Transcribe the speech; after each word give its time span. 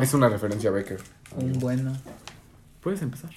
Es 0.00 0.14
una 0.14 0.28
referencia 0.28 0.70
a 0.70 0.72
Becker. 0.72 1.00
Un 1.36 1.58
bueno. 1.58 1.92
Puedes 2.80 3.02
empezar. 3.02 3.30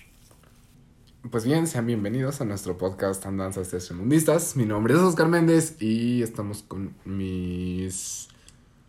Pues 1.29 1.45
bien, 1.45 1.67
sean 1.67 1.85
bienvenidos 1.85 2.41
a 2.41 2.45
nuestro 2.45 2.77
podcast 2.77 3.25
Andanzas 3.25 3.69
Tercermundistas. 3.69 4.55
Mi 4.55 4.65
nombre 4.65 4.93
es 4.93 4.99
Oscar 4.99 5.27
Méndez 5.27 5.81
y 5.81 6.21
estamos 6.21 6.63
con 6.63 6.93
mis 7.05 8.27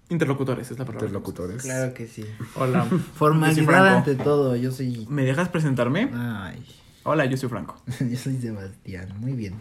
Interlocutores 0.09 0.71
es 0.71 0.79
la 0.79 0.85
palabra. 0.85 1.07
interlocutores. 1.07 1.63
Claro 1.63 1.95
que 1.95 2.07
sí. 2.07 2.25
Hola. 2.57 2.85
Formalidad 3.15 3.65
Franco. 3.65 3.97
ante 4.11 4.15
todo. 4.17 4.55
Yo 4.57 4.71
soy. 4.71 5.07
¿Me 5.09 5.25
dejas 5.25 5.49
presentarme? 5.49 6.11
Ay. 6.13 6.65
Hola, 7.05 7.25
yo 7.27 7.37
soy 7.37 7.49
Franco. 7.49 7.77
Yo 8.01 8.17
soy 8.17 8.41
Sebastián. 8.41 9.15
Muy 9.21 9.33
bien. 9.33 9.55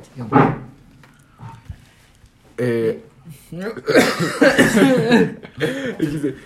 Eh, 2.57 3.04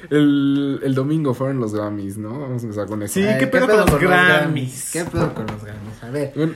el, 0.09 0.79
el 0.83 0.95
domingo 0.95 1.33
fueron 1.33 1.59
los 1.59 1.73
Grammys, 1.73 2.17
¿no? 2.17 2.39
Vamos 2.39 2.61
a 2.61 2.65
empezar 2.65 2.87
con 2.87 3.01
eso. 3.03 3.15
Sí, 3.15 3.23
Ay, 3.23 3.39
¿qué 3.39 3.47
pedo 3.47 3.67
con 3.67 3.77
los 3.77 3.99
Grammys? 3.99 4.89
¿Qué 4.91 5.05
pedo 5.05 5.33
con 5.33 5.47
los 5.47 5.63
Grammys? 5.63 6.03
A 6.03 6.09
ver. 6.09 6.33
Bueno, 6.35 6.53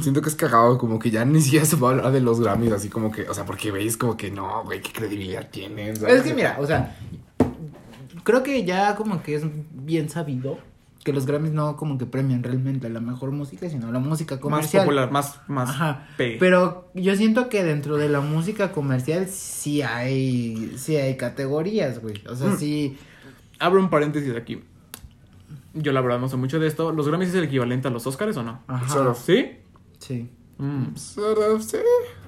siento 0.00 0.20
que 0.20 0.28
es 0.28 0.34
cagado, 0.34 0.78
como 0.78 0.98
que 0.98 1.10
ya 1.10 1.24
ni 1.24 1.40
siquiera 1.40 1.64
se 1.64 1.76
va 1.76 1.88
a 1.88 1.90
hablar 1.92 2.12
de 2.12 2.20
los 2.20 2.40
Grammys, 2.40 2.72
así 2.72 2.88
como 2.88 3.10
que, 3.10 3.28
o 3.28 3.34
sea, 3.34 3.44
porque 3.44 3.70
veis 3.70 3.96
como 3.96 4.16
que 4.16 4.30
no, 4.30 4.64
güey, 4.64 4.80
qué 4.82 4.92
credibilidad 4.92 5.48
tienen. 5.50 5.96
¿sabes? 5.96 6.16
Es 6.16 6.22
que 6.22 6.34
mira, 6.34 6.56
o 6.60 6.66
sea, 6.66 6.96
creo 8.24 8.42
que 8.42 8.64
ya 8.64 8.94
como 8.96 9.22
que 9.22 9.36
es 9.36 9.44
bien 9.70 10.08
sabido 10.08 10.58
que 11.06 11.12
los 11.12 11.24
Grammys 11.24 11.52
no 11.52 11.76
como 11.76 11.96
que 11.98 12.04
premian 12.04 12.42
realmente 12.42 12.90
la 12.90 12.98
mejor 13.00 13.30
música, 13.30 13.70
sino 13.70 13.92
la 13.92 14.00
música 14.00 14.34
Más 14.34 14.42
comercial. 14.42 14.82
popular, 14.84 15.10
más, 15.12 15.40
más 15.46 15.70
Ajá. 15.70 16.08
Pero 16.18 16.90
yo 16.94 17.14
siento 17.14 17.48
que 17.48 17.62
dentro 17.62 17.96
de 17.96 18.08
la 18.08 18.20
música 18.20 18.72
comercial 18.72 19.28
sí 19.28 19.82
hay 19.82 20.74
sí 20.76 20.96
hay 20.96 21.16
categorías, 21.16 22.02
güey. 22.02 22.22
O 22.28 22.34
sea, 22.34 22.48
Mm. 22.48 22.56
sí 22.58 22.98
Abro 23.60 23.80
un 23.80 23.88
paréntesis 23.88 24.34
aquí. 24.34 24.60
Yo 25.74 25.92
la 25.92 26.00
verdad 26.00 26.18
no 26.18 26.28
sé 26.28 26.36
mucho 26.36 26.58
de 26.58 26.66
esto. 26.66 26.90
¿Los 26.90 27.06
Grammys 27.06 27.28
es 27.28 27.34
el 27.36 27.44
equivalente 27.44 27.86
a 27.86 27.90
los 27.92 28.04
Oscars 28.06 28.36
o 28.36 28.42
no? 28.42 28.60
Ajá. 28.66 29.14
¿Sí? 29.14 29.46
Sí. 29.98 30.28
Mm. 30.58 30.96
Sort 30.96 31.38
of, 31.38 31.62
sí. 31.62 31.76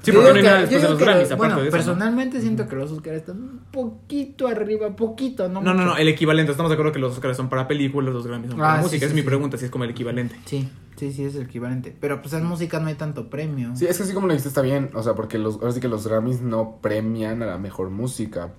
Porque 0.05 0.13
no 0.13 0.35
hay 0.37 0.43
nada 0.43 0.61
después 0.61 0.83
de 0.83 0.89
los 0.91 0.99
Grammys, 0.99 1.33
aparte 1.33 1.37
bueno, 1.37 1.55
de 1.63 1.69
eso. 1.69 1.77
¿no? 1.79 1.85
personalmente 1.85 2.41
siento 2.43 2.69
que 2.69 2.77
los 2.77 2.91
Oscars 2.93 3.17
están 3.17 3.37
un 3.41 3.61
poquito 3.73 4.47
arriba, 4.47 4.95
poquito, 4.95 5.49
no 5.49 5.61
No, 5.63 5.73
no, 5.73 5.75
mucho. 5.75 5.87
no, 5.87 5.97
el 5.97 6.09
equivalente. 6.09 6.53
Estamos 6.53 6.69
de 6.71 6.75
acuerdo 6.75 6.93
que 6.93 6.99
los 6.99 7.13
Oscars 7.15 7.37
son 7.37 7.49
para 7.49 7.67
películas, 7.67 8.13
los 8.13 8.27
Grammys 8.27 8.51
son 8.51 8.61
Ah, 8.61 8.65
para 8.65 8.77
sí, 8.79 8.83
música. 8.85 9.01
sí, 9.07 9.11
es 9.11 9.15
mi 9.15 9.23
pregunta, 9.23 9.57
si 9.57 9.65
es 9.65 9.71
como 9.71 9.85
el 9.85 9.91
equivalente. 9.91 10.37
Sí, 10.45 10.69
sí, 10.97 11.13
sí 11.13 11.25
es 11.25 11.35
el 11.37 11.43
equivalente, 11.45 11.97
pero 11.99 12.21
pues 12.21 12.35
en 12.35 12.45
música 12.45 12.79
no 12.81 12.89
hay 12.89 12.95
tanto 12.97 13.31
premio. 13.31 13.75
Sí, 13.75 13.87
es 13.87 13.97
que 13.97 14.03
así 14.03 14.13
como 14.13 14.27
lo 14.27 14.35
dijiste 14.35 14.49
está 14.51 14.61
bien, 14.63 14.91
o 14.95 15.03
sea, 15.03 15.15
porque 15.15 15.39
los, 15.39 15.55
ahora 15.57 15.73
sí 15.73 15.81
que 15.81 15.89
los 15.89 16.07
Grammys 16.07 16.43
no 16.43 16.79
premian 16.83 17.43
a 17.43 17.47
la 17.47 17.57
mejor 17.59 17.89
música, 17.91 18.51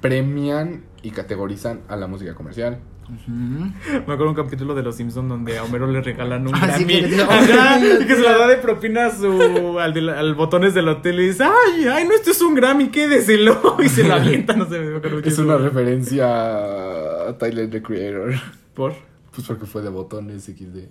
premian 0.00 0.84
y 1.02 1.10
categorizan 1.10 1.80
a 1.88 1.96
la 1.96 2.06
música 2.06 2.34
comercial. 2.34 2.78
Me 3.26 4.00
acuerdo 4.14 4.28
un 4.30 4.34
capítulo 4.34 4.74
de 4.74 4.82
Los 4.82 4.96
Simpsons 4.96 5.28
donde 5.28 5.58
a 5.58 5.64
Homero 5.64 5.86
le 5.86 6.00
regalan 6.00 6.46
un 6.46 6.54
Ah, 6.54 6.66
Grammy. 6.66 6.86
que 6.86 7.00
le 7.02 7.08
dice, 7.08 7.22
Ajá, 7.22 7.74
"Ay, 7.74 7.98
y 8.00 8.06
que 8.06 8.14
se 8.14 8.20
lo 8.22 8.38
da 8.38 8.46
de 8.48 8.56
propina 8.56 9.06
a 9.06 9.10
su, 9.14 9.78
al, 9.78 9.92
del- 9.94 10.08
al 10.10 10.34
botones 10.34 10.74
del 10.74 10.88
hotel 10.88 11.20
y 11.20 11.28
dice, 11.28 11.44
ay, 11.44 11.86
ay, 11.88 12.04
no, 12.06 12.14
esto 12.14 12.30
es 12.30 12.40
un 12.42 12.54
Grammy, 12.54 12.88
quédeselo. 12.88 13.76
Y 13.82 13.88
se 13.88 14.04
lo 14.04 14.14
avienta, 14.14 14.54
no 14.54 14.66
sé, 14.68 14.78
me 14.80 14.96
acuerdo 14.96 15.18
Es 15.20 15.38
una 15.38 15.56
referencia 15.56 17.28
a 17.28 17.38
Tyler, 17.38 17.68
the 17.70 17.82
Creator. 17.82 18.34
¿Por? 18.74 18.94
Pues 19.34 19.46
porque 19.46 19.66
fue 19.66 19.82
de 19.82 19.88
botones 19.90 20.44
XD. 20.44 20.88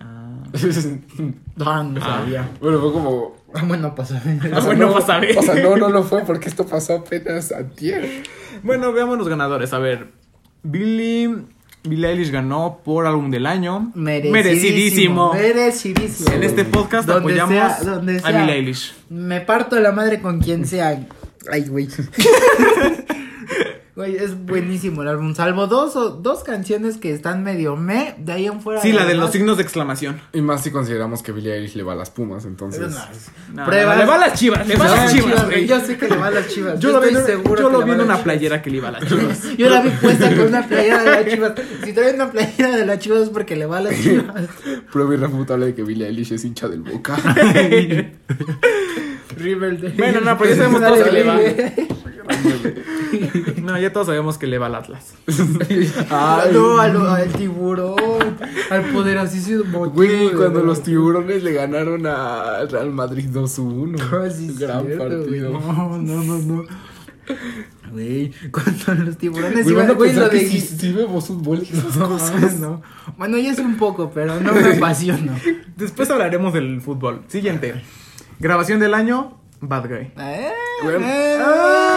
Ah. 0.00 0.42
Ah, 1.64 1.82
no 1.84 2.00
sabía. 2.00 2.48
bueno, 2.60 2.80
fue 2.80 2.92
como... 2.92 3.36
Ah, 3.54 3.62
bueno, 3.66 3.94
pasa. 3.94 4.22
Ah, 4.24 4.60
bueno, 4.64 4.94
ver. 4.94 5.38
O 5.38 5.42
sea, 5.42 5.54
no, 5.62 5.76
no 5.76 5.88
lo 5.90 6.02
fue 6.02 6.22
porque 6.24 6.48
esto 6.48 6.64
pasó 6.66 6.94
apenas 6.96 7.52
ayer. 7.52 8.22
Bueno, 8.62 8.92
veamos 8.92 9.18
los 9.18 9.28
ganadores. 9.28 9.72
A 9.74 9.78
ver, 9.78 10.08
Billy, 10.62 11.46
Billie 11.82 12.08
Eilish 12.08 12.30
ganó 12.30 12.80
por 12.84 13.06
álbum 13.06 13.30
del 13.30 13.46
año. 13.46 13.92
Merecidísimo. 13.94 15.32
Merecidísimo. 15.32 16.32
En 16.32 16.42
este 16.42 16.64
podcast 16.64 17.08
Donde 17.08 17.40
apoyamos 17.40 17.76
sea, 17.78 17.90
donde 17.90 18.20
a. 18.22 18.30
Billie 18.30 18.54
Eilish. 18.54 18.94
Me 19.08 19.40
parto 19.40 19.78
la 19.80 19.92
madre 19.92 20.20
con 20.20 20.40
quien 20.40 20.66
sea. 20.66 21.06
Ay, 21.50 21.64
güey. 21.64 21.88
Güey, 24.00 24.16
es 24.16 24.46
buenísimo 24.46 25.02
el 25.02 25.08
álbum. 25.08 25.34
Salvo 25.34 25.66
dos 25.66 25.94
o 25.94 26.08
dos 26.08 26.42
canciones 26.42 26.96
que 26.96 27.12
están 27.12 27.42
medio 27.44 27.76
me, 27.76 28.14
de 28.16 28.32
ahí 28.32 28.46
en 28.46 28.62
fuera. 28.62 28.80
Sí, 28.80 28.92
la 28.92 29.04
de 29.04 29.12
los 29.12 29.30
signos 29.30 29.58
de 29.58 29.62
exclamación. 29.62 30.18
Y 30.32 30.40
más 30.40 30.62
si 30.62 30.70
consideramos 30.70 31.22
que 31.22 31.32
Billie 31.32 31.52
Eilish 31.54 31.74
le 31.74 31.82
va 31.82 31.92
a 31.92 31.96
las 31.96 32.08
pumas, 32.08 32.44
es 32.44 32.48
entonces... 32.48 32.96
No, 33.52 33.66
Pruebas. 33.66 33.98
le 33.98 34.06
va 34.06 34.14
a 34.14 34.18
las 34.18 34.38
chivas, 34.40 34.66
le 34.66 34.76
va 34.76 34.86
a 34.86 34.88
las 34.96 35.12
chivas, 35.12 35.44
güey. 35.44 35.66
Yo 35.66 35.78
sé 35.80 35.98
que 35.98 36.08
le 36.08 36.16
va 36.16 36.28
a 36.28 36.30
las 36.30 36.48
chivas. 36.48 36.80
Yo 36.80 36.92
lo 36.92 37.00
vi, 37.02 37.08
estoy 37.08 37.20
en- 37.20 37.26
seguro 37.26 37.60
yo 37.60 37.68
que 37.68 37.72
lo 37.74 37.82
vi 37.84 37.90
en 37.92 38.00
una 38.00 38.16
playera 38.24 38.62
que 38.62 38.70
le 38.70 38.76
iba 38.78 38.88
a 38.88 38.92
las 38.92 39.06
chivas. 39.06 39.42
Yo 39.58 39.68
la 39.68 39.82
vi 39.82 39.90
puesta 39.90 40.34
con 40.34 40.46
una 40.46 40.66
playera 40.66 41.02
de 41.02 41.10
las 41.10 41.26
chivas. 41.26 41.52
Si 41.84 41.92
trae 41.92 42.14
una 42.14 42.30
playera 42.30 42.76
de 42.78 42.86
las 42.86 42.98
chivas 43.00 43.20
es 43.24 43.28
porque 43.28 43.54
le 43.54 43.66
va 43.66 43.76
a 43.76 43.82
las 43.82 43.94
chivas. 44.02 44.46
Prueba 44.90 45.12
irrefutable 45.12 45.66
de 45.66 45.74
que 45.74 45.82
Billie 45.82 46.06
Eilish 46.06 46.32
es 46.32 46.42
hincha 46.42 46.68
del 46.68 46.80
Boca. 46.80 47.18
Riverdale. 49.36 49.94
Bueno, 49.96 50.20
no, 50.22 50.38
pero 50.38 50.50
ya 50.50 50.56
sabemos 50.56 50.80
todos 50.80 51.02
que 51.04 51.12
le 51.12 51.22
va. 51.24 51.38
No, 53.70 53.78
ya 53.78 53.92
todos 53.92 54.06
sabemos 54.08 54.36
que 54.38 54.46
le 54.46 54.58
va 54.58 54.66
al 54.66 54.74
Atlas. 54.74 55.14
Ay, 56.10 56.50
No, 56.52 56.78
al, 56.78 56.96
al 57.06 57.28
tiburón. 57.32 57.96
Al 58.70 58.82
poderosísimo 58.92 59.88
Güey, 59.90 60.30
cuando 60.32 60.62
los 60.62 60.82
tiburones 60.82 61.42
le 61.42 61.52
ganaron 61.52 62.06
a- 62.06 62.56
al 62.56 62.68
Real 62.70 62.90
Madrid 62.90 63.28
2-1. 63.32 63.96
Ah, 64.12 64.28
sí, 64.30 64.54
Gran 64.58 64.86
cierto, 64.86 65.08
partido. 65.08 65.50
No, 65.50 65.98
no, 65.98 66.22
no, 66.24 66.38
no. 66.38 66.64
Güey, 67.92 68.32
cuando 68.50 69.04
los 69.04 69.16
tiburones 69.18 69.64
Güey, 69.64 69.74
iban, 69.74 69.94
güey, 69.96 70.12
lo 70.14 70.30
que 70.30 70.36
de 70.38 70.48
sí, 70.48 70.60
sí 70.60 70.92
vemos 70.92 71.26
fútbol 71.26 71.58
y 71.62 71.72
esas 71.76 71.96
No, 71.96 72.08
cosas. 72.08 72.58
no. 72.58 72.82
Bueno, 73.18 73.36
ya 73.38 73.50
es 73.52 73.58
un 73.58 73.76
poco, 73.76 74.10
pero 74.12 74.38
no 74.40 74.52
me 74.52 74.76
apasiono. 74.76 75.32
Después 75.76 76.10
hablaremos 76.10 76.52
del 76.52 76.80
fútbol. 76.80 77.22
Siguiente. 77.28 77.82
Grabación 78.38 78.80
del 78.80 78.94
año, 78.94 79.38
Bad 79.60 79.88
Guy. 79.88 80.12
Eh, 80.18 80.50
Güey, 80.82 80.96
eh. 81.02 81.38
Ay, 81.44 81.89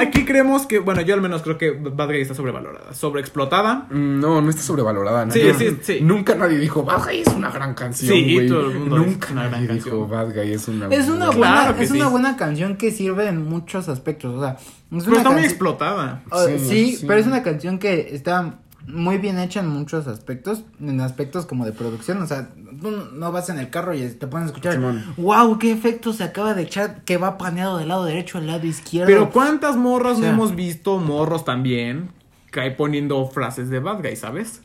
aquí 0.00 0.24
creemos 0.24 0.66
que, 0.66 0.78
bueno, 0.78 1.00
yo 1.02 1.14
al 1.14 1.20
menos 1.20 1.42
creo 1.42 1.58
que 1.58 1.70
Bad 1.70 2.08
Guy 2.08 2.20
está 2.20 2.34
sobrevalorada, 2.34 2.92
sobreexplotada. 2.94 3.86
No, 3.90 4.40
no 4.40 4.50
está 4.50 4.62
sobrevalorada. 4.62 5.30
Sí, 5.30 5.40
nadie- 5.40 5.54
sí, 5.54 5.78
sí. 5.82 5.98
Nunca 6.02 6.34
nadie 6.34 6.58
dijo 6.58 6.82
Bad 6.84 7.04
Guy 7.04 7.20
es 7.20 7.28
una 7.28 7.50
gran 7.50 7.74
canción. 7.74 8.12
Sí, 8.12 8.34
güey. 8.34 8.48
todo 8.48 8.70
el 8.70 8.78
mundo 8.78 8.96
dice 8.98 9.10
Nunca 9.10 9.28
una 9.32 9.40
gran 9.42 9.52
nadie 9.52 9.66
canción. 9.68 9.94
dijo 9.94 10.08
Bad 10.08 10.34
Guy 10.34 10.52
es 10.52 10.68
una 10.68 10.86
Es 10.88 11.08
una 11.08 11.26
buena, 11.30 11.62
Claro 11.64 11.80
es 11.82 11.88
sí. 11.90 11.96
una 11.96 12.08
buena 12.08 12.36
canción 12.36 12.76
que 12.76 12.90
sirve 12.90 13.28
en 13.28 13.42
muchos 13.48 13.88
aspectos. 13.88 14.34
O 14.34 14.40
sea, 14.40 14.52
es 14.52 14.58
Pero 14.90 15.06
una 15.08 15.16
está 15.18 15.30
muy 15.30 15.40
canción- 15.42 15.44
explotada. 15.44 16.22
Sí, 16.46 16.58
sí, 16.58 16.96
sí. 16.96 17.04
pero 17.06 17.20
es 17.20 17.26
una 17.26 17.42
canción 17.42 17.78
que 17.78 18.08
está 18.14 18.58
muy 18.86 19.18
bien 19.18 19.38
hecha 19.38 19.60
en 19.60 19.68
muchos 19.68 20.06
aspectos, 20.06 20.62
en 20.80 21.00
aspectos 21.00 21.46
como 21.46 21.64
de 21.64 21.72
producción, 21.72 22.20
o 22.22 22.26
sea, 22.26 22.50
tú 22.80 22.90
no 23.14 23.32
vas 23.32 23.48
en 23.48 23.58
el 23.58 23.70
carro 23.70 23.94
y 23.94 24.06
te 24.08 24.26
pones 24.26 24.44
a 24.44 24.48
escuchar, 24.48 24.74
Simón. 24.74 25.02
wow, 25.16 25.58
qué 25.58 25.72
efecto 25.72 26.12
se 26.12 26.24
acaba 26.24 26.54
de 26.54 26.62
echar, 26.62 27.02
que 27.04 27.16
va 27.16 27.38
paneado 27.38 27.78
del 27.78 27.88
lado 27.88 28.04
derecho 28.04 28.38
al 28.38 28.46
lado 28.46 28.66
izquierdo. 28.66 29.06
Pero 29.06 29.30
¿cuántas 29.30 29.76
morras 29.76 30.18
O 30.18 30.20
sea- 30.20 30.28
no 30.28 30.34
hemos 30.34 30.54
visto, 30.54 30.98
morros 30.98 31.44
también, 31.44 32.10
cae 32.50 32.70
poniendo 32.70 33.26
frases 33.26 33.70
de 33.70 33.80
Bad 33.80 34.02
Guy, 34.02 34.16
¿sabes? 34.16 34.62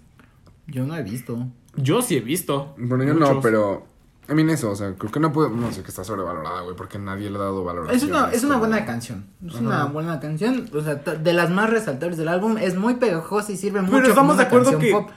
Yo 0.68 0.86
no 0.86 0.96
he 0.96 1.04
visto. 1.04 1.48
Yo 1.76 2.02
sí 2.02 2.16
he 2.18 2.22
visto. 2.22 2.76
Bueno, 2.78 3.04
yo 3.04 3.14
no, 3.14 3.42
pero. 3.42 3.88
A 4.30 4.34
mí 4.36 4.42
en 4.44 4.50
eso, 4.52 4.70
o 4.70 4.76
sea, 4.76 4.94
creo 4.96 5.12
que 5.12 5.20
no 5.20 5.34
puedo. 5.34 5.50
No 5.50 5.72
sé 5.72 5.82
que 5.82 5.90
está 5.90 6.04
sobrevalorada, 6.04 6.62
güey, 6.62 6.76
porque 6.76 7.00
nadie 7.00 7.30
le 7.30 7.38
ha 7.38 7.42
dado 7.42 7.64
valoración. 7.64 7.98
Es 7.98 8.04
una, 8.04 8.32
es 8.32 8.44
una 8.44 8.58
buena 8.58 8.86
canción, 8.86 9.26
es 9.46 9.56
Ajá. 9.56 9.64
una 9.64 9.86
buena 9.86 10.20
canción, 10.20 10.70
o 10.74 10.82
sea, 10.82 10.96
de 10.96 11.34
las 11.34 11.50
más 11.50 11.70
resaltables 11.70 12.18
del 12.18 12.28
álbum, 12.28 12.58
es 12.58 12.76
muy 12.76 12.96
pegajosa 12.96 13.52
y 13.52 13.58
sirve 13.58 13.82
mucho 13.82 13.94
Pero 13.98 14.10
estamos 14.10 14.38
de 14.38 14.44
acuerdo 14.44 14.78
que 14.78 14.92
pop. 14.92 15.10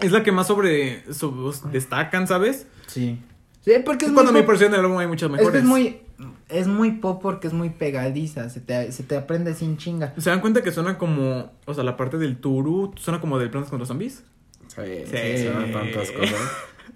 es 0.00 0.10
la 0.12 0.22
que 0.22 0.32
más 0.32 0.46
sobre, 0.48 1.12
sobre- 1.14 1.56
destacan, 1.70 2.26
¿sabes? 2.26 2.66
Sí. 2.86 3.22
Sí, 3.60 3.72
porque 3.84 4.06
es, 4.06 4.10
Es 4.10 4.14
cuando 4.14 4.32
muy 4.32 4.40
mi 4.40 4.42
pop. 4.44 4.50
porción 4.52 4.72
del 4.72 4.80
álbum 4.80 4.98
hay 4.98 5.06
muchas 5.06 5.28
Es 5.30 5.32
mejores. 5.36 5.52
que 5.52 5.58
es 5.58 5.64
muy, 5.64 6.00
es 6.48 6.66
muy 6.66 6.90
pop 6.92 7.22
porque 7.22 7.46
es 7.46 7.52
muy 7.52 7.70
pegadiza, 7.70 8.50
se 8.50 8.60
te, 8.60 8.90
se 8.90 9.04
te 9.04 9.16
aprende 9.16 9.54
sin 9.54 9.76
chinga. 9.76 10.12
¿Se 10.18 10.30
dan 10.30 10.40
cuenta 10.40 10.62
que 10.62 10.72
suena 10.72 10.98
como, 10.98 11.52
o 11.66 11.74
sea, 11.74 11.84
la 11.84 11.96
parte 11.96 12.18
del 12.18 12.38
turu 12.38 12.92
suena 12.96 13.20
como 13.20 13.38
del 13.38 13.50
Plantas 13.50 13.70
contra 13.70 13.86
Zombies? 13.86 14.24
Sí, 14.66 14.82
sí, 15.04 15.16
Sí. 15.36 15.42
suenan 15.44 15.70
tantas 15.70 16.10
cosas. 16.10 16.40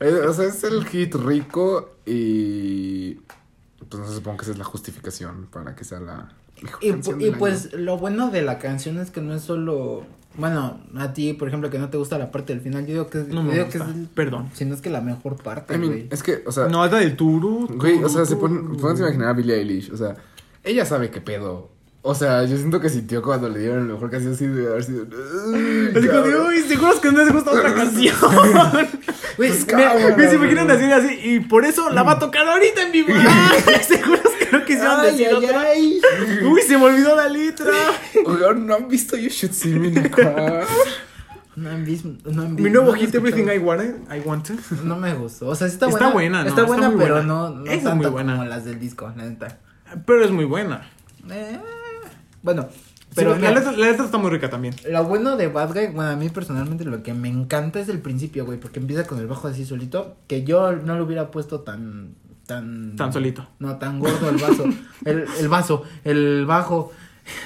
Eh, 0.00 0.12
o 0.28 0.32
sea, 0.32 0.46
es 0.46 0.62
el 0.64 0.84
hit 0.87 1.14
rico 1.14 1.90
y. 2.04 3.14
Pues 3.88 4.00
no 4.02 4.08
sé, 4.08 4.14
supongo 4.14 4.38
que 4.38 4.43
esa 4.44 4.52
es 4.52 4.58
la 4.58 4.64
justificación 4.64 5.46
para 5.50 5.75
que 5.76 5.84
sea 5.84 6.00
la. 6.00 6.32
mejor 6.62 6.84
Y, 6.84 6.90
canción 6.90 7.34
pues 7.38 7.72
lo 7.75 7.98
bueno 7.98 8.31
de 8.31 8.43
la 8.43 8.58
canción 8.58 8.98
es 8.98 9.10
que 9.10 9.20
no 9.20 9.34
es 9.34 9.43
solo, 9.43 10.04
bueno, 10.37 10.81
a 10.96 11.12
ti, 11.12 11.32
por 11.34 11.48
ejemplo, 11.48 11.70
que 11.70 11.78
no 11.78 11.88
te 11.88 11.96
gusta 11.96 12.19
la 12.19 12.31
parte 12.32 12.52
del 12.52 12.62
final, 12.62 12.84
yo 12.87 12.93
digo 12.94 13.06
que, 13.08 13.19
No 13.19 13.34
yo 13.37 13.43
me 13.43 13.52
digo 13.52 13.64
gusta. 13.66 13.84
que 13.84 13.90
es, 13.90 13.96
el- 13.96 14.06
Perdón. 14.08 14.50
si 14.54 14.64
no 14.64 14.75
es 14.75 14.81
que 14.81 14.90
la 14.90 15.00
mejor 15.02 15.37
parte, 15.37 15.75
I 15.75 15.78
mean, 15.78 15.90
güey. 15.93 16.08
es 16.10 16.22
que, 16.22 16.42
o 16.46 16.52
sea. 16.52 16.66
No, 16.69 16.84
es 16.84 16.90
la 16.92 16.99
del 16.99 17.16
turu. 17.16 17.69
Güey, 17.69 18.02
o 18.02 18.08
sea, 18.08 18.22
turu, 18.25 18.26
se 18.26 18.37
ponen, 18.37 18.62
turu. 18.66 18.76
pónganse 18.78 19.02
a 19.04 19.06
imaginar 19.06 19.28
a 19.28 19.32
Billie 19.34 19.54
Eilish, 19.56 19.92
o 19.92 19.96
sea, 19.96 20.16
ella 20.64 20.84
sabe 20.84 21.10
qué 21.10 21.20
pedo. 21.20 21.70
O 22.08 22.14
sea, 22.14 22.44
yo 22.44 22.56
siento 22.56 22.78
que 22.80 22.88
sintió 22.88 23.20
cuando 23.20 23.48
le 23.48 23.58
dieron 23.58 23.80
el 23.80 23.92
mejor 23.92 24.10
canción 24.10 24.32
así 24.34 24.46
de 24.46 24.68
haber 24.68 24.84
sido. 24.84 25.06
"Ay, 25.10 25.88
Así 25.96 26.06
como 26.06 26.22
de, 26.22 26.30
cabrón". 26.32 26.46
uy, 26.48 26.60
seguro 26.62 27.00
que 27.00 27.10
no 27.12 27.18
les 27.24 27.32
gusta 27.32 27.50
otra 27.50 27.74
canción. 27.74 28.14
Güey, 29.36 29.50
Pues, 29.50 30.30
se 30.30 30.36
imaginan 30.36 30.70
así, 30.70 30.84
así, 30.84 31.18
y 31.22 31.40
por 31.40 31.64
eso 31.66 31.90
la 31.90 32.02
va 32.04 32.12
a 32.12 32.18
tocar 32.18 32.46
ahorita 32.48 32.82
en 32.82 32.92
vivo. 32.92 33.08
Ay, 33.66 33.82
Seguro 33.86 34.20
que 34.38 34.48
no 34.56 34.64
quisieron 34.64 35.00
Ay, 35.00 35.10
decir 35.10 35.26
ay, 35.28 35.34
otra. 35.34 35.60
ay. 35.62 36.00
Uy, 36.44 36.62
se 36.62 36.78
me 36.78 36.84
olvidó 36.84 37.14
la 37.16 37.28
letra. 37.28 37.72
Oigan, 38.24 38.66
¿no 38.66 38.74
han 38.76 38.88
visto 38.88 39.16
You 39.16 39.28
Should 39.28 39.52
See 39.52 39.78
Me 39.78 39.98
acá? 40.00 40.62
No 41.56 41.70
han 41.70 41.84
visto, 41.84 42.08
no 42.24 42.42
han 42.42 42.54
Mi 42.54 42.62
visto, 42.62 42.70
nuevo 42.80 42.92
no 42.94 42.98
hit, 43.00 43.14
Everything 43.14 43.44
I. 43.54 43.58
Wanted. 43.58 43.94
I 44.14 44.20
Wanted. 44.24 44.58
No 44.84 44.96
me 44.96 45.12
gustó. 45.14 45.48
O 45.48 45.54
sea, 45.54 45.66
sí 45.68 45.74
está, 45.74 45.86
Está 45.86 46.10
buena. 46.10 46.12
buena, 46.14 46.42
¿no? 46.44 46.48
Está 46.50 46.60
Está 46.62 46.66
buena, 46.72 46.88
muy 46.90 46.98
pero 47.02 47.14
buena. 47.16 47.28
no, 47.28 47.50
no 47.50 47.70
es 47.70 47.82
tanto 47.82 48.04
muy 48.04 48.10
buena. 48.12 48.32
como 48.36 48.44
las 48.46 48.64
del 48.64 48.78
disco, 48.78 49.12
la 49.16 49.24
neta. 49.24 49.58
Pero 50.06 50.24
es 50.24 50.30
muy 50.30 50.44
buena. 50.44 50.88
Eh, 51.30 51.58
bueno, 52.46 52.66
Pero 53.14 53.31
la, 53.31 53.37
mira, 53.37 53.50
letra, 53.50 53.72
la 53.72 53.87
letra 53.88 54.04
está 54.06 54.16
muy 54.19 54.31
rica 54.31 54.48
también. 54.48 54.75
lo 54.90 55.04
bueno 55.04 55.37
de 55.37 55.48
Bad 55.48 55.75
Guy, 55.75 55.88
bueno, 55.88 56.10
a 56.10 56.16
mí 56.16 56.28
personalmente 56.31 56.84
lo 56.84 57.02
que 57.02 57.12
me 57.12 57.28
encanta 57.28 57.78
es 57.81 57.88
el 57.90 57.98
principio, 57.98 58.46
güey, 58.46 58.58
porque 58.58 58.78
empieza 58.81 59.06
con 59.06 59.19
el 59.19 59.26
bajo 59.26 59.48
así 59.48 59.66
solito, 59.66 60.16
que 60.28 60.44
yo 60.44 60.72
no 60.72 60.96
lo 60.96 61.04
hubiera 61.04 61.31
puesto 61.31 61.60
tan, 61.60 62.14
tan... 62.46 62.96
Tan 62.96 63.12
solito. 63.12 63.46
No, 63.58 63.76
tan 63.76 63.98
gordo 64.00 64.31
el 64.31 64.37
vaso, 64.38 64.64
el, 65.04 65.26
el 65.38 65.48
vaso, 65.48 65.82
el 66.04 66.46
bajo. 66.46 66.93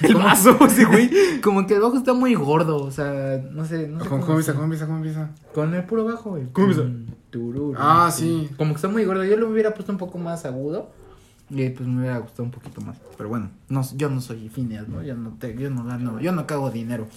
El 0.03 0.13
Como- 0.13 0.25
vaso, 0.25 0.55
sí, 0.69 0.83
güey. 0.83 1.09
Como 1.41 1.65
que 1.65 1.73
el 1.73 1.81
bajo 1.81 1.97
está 1.97 2.13
muy 2.13 2.35
gordo, 2.35 2.77
o 2.83 2.91
sea, 2.91 3.41
no 3.51 3.65
sé, 3.65 3.87
no 3.87 4.03
sé 4.03 4.07
¿Cómo, 4.09 4.21
cómo 4.21 4.33
empieza? 4.33 4.53
¿Cómo 4.53 4.63
empieza? 4.65 4.85
¿Cómo 4.85 4.97
empieza? 4.97 5.29
Con 5.55 5.73
el 5.73 5.83
puro 5.85 6.05
bajo, 6.05 6.29
güey. 6.29 6.43
¿Cómo 6.53 6.67
empieza? 6.67 6.87
Mm. 6.87 7.73
Ah, 7.77 8.11
sí. 8.13 8.49
Como 8.57 8.71
que 8.73 8.75
está 8.75 8.89
muy 8.89 9.05
gordo. 9.05 9.23
Yo 9.23 9.37
lo 9.37 9.49
hubiera 9.49 9.73
puesto 9.73 9.91
un 9.91 9.97
poco 9.97 10.17
más 10.19 10.45
agudo. 10.45 10.91
Y 11.53 11.69
pues 11.69 11.87
me 11.87 11.99
hubiera 11.99 12.17
gustado 12.19 12.43
un 12.43 12.51
poquito 12.51 12.79
más. 12.81 12.97
Pero 13.17 13.27
bueno, 13.29 13.49
no, 13.69 13.81
yo 13.95 14.09
no 14.09 14.21
soy 14.21 14.47
Phineas, 14.49 14.87
¿no? 14.87 15.03
Yo 15.03 15.15
no, 15.15 15.31
te, 15.37 15.55
yo 15.57 15.69
no 15.69 15.83
gano, 15.83 16.19
yo 16.21 16.31
no 16.31 16.47
cago 16.47 16.71
dinero. 16.71 17.07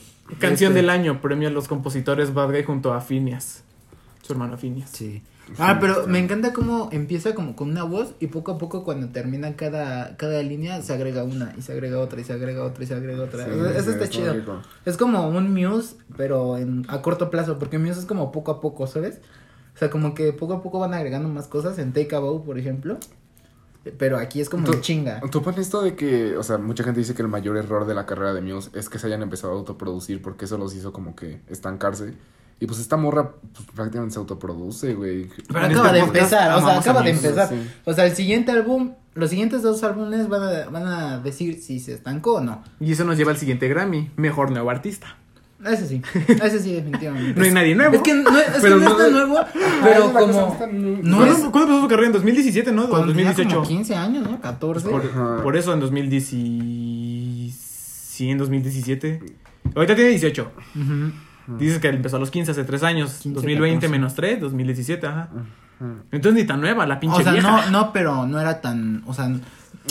Canción 0.40 0.72
Este, 0.72 0.80
del 0.82 0.90
año, 0.90 1.20
premio 1.20 1.48
a 1.48 1.52
los 1.52 1.68
compositores 1.68 2.34
Bad 2.34 2.50
Guy 2.50 2.64
junto 2.64 2.92
a 2.94 3.00
Phineas. 3.00 3.62
Su 4.22 4.32
hermano 4.32 4.56
Phineas. 4.58 4.90
Sí. 4.90 5.22
Ah, 5.58 5.76
pero 5.78 6.06
me 6.06 6.18
encanta 6.18 6.54
cómo 6.54 6.88
empieza 6.90 7.34
como 7.34 7.54
con 7.54 7.68
una 7.70 7.84
voz 7.84 8.14
y 8.18 8.28
poco 8.28 8.52
a 8.52 8.58
poco 8.58 8.82
cuando 8.82 9.08
termina 9.10 9.56
cada, 9.56 10.16
cada 10.16 10.42
línea 10.42 10.80
se 10.80 10.94
agrega 10.94 11.22
una 11.22 11.52
y 11.58 11.60
se 11.60 11.72
agrega 11.72 11.98
otra 12.00 12.18
y 12.20 12.24
se 12.24 12.32
agrega 12.32 12.64
otra 12.64 12.82
y 12.82 12.86
se 12.86 12.94
agrega 12.94 13.22
otra. 13.22 13.44
Sí, 13.44 13.50
Eso, 13.50 13.68
eso 13.68 13.82
sí, 13.82 13.90
está 13.90 14.04
está 14.04 14.08
chido. 14.08 14.32
rico. 14.32 14.62
Es 14.86 14.96
como 14.96 15.28
un 15.28 15.52
Muse, 15.52 15.96
pero 16.16 16.56
en, 16.56 16.86
a 16.88 17.02
corto 17.02 17.30
plazo, 17.30 17.58
porque 17.58 17.78
Muse 17.78 18.00
es 18.00 18.06
como 18.06 18.32
poco 18.32 18.52
a 18.52 18.60
poco, 18.62 18.86
¿sabes? 18.86 19.20
O 19.74 19.78
sea, 19.78 19.90
como 19.90 20.14
que 20.14 20.32
poco 20.32 20.54
a 20.54 20.62
poco 20.62 20.78
van 20.78 20.94
agregando 20.94 21.28
más 21.28 21.46
cosas 21.46 21.78
en 21.78 21.92
Take 21.92 22.16
a 22.16 22.20
Bow, 22.20 22.42
por 22.42 22.58
ejemplo. 22.58 22.96
Pero 23.98 24.18
aquí 24.18 24.40
es 24.40 24.48
como 24.48 24.64
Tú- 24.64 24.80
chinga. 24.80 25.20
¿Tú 25.30 25.42
pones 25.42 25.60
esto 25.60 25.82
de 25.82 25.94
que, 25.94 26.36
o 26.36 26.42
sea, 26.42 26.58
mucha 26.58 26.84
gente 26.84 27.00
dice 27.00 27.14
que 27.14 27.22
el 27.22 27.28
mayor 27.28 27.56
error 27.56 27.86
de 27.86 27.94
la 27.94 28.06
carrera 28.06 28.32
de 28.32 28.40
Muse 28.40 28.70
es 28.74 28.88
que 28.88 28.98
se 28.98 29.06
hayan 29.08 29.22
empezado 29.22 29.52
a 29.52 29.56
autoproducir 29.56 30.22
porque 30.22 30.46
eso 30.46 30.56
los 30.58 30.74
hizo 30.74 30.92
como 30.92 31.14
que 31.14 31.40
estancarse? 31.48 32.14
Y 32.60 32.66
pues 32.66 32.78
esta 32.78 32.96
morra 32.96 33.32
pues, 33.52 33.66
prácticamente 33.74 34.14
se 34.14 34.20
autoproduce, 34.20 34.94
güey. 34.94 35.28
Pero 35.48 35.66
acaba 35.66 35.92
de 35.92 35.98
empezar, 36.00 36.56
o 36.56 36.64
sea, 36.64 36.78
acaba 36.78 37.02
de 37.02 37.10
empezar. 37.10 37.48
sí. 37.48 37.70
O 37.84 37.92
sea, 37.92 38.06
el 38.06 38.14
siguiente 38.14 38.52
álbum, 38.52 38.94
los 39.14 39.28
siguientes 39.30 39.62
dos 39.62 39.82
álbumes 39.82 40.28
van 40.28 40.42
a, 40.42 40.70
van 40.70 40.86
a 40.86 41.18
decir 41.18 41.60
si 41.60 41.80
se 41.80 41.92
estancó 41.92 42.36
o 42.36 42.40
no. 42.40 42.62
Y 42.80 42.92
eso 42.92 43.04
nos 43.04 43.16
lleva 43.18 43.32
al 43.32 43.36
siguiente 43.38 43.68
Grammy. 43.68 44.10
Mejor 44.16 44.50
nuevo 44.50 44.70
artista. 44.70 45.18
Ese 45.64 45.86
sí, 45.88 46.02
ese 46.28 46.58
sí, 46.60 46.74
definitivamente. 46.74 47.38
No 47.38 47.44
hay 47.44 47.50
nadie 47.52 47.74
nuevo. 47.74 47.94
Es 47.94 48.02
que 48.02 48.14
no, 48.14 48.38
es, 48.38 48.44
que 48.50 48.60
Pero 48.60 48.76
no 48.76 48.84
no 48.84 48.90
está 48.90 49.08
nuevo, 49.10 49.38
pero 49.82 50.12
la 50.12 50.20
como... 50.20 50.32
no 51.02 51.16
¿Cuándo, 51.16 51.24
es- 51.24 51.38
¿Cuándo 51.50 51.60
empezó 51.62 51.80
su 51.82 51.88
carrera? 51.88 52.06
¿En 52.08 52.12
2017, 52.12 52.72
no? 52.72 52.84
¿O 52.84 52.88
Cuando 52.90 53.08
tenía 53.12 53.26
2018? 53.32 53.56
como 53.56 53.68
15 53.68 53.94
años, 53.96 54.30
¿no? 54.30 54.40
14. 54.40 54.88
Por, 54.88 55.42
por 55.42 55.56
eso 55.56 55.72
en 55.72 55.80
2017. 55.80 57.52
Sí, 57.56 58.30
en 58.30 58.38
2017. 58.38 59.20
Ahorita 59.74 59.94
tiene 59.94 60.10
18. 60.10 60.52
Ujú. 60.76 61.56
Dices 61.58 61.78
que 61.78 61.88
empezó 61.88 62.16
a 62.16 62.20
los 62.20 62.30
15 62.30 62.52
hace 62.52 62.64
3 62.64 62.82
años. 62.84 63.10
15, 63.22 63.34
2020 63.34 63.74
14. 63.86 63.88
menos 63.88 64.14
3, 64.14 64.40
2017, 64.40 65.06
ajá. 65.06 65.28
Entonces 66.12 66.40
ni 66.40 66.46
tan 66.46 66.60
nueva, 66.60 66.86
la 66.86 67.00
pinche 67.00 67.20
O 67.20 67.22
sea, 67.22 67.32
vieja. 67.32 67.66
no, 67.66 67.70
no, 67.70 67.92
pero 67.92 68.26
no 68.26 68.40
era 68.40 68.60
tan, 68.60 69.02
o 69.06 69.12
sea, 69.12 69.28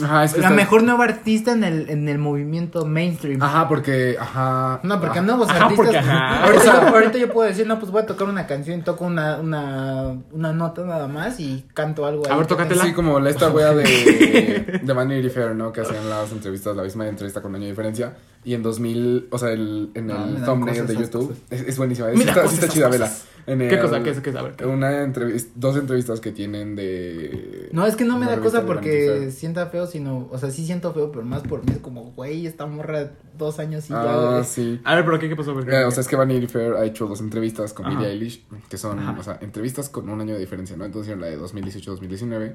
Ajá, 0.04 0.24
es 0.24 0.34
que 0.34 0.40
la 0.42 0.48
está- 0.48 0.56
mejor 0.56 0.81
nueva 0.84 1.04
artista 1.04 1.51
en 1.51 1.63
el, 1.63 1.90
en 1.90 2.10
el 2.10 2.18
movimiento 2.18 2.86
mainstream. 2.86 3.42
Ajá, 3.44 3.68
porque, 3.68 4.18
ajá. 4.19 4.80
No, 4.81 5.00
porque 5.00 5.22
nuevos 5.22 5.48
Ajá, 5.50 5.66
artistas. 5.66 5.86
porque 5.86 5.98
ajá. 6.00 6.44
Ahorita, 6.45 6.60
O 6.62 6.63
sea- 6.63 6.81
yo, 6.90 6.95
ahorita 6.95 7.18
yo 7.19 7.31
puedo 7.31 7.48
decir, 7.48 7.68
no, 7.68 7.78
pues 7.80 7.92
voy 7.92 8.01
a 8.01 8.06
tocar 8.07 8.28
una 8.28 8.48
canción, 8.48 8.81
toco 8.81 9.06
una, 9.06 9.38
una, 9.38 10.16
una 10.31 10.51
nota 10.54 10.81
nada 10.84 11.07
más 11.07 11.40
y 11.40 11.66
canto 11.75 12.06
algo. 12.07 12.25
A 12.25 12.31
ahí 12.31 12.38
ver, 12.38 12.48
que 12.48 12.54
tócatela. 12.56 12.84
Sí, 12.84 12.94
como 12.94 13.19
la 13.19 13.30
esta 13.30 13.50
wea 13.51 13.74
de, 13.74 14.80
de 14.84 14.94
Vanity 14.94 15.30
Fair, 15.30 15.54
¿no? 15.54 15.72
Que 15.72 15.81
hacían 15.81 16.10
las 16.10 16.31
entrevistas, 16.31 16.75
la 16.75 16.84
misma 16.84 17.07
entrevista 17.07 17.42
con 17.42 17.54
año 17.54 17.66
de 17.66 17.69
diferencia. 17.69 18.13
Y 18.45 18.54
en 18.54 18.63
2000, 18.63 19.28
o 19.30 19.38
sea, 19.38 19.51
el, 19.51 19.92
en 19.94 20.07
No, 20.07 20.25
me 20.25 20.38
el 20.38 20.45
thumbnail 20.45 20.81
cosas 20.81 20.88
de 20.88 21.04
YouTube. 21.04 21.36
Es, 21.50 21.62
es 21.62 21.78
buenísima. 21.78 22.12
Es, 22.12 22.19
está, 22.19 22.44
está 22.44 22.68
chida, 22.68 22.90
vela. 22.90 23.12
En 23.45 23.60
¿Qué 23.60 23.80
cosa? 23.80 24.01
¿Qué 24.01 24.10
es? 24.12 24.19
¿Qué 24.22 24.30
es? 24.30 24.36
A 24.36 24.42
ver, 24.42 24.54
¿qué? 24.54 24.66
Una 24.66 25.04
entrevista, 25.04 25.51
dos 25.56 25.75
entrevistas 25.75 26.22
que 26.22 26.31
tienen 26.31 26.75
de... 26.75 27.69
No, 27.74 27.86
es 27.86 27.95
que 27.95 28.06
no 28.06 28.18
me 28.18 28.25
da 28.25 28.40
cosa 28.40 28.66
porque 28.66 29.31
sienta 29.31 29.66
feo, 29.68 29.86
sino, 29.86 30.30
o 30.31 30.38
sea, 30.38 30.50
sí 30.50 30.66
siento 30.66 30.94
feo, 30.94 31.12
pero 31.12 31.25
más 31.25 31.42
por 31.44 31.66
mí 31.66 31.74
es 31.74 31.80
como, 31.80 32.12
güey, 32.12 32.48
esta 32.48 32.66
morra 32.66 33.12
dos 33.38 33.60
años 33.60 33.86
y 33.86 33.90
ya. 33.90 34.01
Ah, 34.01 34.31
güey. 34.31 34.44
sí. 34.46 34.80
A 34.84 34.96
ver, 34.96 35.04
pero 35.04 35.19
¿qué, 35.19 35.28
qué 35.28 35.36
pasó? 35.36 35.60
Eh, 35.60 35.84
o 35.84 35.92
sea, 35.92 36.01
es 36.01 36.07
que 36.07 36.16
Vanity 36.16 36.48
Fair 36.48 36.74
ha 36.74 36.86
hecho 36.86 37.06
dos 37.07 37.19
entrevistas 37.19 37.74
con. 37.74 37.89
Billie 37.89 38.12
Eilish, 38.12 38.46
que 38.69 38.78
son, 38.78 39.00
Ajá. 39.00 39.18
o 39.19 39.24
sea, 39.24 39.38
entrevistas 39.42 39.89
con 39.89 40.07
un 40.10 40.22
año 40.22 40.36
de 40.36 40.39
diferencia, 40.39 40.78
¿no? 40.78 40.86
Entonces 40.86 41.13
hicieron 41.13 41.22
la 41.22 41.28
de 41.28 41.39
2018-2019, 41.39 42.54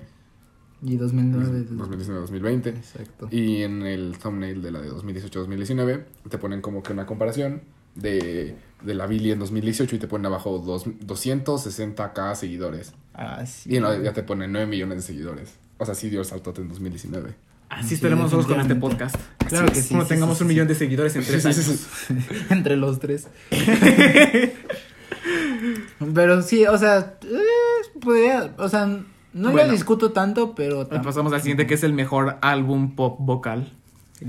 Y 0.83 0.97
2009. 0.97 1.67
2019-2020. 1.71 2.67
Exacto. 2.69 3.29
Y 3.31 3.63
en 3.63 3.83
el 3.83 4.17
thumbnail 4.19 4.63
de 4.63 4.71
la 4.71 4.81
de 4.81 4.91
2018-2019 4.93 6.05
te 6.29 6.39
ponen 6.39 6.61
como 6.61 6.83
que 6.83 6.93
una 6.93 7.07
comparación 7.07 7.63
de, 7.97 8.55
de 8.83 8.95
la 8.95 9.07
Billie 9.07 9.33
en 9.33 9.41
2018 9.41 9.97
y 9.97 9.99
te 9.99 10.07
ponen 10.07 10.27
abajo 10.27 10.59
dos, 10.59 10.87
260k 10.87 12.35
seguidores. 12.37 12.93
Ah, 13.15 13.45
sí. 13.45 13.73
Y 13.73 13.77
en 13.77 13.83
la- 13.83 14.01
ya 14.01 14.13
te 14.13 14.23
ponen 14.23 14.53
9 14.53 14.69
millones 14.69 14.99
de 14.99 15.03
seguidores. 15.03 15.55
O 15.79 15.85
sea, 15.85 15.95
sí 15.97 16.09
dio 16.11 16.21
el 16.21 16.27
saltote 16.27 16.61
en 16.63 16.69
2019. 16.69 17.35
Así 17.71 17.89
Sí, 17.89 17.95
estaremos 17.97 18.25
nosotros 18.33 18.47
con 18.47 18.61
este 18.61 18.75
podcast. 18.77 19.15
Claro 19.49 19.67
que 19.71 19.83
sí, 19.83 19.89
Cuando 19.91 20.07
sí, 20.07 20.15
tengamos 20.15 20.39
sí, 20.39 20.45
un 20.45 20.49
sí, 20.49 20.55
millón 20.55 20.69
de 20.69 20.75
seguidores 20.75 21.17
en 21.17 21.25
tres 21.25 21.45
años. 21.45 21.87
Entre 22.51 22.77
los 22.77 22.99
tres. 22.99 23.29
pero 26.15 26.43
sí, 26.43 26.65
o 26.67 26.79
sea, 26.79 27.19
eh, 27.23 27.99
podría, 28.01 28.55
o 28.59 28.69
sea, 28.69 29.01
no 29.39 29.51
Bueno. 29.53 29.67
lo 29.69 29.73
discuto 29.73 30.13
tanto, 30.13 30.55
pero 30.55 30.81
Ahora 30.83 31.03
Pasamos 31.03 31.33
al 31.33 31.41
siguiente, 31.41 31.67
que 31.67 31.75
es 31.75 31.83
el 31.85 31.93
mejor 31.93 32.37
álbum 32.43 32.95
pop 32.95 33.17
vocal. 33.21 33.73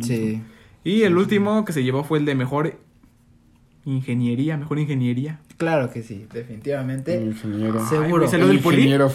Sí. 0.02 0.42
Y 0.84 1.02
el 1.04 1.18
último 1.18 1.66
que 1.66 1.74
se 1.74 1.84
llevó 1.84 2.04
fue 2.04 2.20
el 2.20 2.26
de 2.26 2.36
mejor 2.36 2.80
ingeniería, 3.86 4.58
mejor 4.58 4.80
ingeniería. 4.80 5.40
Claro 5.58 5.92
que 5.92 6.04
sí, 6.04 6.26
definitivamente. 6.32 7.22
Ingeniero. 7.22 7.86
Seguro. 7.86 8.24
Ay, 8.24 8.32
¿Salió 8.32 8.48
del 8.48 8.60
poli? 8.60 8.78
Ingeniero. 8.78 9.10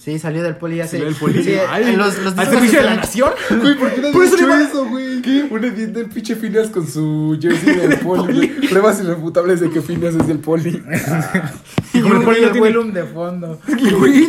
Sí, 0.00 0.18
salió 0.18 0.42
del 0.42 0.56
poli 0.56 0.80
hace. 0.80 0.98
¿Salió 0.98 1.06
del 1.06 1.14
poli? 1.14 1.42
Sí, 1.44 1.54
Ay, 1.66 1.96
los, 1.96 2.18
los 2.18 2.36
¿Al 2.36 2.46
servicio 2.46 2.80
de 2.80 2.84
la 2.84 2.96
nación? 2.96 3.30
Güey, 3.58 3.78
¿por 3.78 3.90
qué 3.94 4.02
no 4.02 4.10
Por 4.12 4.24
has 4.24 4.32
dicho 4.32 4.52
eso, 4.52 4.86
güey? 4.90 5.22
¿Qué? 5.22 5.46
Un 5.50 5.64
edit 5.64 5.88
del 5.90 6.06
pinche 6.10 6.36
Phineas 6.36 6.68
con 6.68 6.86
su 6.86 7.38
jersey 7.40 7.74
del 7.74 7.98
poli. 8.00 8.48
Pruebas 8.68 9.00
irrefutables 9.00 9.60
de 9.60 9.70
que 9.70 9.80
Phineas 9.80 10.14
es 10.14 10.26
del 10.26 10.40
poli. 10.40 10.82
Y 11.94 12.00
Como 12.00 12.14
el 12.14 12.18
un 12.20 12.24
poli 12.24 12.60
Willum 12.60 12.92
de 12.92 13.04
fondo. 13.04 13.58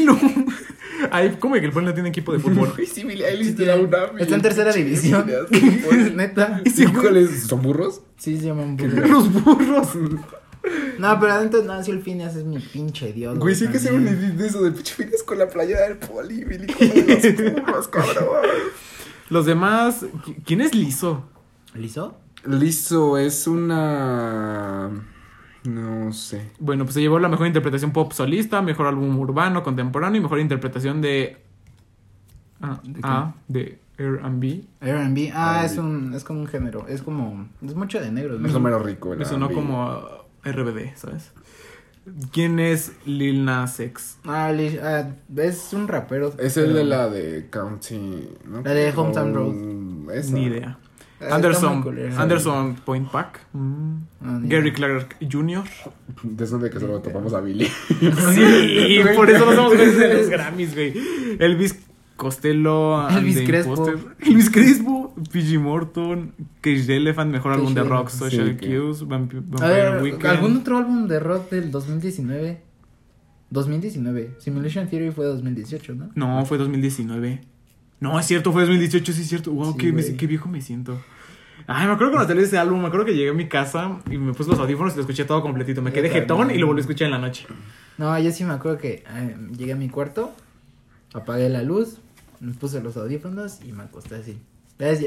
No. 0.06 0.20
Ay, 1.12 1.38
¿cómo 1.40 1.56
que 1.56 1.66
el 1.66 1.72
poli 1.72 1.86
no 1.86 1.94
tiene 1.94 2.10
equipo 2.10 2.34
de 2.34 2.40
fútbol? 2.40 2.74
Sí, 2.94 3.04
Billie 3.04 3.28
Eilish 3.28 3.56
de 3.56 3.66
la 3.66 3.76
UNAM. 3.78 4.18
Está 4.20 4.36
en 4.36 4.42
tercera 4.42 4.72
división. 4.72 5.26
Neta. 6.16 6.62
¿Y 6.66 6.86
cuáles? 6.88 7.44
¿Son 7.44 7.62
burros? 7.62 8.02
Sí, 8.18 8.38
se 8.38 8.46
llaman 8.48 8.78
burros. 8.78 9.10
Los 9.10 9.32
burros. 9.44 9.88
No, 10.98 11.20
pero 11.20 11.34
adentro 11.34 11.62
no, 11.64 11.84
si 11.84 11.92
el 11.92 12.02
Phineas 12.02 12.36
es 12.36 12.46
mi 12.46 12.58
pinche 12.60 13.12
dios. 13.12 13.38
Güey, 13.38 13.54
sí 13.56 13.68
que 13.68 13.78
hacer 13.78 13.94
un 13.94 14.06
de 14.38 14.48
eso 14.48 14.62
del 14.64 14.74
pinche 14.74 14.94
Phineas 14.96 15.24
con 15.24 15.38
la 15.38 15.48
playa 15.48 15.82
del 15.82 15.98
poli, 15.98 16.44
Billy, 16.46 16.68
con 16.68 16.88
los 16.88 17.54
burros, 17.54 17.88
cabrón. 17.90 18.26
Los 19.30 19.46
demás, 19.46 20.04
¿qui- 20.26 20.36
¿quién 20.46 20.62
es 20.62 20.74
liso? 20.74 21.26
¿Liso? 21.74 22.18
Liso 22.46 23.18
es 23.18 23.48
una... 23.48 24.90
No 25.64 26.12
sé. 26.14 26.52
Bueno, 26.60 26.84
pues 26.84 26.94
se 26.96 27.02
llevó 27.02 27.20
la 27.20 27.30
mejor 27.30 27.48
interpretación 27.48 27.92
pop 27.92 28.12
solista, 28.12 28.62
mejor 28.62 28.88
álbum 28.88 29.18
urbano 29.20 29.64
contemporáneo 29.64 30.20
y 30.20 30.24
mejor 30.24 30.40
interpretación 30.40 31.02
de. 31.02 31.38
Ah, 32.62 32.80
¿De 32.84 32.94
qué? 32.94 33.00
ah, 33.04 33.34
de 33.48 33.80
R&B. 33.98 34.64
R&B. 34.82 35.32
Ah, 35.34 35.64
es 35.66 35.78
un, 35.78 36.14
es 36.14 36.24
como 36.24 36.42
un 36.42 36.48
género. 36.48 36.88
Es 36.88 37.02
como, 37.02 37.48
es 37.66 37.76
mucho 37.76 38.00
de 38.02 38.12
negros. 38.12 38.40
¿no? 38.42 38.48
Es 38.48 38.54
menos 38.60 38.82
rico. 38.84 39.16
Me 39.16 39.26
sonó 39.26 39.52
como 39.52 40.02
RBD, 40.44 40.96
¿sabes? 40.96 41.32
¿Quién 42.34 42.60
es 42.60 42.92
Lil 43.06 43.46
Nas 43.46 43.80
X? 43.80 44.18
Ah, 44.26 44.52
Li- 44.52 44.78
ah, 44.82 45.10
es 45.38 45.72
un 45.72 45.88
rapero. 45.88 46.34
Es 46.38 46.58
el 46.58 46.66
pero- 46.66 46.78
de 46.80 46.84
la 46.84 47.10
de 47.10 47.48
County, 47.50 48.28
¿no? 48.46 48.62
La 48.62 48.72
de 48.72 48.92
Hometown 48.94 49.34
Road. 49.34 50.14
Esa. 50.14 50.34
Ni 50.34 50.44
idea. 50.46 50.78
Está 51.20 51.36
Anderson. 51.36 51.84
Anderson 52.18 52.76
Point 52.86 53.10
Pack. 53.10 53.40
Mm. 53.54 53.94
Ah, 54.22 54.40
Gary. 54.44 54.74
Clark 54.74 55.16
Jr. 55.32 55.64
De 56.24 56.44
eso 56.44 56.60
de 56.60 56.70
que 56.70 56.80
solo 56.80 57.00
topamos 57.00 57.34
a 57.34 57.40
Billy. 57.42 57.66
Sí, 58.00 59.00
por 59.16 59.30
eso 59.30 59.46
no 59.46 59.54
somos 59.56 59.74
jueces 59.76 59.98
de 59.98 60.14
los 60.16 60.30
Grammys, 60.30 60.74
güey. 60.74 60.94
Elvis 61.40 61.80
Costello. 62.18 63.10
Elvis 63.10 63.42
Crespo. 63.42 63.88
Elvis 64.20 64.50
Crespo. 64.50 65.16
P.G. 65.32 65.58
Morton. 65.60 66.34
Cage 66.62 66.86
the 66.88 66.98
Elephant. 66.98 67.32
Mejor 67.32 67.52
Cage 67.54 67.62
álbum 67.62 67.74
de 67.74 67.84
rock. 67.84 68.10
Social 68.10 68.58
Sí, 68.60 68.68
Cues. 68.68 69.08
Vamp- 69.08 69.34
A 69.34 69.40
Vampire 69.40 69.70
ver, 69.92 70.02
Weekend. 70.04 70.26
¿algún 70.26 70.58
otro 70.58 70.78
álbum 70.78 71.08
de 71.08 71.20
rock 71.20 71.50
del 71.52 71.72
2019? 71.72 72.62
2019. 73.50 74.32
Simulation 74.40 74.88
Theory 74.88 75.12
fue 75.12 75.26
2018, 75.26 75.96
¿no? 75.96 76.10
No, 76.16 76.46
fue 76.46 76.58
2019. 76.58 77.42
No, 78.04 78.20
es 78.20 78.26
cierto, 78.26 78.52
fue 78.52 78.64
2018, 78.64 79.14
sí 79.14 79.22
es 79.22 79.30
cierto. 79.30 79.52
Wow, 79.52 79.72
Sí, 79.72 79.78
qué, 79.78 79.92
me- 79.94 80.28
viejo 80.28 80.50
me 80.50 80.62
siento. 80.62 81.02
Ay, 81.68 81.88
me 81.88 81.94
acuerdo 81.94 82.12
cuando 82.12 82.28
salió 82.28 82.44
ese 82.44 82.58
álbum, 82.58 82.82
me 82.82 82.88
acuerdo 82.88 83.06
que 83.06 83.14
llegué 83.16 83.30
a 83.30 83.34
mi 83.34 83.48
casa 83.48 84.00
y 84.12 84.18
me 84.18 84.34
puse 84.34 84.50
los 84.50 84.60
audífonos 84.60 84.92
y 84.94 84.96
lo 84.98 85.02
escuché 85.04 85.24
todo 85.24 85.42
completito. 85.42 85.82
Me 85.82 85.94
quedé 85.94 86.10
jetón 86.10 86.52
y 86.52 86.58
lo 86.58 86.68
volví 86.68 86.80
a 86.80 86.82
escuchar 86.82 87.06
en 87.06 87.12
la 87.12 87.20
noche. 87.20 87.46
No, 87.98 88.20
yo 88.20 88.32
sí 88.32 88.44
me 88.44 88.54
acuerdo 88.54 88.78
que 88.78 89.04
eh, 89.10 89.38
llegué 89.58 89.72
a 89.72 89.76
mi 89.78 89.88
cuarto, 89.88 90.34
apagué 91.14 91.48
la 91.48 91.62
luz, 91.64 92.00
me 92.42 92.54
puse 92.54 92.82
los 92.84 92.98
audífonos 92.98 93.60
y 93.64 93.72
me 93.72 93.84
acosté 93.84 94.16
así. 94.16 94.38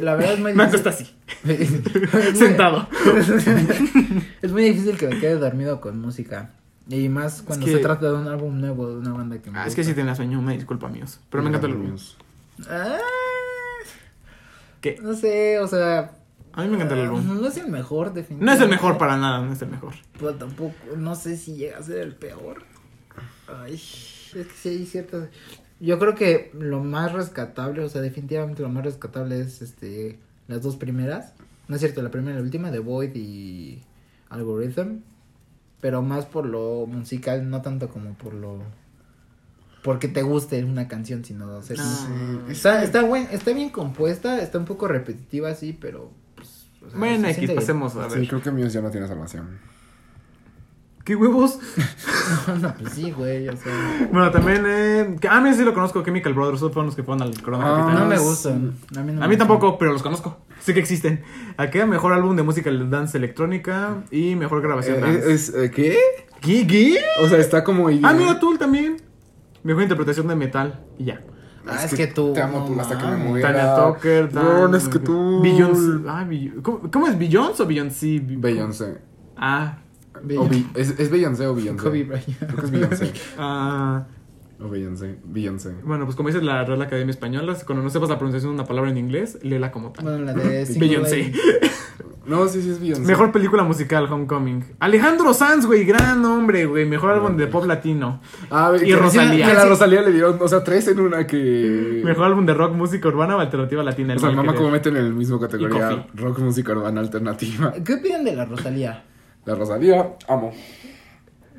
La 0.00 0.14
verdad 0.14 0.32
es 0.32 0.38
muy 0.40 0.54
Me 0.54 0.64
difícil. 0.66 0.88
acosté 0.88 0.88
así, 0.88 1.14
muy- 1.44 2.34
sentado. 2.36 2.88
es 4.40 4.52
muy 4.52 4.62
difícil 4.64 4.96
que 4.96 5.08
me 5.08 5.18
quede 5.18 5.34
dormido 5.34 5.80
con 5.82 6.00
música. 6.00 6.52
Y 6.88 7.08
más 7.08 7.42
cuando 7.42 7.66
que- 7.66 7.72
se 7.72 7.78
trata 7.80 8.06
de 8.06 8.14
un 8.14 8.28
álbum 8.28 8.58
nuevo, 8.60 8.88
de 8.88 8.96
una 8.98 9.12
banda 9.12 9.42
que 9.42 9.50
me 9.50 9.58
Ah, 9.58 9.66
es 9.66 9.74
que 9.74 9.82
gusta. 9.82 9.92
sí 9.92 9.96
tenía 9.96 10.14
sueño, 10.14 10.40
me 10.40 10.54
disculpa, 10.54 10.86
amigos. 10.86 11.20
Pero 11.28 11.42
me 11.42 11.48
encanta 11.50 11.66
el 11.66 11.74
álbum. 11.74 11.96
Ah, 12.68 12.98
¿Qué? 14.80 14.98
no 15.02 15.14
sé, 15.14 15.58
o 15.58 15.66
sea... 15.68 16.12
A 16.52 16.62
mí 16.62 16.68
me 16.68 16.76
encanta 16.76 16.94
el 16.94 17.02
álbum. 17.02 17.40
No 17.40 17.46
es 17.48 17.56
el 17.58 17.68
mejor, 17.68 18.08
No 18.08 18.12
definitivamente. 18.14 18.54
es 18.54 18.60
el 18.62 18.70
mejor 18.70 18.96
para 18.98 19.16
nada, 19.18 19.40
no 19.42 19.52
es 19.52 19.60
el 19.60 19.68
mejor. 19.68 19.92
Pero 20.18 20.34
tampoco, 20.36 20.74
no 20.96 21.14
sé 21.14 21.36
si 21.36 21.54
llega 21.56 21.78
a 21.78 21.82
ser 21.82 21.98
el 21.98 22.14
peor. 22.14 22.62
Ay, 23.46 23.74
es 23.74 24.30
que 24.32 24.44
sí 24.54 24.68
hay 24.70 24.86
ciertas... 24.86 25.28
Yo 25.80 25.98
creo 25.98 26.14
que 26.14 26.50
lo 26.54 26.82
más 26.82 27.12
rescatable, 27.12 27.84
o 27.84 27.88
sea, 27.90 28.00
definitivamente 28.00 28.62
lo 28.62 28.70
más 28.70 28.84
rescatable 28.84 29.38
es 29.40 29.60
este 29.60 30.18
las 30.48 30.62
dos 30.62 30.76
primeras. 30.76 31.34
No 31.68 31.74
es 31.74 31.80
cierto, 31.82 32.00
la 32.02 32.10
primera 32.10 32.32
y 32.32 32.36
la 32.38 32.42
última, 32.44 32.70
The 32.70 32.78
Void 32.78 33.14
y 33.14 33.82
Algorithm. 34.30 35.00
Pero 35.82 36.00
más 36.00 36.24
por 36.24 36.46
lo 36.46 36.86
musical, 36.86 37.50
no 37.50 37.60
tanto 37.60 37.88
como 37.90 38.14
por 38.14 38.32
lo... 38.32 38.62
Porque 39.86 40.08
te 40.08 40.22
guste 40.22 40.64
una 40.64 40.88
canción, 40.88 41.24
sino... 41.24 41.46
O 41.58 41.62
sea, 41.62 41.76
Ah. 41.78 42.40
está, 42.50 42.82
está, 42.82 43.02
buen, 43.04 43.28
está 43.30 43.52
bien 43.52 43.68
compuesta, 43.70 44.40
está 44.42 44.58
un 44.58 44.64
poco 44.64 44.88
repetitiva, 44.88 45.54
sí, 45.54 45.78
pero... 45.80 46.10
Pues, 46.34 46.66
o 46.84 46.90
sea, 46.90 46.98
Bueno, 46.98 47.28
bien. 47.46 47.54
pasemos 47.54 47.94
a 47.94 48.10
Sí, 48.10 48.18
ver. 48.18 48.28
creo 48.28 48.42
que 48.42 48.50
Muse 48.50 48.70
ya 48.70 48.80
no 48.80 48.90
tiene 48.90 49.06
salvación. 49.06 49.60
¿Qué 51.04 51.14
huevos? 51.14 51.60
no, 52.60 52.74
pues 52.74 52.94
sí, 52.94 53.12
güey, 53.12 53.48
o 53.48 53.56
sea... 53.56 54.08
Bueno, 54.10 54.28
también, 54.32 54.64
eh, 54.66 55.16
que- 55.20 55.28
ah, 55.28 55.40
mí 55.40 55.54
sí 55.54 55.62
lo 55.64 55.72
conozco, 55.72 56.02
Chemical 56.02 56.34
Brothers, 56.34 56.58
fueron 56.62 56.86
los 56.86 56.96
que 56.96 57.04
fueron 57.04 57.22
al 57.22 57.40
Corona 57.40 57.64
Ah, 57.64 57.78
Capital. 57.78 57.98
No 58.00 58.06
me 58.06 58.18
sí. 58.18 58.24
gustan. 58.24 58.74
A 58.96 59.02
mí, 59.02 59.12
no 59.12 59.22
A 59.22 59.28
gustan. 59.28 59.38
tampoco, 59.38 59.78
pero 59.78 59.92
los 59.92 60.02
conozco. 60.02 60.38
Sí 60.58 60.74
que 60.74 60.80
existen. 60.80 61.22
Aquí 61.58 61.78
mejor 61.86 62.12
álbum 62.12 62.34
de 62.34 62.42
música 62.42 62.72
dance 62.72 63.16
electrónica 63.16 64.02
y 64.10 64.34
mejor 64.34 64.62
grabación 64.62 64.96
Eh, 64.96 65.00
dance. 65.00 65.32
es, 65.32 65.54
eh, 65.54 65.70
¿Qué? 65.70 65.96
¿Qué? 66.40 66.66
¿Qué? 66.66 66.98
O 67.22 67.28
sea, 67.28 67.38
está 67.38 67.62
como... 67.62 67.86
Ah, 68.02 68.12
mira, 68.12 68.40
Tool 68.40 68.58
también. 68.58 68.96
Mejor 69.66 69.82
interpretación 69.82 70.28
de 70.28 70.36
metal 70.36 70.80
y 70.98 71.04
ya. 71.06 71.20
Ah, 71.66 71.84
es 71.84 71.94
que 71.94 72.06
tú. 72.06 72.32
Te 72.32 72.40
amo 72.40 72.60
no 72.60 72.66
tú 72.66 72.80
hasta 72.80 72.96
que 72.96 73.06
me 73.06 73.16
muera. 73.16 73.48
Tania 73.52 73.74
Tucker, 73.74 74.32
Ron, 74.32 74.74
es 74.76 74.88
que 74.88 75.00
tú... 75.00 75.40
Beyoncé. 75.42 76.08
Ah, 76.08 76.24
Beyoncé. 76.24 76.62
¿Cómo, 76.62 76.90
cómo 76.92 77.06
es? 77.08 77.18
¿Beyoncé 77.18 77.62
o 77.64 77.66
Beyoncé? 77.66 78.20
Beyoncé. 78.22 78.98
Ah. 79.36 79.78
O 80.38 80.48
Be- 80.48 80.64
¿Es, 80.74 80.98
¿Es 80.98 81.10
Beyoncé 81.10 81.46
o 81.46 81.54
Beyoncé? 81.54 81.82
Kobe 81.82 82.04
Bryant. 82.04 82.38
Creo 82.38 82.56
que 82.56 82.64
es 82.66 82.70
Beyoncé. 82.70 83.12
Ah. 83.38 84.04
O 84.58 84.68
Beyoncé. 84.70 85.16
Beyoncé. 85.24 85.74
Bueno, 85.84 86.04
pues 86.06 86.16
como 86.16 86.28
dice 86.30 86.40
la 86.42 86.64
Real 86.64 86.80
Academia 86.80 87.10
Española, 87.10 87.56
cuando 87.66 87.82
no 87.84 87.90
sepas 87.90 88.08
la 88.08 88.16
pronunciación 88.16 88.52
de 88.52 88.60
una 88.60 88.66
palabra 88.66 88.90
en 88.90 88.96
inglés, 88.96 89.38
léela 89.42 89.70
como 89.70 89.92
tal. 89.92 90.04
Bueno, 90.04 90.24
la 90.24 90.32
de 90.32 90.64
Beyoncé. 90.78 91.32
No, 92.26 92.48
sí, 92.48 92.60
sí 92.60 92.70
es 92.70 92.80
Beyoncé. 92.80 93.02
Mejor 93.02 93.30
película 93.30 93.62
musical, 93.62 94.12
Homecoming. 94.12 94.64
Alejandro 94.80 95.32
Sanz, 95.32 95.64
güey, 95.64 95.84
gran 95.84 96.20
nombre, 96.20 96.66
güey. 96.66 96.84
Mejor 96.84 97.12
álbum 97.12 97.36
de 97.36 97.46
pop 97.46 97.64
latino. 97.66 98.20
Ah, 98.50 98.72
Y 98.74 98.84
que- 98.84 98.96
Rosalía. 98.96 99.46
Que 99.46 99.52
a 99.52 99.54
la 99.54 99.64
Rosalía 99.66 100.02
le 100.02 100.10
dieron, 100.10 100.36
o 100.40 100.48
sea, 100.48 100.64
tres 100.64 100.88
en 100.88 100.98
una 100.98 101.24
que... 101.24 102.02
Mejor 102.04 102.24
álbum 102.24 102.44
de 102.44 102.52
rock, 102.52 102.74
música 102.74 103.06
urbana 103.06 103.36
o 103.36 103.38
alternativa 103.40 103.80
latina. 103.84 104.16
O 104.16 104.18
sea, 104.18 104.32
mamá 104.32 104.56
como 104.56 104.70
meten 104.70 104.96
en 104.96 105.04
el 105.04 105.14
mismo 105.14 105.38
categoría 105.38 106.04
rock, 106.14 106.40
música 106.40 106.72
urbana 106.72 107.00
alternativa. 107.00 107.72
¿Qué 107.84 107.94
opinan 107.94 108.24
de 108.24 108.34
la 108.34 108.44
Rosalía? 108.44 109.04
La 109.44 109.54
Rosalía, 109.54 110.16
amo. 110.26 110.52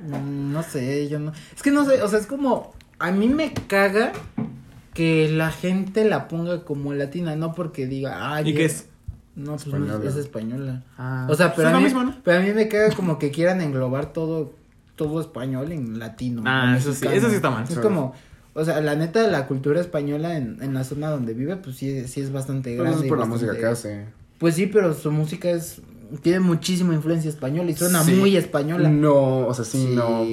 Mm, 0.06 0.52
No 0.52 0.64
sé, 0.64 1.08
yo 1.08 1.18
no. 1.20 1.32
Es 1.56 1.64
que 1.64 1.72
no 1.72 1.86
sé, 1.86 2.02
o 2.04 2.08
sea, 2.10 2.20
es 2.20 2.28
como. 2.28 2.74
A 3.00 3.12
mí 3.12 3.28
me 3.30 3.54
caga 3.54 4.14
que 4.94 5.30
la 5.30 5.52
gente 5.52 6.06
la 6.06 6.28
ponga 6.28 6.64
como 6.64 6.94
latina, 6.94 7.36
no 7.36 7.54
porque 7.54 7.86
diga, 7.88 8.34
ay. 8.34 8.50
¿Y 8.50 8.54
qué 8.56 8.66
es? 8.66 8.88
No, 9.36 9.52
pues 9.58 9.68
no 9.68 9.76
es- 9.78 9.84
Española. 9.92 10.10
es 10.10 10.16
española. 10.16 10.84
Ah, 10.98 11.28
O 11.30 11.36
sea, 11.36 11.54
pero 11.54 11.70
a, 11.70 11.78
mí, 11.78 11.84
mismo, 11.84 12.04
¿no? 12.04 12.16
pero 12.24 12.40
a 12.40 12.42
mí 12.42 12.52
me 12.54 12.68
caga 12.68 12.96
como 12.96 13.20
que 13.20 13.30
quieran 13.30 13.62
englobar 13.62 14.12
todo, 14.14 14.54
todo 14.96 15.22
español 15.22 15.72
en 15.72 16.00
latino. 16.00 16.42
Ah, 16.46 16.76
eso 16.78 16.92
sí, 16.94 17.06
eso 17.12 17.30
sí 17.30 17.36
está 17.36 17.52
mal. 17.52 17.64
Es 17.66 17.76
Sí. 17.76 17.80
como, 17.80 18.14
o 18.56 18.66
sea, 18.66 18.82
la 18.82 18.96
neta, 18.96 19.28
la 19.28 19.46
cultura 19.46 19.80
española 19.80 20.36
en, 20.38 20.58
en 20.64 20.74
la 20.74 20.84
zona 20.84 21.12
donde 21.12 21.36
vive, 21.36 21.56
pues 21.58 21.76
sí, 21.76 22.08
sí 22.08 22.22
es 22.22 22.32
bastante 22.32 22.72
Pero 22.72 22.84
grande. 22.86 22.96
eso 22.96 23.04
es 23.04 23.06
y 23.06 23.10
por 23.10 23.20
la 23.20 23.26
música 23.26 23.56
que 23.56 23.66
hace. 23.68 24.06
Pues 24.40 24.56
sí, 24.56 24.66
pero 24.66 24.96
su 24.96 25.12
música 25.12 25.52
es, 25.52 25.82
tiene 26.24 26.40
muchísima 26.40 26.96
influencia 26.96 27.30
española 27.30 27.70
y 27.70 27.76
suena 27.76 28.04
Sí. 28.04 28.14
muy 28.14 28.36
española. 28.36 28.90
No, 28.90 29.46
o 29.46 29.54
sea, 29.54 29.66
sí, 29.66 29.92
no. 29.94 30.26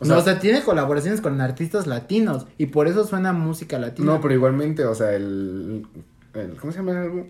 O 0.00 0.04
sea, 0.04 0.14
sea- 0.14 0.22
o 0.22 0.24
sea, 0.24 0.38
tiene 0.40 0.62
colaboraciones 0.62 1.20
con 1.20 1.40
artistas 1.40 1.86
latinos 1.86 2.46
y 2.56 2.66
por 2.66 2.86
eso 2.88 3.04
suena 3.06 3.32
música 3.32 3.78
latina. 3.78 4.12
No, 4.12 4.20
pero 4.20 4.34
igualmente, 4.34 4.84
o 4.84 4.94
sea, 4.94 5.12
el... 5.14 5.86
el 6.34 6.56
¿Cómo 6.56 6.72
se 6.72 6.78
llama 6.78 6.92
el 6.92 6.96
álbum? 6.98 7.24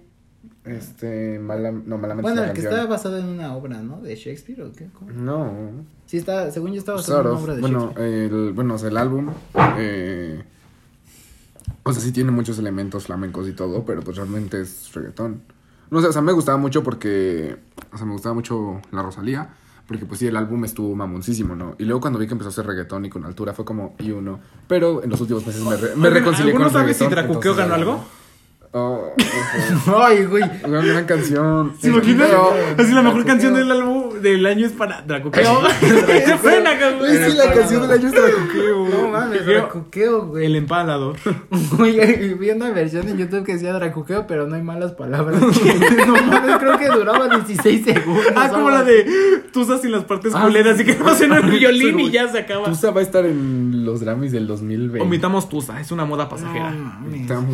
Este, 0.65 1.39
mala, 1.39 1.73
no, 1.73 1.97
malamente 1.97 2.23
bueno, 2.31 2.45
el 2.45 2.53
que 2.53 2.63
canción. 2.63 2.89
basado 2.89 3.17
en 3.19 3.25
una 3.27 3.55
obra, 3.57 3.81
¿no? 3.81 4.01
De 4.03 4.15
Shakespeare 4.15 4.63
o 4.63 4.73
qué? 4.73 4.87
¿Cómo? 4.99 5.11
No. 5.13 5.51
Sí, 6.07 6.19
está, 6.19 6.51
según 6.51 6.73
yo 6.73 6.79
está 6.79 6.93
basado 6.93 7.23
Sort 7.23 7.27
en 7.27 7.33
una 7.33 7.43
obra 7.43 7.55
de 7.55 7.61
Bueno, 7.63 7.81
Shakespeare. 7.87 8.33
el, 8.33 8.53
bueno, 8.53 8.75
o 8.75 8.79
sea, 8.79 8.89
el 8.91 8.97
álbum, 8.99 9.31
eh, 9.79 10.43
o 11.83 11.93
sea, 11.93 12.03
sí 12.03 12.13
tiene 12.13 12.31
muchos 12.31 12.59
elementos 12.59 13.07
flamencos 13.07 13.49
y 13.49 13.53
todo, 13.53 13.85
pero 13.85 14.03
pues 14.03 14.17
realmente 14.19 14.61
es 14.61 14.93
reggaetón. 14.93 15.41
No 15.91 16.03
sé, 16.03 16.09
o 16.09 16.13
sea, 16.13 16.21
me 16.23 16.33
gustaba 16.33 16.59
mucho 16.59 16.83
porque, 16.83 17.57
o 17.93 17.97
sea, 17.97 18.07
me 18.07 18.13
gustaba 18.13 18.35
mucho 18.35 18.81
la 18.93 19.03
Rosalía, 19.03 19.49
porque 19.89 20.05
pues 20.05 20.21
sí, 20.21 20.27
el 20.27 20.37
álbum 20.37 20.65
estuvo 20.67 20.95
mamoncísimo, 20.95 21.57
¿no? 21.57 21.75
Y 21.79 21.85
luego 21.85 22.01
cuando 22.03 22.19
vi 22.19 22.27
que 22.27 22.33
empezó 22.35 22.51
a 22.51 22.53
hacer 22.53 22.67
reggaetón 22.67 23.07
y 23.07 23.11
con 23.11 23.25
altura 23.25 23.55
fue 23.55 23.65
como, 23.65 23.97
y 23.99 24.11
uno. 24.11 24.39
Pero 24.69 25.03
en 25.03 25.09
los 25.09 25.21
últimos 25.23 25.47
meses 25.47 25.65
me, 25.65 25.77
re- 25.77 25.97
me 25.97 26.11
reconcilié 26.11 26.53
con 26.53 26.63
¿alguno 26.63 26.67
el 26.67 26.73
sabe 26.73 26.95
si 26.95 27.05
reggaetón, 27.05 27.25
Dracuqueo 27.31 27.55
ganó 27.55 27.75
algo? 27.75 28.05
Oh. 28.79 29.13
Ay, 30.03 30.25
güey. 30.25 30.45
Una 30.65 30.81
gran 30.81 31.05
canción. 31.05 31.75
¿Se 31.81 31.91
Así 31.91 32.93
la 32.93 33.03
mejor 33.03 33.25
canción 33.25 33.55
del 33.55 33.71
álbum 33.71 34.21
del 34.21 34.47
año 34.47 34.67
es 34.67 34.73
para 34.73 35.03
Dracuqueo. 35.03 35.63
¡Qué 35.81 36.37
pena, 36.43 36.71
Güey, 36.99 37.31
sí, 37.31 37.37
la 37.37 37.53
canción 37.53 37.83
del 37.83 37.91
año 37.91 38.09
es 38.09 38.15
Dracuqueo. 38.15 38.89
No 38.89 39.09
mames, 39.09 39.47
Dracuqueo, 39.47 40.27
güey. 40.27 40.47
El 40.47 40.57
empalador. 40.57 41.17
Oye, 41.79 42.37
vi 42.39 42.51
una 42.51 42.71
versión 42.71 43.09
en 43.09 43.19
YouTube 43.19 43.45
que 43.45 43.55
decía 43.55 43.73
Dracuqueo, 43.73 44.27
pero 44.27 44.47
no 44.47 44.55
hay 44.55 44.63
malas 44.63 44.93
palabras. 44.93 45.41
no 46.07 46.13
mames, 46.27 46.57
creo 46.59 46.79
que 46.79 46.89
duraba 46.89 47.29
16 47.29 47.85
segundos. 47.85 48.27
Ah, 48.37 48.49
como 48.51 48.71
la 48.71 48.85
de 48.85 49.07
Tuzas 49.53 49.85
y 49.85 49.89
las 49.89 50.05
partes 50.05 50.33
Ah, 50.35 50.43
culeras 50.45 50.79
y 50.81 50.85
que 50.85 50.95
no 50.95 51.09
hacen 51.09 51.33
el 51.33 51.51
violín 51.51 51.99
y 52.01 52.11
ya 52.11 52.29
se 52.29 52.39
acaba. 52.39 52.67
Tusa 52.67 52.91
va 52.93 53.01
a 53.01 53.03
estar 53.03 53.27
en 53.27 53.85
los 53.85 54.03
Grammys 54.03 54.33
del 54.33 54.47
2020. 54.47 55.01
Omitamos 55.01 55.49
Tusa, 55.49 55.81
es 55.81 55.91
una 55.91 56.05
moda 56.05 56.29
pasajera. 56.29 56.73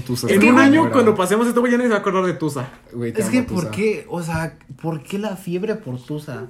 Tusa. 0.07 0.29
en 0.29 0.45
un 0.49 0.59
año, 0.59 0.91
buena. 0.91 1.14
Cuando 1.15 1.23
pasemos 1.23 1.47
esto, 1.49 1.61
güey, 1.61 1.73
ya 1.73 1.79
nadie 1.79 1.89
se 1.89 1.93
va 1.93 1.99
a 1.99 2.01
acordar 2.01 2.25
de 2.27 2.35
Tusa. 2.35 2.69
Güey, 2.93 3.13
Es 3.17 3.27
que, 3.31 3.43
¿por 3.43 3.71
qué? 3.71 4.07
O 4.09 4.23
sea, 4.23 4.57
¿por 4.83 5.03
qué 5.03 5.19
la 5.19 5.37
fiebre 5.37 5.75
por 5.77 5.99
Tusa? 6.03 6.47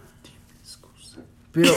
Pero, 1.52 1.71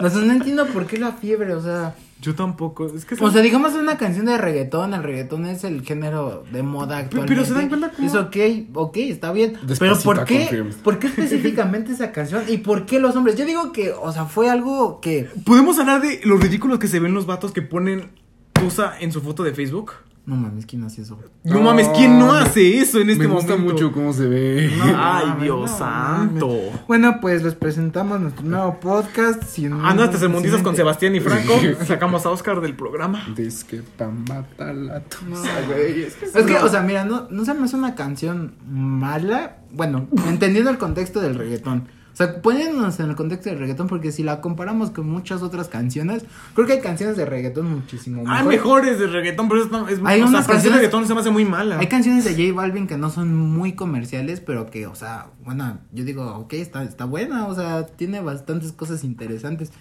o 0.00 0.10
sea, 0.10 0.20
no 0.22 0.32
entiendo 0.32 0.66
por 0.66 0.86
qué 0.86 0.98
la 0.98 1.12
fiebre, 1.12 1.54
o 1.54 1.62
sea... 1.62 1.94
Yo 2.20 2.36
tampoco. 2.36 2.86
Es 2.86 3.04
que 3.04 3.16
O 3.20 3.30
sea, 3.32 3.42
digamos 3.42 3.74
una 3.74 3.96
canción 3.98 4.26
de 4.26 4.38
reggaetón, 4.38 4.94
el 4.94 5.02
reggaetón 5.02 5.44
es 5.44 5.64
el 5.64 5.82
género 5.82 6.44
de 6.52 6.62
moda 6.62 6.86
Pero- 6.86 7.00
actualmente. 7.22 7.34
pero 7.34 7.44
se 7.44 7.52
dan 7.54 7.68
cuenta 7.68 7.90
cómo- 7.90 8.06
Es 8.08 8.14
ok, 8.14 8.36
ok, 8.74 8.96
está 8.98 9.32
bien. 9.32 9.58
pero 9.80 9.98
¿por 9.98 10.24
qué? 10.24 10.38
confirmed. 10.38 10.74
¿Por 10.82 10.98
qué 11.00 11.08
específicamente 11.08 11.90
esa 11.92 12.12
canción? 12.12 12.44
¿Y 12.48 12.58
por 12.58 12.86
qué 12.86 13.00
los 13.00 13.16
hombres? 13.16 13.34
Yo 13.36 13.44
digo 13.44 13.72
que, 13.72 13.90
o 13.92 14.12
sea, 14.12 14.26
fue 14.26 14.48
algo 14.48 15.00
que... 15.00 15.28
¿Podemos 15.44 15.80
hablar 15.80 16.00
de 16.00 16.20
los 16.24 16.40
ridículos 16.40 16.78
que 16.78 16.86
se 16.86 17.00
ven 17.00 17.12
los 17.12 17.26
vatos 17.26 17.50
que 17.50 17.62
ponen 17.62 18.12
Tusa 18.52 18.96
en 19.00 19.10
su 19.10 19.20
foto 19.20 19.42
de 19.42 19.52
Facebook? 19.54 19.92
No 20.24 20.36
mames, 20.36 20.66
¿quién 20.66 20.84
hace 20.84 21.02
eso? 21.02 21.18
No, 21.42 21.54
No, 21.54 21.62
mames, 21.62 21.88
¿quién 21.96 22.16
no 22.16 22.32
me- 22.32 22.38
hace 22.38 22.78
eso 22.78 23.00
en 23.00 23.10
este 23.10 23.26
Me 23.26 23.34
gusta 23.34 23.52
momento? 23.56 23.72
mucho 23.74 23.92
cómo 23.92 24.12
se 24.12 24.28
ve. 24.28 24.70
Ay, 24.96 25.26
mames, 25.26 25.42
Dios 25.42 25.70
no 25.72 25.76
santo. 25.78 26.48
Bueno, 26.86 27.18
pues 27.20 27.42
les 27.42 27.56
presentamos 27.56 28.20
nuestro 28.20 28.44
nuevo 28.46 28.78
podcast. 28.78 29.42
Si 29.42 29.62
no- 29.66 29.84
Anda 29.84 30.04
hasta 30.04 30.28
Mundizas 30.28 30.58
si- 30.58 30.62
con 30.64 30.76
Sebastián 30.76 31.16
y 31.16 31.20
Franco. 31.20 31.54
Sacamos 31.84 32.24
a 32.24 32.30
Oscar 32.30 32.60
del 32.60 32.76
programa. 32.76 33.24
Dice 33.36 33.66
que 33.66 33.82
pa' 33.82 34.06
matar 34.08 34.76
la 34.76 35.00
tusa, 35.00 35.50
güey. 35.66 36.02
Es 36.04 36.14
que 36.14 36.26
Es 36.26 36.46
que, 36.46 36.56
o 36.56 36.68
sea, 36.68 36.82
mira, 36.82 37.04
no, 37.04 37.26
no 37.28 37.44
se 37.44 37.52
me 37.54 37.64
hace 37.64 37.74
una 37.74 37.96
canción 37.96 38.54
mala. 38.70 39.56
Bueno, 39.72 40.06
entendiendo 40.28 40.70
el 40.70 40.78
contexto 40.78 41.20
del 41.20 41.34
reggaetón. 41.34 41.88
O 42.12 42.16
sea, 42.16 42.42
poniéndonos 42.42 43.00
en 43.00 43.08
el 43.08 43.16
contexto 43.16 43.48
del 43.48 43.58
reggaetón, 43.58 43.86
porque 43.86 44.12
si 44.12 44.22
la 44.22 44.42
comparamos 44.42 44.90
con 44.90 45.08
muchas 45.08 45.40
otras 45.42 45.68
canciones, 45.68 46.24
creo 46.54 46.66
que 46.66 46.74
hay 46.74 46.80
canciones 46.80 47.16
de 47.16 47.24
reggaetón 47.24 47.72
muchísimo 47.72 48.20
Hay 48.26 48.44
mejores. 48.44 48.48
mejores 48.58 48.98
de 48.98 49.06
reggaetón, 49.06 49.48
pero 49.48 49.64
eso 49.64 49.88
es, 49.88 49.98
Hay 50.04 50.20
o 50.20 50.24
sea, 50.24 50.28
unas 50.28 50.32
las 50.32 50.46
canciones 50.46 50.64
de 50.64 50.70
reggaetón 50.86 51.06
se 51.06 51.14
me 51.14 51.20
hace 51.20 51.30
muy 51.30 51.46
mala. 51.46 51.78
Hay 51.78 51.86
canciones 51.86 52.24
de 52.24 52.32
J 52.32 52.54
Balvin 52.54 52.86
que 52.86 52.98
no 52.98 53.08
son 53.08 53.34
muy 53.34 53.72
comerciales, 53.72 54.40
pero 54.40 54.66
que, 54.66 54.86
o 54.86 54.94
sea, 54.94 55.28
bueno, 55.42 55.78
yo 55.92 56.04
digo, 56.04 56.24
ok, 56.36 56.52
está, 56.52 56.82
está 56.82 57.06
buena, 57.06 57.46
o 57.46 57.54
sea, 57.54 57.86
tiene 57.86 58.20
bastantes 58.20 58.72
cosas 58.72 59.04
interesantes. 59.04 59.72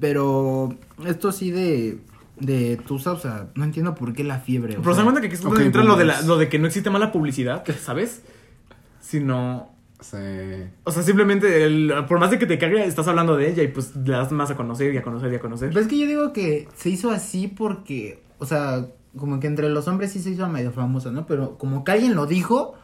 Pero 0.00 0.76
esto 1.06 1.32
sí 1.32 1.50
de, 1.50 1.98
de 2.38 2.76
Tusa, 2.76 3.12
o 3.12 3.18
sea, 3.18 3.48
no 3.54 3.64
entiendo 3.64 3.94
por 3.94 4.12
qué 4.12 4.22
la 4.22 4.38
fiebre. 4.38 4.76
o 4.76 4.82
Pero 4.82 4.92
se 4.92 4.96
sea, 4.96 5.04
dan 5.04 5.04
cuenta 5.06 5.20
que 5.22 5.26
aquí 5.28 5.36
es 5.36 5.42
donde 5.42 5.60
Ok, 5.60 5.66
entra 5.66 5.82
lo 5.82 5.96
de, 5.96 6.04
la, 6.04 6.20
lo 6.22 6.36
de 6.36 6.50
que 6.50 6.58
no 6.58 6.66
existe 6.66 6.90
mala 6.90 7.10
publicidad, 7.10 7.64
¿sabes? 7.82 8.20
Sino... 9.00 9.77
Sí. 10.00 10.16
O 10.84 10.92
sea, 10.92 11.02
simplemente, 11.02 11.64
el- 11.64 11.92
por 12.08 12.20
más 12.20 12.30
de 12.30 12.38
que 12.38 12.46
te 12.46 12.58
cague, 12.58 12.84
estás 12.84 13.08
hablando 13.08 13.36
de 13.36 13.50
ella 13.50 13.62
y 13.64 13.68
pues 13.68 13.94
le 13.96 14.12
das 14.12 14.30
más 14.32 14.50
a 14.50 14.56
conocer 14.56 14.94
y 14.94 14.96
a 14.96 15.02
conocer 15.02 15.32
y 15.32 15.36
a 15.36 15.40
conocer. 15.40 15.68
Pero 15.70 15.80
es 15.80 15.88
que 15.88 15.98
yo 15.98 16.06
digo 16.06 16.32
que 16.32 16.68
se 16.76 16.90
hizo 16.90 17.10
así 17.10 17.48
porque, 17.48 18.22
o 18.38 18.46
sea, 18.46 18.86
como 19.16 19.40
que 19.40 19.46
entre 19.48 19.68
los 19.70 19.88
hombres 19.88 20.12
sí 20.12 20.20
se 20.20 20.30
hizo 20.30 20.48
medio 20.48 20.70
famosa, 20.70 21.10
¿no? 21.10 21.26
Pero 21.26 21.58
como 21.58 21.82
que 21.82 21.92
alguien 21.92 22.14
lo 22.14 22.26
dijo 22.26 22.74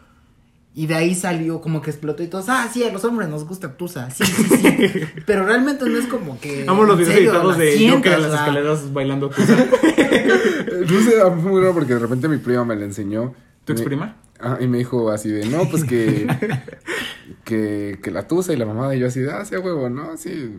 y 0.74 0.86
de 0.88 0.96
ahí 0.96 1.14
salió, 1.14 1.60
como 1.60 1.80
que 1.82 1.90
explotó 1.90 2.24
y 2.24 2.26
todos, 2.26 2.46
ah, 2.48 2.68
sí, 2.72 2.82
a 2.82 2.92
los 2.92 3.04
hombres 3.04 3.28
nos 3.28 3.46
gusta 3.46 3.76
Tusa, 3.76 4.10
sí, 4.10 4.24
sí, 4.26 4.42
sí. 4.44 4.72
Pero 5.26 5.46
realmente 5.46 5.88
no 5.88 5.96
es 5.96 6.06
como 6.06 6.40
que. 6.40 6.64
Amo 6.66 6.82
los 6.82 6.98
videos 6.98 7.14
editados 7.16 7.56
de 7.58 7.76
sientas, 7.76 7.96
Joker 7.96 8.12
en 8.14 8.22
las 8.22 8.40
escaleras 8.40 8.92
bailando 8.92 9.28
Tusa. 9.30 9.54
No 9.56 11.00
sé, 11.00 11.20
a 11.20 11.30
mí 11.30 11.40
fue 11.42 11.52
muy 11.52 11.60
raro 11.60 11.74
porque 11.74 11.92
de 11.94 12.00
repente 12.00 12.26
mi 12.28 12.38
prima 12.38 12.64
me 12.64 12.74
la 12.74 12.84
enseñó. 12.86 13.34
¿Tu 13.64 13.72
Y 13.72 13.76
me- 13.76 13.80
exprima? 13.82 14.16
Ah, 14.40 14.58
y 14.60 14.66
me 14.66 14.78
dijo 14.78 15.10
así 15.12 15.30
de, 15.30 15.46
no, 15.46 15.64
pues 15.70 15.84
que, 15.84 16.26
que, 17.44 17.98
que 18.02 18.10
la 18.10 18.26
tusa 18.28 18.52
y 18.52 18.56
la 18.56 18.66
mamada. 18.66 18.94
Y 18.94 19.00
yo 19.00 19.06
así 19.06 19.20
de, 19.20 19.30
ah, 19.32 19.44
sí, 19.44 19.56
huevo, 19.56 19.88
¿no? 19.88 20.10
Así. 20.12 20.54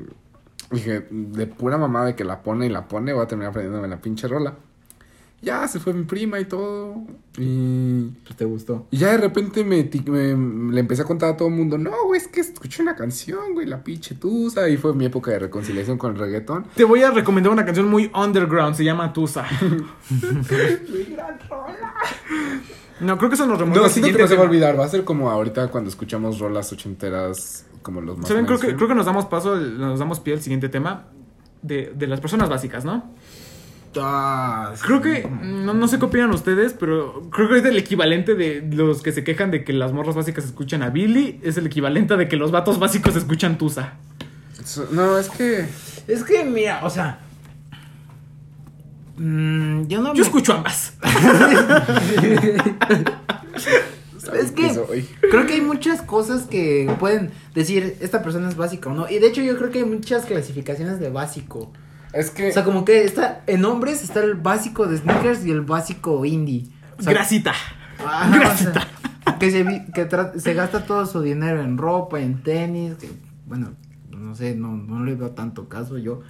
Dije, 0.72 1.06
de 1.12 1.48
pura 1.48 1.78
mamada 1.78 2.08
de 2.08 2.16
que 2.16 2.24
la 2.24 2.42
pone 2.42 2.66
y 2.66 2.70
la 2.70 2.88
pone, 2.88 3.14
voy 3.14 3.24
a 3.24 3.28
terminar 3.28 3.52
aprendiéndome 3.52 3.88
la 3.88 4.02
pinche 4.02 4.28
rola. 4.28 4.56
Ya, 5.42 5.68
se 5.68 5.80
fue 5.80 5.94
mi 5.94 6.06
prima 6.06 6.40
y 6.40 6.46
todo. 6.46 6.96
Y, 7.38 8.06
Pues 8.24 8.36
te 8.36 8.46
gustó. 8.46 8.88
y 8.90 8.98
ya 8.98 9.12
de 9.12 9.18
repente 9.18 9.64
me, 9.64 9.84
me- 10.08 10.74
le 10.74 10.80
empecé 10.80 11.04
a 11.04 11.06
contar 11.06 11.34
a 11.34 11.38
todo 11.38 11.50
el 11.50 11.54
mundo, 11.54 11.78
no, 11.78 11.92
güey, 12.08 12.20
es 12.20 12.28
que 12.28 12.40
escuché 12.40 12.82
una 12.82 12.96
canción, 12.96 13.54
güey, 13.54 13.68
la 13.68 13.84
pinche 13.84 14.16
tusa. 14.16 14.68
Y 14.70 14.78
fue 14.78 14.96
mi 14.96 15.06
época 15.06 15.30
de 15.32 15.38
reconciliación 15.40 16.00
con 16.00 16.14
el 16.14 16.20
reggaetón. 16.20 16.66
Te 16.74 16.84
voy 16.84 17.04
a 17.04 17.12
recomendar 17.12 17.54
una 17.54 17.64
canción 17.64 17.88
muy 17.88 18.10
underground, 18.16 18.76
se 18.76 18.84
llama 18.86 19.14
Tusa. 19.14 19.46
No, 23.00 23.18
creo 23.18 23.30
que 23.30 23.36
eso 23.36 23.46
nos 23.46 23.60
remonta 23.60 23.82
No, 23.82 23.90
siento 23.90 24.08
que 24.08 24.14
siguiente 24.14 24.22
no 24.22 24.28
se 24.28 24.36
va 24.36 24.42
a 24.42 24.46
olvidar. 24.46 24.80
Va 24.80 24.86
a 24.86 24.90
ser 24.90 25.04
como 25.04 25.30
ahorita 25.30 25.68
cuando 25.70 25.90
escuchamos 25.90 26.40
rolas 26.40 26.72
ochenteras, 26.72 27.66
como 27.82 28.02
los 28.02 28.18
más. 28.18 28.28
¿Saben? 28.28 28.46
Creo 28.46 28.60
que, 28.60 28.75
creo 28.75 28.88
que 28.88 28.96
nos 28.96 29.06
damos 29.06 29.25
paso, 29.25 29.56
nos 29.56 30.00
damos 30.00 30.20
pie 30.20 30.34
al 30.34 30.42
siguiente 30.42 30.70
tema 30.70 31.06
de, 31.62 31.94
de 31.96 32.08
las 32.08 32.20
personas 32.22 32.50
básicas, 32.50 32.86
¿no? 32.86 33.12
Ah, 33.98 34.74
sí. 34.75 34.84
Creo 34.86 35.02
que, 35.02 35.28
no, 35.28 35.74
no 35.74 35.88
sé 35.88 36.00
qué 36.00 36.06
opinan 36.06 36.32
ustedes, 36.32 36.74
pero 36.74 37.30
creo 37.32 37.48
que 37.50 37.60
es 37.60 37.66
el 37.66 37.78
equivalente 37.78 38.36
de 38.36 38.62
los 38.75 39.02
que 39.02 39.12
se 39.12 39.24
quejan 39.24 39.52
de 39.52 39.64
que 39.64 39.74
las 39.74 39.94
morras 39.94 40.16
básicas 40.16 40.46
escuchan 40.46 40.84
a 40.84 40.90
Billy, 40.90 41.40
es 41.44 41.58
el 41.58 41.68
equivalente 41.68 42.18
de 42.18 42.28
que 42.28 42.36
los 42.36 42.52
vatos 42.52 42.80
básicos 42.80 43.16
escuchan 43.16 43.58
Tusa. 43.58 43.94
No, 44.92 45.18
es 45.18 45.30
que. 45.30 45.68
Es 46.08 46.24
que, 46.24 46.44
mira, 46.44 46.82
o 46.84 46.90
sea. 46.90 47.20
Mm, 49.18 49.88
yo 49.88 50.02
no 50.02 50.10
Yo 50.10 50.16
me- 50.16 50.22
escucho 50.22 50.54
ambas. 50.54 50.94
Es 54.34 54.52
que 54.52 54.74
soy? 54.74 55.04
creo 55.30 55.46
que 55.46 55.54
hay 55.54 55.62
muchas 55.62 56.02
cosas 56.02 56.44
que 56.44 56.92
pueden 57.00 57.30
decir 57.54 57.96
esta 58.02 58.24
persona 58.24 58.50
es 58.50 58.56
básica 58.58 58.90
o 58.90 58.94
no. 58.94 59.08
Y 59.10 59.20
de 59.20 59.28
hecho 59.28 59.42
yo 59.42 59.56
creo 59.58 59.70
que 59.70 59.80
hay 59.80 59.86
muchas 59.86 60.26
clasificaciones 60.26 61.00
de 61.00 61.10
básico. 61.10 61.72
Es 62.12 62.32
que. 62.32 62.50
O 62.50 62.52
sea, 62.52 62.64
como 62.64 62.86
que 62.86 63.04
está 63.04 63.44
en 63.46 63.64
hombres 63.66 64.04
está 64.04 64.22
el 64.22 64.34
básico 64.34 64.88
de 64.88 64.98
sneakers 64.98 65.46
y 65.46 65.52
el 65.52 65.62
básico 65.62 66.26
indie. 66.26 66.66
O 66.98 67.04
sea, 67.04 67.14
Grasita. 67.14 67.54
ajá, 68.04 68.36
o 68.36 68.40
Grasita. 68.40 68.88
sea, 69.26 69.38
que 69.38 69.52
se, 69.52 69.64
que 69.94 70.08
se 70.40 70.54
gasta 70.56 70.86
todo 70.86 71.06
su 71.06 71.22
dinero 71.22 71.62
en 71.62 71.78
ropa, 71.78 72.20
en 72.20 72.42
tenis, 72.42 72.96
que, 72.96 73.10
bueno, 73.46 73.74
no 74.10 74.34
sé, 74.34 74.56
no, 74.56 74.76
no 74.76 75.04
le 75.06 75.14
veo 75.16 75.32
tanto 75.32 75.70
caso 75.70 75.98
yo. 76.00 76.22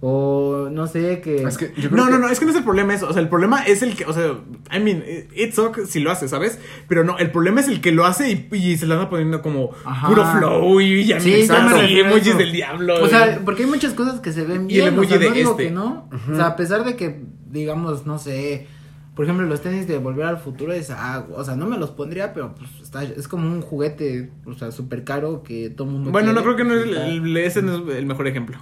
O 0.00 0.68
no 0.70 0.86
sé, 0.86 1.22
que... 1.22 1.42
Es 1.42 1.56
que 1.56 1.72
yo 1.78 1.88
creo 1.88 1.96
No, 1.96 2.04
que- 2.06 2.12
no, 2.12 2.18
no, 2.18 2.28
es 2.28 2.38
que 2.38 2.44
no 2.44 2.50
es 2.50 2.56
el 2.58 2.64
problema 2.64 2.94
eso. 2.94 3.08
O 3.08 3.12
sea, 3.14 3.22
el 3.22 3.30
problema 3.30 3.62
es 3.64 3.80
el 3.82 3.96
que, 3.96 4.04
o 4.04 4.12
sea, 4.12 4.34
I 4.70 4.78
mean, 4.78 5.02
it 5.34 5.52
sucks 5.54 5.88
si 5.88 6.00
lo 6.00 6.10
hace, 6.10 6.28
¿sabes? 6.28 6.58
Pero 6.86 7.02
no, 7.02 7.16
el 7.18 7.30
problema 7.30 7.60
es 7.60 7.68
el 7.68 7.80
que 7.80 7.92
lo 7.92 8.04
hace 8.04 8.30
y, 8.30 8.48
y 8.54 8.76
se 8.76 8.86
le 8.86 8.92
anda 8.94 9.08
poniendo 9.08 9.40
como 9.40 9.70
Ajá. 9.86 10.08
puro 10.08 10.24
flow 10.26 10.80
y 10.82 11.06
ya 11.06 11.18
Sí, 11.18 11.30
me 11.30 11.46
ya 11.46 11.60
me 11.66 11.90
y 11.90 12.00
emojis 12.00 12.36
del 12.36 12.52
diablo. 12.52 13.02
O 13.02 13.06
y- 13.06 13.10
sea, 13.10 13.40
porque 13.44 13.64
hay 13.64 13.70
muchas 13.70 13.94
cosas 13.94 14.20
que 14.20 14.32
se 14.32 14.42
ven 14.44 14.70
Y 14.70 14.74
el 14.80 14.82
bien. 14.82 14.94
emoji 14.94 15.06
o 15.06 15.08
sea, 15.08 15.18
de 15.18 15.28
no 15.30 15.34
digo 15.34 15.50
este. 15.52 15.64
que 15.64 15.70
no. 15.70 16.10
O 16.30 16.36
sea, 16.36 16.46
a 16.48 16.56
pesar 16.56 16.84
de 16.84 16.94
que, 16.96 17.22
digamos, 17.50 18.04
no 18.06 18.18
sé. 18.18 18.66
Por 19.14 19.24
ejemplo, 19.24 19.46
los 19.46 19.62
tenis 19.62 19.88
de 19.88 19.96
Volver 19.96 20.26
al 20.26 20.36
Futuro 20.38 20.74
es. 20.74 20.90
Ah, 20.90 21.24
o 21.34 21.42
sea, 21.42 21.56
no 21.56 21.64
me 21.66 21.78
los 21.78 21.90
pondría, 21.92 22.34
pero 22.34 22.54
pues 22.54 22.68
está, 22.82 23.02
es 23.02 23.28
como 23.28 23.50
un 23.50 23.62
juguete, 23.62 24.30
o 24.44 24.52
sea, 24.52 24.70
súper 24.72 25.04
caro 25.04 25.42
que 25.42 25.70
todo 25.70 25.88
el 25.88 25.94
mundo. 25.94 26.10
bueno, 26.10 26.34
no 26.34 26.42
creo 26.42 26.54
que 26.54 26.64
no 26.64 26.74
el, 26.74 26.94
el- 26.94 27.36
ese 27.38 27.62
no 27.62 27.90
es 27.90 27.96
el 27.96 28.04
mejor 28.04 28.26
ejemplo. 28.26 28.58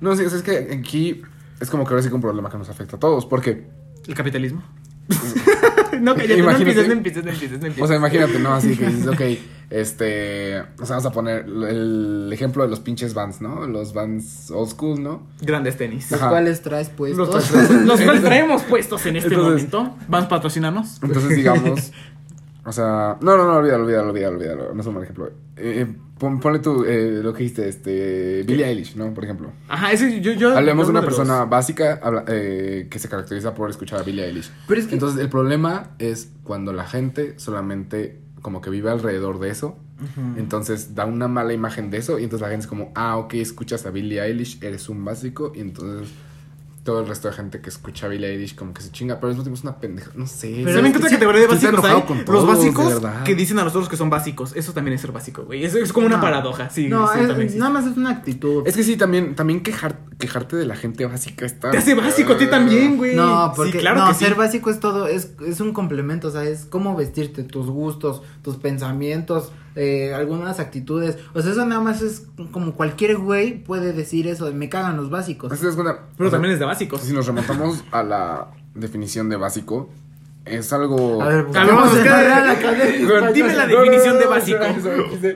No, 0.00 0.16
sí, 0.16 0.24
o 0.24 0.28
sea, 0.30 0.38
es 0.38 0.44
que 0.44 0.74
aquí 0.78 1.22
es 1.60 1.70
como 1.70 1.84
que 1.84 1.90
ahora 1.90 2.02
sí 2.02 2.08
que 2.08 2.14
un 2.14 2.20
problema 2.20 2.50
que 2.50 2.58
nos 2.58 2.68
afecta 2.70 2.96
a 2.96 3.00
todos. 3.00 3.26
Porque, 3.26 3.66
El 4.06 4.14
capitalismo. 4.14 4.62
no, 6.00 6.14
cállate, 6.14 6.36
no 6.36 6.44
Imagínate. 6.44 6.60
empieces, 6.62 6.86
no 6.86 6.92
empieces, 6.92 7.24
no 7.24 7.30
empieces, 7.30 7.60
no 7.60 7.66
empieces. 7.66 7.82
o 7.82 7.86
sea, 7.88 7.96
imagínate, 7.96 8.38
¿no? 8.38 8.54
Así 8.54 8.76
que 8.76 8.86
dices, 8.86 9.06
ok, 9.08 9.20
este. 9.70 10.60
O 10.80 10.86
sea, 10.86 10.96
vamos 10.96 11.06
a 11.06 11.12
poner 11.12 11.46
el 11.46 12.30
ejemplo 12.32 12.62
de 12.62 12.68
los 12.70 12.80
pinches 12.80 13.12
Vans, 13.12 13.40
¿no? 13.40 13.66
Los 13.66 13.92
Vans 13.92 14.50
old 14.52 14.70
school, 14.70 15.02
¿no? 15.02 15.26
Grandes 15.42 15.76
tenis. 15.76 16.10
Los 16.10 16.20
cuales 16.20 16.62
traes 16.62 16.88
puestos. 16.90 17.28
Los, 17.28 17.70
los 17.86 18.00
cuales 18.00 18.22
traemos 18.22 18.62
puestos 18.62 19.04
en 19.06 19.16
este 19.16 19.34
Entonces- 19.34 19.72
momento. 19.72 19.96
Vamos 20.08 20.26
a 20.26 20.28
patrocinarnos. 20.28 21.02
Entonces, 21.02 21.36
digamos. 21.36 21.92
O 22.64 22.72
sea, 22.72 23.16
no, 23.20 23.36
no, 23.36 23.44
no, 23.46 23.54
olvídalo, 23.56 23.84
olvídalo, 23.84 24.10
olvídalo, 24.10 24.36
olvídalo. 24.36 24.74
No 24.74 24.80
es 24.80 24.86
un 24.86 24.94
mal 24.94 25.02
ejemplo. 25.02 25.26
Eh, 25.56 25.86
eh, 25.86 25.96
pon- 26.20 26.38
ponle 26.38 26.60
tú 26.60 26.84
eh, 26.84 27.18
lo 27.22 27.32
que 27.32 27.42
dijiste, 27.42 27.68
este. 27.68 28.44
Billie 28.44 28.64
Eilish, 28.66 28.94
¿no? 28.94 29.12
Por 29.12 29.24
ejemplo. 29.24 29.50
Ajá, 29.68 29.90
ese 29.90 30.20
yo. 30.20 30.32
yo 30.34 30.56
Hablemos 30.56 30.86
de 30.86 30.92
una 30.92 31.02
persona 31.02 31.40
los- 31.40 31.50
básica 31.50 31.98
habla- 32.00 32.24
eh, 32.28 32.86
que 32.88 32.98
se 33.00 33.08
caracteriza 33.08 33.54
por 33.54 33.68
escuchar 33.70 33.98
a 33.98 34.02
Billie 34.04 34.24
Eilish. 34.24 34.50
Pero 34.68 34.80
es 34.80 34.86
que. 34.86 34.94
Entonces, 34.94 35.18
el 35.20 35.28
problema 35.30 35.90
es 35.98 36.30
cuando 36.44 36.72
la 36.72 36.86
gente 36.86 37.34
solamente 37.38 38.20
como 38.42 38.60
que 38.60 38.70
vive 38.70 38.90
alrededor 38.90 39.40
de 39.40 39.50
eso. 39.50 39.76
Entonces, 40.38 40.94
da 40.94 41.04
una 41.04 41.28
mala 41.28 41.52
imagen 41.52 41.90
de 41.90 41.98
eso. 41.98 42.18
Y 42.18 42.24
entonces 42.24 42.40
la 42.42 42.48
gente 42.48 42.62
es 42.64 42.68
como, 42.68 42.90
ah, 42.94 43.18
ok, 43.18 43.34
escuchas 43.34 43.84
a 43.84 43.90
Billie 43.90 44.22
Eilish, 44.22 44.58
eres 44.62 44.88
un 44.88 45.04
básico. 45.04 45.52
Y 45.54 45.60
entonces 45.60 46.08
todo 46.82 47.00
el 47.00 47.06
resto 47.06 47.28
de 47.28 47.34
gente 47.34 47.60
que 47.60 47.68
escucha 47.68 48.08
Billie 48.08 48.28
Eilish 48.30 48.54
como 48.54 48.72
que 48.72 48.80
se 48.82 48.90
chinga. 48.90 49.16
Pero 49.16 49.28
al 49.28 49.32
mismo 49.34 49.44
tiempo 49.44 49.58
es 49.58 49.62
una 49.64 49.76
pendeja, 49.80 50.10
no 50.14 50.26
sé. 50.26 50.62
Pero 50.64 50.70
¿Saben 50.76 50.86
es 50.86 50.92
qué 50.92 50.98
otra 50.98 51.08
que 51.10 51.14
categoría 51.16 51.40
de 51.42 51.46
básicos 51.46 51.84
hay? 51.84 51.92
Los 51.92 52.24
todos, 52.24 52.46
de 52.46 52.70
básicos 52.70 53.02
que 53.24 53.34
dicen 53.34 53.58
a 53.58 53.64
nosotros 53.64 53.88
que 53.88 53.96
son 53.96 54.08
básicos. 54.10 54.56
Eso 54.56 54.72
también 54.72 54.94
es 54.94 55.00
ser 55.02 55.12
básico, 55.12 55.44
güey. 55.44 55.64
Eso 55.64 55.78
es 55.78 55.92
como 55.92 56.06
una 56.06 56.20
paradoja. 56.20 56.70
Sí, 56.70 56.88
no, 56.88 57.12
es- 57.12 57.28
también 57.28 57.58
nada 57.58 57.70
más 57.70 57.86
es 57.86 57.96
una 57.96 58.10
actitud. 58.10 58.66
Es 58.66 58.76
que 58.76 58.82
sí, 58.82 58.96
también, 58.96 59.34
también 59.34 59.62
quejar, 59.62 59.98
quejarte 60.18 60.56
de 60.56 60.64
la 60.66 60.76
gente 60.76 61.04
básica 61.06 61.44
está... 61.44 61.70
Te 61.70 61.78
hace 61.78 61.94
básico 61.94 62.32
a 62.32 62.38
ti 62.38 62.46
también, 62.46 62.96
güey. 62.96 63.14
No, 63.14 63.52
porque 63.54 63.72
sí, 63.72 63.78
claro 63.78 64.00
no, 64.00 64.08
que 64.08 64.14
sí. 64.14 64.24
ser 64.24 64.34
básico 64.34 64.70
es 64.70 64.80
todo, 64.80 65.06
es, 65.06 65.32
es 65.46 65.60
un 65.60 65.72
complemento, 65.72 66.28
o 66.28 66.30
sea, 66.30 66.44
es 66.44 66.64
cómo 66.64 66.96
vestirte, 66.96 67.42
tus 67.44 67.66
gustos, 67.66 68.22
tus 68.42 68.56
pensamientos, 68.56 69.52
eh, 69.76 70.12
algunas 70.14 70.60
actitudes. 70.60 71.18
O 71.34 71.42
sea, 71.42 71.52
eso 71.52 71.64
nada 71.64 71.80
más 71.80 72.02
es 72.02 72.26
como 72.50 72.74
cualquier 72.74 73.16
güey 73.16 73.62
puede 73.62 73.92
decir 73.92 74.26
eso, 74.26 74.46
de, 74.46 74.52
me 74.52 74.68
cagan 74.68 74.96
los 74.96 75.10
básicos. 75.10 75.58
¿Te 75.58 75.66
das 75.66 75.74
cuenta? 75.74 76.06
Pero 76.16 76.28
O 76.28 76.30
sea, 76.30 76.36
también 76.36 76.54
es 76.54 76.60
de 76.60 76.66
básicos. 76.66 77.00
Si 77.00 77.12
nos 77.12 77.26
remontamos 77.26 77.84
a 77.90 78.02
la 78.02 78.48
definición 78.74 79.28
de 79.28 79.36
básico, 79.36 79.90
es 80.44 80.72
algo... 80.72 81.22
A 81.22 81.28
ver, 81.28 81.44
ver, 81.44 81.52
vamos 81.52 81.92
a 81.94 82.04
la 82.04 83.32
dime 83.32 83.54
la 83.54 83.66
definición 83.66 84.18
de 84.18 84.26
básico. 84.26 84.64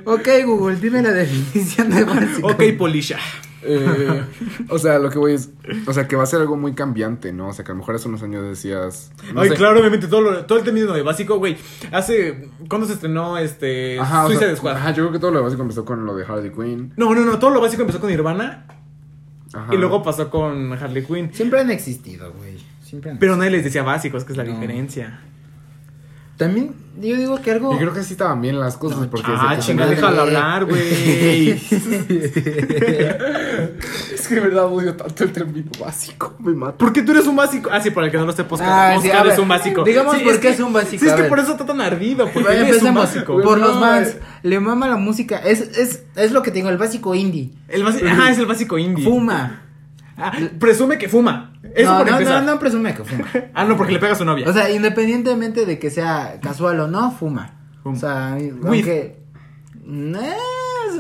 Ok, 0.05 0.29
Google, 0.45 0.77
dime 0.77 1.03
la 1.03 1.13
definición 1.13 1.91
de 1.91 2.05
básico. 2.05 2.49
Ok, 2.49 2.63
Polisha. 2.79 3.19
Eh, 3.67 4.23
o 4.69 4.79
sea, 4.79 4.99
lo 4.99 5.11
que 5.11 5.19
voy 5.19 5.33
es... 5.35 5.51
O 5.87 5.93
sea, 5.93 6.07
que 6.07 6.17
va 6.17 6.23
a 6.25 6.27
ser 6.27 6.41
algo 6.41 6.57
muy 6.57 6.75
cambiante, 6.75 7.33
¿no? 7.33 7.49
O 7.49 7.53
sea, 7.53 7.65
que 7.65 7.73
a 7.73 7.75
lo 7.75 7.79
mejor 7.79 7.95
hace 7.95 8.09
unos 8.09 8.23
años 8.23 8.45
decías... 8.45 9.11
no 9.33 9.41
Ay, 9.41 9.49
sé. 9.49 9.55
claro, 9.57 9.79
obviamente, 9.81 10.07
todo, 10.07 10.21
lo- 10.21 10.45
todo 10.47 10.59
el 10.59 10.65
término 10.65 10.93
de 10.93 11.03
básico, 11.03 11.39
güey. 11.39 11.57
Hace. 11.93 12.49
¿Cuándo 12.69 12.87
se 12.87 12.95
estrenó 12.95 13.39
este. 13.39 13.99
Ajá, 13.99 14.25
o 14.25 14.29
Suicide 14.29 14.47
sea, 14.49 14.57
Squad? 14.57 14.77
ajá, 14.77 14.91
yo 14.91 15.05
creo 15.05 15.13
que 15.13 15.19
todo 15.19 15.31
lo 15.31 15.43
básico 15.43 15.63
empezó 15.63 15.85
con 15.85 16.05
lo 16.07 16.15
de 16.15 16.25
Harley 16.25 16.51
Quinn. 16.51 16.93
No, 16.97 17.15
no, 17.15 17.23
no. 17.25 17.39
Todo 17.39 17.51
lo 17.51 17.61
básico 17.61 17.83
empezó 17.83 18.01
con 18.01 18.11
Nirvana. 18.11 18.67
Ajá. 19.53 19.75
Y 19.75 19.79
luego 19.79 20.03
pasó 20.03 20.31
con 20.31 20.73
Harley 20.73 21.05
Quinn. 21.05 21.31
Siempre 21.33 21.61
han 21.61 21.71
existido, 21.71 22.33
güey. 22.33 22.59
Siempre 22.83 23.13
han 23.13 23.19
Pero 23.19 23.37
nadie 23.37 23.51
les 23.53 23.65
decía 23.65 23.83
básicos, 23.83 24.25
que 24.25 24.33
es 24.33 24.37
la 24.37 24.45
No. 24.45 24.53
diferencia. 24.53 25.21
También, 26.37 26.75
yo 27.01 27.17
digo 27.17 27.41
que 27.41 27.53
algo. 27.53 27.73
Y 27.75 27.79
creo 27.79 27.95
que 27.95 28.03
sí 28.03 28.15
estaban 28.15 28.41
bien 28.41 28.59
las 28.59 28.77
cosas 28.77 28.99
No, 28.99 29.09
porque... 29.11 29.31
Ah, 29.33 29.55
se- 29.57 29.63
chinga, 29.69 29.85
madre. 29.85 29.97
déjalo 29.97 30.23
hablar, 30.23 30.65
güey. 30.65 31.51
Es 34.15 34.29
que 34.29 34.35
de 34.37 34.41
verdad 34.41 34.65
odio 34.67 34.95
tanto 34.95 35.25
el 35.25 35.33
término 35.33 35.71
básico. 35.79 36.35
Me 36.39 36.53
mata. 36.53 36.79
¿Por 36.79 36.93
qué 36.93 37.03
tú 37.03 37.13
eres 37.13 37.27
un 37.27 37.37
básico? 37.37 37.69
Ah, 37.73 37.81
sí, 37.81 37.91
por 37.91 38.05
el 38.05 38.11
que 38.11 38.17
no 38.17 38.25
lo 38.25 38.31
esté 38.31 38.43
Oscar. 38.49 38.69
Ah, 38.69 38.93
sí, 39.01 39.09
Oscar 39.09 39.21
a 39.21 39.23
ver, 39.25 39.33
es 39.35 39.39
un 39.39 39.49
básico. 39.49 39.85
digamos 39.85 40.17
Sí, 40.17 40.25
por 40.25 40.35
qué 40.35 40.41
que- 40.41 40.49
es 40.49 40.61
un 40.61 40.73
básico, 40.73 41.05
Sí, 41.05 41.09
es 41.11 41.15
que 41.15 41.25
por 41.25 41.39
eso 41.39 41.53
está 41.53 41.67
tan 41.67 41.81
ardido. 41.81 42.25
Porque 42.27 42.41
Bueno, 42.49 42.67
él 42.67 42.75
es 42.75 42.83
un 42.83 42.95
básico. 42.95 43.41
por 43.43 43.59
los 43.59 43.79
fans. 43.79 44.17
Le 44.43 44.61
mama 44.61 44.89
la 44.89 44.97
música. 44.97 45.39
Es, 45.39 45.61
es, 45.79 46.03
es 46.17 46.33
lo 46.33 46.43
que 46.43 46.51
tengo, 46.51 46.69
el 46.71 46.79
básico 46.79 47.15
indie. 47.15 47.53
El 47.69 47.85
básico, 47.85 48.07
ajá, 48.09 48.31
es 48.31 48.39
el 48.39 48.47
básico 48.47 48.79
indie. 48.79 49.05
Fuma. 49.05 49.61
Ah, 50.17 50.33
presume 50.59 50.99
que 50.99 51.09
fuma. 51.09 51.53
Eso 51.75 51.91
no, 51.91 51.99
por 51.99 52.07
no, 52.07 52.13
empezar. 52.19 52.43
no, 52.43 52.53
no 52.53 52.59
presume 52.59 52.95
que 52.95 53.05
fuma. 53.05 53.27
Ah, 53.55 53.65
no, 53.65 53.77
porque 53.77 53.93
le 53.93 53.99
pega 53.99 54.13
a 54.13 54.17
su 54.17 54.25
novia. 54.25 54.49
O 54.49 54.53
sea, 54.53 54.71
independientemente 54.71 55.67
de 55.67 55.79
que 55.79 55.91
sea 55.91 56.39
casual 56.41 56.81
o 56.81 56.89
no, 56.89 57.11
fuma. 57.11 57.55
Fuma. 57.83 57.97
O 57.97 57.99
sea, 57.99 58.33
aunque. 58.33 59.17
Eh, 59.87 60.37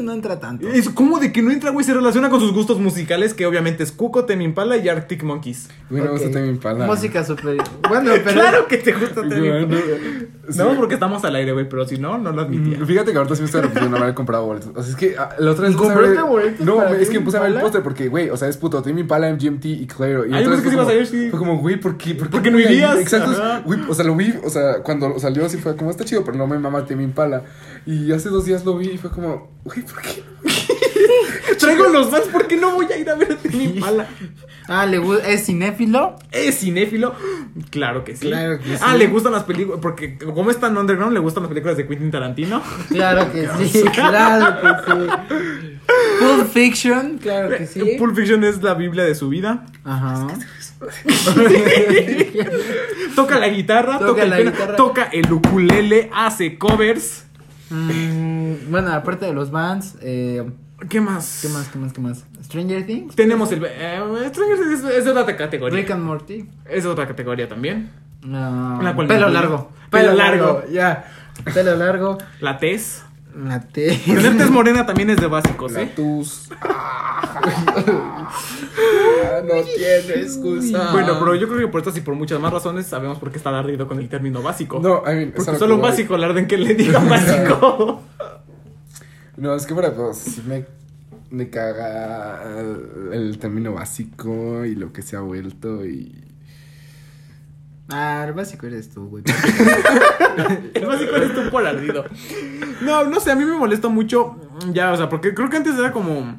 no 0.02 0.12
entra 0.12 0.38
tanto. 0.40 0.68
Es 0.68 0.88
como 0.88 1.18
de 1.20 1.33
que 1.33 1.42
no 1.42 1.50
entra, 1.50 1.70
güey, 1.70 1.85
se 1.85 1.94
relaciona 1.94 2.30
con 2.30 2.40
sus 2.40 2.52
gustos 2.52 2.78
musicales, 2.80 3.35
que 3.35 3.46
obviamente 3.46 3.83
es 3.83 3.92
Cuco, 3.92 4.24
Tame 4.24 4.44
Impala 4.44 4.76
y 4.76 4.88
Arctic 4.88 5.22
Monkeys. 5.22 5.68
Güey, 5.90 6.02
no 6.02 6.12
me 6.14 6.18
gusta 6.20 6.44
Impala. 6.46 6.87
Música 6.87 7.24
super. 7.24 7.57
Bueno, 7.88 8.12
pero. 8.24 8.33
Claro 8.40 8.66
que 8.68 8.78
te 8.78 8.92
gusta 8.92 9.22
Güey, 9.22 9.62
Impala. 9.62 9.83
no, 10.57 10.70
sí. 10.70 10.76
Porque 10.76 10.94
estamos 10.94 11.24
al 11.24 11.35
aire, 11.37 11.52
güey, 11.52 11.68
pero 11.68 11.87
si 11.87 11.98
no, 11.98 12.18
no 12.18 12.33
lo 12.33 12.42
admitía. 12.42 12.78
Mm, 12.78 12.87
Fíjate 12.87 13.12
que 13.12 13.18
ahorita 13.18 13.35
sí 13.37 13.42
me 13.42 13.46
estoy 13.46 13.61
arrepintiendo 13.61 13.94
de 13.96 13.98
no 14.00 14.04
haber 14.04 14.14
comprado 14.14 14.46
boletos. 14.46 14.70
O 14.74 14.83
sea, 14.83 14.90
es 14.90 14.96
que 14.96 15.16
ah, 15.18 15.30
la 15.38 15.50
otra 15.52 15.66
vez. 15.68 15.76
¿Compraste 15.76 16.22
boletos 16.22 16.66
No, 16.66 16.76
para 16.76 16.96
es 16.98 17.09
que 17.11 17.18
me 17.18 17.24
puse 17.24 17.37
a 17.37 17.40
ver 17.40 17.52
el 17.52 17.61
póster 17.61 17.83
porque, 17.83 18.09
güey, 18.09 18.30
o 18.30 18.37
sea, 18.37 18.48
es 18.48 18.57
puto 18.57 18.83
Tame 18.83 19.00
Impala, 19.00 19.30
MGMT 19.33 19.64
y 19.66 19.87
Claro. 19.87 20.26
Y 20.26 20.33
Ah, 20.35 20.40
yo 20.40 20.48
otra 20.50 20.50
pensé 20.50 20.57
vez 20.57 20.62
que 20.62 20.70
sí 20.70 20.76
como- 20.76 20.88
a 20.88 20.94
ir, 20.94 21.07
sí. 21.07 21.30
Fue 21.30 21.38
como, 21.38 21.59
güey, 21.59 21.76
¿por 21.80 21.96
qué? 21.96 22.14
¿Por 22.14 22.26
qué 22.28 22.33
Porque 22.33 22.50
no 22.50 22.59
irías. 22.59 22.98
Exacto. 22.98 23.62
Güey, 23.64 23.80
o 23.88 23.94
sea, 23.94 24.04
lo 24.04 24.16
vi, 24.16 24.35
o 24.44 24.50
sea, 24.50 24.83
cuando 24.83 25.18
salió 25.18 25.44
así 25.46 25.57
fue 25.59 25.76
como, 25.76 25.90
está 25.90 26.04
chido, 26.04 26.24
pero 26.24 26.37
no 26.37 26.46
me 26.46 26.59
mama 26.59 26.85
Tame 26.85 27.02
Impala. 27.04 27.42
Y 27.87 28.11
hace 28.12 28.29
dos 28.31 28.47
días 28.47 28.64
lo 28.64 28.77
vi 28.79 28.88
y 28.90 28.99
fue 28.99 29.11
como, 29.11 29.51
güey, 29.64 29.83
¿por 29.83 30.01
qué? 30.03 30.23
Traigo 31.59 31.88
los 31.88 32.09
fans, 32.11 32.27
¿por 32.29 32.47
qué 32.47 32.57
no 32.57 32.75
voy 32.75 32.87
a 32.87 32.97
ir 32.97 33.09
a 33.09 33.14
ver 33.14 33.33
a 33.33 33.37
Tame 33.37 33.64
Impala? 33.64 34.09
Ah, 34.68 34.87
le 34.87 35.01
es 35.27 35.44
cinéfilo. 35.44 36.16
¿Es 36.33 36.61
cinéfilo? 36.61 37.14
Claro 37.70 38.05
que 38.05 38.16
sí. 38.16 38.27
Claro 38.29 38.59
que 38.59 38.64
sí. 38.64 38.77
Ah, 38.83 38.97
le 38.97 39.07
gustan 39.09 39.33
las 39.33 39.44
películas, 39.44 39.81
porque 39.83 40.16
como 40.18 40.51
es 40.51 40.59
tan 40.59 40.77
underground, 40.77 41.12
le 41.12 41.20
gustan 41.20 41.42
las 41.42 41.49
películas 41.51 41.77
de 41.77 41.87
Quentin 41.87 42.11
Tarantino. 42.11 42.62
Claro 42.88 43.31
que 43.31 43.47
sí, 43.68 43.83
claro 43.92 44.61
que 44.61 44.92
sí. 44.92 44.99
Pulp 46.18 46.49
Fiction, 46.53 47.18
claro 47.18 47.57
que 47.57 47.66
sí. 47.66 47.97
Pulp 47.99 48.16
Fiction 48.16 48.42
es 48.44 48.62
la 48.62 48.75
biblia 48.75 49.05
de 49.05 49.14
su 49.14 49.29
vida. 49.29 49.66
Ajá. 49.85 50.27
Toca 53.14 53.38
la 53.38 53.49
guitarra, 53.49 53.99
Toca 53.99 54.07
toca, 54.09 54.23
el 54.23 54.31
la 54.31 54.37
piano, 54.37 54.51
guitarra. 54.53 54.77
toca 54.77 55.05
el 55.12 55.33
ukulele, 55.33 56.11
hace 56.14 56.59
covers. 56.59 57.25
Mm, 57.70 58.70
bueno, 58.70 58.92
aparte 58.92 59.27
de 59.27 59.33
los 59.33 59.50
bands, 59.50 59.96
eh, 60.00 60.44
¿Qué 60.88 61.00
más? 61.00 61.40
¿qué 61.40 61.48
más, 61.48 61.68
qué 61.68 61.79
más, 61.79 61.92
qué 61.92 62.00
más? 62.00 62.24
Stranger 62.44 62.85
Things. 62.85 63.14
Tenemos 63.14 63.50
el... 63.53 63.64
Eh, 63.64 64.00
Stranger 64.29 64.59
Things 64.59 64.85
es, 64.85 64.85
es 64.85 65.07
otra 65.07 65.37
categoría. 65.37 65.79
Rick 65.79 65.90
and 65.92 66.05
Morty. 66.05 66.48
Es 66.68 66.85
otra 66.85 67.07
categoría 67.07 67.48
también. 67.48 67.90
No, 68.22 68.83
La 68.83 68.94
cual 68.94 69.07
pelo 69.07 69.29
largo. 69.29 69.70
Pelo 69.90 70.12
largo. 70.14 70.64
Ya. 70.70 71.05
Pelo 71.53 71.77
largo. 71.77 72.18
La 72.40 72.59
tez. 72.59 73.05
La 73.37 73.61
T. 73.61 74.01
Tener 74.05 74.37
tez 74.37 74.51
morena 74.51 74.87
también 74.87 75.11
es 75.11 75.16
de 75.16 75.27
básicos, 75.27 75.73
La 75.73 75.83
¿eh? 75.83 75.92
tus. 75.94 76.49
Ah, 76.61 77.40
no 79.44 79.62
tiene 79.62 80.23
excusa. 80.23 80.92
Bueno, 80.92 81.18
pero 81.18 81.35
yo 81.35 81.49
creo 81.49 81.61
que 81.61 81.68
por 81.68 81.81
estas 81.81 81.97
y 81.97 82.01
por 82.01 82.14
muchas 82.14 82.38
más 82.40 82.53
razones 82.53 82.87
sabemos 82.87 83.18
por 83.18 83.31
qué 83.31 83.38
está 83.38 83.57
ardido 83.59 83.88
con 83.88 83.99
el 83.99 84.09
término 84.09 84.40
básico. 84.40 84.79
No, 84.81 85.03
I 85.05 85.14
mean, 85.16 85.33
Porque 85.33 85.57
solo 85.57 85.75
un 85.75 85.83
básico 85.83 86.16
le 86.16 86.27
arden 86.27 86.47
que 86.47 86.57
le 86.57 86.75
digan 86.75 87.09
básico. 87.11 88.03
No, 89.37 89.55
es 89.55 89.66
que 89.66 89.75
para 89.75 89.92
pues 89.92 90.16
sí 90.18 90.42
me, 90.47 90.64
me 91.31 91.51
caga 91.51 92.40
el 93.12 93.37
término 93.38 93.73
básico 93.75 94.64
y 94.64 94.77
lo 94.77 94.92
que 94.92 95.03
se 95.03 95.16
ha 95.16 95.20
vuelto 95.20 95.85
y... 95.85 96.34
Ah, 97.90 98.25
el 98.27 98.33
básico 98.33 98.66
eres 98.66 98.88
tú, 98.90 99.09
güey. 99.09 99.25
el 100.75 100.87
básico 100.87 101.16
eres 101.16 101.35
tú 101.35 101.51
por 101.51 101.66
ardido. 101.66 102.05
No, 102.83 103.05
no 103.05 103.20
sé, 103.20 103.31
a 103.31 103.37
mí 103.37 103.44
me 103.44 103.57
molesta 103.57 103.88
mucho. 103.88 104.37
Ya, 104.73 104.92
o 104.92 104.97
sea, 104.97 105.09
porque 105.09 105.35
creo 105.35 105.51
que 105.51 105.57
antes 105.59 105.79
era 105.79 105.92
como. 105.92 106.38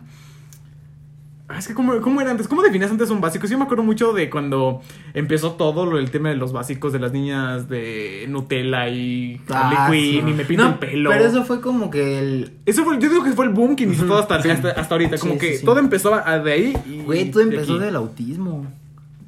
Ah, 1.47 1.59
Es 1.59 1.67
que, 1.67 1.75
¿cómo, 1.75 2.01
¿cómo 2.01 2.19
era 2.21 2.31
antes? 2.31 2.47
¿Cómo 2.47 2.63
definías 2.63 2.89
antes 2.89 3.11
un 3.11 3.21
básico? 3.21 3.45
Sí, 3.45 3.51
yo 3.51 3.59
me 3.59 3.65
acuerdo 3.65 3.83
mucho 3.83 4.13
de 4.13 4.31
cuando 4.31 4.81
empezó 5.13 5.51
todo 5.53 5.85
lo, 5.85 5.99
el 5.99 6.09
tema 6.09 6.29
de 6.29 6.35
los 6.35 6.51
básicos 6.51 6.91
de 6.91 6.97
las 6.97 7.11
niñas 7.11 7.69
de 7.69 8.25
Nutella 8.27 8.89
y 8.89 9.39
Harley 9.47 9.77
Ah, 9.77 9.87
Quinn 9.91 10.25
sí. 10.25 10.31
y 10.31 10.33
me 10.33 10.45
pinto 10.45 10.63
No, 10.63 10.69
el 10.71 10.79
pelo. 10.79 11.11
Pero 11.11 11.25
eso 11.25 11.45
fue 11.45 11.61
como 11.61 11.91
que 11.91 12.17
el. 12.17 12.53
Eso 12.65 12.83
fue, 12.83 12.97
yo 12.97 13.07
digo 13.09 13.23
que 13.23 13.33
fue 13.33 13.45
el 13.45 13.51
boom 13.51 13.75
que 13.75 13.83
inició 13.83 14.07
todo 14.07 14.17
hasta, 14.17 14.41
Sí. 14.41 14.49
hasta, 14.49 14.69
hasta 14.71 14.95
ahorita. 14.95 15.19
Como 15.19 15.33
Sí, 15.33 15.39
que 15.39 15.59
todo 15.59 15.77
empezó 15.77 16.15
a- 16.15 16.39
de 16.39 16.51
ahí. 16.51 16.77
Y 16.87 17.01
Güey, 17.03 17.29
todo 17.29 17.43
empezó 17.43 17.77
del 17.77 17.95
autismo. 17.95 18.65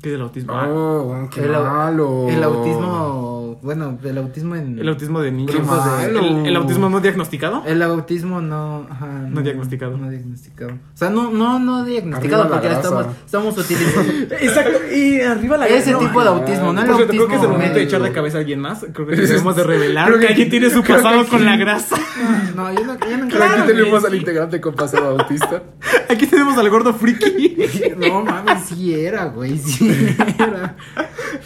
¿Qué 0.01 0.09
del 0.11 0.21
autismo? 0.21 0.53
Ah, 0.53 0.67
Oh, 0.69 1.29
qué 1.33 1.41
el, 1.43 1.51
malo. 1.51 2.27
el 2.29 2.43
autismo. 2.43 3.36
Bueno, 3.61 3.97
el 4.03 4.17
autismo 4.17 4.55
en. 4.55 4.79
el 4.79 4.87
autismo 4.89 5.21
de 5.21 5.31
niños. 5.31 5.55
Qué 5.55 5.61
malo. 5.61 6.01
¿El, 6.01 6.47
el 6.47 6.55
autismo 6.55 6.89
no 6.89 6.99
diagnosticado? 6.99 7.63
El 7.65 7.81
autismo 7.81 8.41
no, 8.41 8.87
ajá, 8.89 9.05
No 9.29 9.41
diagnosticado. 9.41 9.97
No 9.97 10.09
diagnosticado. 10.09 10.71
O 10.71 10.97
sea, 10.97 11.09
no, 11.09 11.31
no, 11.31 11.59
no 11.59 11.83
diagnosticado 11.85 12.43
Arriba 12.43 12.61
porque 12.61 12.73
estamos, 12.75 13.05
estamos 13.25 13.57
utilizando 13.57 14.35
Exacto. 14.41 14.79
Y 14.95 15.21
arriba 15.21 15.57
la 15.57 15.67
ese 15.67 15.91
no, 15.91 15.99
tipo 15.99 16.21
de 16.23 16.29
autismo, 16.29 16.73
no 16.73 16.81
el 16.81 16.87
cierto, 16.87 17.07
creo 17.13 17.27
que 17.27 17.35
es 17.35 17.39
el 17.41 17.45
autismo. 17.47 17.53
momento 17.53 17.75
de 17.79 17.83
echar 17.83 18.01
de 18.01 18.11
cabeza 18.11 18.37
a 18.37 18.39
alguien 18.41 18.59
más. 18.59 18.85
Creo 18.93 19.07
que 19.07 19.15
debemos 19.27 19.55
de 19.55 19.63
revelar 19.63 20.07
Creo 20.07 20.19
que 20.19 20.25
que- 20.27 20.31
alguien 20.33 20.49
tiene 20.49 20.69
su 20.69 20.83
pasado 20.83 21.25
con 21.27 21.45
la 21.45 21.57
grasa. 21.57 21.95
No, 22.55 22.73
yo 22.73 22.83
no, 22.85 22.93
yo 22.99 23.17
no 23.17 23.27
Pero 23.27 23.43
aquí 23.43 23.53
Claro 23.53 23.63
tenemos 23.65 24.03
al 24.03 24.11
sí. 24.11 24.17
integrante 24.17 24.59
con 24.61 24.73
pasado 24.73 25.19
autista. 25.19 25.61
Aquí 26.09 26.25
tenemos 26.25 26.57
al 26.57 26.67
gordo 26.71 26.91
friki. 26.93 27.55
No 27.97 28.23
mames, 28.23 28.63
sí 28.65 28.93
era, 28.95 29.25
güey, 29.25 29.57
sí 29.59 30.15
era. 30.39 30.75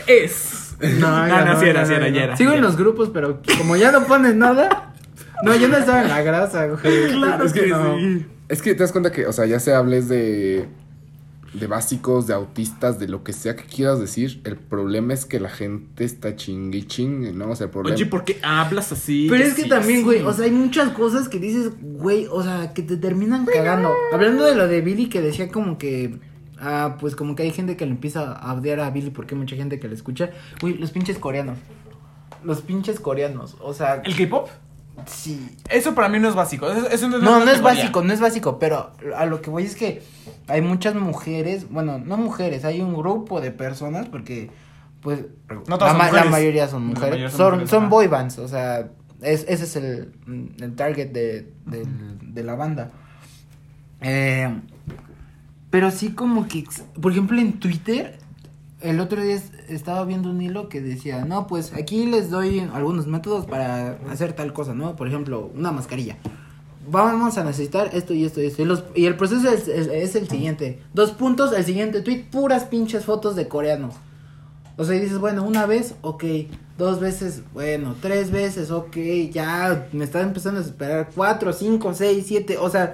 Es. 0.07 0.60
No, 0.99 1.27
No, 1.27 1.45
no, 1.45 1.59
sí 1.59 1.65
era, 1.67 1.85
sí 1.85 1.93
era, 1.93 2.09
ya 2.09 2.23
era. 2.23 2.37
Sigo 2.37 2.51
ya 2.51 2.57
en 2.57 2.63
era. 2.63 2.67
los 2.67 2.77
grupos, 2.77 3.09
pero 3.13 3.41
como 3.57 3.75
ya 3.75 3.91
no 3.91 4.05
pones 4.05 4.35
nada. 4.35 4.87
No, 5.43 5.55
yo 5.55 5.67
no 5.69 5.77
estaba 5.77 6.03
en 6.03 6.09
la 6.09 6.21
grasa, 6.21 6.67
güey. 6.67 7.11
Claro 7.13 7.45
es 7.45 7.51
que, 7.53 7.61
que 7.61 7.67
no. 7.69 7.97
sí. 7.97 8.25
Es 8.47 8.61
que 8.61 8.75
te 8.75 8.81
das 8.83 8.91
cuenta 8.91 9.11
que, 9.11 9.25
o 9.25 9.33
sea, 9.33 9.47
ya 9.47 9.59
se 9.59 9.73
hables 9.73 10.07
de... 10.07 10.67
De 11.53 11.67
básicos, 11.67 12.27
de 12.27 12.33
autistas, 12.35 12.99
de 12.99 13.07
lo 13.07 13.23
que 13.23 13.33
sea 13.33 13.55
que 13.55 13.63
quieras 13.63 13.99
decir. 13.99 14.39
El 14.45 14.55
problema 14.55 15.13
es 15.13 15.25
que 15.25 15.39
la 15.39 15.49
gente 15.49 16.05
está 16.05 16.35
chingue 16.35 16.77
y 16.77 16.83
chingue, 16.83 17.33
¿no? 17.33 17.49
O 17.49 17.55
sea, 17.55 17.65
el 17.65 17.71
problema... 17.71 17.95
Oye, 17.95 18.05
¿por 18.05 18.23
qué 18.23 18.39
hablas 18.43 18.91
así? 18.91 19.27
Pero 19.29 19.43
es 19.43 19.55
que 19.55 19.63
Sí, 19.63 19.69
también, 19.69 20.03
güey, 20.03 20.21
o 20.21 20.31
sea, 20.31 20.45
hay 20.45 20.51
muchas 20.51 20.89
cosas 20.91 21.27
que 21.27 21.39
dices, 21.39 21.71
güey, 21.81 22.27
o 22.29 22.41
sea, 22.43 22.71
que 22.73 22.83
te 22.83 22.95
terminan 22.97 23.45
cagando. 23.45 23.91
Hablando 24.13 24.45
de 24.45 24.55
lo 24.55 24.67
de 24.67 24.79
Billy 24.81 25.09
que 25.09 25.21
decía 25.21 25.49
como 25.51 25.77
que, 25.79 26.19
ah, 26.61 26.95
pues 26.99 27.15
como 27.15 27.35
que 27.35 27.43
hay 27.43 27.51
gente 27.51 27.75
que 27.75 27.85
le 27.85 27.91
empieza 27.91 28.31
a 28.33 28.53
odiar 28.53 28.79
a 28.79 28.89
Billy 28.91 29.09
porque 29.09 29.35
hay 29.35 29.39
mucha 29.41 29.55
gente 29.55 29.79
que 29.79 29.87
le 29.87 29.95
escucha. 29.95 30.29
Güey, 30.61 30.75
los 30.77 30.91
pinches 30.91 31.17
coreanos. 31.17 31.57
Los 32.43 32.61
pinches 32.61 32.99
coreanos, 32.99 33.57
o 33.61 33.73
sea, 33.73 34.01
¿El 34.03 34.15
K-pop? 34.15 34.47
sí. 35.05 35.55
Eso 35.69 35.93
para 35.95 36.09
mí 36.09 36.19
no 36.19 36.27
es 36.29 36.35
básico. 36.35 36.69
Eso, 36.71 36.89
eso 36.89 37.07
no 37.07 37.17
es 37.17 37.23
No, 37.23 37.43
es 37.51 37.61
básico, 37.61 38.01
no 38.03 38.13
es 38.13 38.19
básico, 38.19 38.57
pero 38.59 38.91
a 39.15 39.25
lo 39.25 39.41
que 39.41 39.49
voy 39.49 39.63
es 39.63 39.75
que 39.75 40.01
hay 40.47 40.61
muchas 40.61 40.95
mujeres, 40.95 41.69
bueno, 41.69 41.99
no 41.99 42.17
mujeres, 42.17 42.65
hay 42.65 42.81
un 42.81 42.93
grupo 42.95 43.41
de 43.41 43.51
personas 43.51 44.07
porque, 44.09 44.49
pues, 45.01 45.25
No 45.49 45.61
la, 45.67 45.77
todas 45.77 45.89
son 45.91 45.97
ma- 45.97 46.05
la 46.05 46.09
mujeres. 46.11 46.31
mayoría 46.31 46.67
son 46.67 46.85
mujeres, 46.87 47.09
mayoría 47.11 47.29
son 47.29 47.37
son, 47.37 47.49
mujeres, 47.51 47.69
son 47.69 47.89
boy 47.89 48.07
bands, 48.07 48.39
o 48.39 48.47
sea, 48.47 48.89
es, 49.21 49.45
ese 49.47 49.63
es 49.65 49.75
el, 49.75 50.11
el 50.59 50.75
target 50.75 51.11
de, 51.11 51.51
del- 51.67 52.33
de 52.33 52.43
la 52.43 52.55
banda. 52.55 52.89
Eh, 54.01 54.49
pero 55.71 55.89
sí 55.89 56.09
como 56.11 56.47
que, 56.47 56.65
por 57.01 57.11
ejemplo, 57.13 57.39
en 57.39 57.53
Twitter, 57.59 58.19
el 58.81 58.99
otro 58.99 59.21
día 59.23 59.35
es- 59.35 59.51
estaba 59.69 60.05
viendo 60.05 60.29
un 60.29 60.41
hilo 60.41 60.69
que 60.69 60.81
decía, 60.81 61.25
no, 61.25 61.47
pues 61.47 61.73
aquí 61.73 62.05
les 62.05 62.29
doy 62.29 62.59
algunos 62.73 63.07
métodos 63.07 63.45
para 63.47 63.97
hacer 64.11 64.33
tal 64.33 64.53
cosa, 64.53 64.73
¿no? 64.75 64.95
Por 64.95 65.07
ejemplo, 65.07 65.51
una 65.55 65.71
mascarilla. 65.71 66.17
Vamos 66.89 67.37
a 67.37 67.43
necesitar 67.43 67.91
esto 67.93 68.13
y 68.13 68.25
esto 68.25 68.41
y 68.41 68.47
esto. 68.47 68.63
Y, 68.63 68.65
los- 68.65 68.83
y 68.95 69.05
el 69.05 69.15
proceso 69.15 69.49
es, 69.49 69.67
es- 69.67 70.15
el 70.15 70.27
siguiente. 70.27 70.81
Dos 70.93 71.11
puntos, 71.11 71.53
el 71.53 71.63
siguiente 71.63 72.01
tweet, 72.01 72.25
puras 72.31 72.65
pinches 72.65 73.05
fotos 73.05 73.35
de 73.35 73.47
coreanos. 73.47 73.95
O 74.77 74.83
sea, 74.83 74.95
y 74.95 74.99
dices, 74.99 75.19
bueno, 75.19 75.43
una 75.43 75.65
vez, 75.67 75.93
ok. 76.01 76.23
Dos 76.79 76.99
veces, 76.99 77.43
bueno, 77.53 77.95
tres 78.01 78.31
veces, 78.31 78.71
ok. 78.71 78.97
Ya 79.31 79.87
me 79.93 80.03
está 80.03 80.21
empezando 80.21 80.59
a 80.59 80.63
desesperar. 80.63 81.09
Cuatro, 81.13 81.53
cinco, 81.53 81.93
seis, 81.93 82.25
siete. 82.27 82.57
O 82.57 82.67
sea, 82.69 82.93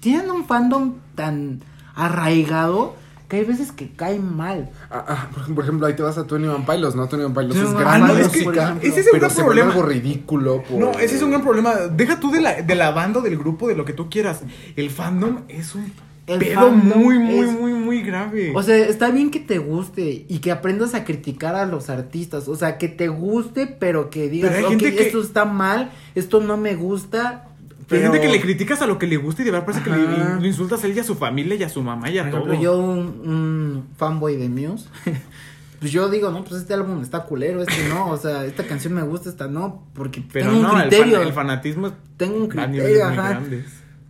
tienen 0.00 0.30
un 0.30 0.44
fandom 0.44 0.96
tan 1.14 1.60
arraigado 1.94 2.96
que 3.28 3.36
hay 3.38 3.44
veces 3.44 3.72
que 3.72 3.88
cae 3.90 4.18
mal. 4.18 4.70
Ah, 4.90 5.04
ah, 5.08 5.30
por, 5.34 5.54
por 5.54 5.64
ejemplo, 5.64 5.86
ahí 5.86 5.94
te 5.94 6.02
vas 6.02 6.18
a 6.18 6.26
Tony 6.26 6.46
Van 6.46 6.66
Pilots, 6.66 6.94
¿no? 6.94 7.08
Tony 7.08 7.22
Van 7.22 7.32
Pilots 7.32 7.54
Tony 7.54 7.66
es 7.68 7.74
gran 7.74 8.02
Pilots, 8.02 8.20
es 8.20 8.28
que 8.28 8.44
música, 8.44 8.76
ese 8.82 9.00
es 9.00 9.06
un 9.06 9.12
pero 9.12 9.20
gran 9.20 9.30
se 9.30 9.42
problema. 9.44 9.70
algo 9.72 9.82
ridículo. 9.82 10.62
Por... 10.62 10.78
No, 10.78 10.90
ese 10.98 11.16
es 11.16 11.22
un 11.22 11.30
gran 11.30 11.42
problema. 11.42 11.74
Deja 11.90 12.20
tú 12.20 12.30
de 12.30 12.42
la, 12.42 12.60
de 12.62 12.74
la 12.74 12.90
banda, 12.90 13.20
del 13.22 13.38
grupo, 13.38 13.66
de 13.68 13.76
lo 13.76 13.84
que 13.86 13.94
tú 13.94 14.10
quieras. 14.10 14.42
El 14.76 14.90
fandom 14.90 15.38
es 15.48 15.74
un 15.74 15.90
El 16.26 16.38
pedo 16.38 16.70
muy, 16.70 17.18
muy, 17.18 17.38
es- 17.38 17.52
muy, 17.52 17.72
muy 17.72 18.02
grave. 18.02 18.52
O 18.54 18.62
sea, 18.62 18.76
está 18.76 19.10
bien 19.10 19.30
que 19.30 19.40
te 19.40 19.58
guste 19.58 20.26
y 20.28 20.38
que 20.40 20.52
aprendas 20.52 20.94
a 20.94 21.04
criticar 21.04 21.54
a 21.54 21.64
los 21.64 21.88
artistas. 21.88 22.46
O 22.46 22.56
sea, 22.56 22.76
que 22.76 22.88
te 22.88 23.08
guste, 23.08 23.66
pero 23.66 24.10
que 24.10 24.28
digas, 24.28 24.50
Pero 24.54 24.68
hay 24.68 24.74
"Ok, 24.74 24.80
gente 24.82 24.96
que- 24.96 25.06
esto 25.06 25.22
está 25.22 25.46
mal, 25.46 25.90
esto 26.14 26.40
no 26.40 26.58
me 26.58 26.74
gusta. 26.76 27.48
Pero 27.88 28.00
hay 28.06 28.12
gente 28.12 28.26
que 28.26 28.32
le 28.32 28.40
criticas 28.40 28.80
a 28.82 28.86
lo 28.86 28.98
que 28.98 29.06
le 29.06 29.16
gusta 29.16 29.42
y 29.42 29.44
de 29.44 29.50
verdad 29.50 29.66
parece 29.66 29.84
que 29.84 29.90
le, 29.90 29.96
Ajá. 30.02 30.38
lo 30.40 30.46
insultas 30.46 30.82
a 30.82 30.86
él 30.86 30.96
y 30.96 31.00
a 31.00 31.04
su 31.04 31.14
familia 31.16 31.54
y 31.56 31.62
a 31.62 31.68
su 31.68 31.82
mamá 31.82 32.10
y 32.10 32.18
a 32.18 32.22
por 32.30 32.30
todo. 32.42 32.52
ejemplo, 32.52 32.62
yo, 32.62 32.78
un, 32.78 32.98
un 33.24 33.84
fanboy 33.96 34.36
de 34.36 34.48
Muse, 34.48 34.86
pues 35.80 35.92
yo 35.92 36.08
digo, 36.08 36.30
no, 36.30 36.44
pues 36.44 36.62
este 36.62 36.72
álbum 36.74 37.02
está 37.02 37.24
culero, 37.24 37.60
este 37.62 37.88
no. 37.88 38.08
O 38.10 38.16
sea, 38.16 38.44
esta 38.46 38.64
canción 38.66 38.94
me 38.94 39.02
gusta, 39.02 39.28
esta 39.28 39.48
no. 39.48 39.82
Porque 39.94 40.22
Pero 40.32 40.46
tengo 40.50 40.60
un 40.60 40.62
no, 40.62 40.80
el, 40.80 40.88
criterio. 40.88 41.18
fan- 41.18 41.26
el 41.26 41.32
fanatismo 41.32 41.92
tengo 42.16 42.36
un 42.36 42.48
criterio, 42.48 43.04
ajá. 43.04 43.28
grandes. 43.30 43.66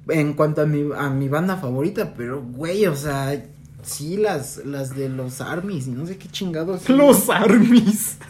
En 0.09 0.35
cuanto 0.35 0.61
a 0.63 0.67
mi, 0.67 0.85
a 0.97 1.09
mi 1.11 1.29
banda 1.29 1.57
favorita, 1.57 2.13
pero 2.15 2.43
güey, 2.43 2.87
o 2.87 2.95
sea, 2.95 3.43
sí, 3.83 4.19
las, 4.19 4.59
las 4.65 4.95
de 4.95 5.09
los 5.09 5.41
armies 5.41 5.87
no 5.89 6.07
sé 6.07 6.17
qué 6.19 6.29
chingados. 6.29 6.89
Los 6.89 7.29
armies. 7.31 8.19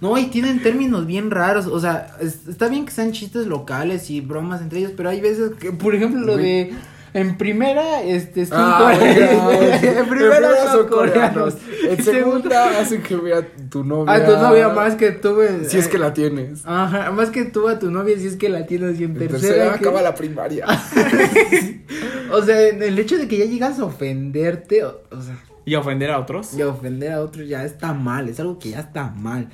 No, 0.00 0.16
y 0.16 0.26
tienen 0.26 0.62
términos 0.62 1.06
bien 1.06 1.30
raros. 1.30 1.66
O 1.66 1.78
sea, 1.78 2.16
es- 2.20 2.46
está 2.48 2.68
bien 2.68 2.84
que 2.86 2.90
sean 2.92 3.12
chistes 3.12 3.46
locales 3.46 4.08
y 4.10 4.20
bromas 4.20 4.62
entre 4.62 4.78
ellos, 4.80 4.92
pero 4.96 5.08
hay 5.10 5.20
veces 5.20 5.52
que, 5.60 5.72
por 5.72 5.94
ejemplo, 5.94 6.20
lo 6.20 6.36
de. 6.36 6.72
En 7.12 7.36
primera, 7.36 8.02
este, 8.04 8.46
son 8.46 8.58
Ah, 8.60 8.92
coreanos. 8.96 9.52
en 9.82 10.08
primera 10.08 10.72
son 10.72 10.86
coreanos. 10.88 11.56
En 11.82 11.98
En 11.98 12.04
segunda 12.04 12.78
hacen 12.80 13.02
que 13.02 13.16
vea 13.16 13.44
tu 13.68 13.82
novia. 13.82 14.14
A 14.14 14.24
tu 14.24 14.30
novia 14.36 14.68
más 14.68 14.94
que 14.94 15.10
tú. 15.10 15.40
en- 15.42 15.68
Si 15.68 15.76
es 15.76 15.88
que 15.88 15.98
la 15.98 16.14
tienes. 16.14 16.60
Ajá, 16.64 17.10
más 17.10 17.30
que 17.30 17.44
tú 17.46 17.68
a 17.68 17.80
tu 17.80 17.90
novia 17.90 18.16
si 18.16 18.28
es 18.28 18.36
que 18.36 18.48
la 18.48 18.64
tienes 18.64 19.00
y 19.00 19.04
en 19.04 19.10
En 19.10 19.18
tercera. 19.18 19.40
tercera 19.40 19.70
que- 19.72 19.84
acaba 19.88 20.02
la 20.02 20.14
primaria. 20.14 20.66
O 22.32 22.42
sea, 22.42 22.68
en 22.68 22.80
el 22.82 22.96
hecho 22.98 23.18
de 23.18 23.26
que 23.26 23.38
ya 23.38 23.44
llegas 23.44 23.80
a 23.80 23.84
ofenderte, 23.84 24.84
o, 24.84 25.00
o 25.10 25.20
sea, 25.20 25.36
Y 25.64 25.74
ofender 25.74 26.10
a 26.12 26.18
otros. 26.20 26.54
y 26.56 26.62
ofender 26.62 27.10
a 27.12 27.22
otros 27.22 27.48
ya 27.48 27.64
está 27.64 27.92
mal, 27.92 28.28
es 28.28 28.38
algo 28.38 28.58
que 28.60 28.70
ya 28.70 28.80
está 28.80 29.10
mal. 29.10 29.48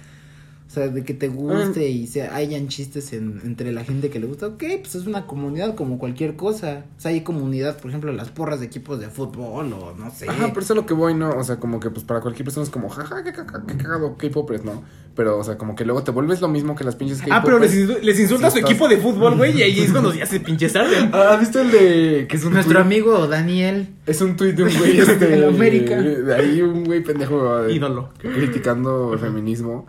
O 0.77 0.79
sea, 0.79 0.89
de 0.89 1.05
que 1.05 1.15
te 1.15 1.29
guste 1.29 1.89
y 1.89 2.07
se 2.07 2.25
hayan 2.29 2.69
chistes 2.69 3.15
en- 3.15 3.41
entre 3.45 3.73
la 3.73 3.83
gente 3.83 4.11
que 4.11 4.21
le 4.21 4.27
gusta, 4.27 4.49
ok, 4.49 4.63
pues 4.83 4.95
es 4.95 5.07
una 5.07 5.27
comunidad 5.27 5.75
como 5.75 5.99
cualquier 5.99 6.37
cosa. 6.37 6.85
O 6.99 7.01
sea, 7.01 7.13
hay 7.13 7.23
comunidad, 7.23 7.79
por 7.79 7.89
ejemplo, 7.91 8.13
las 8.13 8.29
porras 8.29 8.61
de 8.61 8.67
equipos 8.67 9.01
de 9.01 9.09
fútbol 9.09 9.73
o 9.73 9.95
no 9.99 10.11
sé. 10.11 10.29
Ajá, 10.29 10.49
pero 10.49 10.61
eso 10.61 10.75
es 10.75 10.77
lo 10.77 10.85
que 10.85 10.93
voy, 10.93 11.15
¿no? 11.15 11.31
O 11.31 11.43
sea, 11.45 11.57
como 11.57 11.81
que 11.81 11.89
pues 11.89 12.05
para 12.05 12.21
cualquier 12.21 12.45
persona 12.45 12.65
es 12.65 12.69
como, 12.71 12.91
jaja, 12.91 13.25
qué, 13.25 13.33
caca- 13.33 13.65
qué 13.67 13.75
cagado 13.79 14.19
K-popers, 14.19 14.65
¿no? 14.67 14.83
Pero, 15.15 15.39
o 15.39 15.45
sea, 15.45 15.57
como 15.57 15.75
que 15.77 15.87
luego 15.87 16.03
te 16.03 16.11
vuelves 16.11 16.43
lo 16.43 16.49
mismo 16.49 16.75
que 16.77 16.85
las 16.85 16.95
pinches 16.95 17.21
K-popers. 17.23 17.39
Ah, 17.41 17.43
pero 17.43 17.59
les, 17.59 17.75
les 18.05 18.21
insulta 18.21 18.49
a 18.49 18.51
su 18.51 18.59
estás- 18.59 18.71
equipo 18.71 18.87
de 18.87 18.99
fútbol, 18.99 19.35
güey, 19.39 19.57
y 19.59 19.63
ahí 19.63 19.81
es 19.81 19.93
cuando 19.93 20.13
ya 20.13 20.27
se 20.27 20.41
pinche 20.41 20.69
sarden. 20.69 21.09
Ah, 21.15 21.31
¿Has 21.33 21.41
visto 21.41 21.59
el 21.59 21.71
de. 21.71 22.27
que 22.29 22.37
es 22.37 22.45
un 22.45 22.53
Nuestro 22.53 22.79
tuit- 22.79 22.83
amigo 22.83 23.27
Daniel. 23.29 23.95
Es 24.05 24.21
un 24.21 24.37
tuit 24.37 24.55
de 24.55 24.65
un 24.65 24.77
güey 24.77 24.99
este, 25.01 25.17
De 25.27 25.37
la 25.39 25.49
América. 25.49 25.97
De 26.03 26.35
ahí 26.35 26.61
un 26.61 26.85
güey 26.85 27.03
pendejo. 27.03 27.65
eh, 27.65 27.73
Ídolo. 27.73 28.11
Criticando 28.19 29.15
el 29.15 29.19
feminismo. 29.19 29.87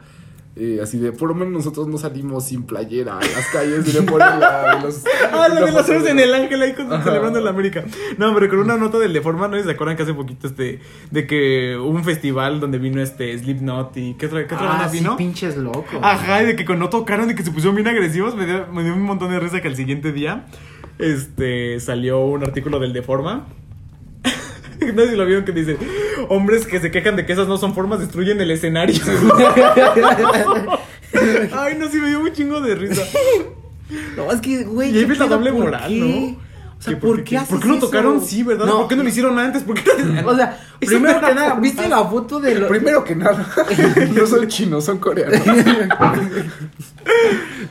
Y 0.60 0.80
así 0.80 0.98
de, 0.98 1.12
por 1.12 1.30
lo 1.30 1.36
menos 1.36 1.54
nosotros 1.54 1.88
no 1.88 1.98
salimos 1.98 2.46
sin 2.46 2.64
playera 2.64 3.18
a 3.18 3.22
las 3.22 3.48
calles 3.52 3.88
y 3.88 3.92
le 3.94 4.02
ponen 4.02 4.40
la, 4.40 4.80
los. 4.84 5.04
Ah, 5.32 5.48
la 5.50 5.62
de 5.62 5.72
horas 5.72 5.90
en 5.90 6.20
el 6.20 6.34
ángel 6.34 6.62
ahí 6.62 6.74
con, 6.74 6.90
celebrando 7.04 7.40
la 7.40 7.52
América. 7.52 7.84
No, 8.18 8.34
pero 8.34 8.50
con 8.50 8.60
una 8.60 8.76
nota 8.78 8.98
del 8.98 9.14
Deforma, 9.14 9.48
¿no 9.48 9.62
se 9.62 9.70
acuerdan 9.70 9.96
que 9.96 10.04
hace 10.04 10.14
poquito 10.14 10.48
este, 10.48 10.80
de 11.12 11.28
que 11.28 11.78
hubo 11.78 11.90
un 11.90 12.04
festival 12.04 12.60
donde 12.60 12.80
vino 12.80 13.02
este 13.02 13.38
Slipknot 13.38 13.96
y 13.98 14.14
¿qué 14.16 14.26
otra, 14.26 14.48
qué 14.48 14.56
otra 14.56 14.68
Ah, 14.68 14.74
banda 14.78 14.90
sí, 14.90 14.98
vino? 15.00 15.16
pinches 15.18 15.58
locos. 15.58 16.00
Ajá, 16.02 16.42
y 16.44 16.48
de 16.48 16.56
que 16.56 16.66
cuando 16.66 16.86
no 16.86 16.90
tocaron 16.90 17.30
y 17.30 17.36
que 17.36 17.44
se 17.44 17.52
pusieron 17.52 17.76
bien 17.76 17.88
agresivos, 17.88 18.36
me 18.36 18.46
dio, 18.46 18.66
me 18.74 18.84
dio 18.84 18.94
un 18.94 19.04
montón 19.04 19.30
de 19.32 19.40
risa 19.40 19.62
que 19.62 19.68
al 19.68 19.76
siguiente 19.76 20.12
día 20.12 20.46
este 21.00 21.80
salió 21.80 22.20
un 22.26 22.44
artículo 22.44 22.80
del 22.80 22.94
Deforma. 22.94 23.46
No 24.94 25.04
sé 25.04 25.10
si 25.12 25.16
lo 25.16 25.26
vieron 25.26 25.46
que 25.46 25.52
dice, 25.52 25.78
hombres 26.30 26.66
que 26.66 26.80
se 26.80 26.92
quejan 26.92 27.16
de 27.16 27.26
que 27.26 27.34
esas 27.34 27.48
no 27.48 27.58
son 27.58 27.74
formas 27.74 28.00
destruyen 28.00 28.40
el 28.42 28.52
escenario. 28.52 28.96
Ay, 31.54 31.76
no, 31.80 31.90
sí 31.90 31.98
me 31.98 32.10
dio 32.10 32.20
un 32.22 32.32
chingo 32.32 32.62
de 32.62 32.76
risa. 32.76 33.04
No, 34.16 34.32
es 34.32 34.42
que, 34.42 34.64
güey. 34.64 34.92
Y 34.92 34.96
ahí 34.96 35.00
¿qué 35.02 35.06
ves 35.08 35.20
la 35.20 35.28
doble 35.28 35.52
¿Por 35.52 35.62
moral, 35.62 35.90
qué? 35.90 35.96
¿no? 36.00 36.48
O 36.78 36.82
sea, 36.82 37.00
¿por 37.00 37.24
qué 37.24 37.40
¿Por 37.50 37.60
qué 37.60 37.68
no 37.68 37.76
eso? 37.78 37.86
tocaron? 37.88 38.22
Sí, 38.24 38.44
¿verdad? 38.44 38.66
No. 38.68 38.80
¿Por 38.80 38.88
qué 38.90 38.96
no 38.96 39.04
lo 39.04 39.10
hicieron 39.10 39.40
antes? 39.40 39.64
¿Por 39.64 39.76
qué 39.82 39.90
no- 40.04 40.28
O 40.30 40.36
sea, 40.36 40.60
primero 40.80 41.20
que 41.20 41.34
nada, 41.34 41.56
¿viste 41.56 41.88
la 41.88 42.06
foto 42.06 42.40
de 42.40 42.54
lo... 42.54 42.68
Primero 42.68 43.04
que 43.04 43.16
nada, 43.16 43.48
no 44.14 44.28
son 44.28 44.48
chinos, 44.48 44.86
son 44.86 45.00
coreanos. 45.00 45.40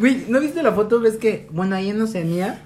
Güey, 0.00 0.24
¿no 0.28 0.40
viste 0.40 0.60
la 0.62 0.72
foto? 0.72 1.00
Ves 1.00 1.16
que, 1.18 1.46
bueno, 1.52 1.76
ahí 1.76 1.90
en 1.90 2.00
Oceanía 2.00 2.62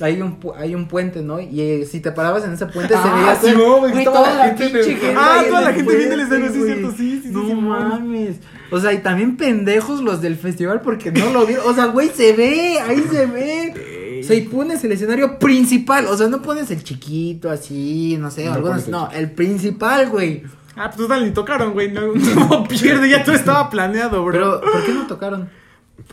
hay 0.00 0.20
un, 0.20 0.40
pu- 0.40 0.54
hay 0.56 0.74
un 0.74 0.88
puente, 0.88 1.22
¿no? 1.22 1.38
Y 1.40 1.60
eh, 1.60 1.86
si 1.90 2.00
te 2.00 2.10
parabas 2.12 2.44
en 2.44 2.52
ese 2.54 2.66
puente 2.66 2.94
se 2.94 3.00
Ah, 3.00 3.14
veía 3.16 3.36
sí, 3.36 3.56
todo- 3.56 3.80
no, 3.80 3.88
güey, 3.88 4.04
toda 4.04 4.20
la 4.22 4.34
la 4.34 4.44
gente 4.46 4.64
en 4.66 4.72
pinche 4.72 4.90
gente. 4.96 5.14
Ah, 5.16 5.42
toda 5.48 5.60
la 5.60 5.72
gente 5.72 5.96
viendo 5.96 6.14
el 6.14 6.20
escenario, 6.22 6.52
sí, 6.52 6.62
cierto, 6.64 6.90
sí, 6.90 6.96
sí, 6.96 7.28
sí, 7.28 7.28
No 7.30 7.46
sí, 7.46 7.54
mames. 7.54 8.36
O 8.70 8.80
sea, 8.80 8.92
y 8.92 8.98
también 8.98 9.36
pendejos 9.36 10.00
los 10.00 10.20
del 10.20 10.36
festival 10.36 10.80
porque 10.80 11.12
no 11.12 11.30
lo 11.30 11.46
vieron. 11.46 11.64
O 11.68 11.74
sea, 11.74 11.86
güey, 11.86 12.08
se 12.08 12.32
ve, 12.32 12.78
ahí 12.80 13.04
se 13.10 13.26
ve. 13.26 14.20
O 14.20 14.26
sea, 14.26 14.34
y 14.36 14.42
pones 14.42 14.82
el 14.82 14.92
escenario 14.92 15.38
principal. 15.38 16.06
O 16.06 16.16
sea, 16.16 16.28
no 16.28 16.42
pones 16.42 16.70
el 16.72 16.82
chiquito 16.82 17.50
así, 17.50 18.16
no 18.18 18.30
sé, 18.30 18.46
No 18.46 18.54
algunos. 18.54 18.88
No, 18.88 19.10
el 19.12 19.30
principal, 19.30 20.08
güey. 20.08 20.42
Ah, 20.76 20.86
pues 20.86 20.96
total, 20.96 21.24
ni 21.24 21.30
tocaron, 21.30 21.72
güey. 21.72 21.92
No, 21.92 22.12
no 22.14 22.64
pierde, 22.64 23.08
ya 23.08 23.22
todo 23.22 23.36
estaba 23.36 23.70
planeado, 23.70 24.24
bro. 24.24 24.32
Pero, 24.32 24.60
¿por 24.60 24.84
qué 24.84 24.92
no 24.92 25.06
tocaron? 25.06 25.48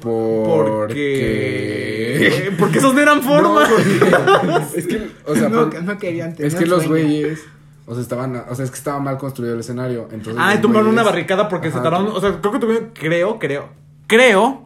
Porque. 0.01 2.51
Porque 2.59 2.77
esos 2.77 2.93
no 2.93 2.99
eran 3.01 3.21
formas. 3.21 3.69
es 4.75 4.87
que, 4.87 5.09
o 5.25 5.35
sea, 5.35 5.49
no, 5.49 5.69
por- 5.69 5.83
no 5.83 5.97
querían 5.97 6.33
tener 6.35 6.51
es 6.51 6.57
que 6.57 6.65
los 6.65 6.87
güeyes, 6.87 7.41
o 7.85 7.93
sea, 7.93 8.01
estaban, 8.03 8.43
o 8.49 8.55
sea, 8.55 8.65
es 8.65 8.71
que 8.71 8.77
estaba 8.77 8.99
mal 8.99 9.17
construido 9.17 9.53
el 9.55 9.59
escenario, 9.61 10.07
entonces. 10.11 10.35
Ah, 10.37 10.59
tumbaron 10.61 10.89
una 10.89 11.03
barricada 11.03 11.49
porque 11.49 11.71
se 11.71 11.79
tardaron. 11.79 12.07
O 12.07 12.21
sea, 12.21 12.39
creo 12.39 12.53
que 12.53 12.59
tuvieron. 12.59 12.89
Creo, 12.93 13.39
creo. 13.39 13.69
Creo 14.07 14.65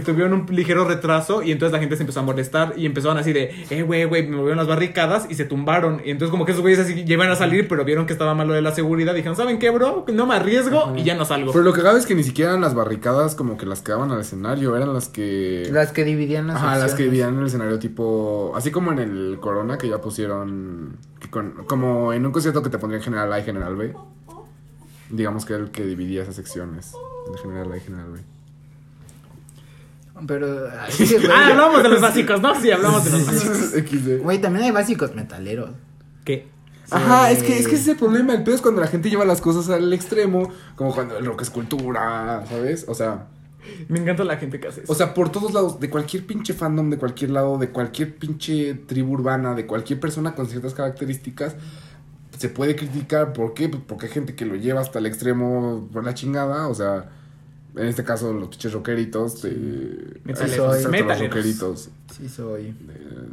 que 0.00 0.12
tuvieron 0.12 0.32
un 0.32 0.46
ligero 0.54 0.84
retraso 0.86 1.42
y 1.42 1.52
entonces 1.52 1.72
la 1.72 1.78
gente 1.80 1.96
se 1.96 2.02
empezó 2.02 2.20
a 2.20 2.22
molestar 2.22 2.74
y 2.76 2.86
empezaron 2.86 3.18
así 3.18 3.32
de, 3.32 3.54
eh, 3.70 3.82
güey, 3.82 4.04
güey, 4.04 4.26
me 4.26 4.36
movieron 4.36 4.58
las 4.58 4.66
barricadas 4.66 5.26
y 5.28 5.34
se 5.34 5.44
tumbaron. 5.44 6.00
Y 6.04 6.10
entonces 6.10 6.30
como 6.30 6.44
que 6.44 6.52
esos 6.52 6.62
güeyes 6.62 6.80
así 6.80 7.04
llevan 7.04 7.30
a 7.30 7.36
salir, 7.36 7.68
pero 7.68 7.84
vieron 7.84 8.06
que 8.06 8.12
estaba 8.12 8.34
mal 8.34 8.48
lo 8.48 8.54
de 8.54 8.62
la 8.62 8.72
seguridad. 8.74 9.14
Dijeron, 9.14 9.36
¿saben 9.36 9.58
qué, 9.58 9.70
bro? 9.70 10.04
No 10.12 10.26
me 10.26 10.34
arriesgo 10.34 10.94
y 10.96 11.04
ya 11.04 11.14
no 11.14 11.24
salgo. 11.24 11.52
Pero 11.52 11.64
lo 11.64 11.72
que 11.72 11.82
cabe 11.82 11.98
es 11.98 12.06
que 12.06 12.14
ni 12.14 12.22
siquiera 12.24 12.50
eran 12.52 12.60
las 12.60 12.74
barricadas 12.74 13.34
como 13.34 13.56
que 13.56 13.66
las 13.66 13.80
que 13.82 13.92
daban 13.92 14.10
al 14.10 14.20
escenario, 14.20 14.76
eran 14.76 14.92
las 14.92 15.08
que. 15.08 15.68
Las 15.70 15.92
que 15.92 16.04
dividían 16.04 16.46
las 16.46 16.56
Ajá, 16.56 16.78
las 16.78 16.94
que 16.94 17.04
dividían 17.04 17.38
el 17.38 17.46
escenario 17.46 17.78
tipo. 17.78 18.52
Así 18.56 18.70
como 18.70 18.92
en 18.92 18.98
el 18.98 19.38
Corona 19.40 19.78
que 19.78 19.88
ya 19.88 19.98
pusieron. 20.00 20.96
que 21.20 21.30
con- 21.30 21.64
como 21.66 22.12
en 22.12 22.26
un 22.26 22.32
concierto 22.32 22.62
que 22.62 22.70
te 22.70 22.78
pondrían 22.78 23.02
General 23.02 23.32
A 23.32 23.38
y 23.38 23.44
General 23.44 23.74
B. 23.76 23.94
Digamos 25.10 25.44
que 25.44 25.54
era 25.54 25.62
el 25.62 25.70
que 25.70 25.84
dividía 25.84 26.22
esas 26.22 26.34
secciones. 26.36 26.92
De 27.32 27.38
General 27.38 27.70
A 27.72 27.76
y 27.76 27.80
General 27.80 28.10
B. 28.10 28.20
Pero, 30.26 30.66
es 30.88 30.96
que, 31.10 31.18
güey, 31.18 31.30
Ah, 31.30 31.48
hablamos 31.48 31.82
de 31.82 31.88
los 31.88 32.00
básicos, 32.00 32.40
¿no? 32.40 32.60
Sí, 32.60 32.70
hablamos 32.70 33.04
de 33.04 33.10
los 33.10 33.26
básicos. 33.26 33.56
XD. 33.72 34.22
güey, 34.22 34.40
también 34.40 34.64
hay 34.66 34.70
básicos 34.70 35.14
metaleros. 35.14 35.70
¿Qué? 36.24 36.48
Ajá, 36.90 37.30
es 37.30 37.42
que, 37.42 37.58
es 37.58 37.66
que 37.66 37.74
ese 37.74 37.82
es 37.82 37.88
el 37.88 37.96
problema. 37.96 38.34
El 38.34 38.44
peor 38.44 38.56
es 38.56 38.60
cuando 38.60 38.80
la 38.80 38.86
gente 38.86 39.10
lleva 39.10 39.24
las 39.24 39.40
cosas 39.40 39.68
al 39.70 39.92
extremo. 39.92 40.52
Como 40.76 40.94
cuando 40.94 41.16
el 41.18 41.24
rock 41.24 41.42
es 41.42 41.50
cultura, 41.50 42.44
¿sabes? 42.48 42.84
O 42.88 42.94
sea. 42.94 43.26
Me 43.88 43.98
encanta 43.98 44.22
la 44.24 44.36
gente 44.36 44.60
que 44.60 44.68
hace 44.68 44.82
eso. 44.82 44.92
O 44.92 44.94
sea, 44.94 45.14
por 45.14 45.32
todos 45.32 45.54
lados, 45.54 45.80
de 45.80 45.88
cualquier 45.88 46.26
pinche 46.26 46.52
fandom, 46.52 46.90
de 46.90 46.98
cualquier 46.98 47.30
lado, 47.30 47.56
de 47.56 47.70
cualquier 47.70 48.14
pinche 48.16 48.74
tribu 48.74 49.14
urbana, 49.14 49.54
de 49.54 49.66
cualquier 49.66 49.98
persona 49.98 50.34
con 50.34 50.46
ciertas 50.46 50.74
características, 50.74 51.56
se 52.36 52.50
puede 52.50 52.76
criticar. 52.76 53.32
¿Por 53.32 53.54
qué? 53.54 53.70
Pues 53.70 53.82
porque 53.86 54.06
hay 54.06 54.12
gente 54.12 54.34
que 54.34 54.44
lo 54.44 54.54
lleva 54.54 54.82
hasta 54.82 54.98
el 54.98 55.06
extremo 55.06 55.88
por 55.92 56.04
la 56.04 56.12
chingada. 56.12 56.68
O 56.68 56.74
sea, 56.74 57.06
en 57.76 57.86
este 57.88 58.04
caso, 58.04 58.32
los 58.32 58.48
pinches 58.48 58.72
rockeritos. 58.72 59.44
Eh, 59.44 60.20
exacto, 60.26 60.68
Metaleros. 60.68 60.84
Los 60.84 61.20
rockeritos. 61.20 61.90
Sí 62.16 62.28
soy. 62.28 62.74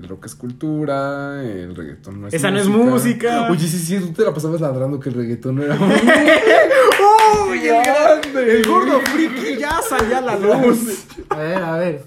El 0.02 0.08
rock 0.08 0.26
es 0.26 0.36
cultura, 0.36 1.44
el 1.44 1.76
reggaetón 1.76 2.22
no 2.22 2.28
es 2.28 2.34
Esa 2.34 2.50
no 2.50 2.60
es 2.60 2.68
música. 2.68 3.52
Oye, 3.52 3.68
sí, 3.68 3.78
sí, 3.78 4.00
tú 4.00 4.14
te 4.14 4.24
la 4.24 4.34
pasabas 4.34 4.60
ladrando 4.60 5.00
que 5.00 5.10
el 5.10 5.16
reggaetón 5.16 5.58
no 5.58 5.64
era 5.64 5.78
¡Uy, 7.48 7.68
el, 7.68 7.84
grande! 7.84 8.58
El 8.58 8.66
gordo 8.66 9.00
friki 9.02 9.58
ya 9.60 9.80
salía 9.88 10.22
la 10.22 10.36
luz. 10.36 11.06
A 11.30 11.38
ver, 11.38 11.58
a 11.58 11.78
ver. 11.78 12.04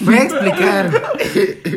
Voy 0.00 0.14
a 0.14 0.22
explicar. 0.22 1.02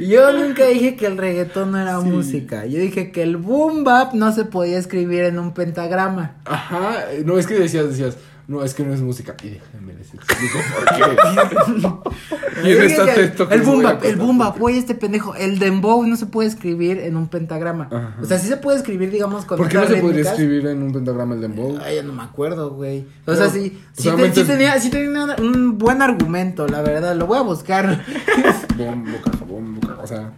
Yo 0.08 0.32
nunca 0.32 0.66
dije 0.68 0.96
que 0.96 1.06
el 1.06 1.18
reggaetón 1.18 1.74
no 1.74 1.80
era 1.80 2.00
música. 2.00 2.66
Yo 2.66 2.80
dije 2.80 3.12
que 3.12 3.24
el 3.24 3.36
boom 3.36 3.84
bap 3.84 4.14
no 4.14 4.32
se 4.32 4.46
podía 4.46 4.78
escribir 4.78 5.24
en 5.24 5.40
un 5.40 5.54
pentagrama. 5.54 6.38
Ajá, 6.46 7.06
no, 7.26 7.38
es 7.38 7.46
que 7.46 7.56
decías, 7.56 7.90
decías, 7.90 8.18
no, 8.48 8.64
es 8.64 8.74
que 8.74 8.84
no 8.84 8.94
es 8.94 9.02
música. 9.02 9.36
Y 9.44 9.50
déjenme 9.50 9.94
les 9.94 10.14
explico 10.14 10.60
por 10.74 10.96
qué. 10.96 12.64
y 12.64 12.72
en 12.72 12.78
Yo 12.78 12.82
dije 12.82 12.86
esta 12.86 13.06
que 13.06 13.12
texto 13.14 13.48
que 13.48 13.54
el 13.56 13.60
les 13.60 13.68
boom 13.68 13.78
voy 13.82 13.86
a 13.86 13.94
bap, 13.94 14.06
el 14.06 14.16
bap, 14.16 14.58
güey, 14.58 14.78
este 14.78 14.96
pendejo. 14.96 15.36
El 15.36 15.60
dembow 15.60 16.06
no 16.06 16.16
se 16.16 16.28
puede 16.28 16.48
escribir 16.48 17.00
en 17.00 17.18
un 17.18 17.28
pentagrama. 17.28 17.90
Ajá. 17.92 18.16
O 18.22 18.26
sea, 18.26 18.40
sí 18.40 18.48
se 18.48 18.56
puede 18.56 18.78
escribir, 18.78 19.12
digamos, 19.12 19.44
con 19.44 19.58
¿Por 19.58 19.68
qué 19.68 19.78
no 19.78 19.88
se 19.88 19.98
podría 19.98 20.32
escribir 20.32 20.66
en 20.68 20.82
un 20.82 20.94
pentagrama 20.94 21.36
el 21.36 21.42
dembow? 21.42 21.78
Ay, 21.84 21.96
ya 21.98 22.04
no 22.04 22.14
me 22.14 22.24
acuerdo, 22.24 22.72
güey. 22.72 23.06
O 23.26 23.36
sea, 23.36 23.50
sí, 23.50 23.78
sí, 23.92 24.10
te- 24.12 24.44
tenía, 24.46 24.80
sí 24.80 24.90
tenía 24.90 25.36
un 25.40 25.78
buen 25.78 26.02
argumento, 26.02 26.68
la 26.68 26.82
verdad. 26.82 27.16
Lo 27.18 27.28
voy 27.28 27.40
a 27.40 27.42
buscar. 27.42 28.06
Bombo, 28.78 29.18
caja, 29.24 29.44
bombo, 29.46 29.82
caja, 29.82 30.02
o 30.02 30.08
sea... 30.08 30.32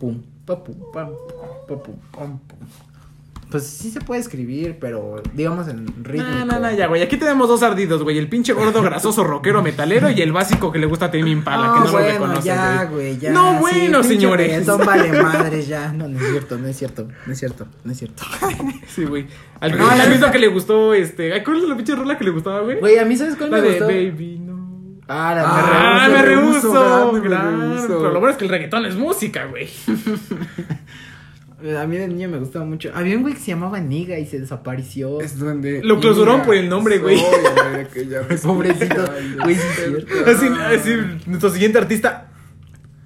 Pum, 0.00 0.20
pa, 0.44 0.62
pum, 0.62 0.74
pam, 0.92 1.10
pa, 1.68 1.76
pum, 1.76 1.96
pam, 2.12 2.38
pum. 2.38 2.58
Pues 3.56 3.68
sí 3.68 3.90
se 3.90 4.00
puede 4.02 4.20
escribir, 4.20 4.76
pero 4.78 5.22
digamos 5.32 5.66
en 5.68 5.86
ritmo. 6.04 6.28
No, 6.28 6.44
no, 6.44 6.60
no, 6.60 6.70
ya, 6.72 6.88
güey. 6.88 7.00
Aquí 7.00 7.16
tenemos 7.16 7.48
dos 7.48 7.62
ardidos, 7.62 8.02
güey. 8.02 8.18
El 8.18 8.28
pinche 8.28 8.52
gordo 8.52 8.82
grasoso 8.82 9.24
rockero 9.24 9.62
metalero 9.62 10.10
y 10.10 10.20
el 10.20 10.30
básico 10.30 10.70
que 10.70 10.78
le 10.78 10.84
gusta 10.84 11.06
a 11.06 11.10
Tame 11.10 11.30
Impala, 11.30 11.72
que 11.72 11.78
no 11.80 11.86
lo 11.86 11.92
bueno, 11.92 12.12
reconoce, 12.12 12.46
ya, 12.46 12.84
güey. 12.84 13.18
ya. 13.18 13.30
No, 13.32 13.58
bueno, 13.58 14.02
señores. 14.02 14.48
reggaetón 14.48 14.84
vale 14.84 15.22
madres, 15.22 15.66
ya. 15.68 15.90
No, 15.90 16.06
no 16.06 16.20
es 16.20 16.30
cierto, 16.30 16.58
no 16.58 16.68
es 16.68 16.76
cierto, 16.76 17.08
no 17.24 17.32
es 17.32 17.38
cierto, 17.38 17.66
no 17.82 17.92
es 17.92 17.98
cierto. 17.98 18.22
Sí, 18.88 19.04
güey. 19.04 19.26
Al 19.60 19.72
mismo 20.10 20.30
que 20.30 20.38
le 20.38 20.48
gustó, 20.48 20.92
este... 20.92 21.42
¿Cuál 21.42 21.62
es 21.62 21.68
la 21.68 21.76
pinche 21.76 21.94
rola 21.94 22.18
que 22.18 22.24
le 22.24 22.30
gustaba, 22.32 22.60
güey? 22.60 22.78
Güey, 22.78 22.98
a 22.98 23.06
mí, 23.06 23.16
¿sabes 23.16 23.36
cuál 23.36 23.50
La 23.50 23.56
me 23.56 23.62
de 23.62 23.68
gustó? 23.70 23.86
Baby, 23.86 24.38
no... 24.40 24.56
Ah, 25.08 25.32
la 25.34 26.04
Ah, 26.04 26.08
me 26.10 26.20
rehuso. 26.22 27.12
me 27.12 27.20
rehuso. 27.20 27.86
Pero 27.86 28.12
lo 28.12 28.20
bueno 28.20 28.30
es 28.32 28.36
que 28.36 28.44
el 28.44 28.50
reggaetón 28.50 28.84
es 28.84 28.96
música, 28.96 29.46
güey. 29.46 29.68
A 31.74 31.86
mí 31.86 31.96
de 31.96 32.08
niño 32.08 32.28
me 32.28 32.38
gustaba 32.38 32.64
mucho. 32.64 32.90
Había 32.94 33.16
un 33.16 33.22
güey 33.22 33.34
que 33.34 33.40
se 33.40 33.46
llamaba 33.48 33.80
Niga 33.80 34.18
y 34.18 34.26
se 34.26 34.38
desapareció. 34.38 35.20
Es 35.20 35.38
donde. 35.38 35.82
Lo 35.82 35.98
clausuraron 36.00 36.42
por 36.42 36.54
el 36.54 36.68
nombre, 36.68 36.98
güey. 36.98 37.18
Pobrecito. 38.42 39.04
Güey. 39.42 39.56
Así, 40.26 40.46
así, 40.46 40.90
nuestro 41.26 41.50
siguiente 41.50 41.78
artista, 41.78 42.28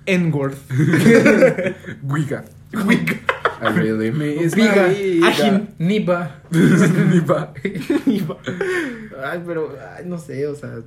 Enworth. 0.07 0.59
Wiga. 2.03 2.45
Wiga. 2.87 3.21
Al 3.61 3.77
rey 3.77 3.91
de 3.91 4.13
me 4.13 4.43
es 4.43 4.55
Viga. 4.55 4.87
Ajin, 5.27 5.69
Niba. 5.79 6.41
Ni 6.51 7.21
pa. 7.21 7.53
Ay, 9.23 9.43
pero, 9.47 9.77
ay, 9.97 10.05
no 10.07 10.19
sé, 10.19 10.47
o 10.47 10.55
sea. 10.55 10.79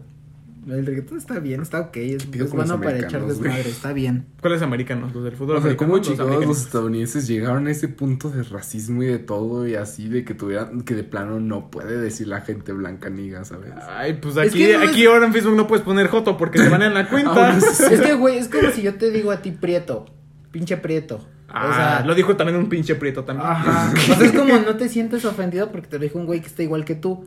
El 0.68 0.86
reggaetón 0.86 1.18
está 1.18 1.40
bien, 1.40 1.62
está 1.62 1.80
ok. 1.82 1.98
Es, 1.98 2.28
es 2.32 2.52
bueno 2.52 2.80
para 2.80 2.98
echar 3.00 3.26
desmadre, 3.26 3.70
está 3.70 3.92
bien. 3.94 4.26
¿Cuáles 4.42 4.62
americanos? 4.62 5.14
Los 5.14 5.24
del 5.24 5.34
fútbol 5.36 5.58
O 5.58 5.60
sea, 5.62 5.68
americano. 5.72 5.78
cómo 5.92 5.98
los 5.98 6.08
chingados 6.08 6.46
los 6.46 6.62
estadounidenses 6.62 7.28
llegaron 7.28 7.68
a 7.68 7.72
ese 7.72 7.88
punto 7.90 8.30
de 8.30 8.44
racismo 8.44 9.04
y 9.04 9.08
de 9.08 9.20
todo 9.20 9.68
y 9.68 9.76
así 9.76 10.08
de 10.08 10.24
que 10.24 10.34
tuvieran 10.34 10.82
que 10.82 10.96
de 10.96 11.04
plano 11.04 11.40
no 11.40 11.70
puede 11.72 11.98
decir 12.00 12.28
la 12.28 12.42
gente 12.42 12.72
blanca 12.74 13.10
niga, 13.10 13.44
¿sabes? 13.46 13.72
Ay, 13.90 14.14
pues 14.22 14.38
Es 14.38 14.50
aquí, 14.52 14.60
que 14.66 14.78
no 14.78 14.84
es- 14.84 14.90
aquí 14.90 15.06
ahora 15.06 15.26
en 15.26 15.34
Facebook 15.34 15.56
no 15.56 15.68
puedes 15.68 15.84
poner 15.84 16.08
Joto 16.08 16.38
porque 16.38 16.60
te 16.60 16.70
van 16.70 16.82
en 16.82 16.94
la 16.94 17.10
cuenta. 17.10 17.54
Ah. 17.56 17.58
Es 17.58 18.00
que, 18.02 18.14
güey, 18.14 18.38
es 18.38 18.48
como 18.48 18.70
si 18.72 18.82
yo 18.84 18.96
te 18.96 19.12
digo 19.12 19.32
a 19.32 19.42
ti 19.42 19.52
prieto. 19.52 20.06
Pinche 20.52 20.78
prieto. 20.78 21.28
Ah, 21.50 21.68
o 21.70 21.74
sea, 21.74 22.06
lo 22.06 22.16
dijo 22.16 22.36
también 22.36 22.58
un 22.58 22.68
pinche 22.70 22.96
prieto 22.96 23.24
también. 23.24 23.48
Ajá. 23.48 23.94
O 24.12 24.16
sea, 24.16 24.26
es 24.26 24.32
como 24.32 24.58
no 24.60 24.76
te 24.76 24.90
sientes 24.90 25.24
ofendido 25.26 25.72
porque 25.72 25.88
te 25.88 25.98
lo 25.98 26.04
dijo 26.04 26.18
un 26.18 26.26
güey 26.26 26.42
que 26.42 26.48
está 26.48 26.64
igual 26.64 26.84
que 26.86 26.96
tú. 26.96 27.26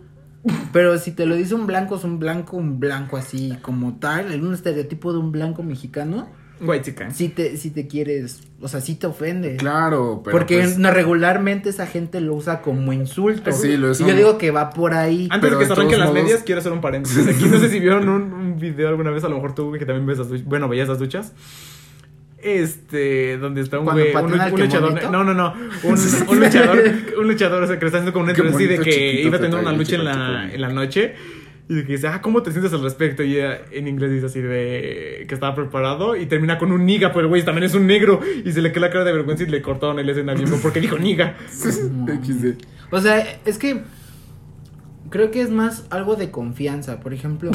Pero 0.73 0.99
si 0.99 1.13
te 1.13 1.27
lo 1.27 1.35
dice 1.35 1.55
un 1.55 1.67
blanco, 1.67 1.97
es 1.97 2.05
un 2.05 2.19
blanco, 2.19 2.57
un 2.57 2.79
blanco 2.81 3.17
así 3.17 3.57
como 3.63 3.97
tal, 3.99 4.33
en 4.33 4.47
un 4.47 4.55
estereotipo 4.55 5.13
de 5.13 5.19
un 5.19 5.33
blanco 5.33 5.63
mexicano, 5.63 6.29
White 6.61 6.85
chica. 6.93 7.11
si 7.11 7.29
te, 7.29 7.57
si 7.59 7.71
te 7.71 7.87
quieres, 7.87 8.41
o 8.61 8.69
sea, 8.69 8.81
si 8.81 8.95
te 8.95 9.07
ofende. 9.07 9.57
Claro, 9.57 10.23
pero 10.25 10.37
porque 10.39 10.59
pues, 10.59 10.79
no, 10.79 10.91
regularmente 10.91 11.69
esa 11.69 11.87
gente 11.87 12.21
lo 12.21 12.35
usa 12.35 12.63
como 12.63 12.93
insulto. 12.93 13.53
Sí, 13.53 13.77
lo 13.77 13.89
y 13.89 13.91
usan- 13.91 14.09
yo 14.09 14.15
digo 14.17 14.39
que 14.39 14.51
va 14.51 14.71
por 14.71 14.95
ahí. 14.95 15.29
Antes 15.31 15.41
Pero 15.51 15.59
de 15.59 15.65
que 15.65 15.67
se 15.67 15.73
arranquen 15.73 15.99
las 15.99 16.09
modos- 16.11 16.23
medias, 16.23 16.43
quiero 16.45 16.61
hacer 16.61 16.73
un 16.73 16.81
paréntesis. 16.81 17.27
Aquí 17.29 17.45
no 17.45 17.59
sé 17.59 17.69
si 17.69 17.79
vieron 17.81 18.09
un, 18.09 18.33
un 18.33 18.59
video 18.59 18.89
alguna 18.89 19.11
vez, 19.11 19.23
a 19.25 19.29
lo 19.29 19.35
mejor 19.37 19.55
tú, 19.55 19.73
que 19.73 19.85
también 19.85 20.07
ves 20.07 20.19
las 20.19 20.29
duchas. 20.29 20.47
Bueno, 20.47 20.69
veías 20.69 20.89
las 20.89 20.99
duchas. 20.99 21.33
Este, 22.47 23.39
donde 23.39 23.61
está 23.61 23.81
un 23.81 23.87
güey, 23.87 24.15
un, 24.15 24.33
un 24.33 24.61
luchador. 24.61 24.91
bonito. 24.91 25.11
No, 25.11 25.25
no, 25.25 25.35
no. 25.35 25.53
Un, 25.83 25.99
un 26.29 26.41
luchador, 26.41 26.79
un 27.19 27.27
luchador, 27.27 27.63
o 27.65 27.67
sea, 27.67 27.77
que 27.77 27.85
le 27.85 27.87
está 27.87 27.99
haciendo 27.99 28.13
como 28.13 28.27
una 28.27 28.35
Qué 28.35 28.43
entrevista 28.43 28.75
así 28.75 28.79
de 28.79 28.89
que 28.89 29.23
iba 29.23 29.37
a 29.37 29.41
te 29.41 29.47
tener 29.47 29.61
una 29.61 29.73
lucha 29.73 29.97
en 29.97 30.05
la, 30.05 30.49
en 30.53 30.61
la 30.61 30.69
noche. 30.69 31.15
Y 31.69 31.75
de 31.75 31.85
que 31.85 31.95
dice, 31.95 32.07
ah, 32.07 32.23
¿cómo 32.23 32.45
te 32.45 32.53
sientes 32.53 32.73
al 32.73 32.85
respecto? 32.85 33.25
Y 33.25 33.39
ella 33.39 33.63
en 33.73 33.89
inglés 33.89 34.13
dice 34.13 34.27
así 34.27 34.41
de 34.41 35.25
que 35.27 35.35
estaba 35.35 35.57
preparado 35.57 36.15
y 36.15 36.27
termina 36.27 36.57
con 36.59 36.71
un 36.71 36.87
niga, 36.87 37.09
pero 37.09 37.23
el 37.23 37.27
güey 37.27 37.45
también 37.45 37.65
es 37.65 37.75
un 37.75 37.89
negro. 37.89 38.21
Y 38.45 38.53
se 38.53 38.63
le 38.63 38.71
queda 38.71 38.83
la 38.83 38.91
cara 38.93 39.05
de 39.05 39.13
vergüenza 39.13 39.43
y 39.43 39.47
le 39.47 39.61
cortaron 39.61 39.99
el 39.99 40.09
escena 40.09 40.35
bien 40.35 40.49
porque 40.63 40.81
dijo 40.81 40.99
niga. 40.99 41.37
O 42.93 43.01
sea, 43.01 43.41
es 43.45 43.59
que 43.59 43.83
creo 45.11 45.33
que 45.33 45.41
es 45.43 45.51
más 45.51 45.85
algo 45.91 46.15
de 46.15 46.31
confianza, 46.31 47.01
por 47.01 47.13
ejemplo. 47.13 47.51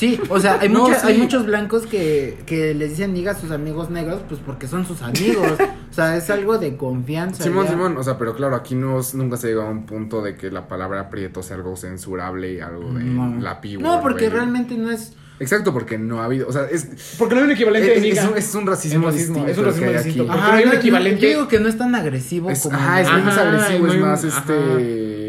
Sí, 0.00 0.18
o 0.30 0.40
sea, 0.40 0.56
hay, 0.60 0.68
No, 0.70 0.84
mucha- 0.88 0.98
sí. 1.00 1.08
hay 1.08 1.18
muchos 1.18 1.44
blancos 1.44 1.84
que, 1.86 2.38
que 2.46 2.72
les 2.74 2.90
dicen 2.90 3.12
diga 3.12 3.32
a 3.32 3.34
sus 3.34 3.50
amigos 3.50 3.90
negros, 3.90 4.22
pues 4.26 4.40
porque 4.44 4.66
son 4.66 4.86
sus 4.86 5.02
amigos. 5.02 5.52
O 5.90 5.92
sea, 5.92 6.16
es 6.16 6.30
algo 6.30 6.56
de 6.56 6.78
confianza. 6.78 7.44
Simón, 7.44 7.66
ya. 7.66 7.72
Simón, 7.72 7.96
o 7.98 8.02
sea, 8.02 8.16
pero 8.16 8.34
claro, 8.34 8.56
aquí 8.56 8.74
no, 8.74 8.98
nunca 9.12 9.36
se 9.36 9.48
llegó 9.48 9.60
a 9.60 9.68
un 9.70 9.84
punto 9.84 10.22
de 10.22 10.36
que 10.36 10.50
la 10.50 10.68
palabra 10.68 11.10
prieto 11.10 11.42
sea 11.42 11.56
algo 11.56 11.76
censurable 11.76 12.54
y 12.54 12.60
algo 12.60 12.92
de 12.94 13.04
No. 13.04 13.38
la 13.40 13.60
pi 13.60 13.76
No, 13.76 14.00
porque 14.00 14.30
realmente 14.30 14.74
no 14.78 14.90
es. 14.90 15.12
Exacto, 15.38 15.72
porque 15.72 15.96
no 15.98 16.20
ha 16.20 16.26
habido, 16.26 16.48
o 16.48 16.52
sea, 16.52 16.64
es, 16.70 17.16
Porque 17.18 17.34
no 17.34 17.40
hay 17.40 17.46
un 17.46 17.52
equivalente 17.52 17.94
es, 17.96 18.02
de 18.02 18.08
niga. 18.10 18.22
es 18.24 18.28
un, 18.30 18.36
es 18.38 18.54
un 18.54 18.66
racismo, 18.66 19.10
distinto. 19.12 19.46
es 19.48 19.56
un 19.58 19.64
racismo 19.64 19.86
hay 19.88 19.94
distinto. 19.94 20.22
aquí. 20.24 20.30
Porque 20.32 20.50
no 20.50 20.52
hay 20.58 20.64
un 20.64 20.72
equivalente. 20.74 21.20
Yo 21.22 21.28
digo 21.28 21.48
que 21.48 21.60
no 21.60 21.68
es 21.68 21.76
tan 21.78 21.94
agresivo 21.94 22.50
Es, 22.50 22.62
como. 22.62 22.76
ajá, 22.76 23.00
es 23.02 23.10
menos 23.12 23.36
Ajá, 23.36 23.48
agresivo, 23.48 23.86
no 23.86 23.92
es 23.94 24.00
más 24.00 24.24
ajá. 24.24 24.38
este. 24.38 25.19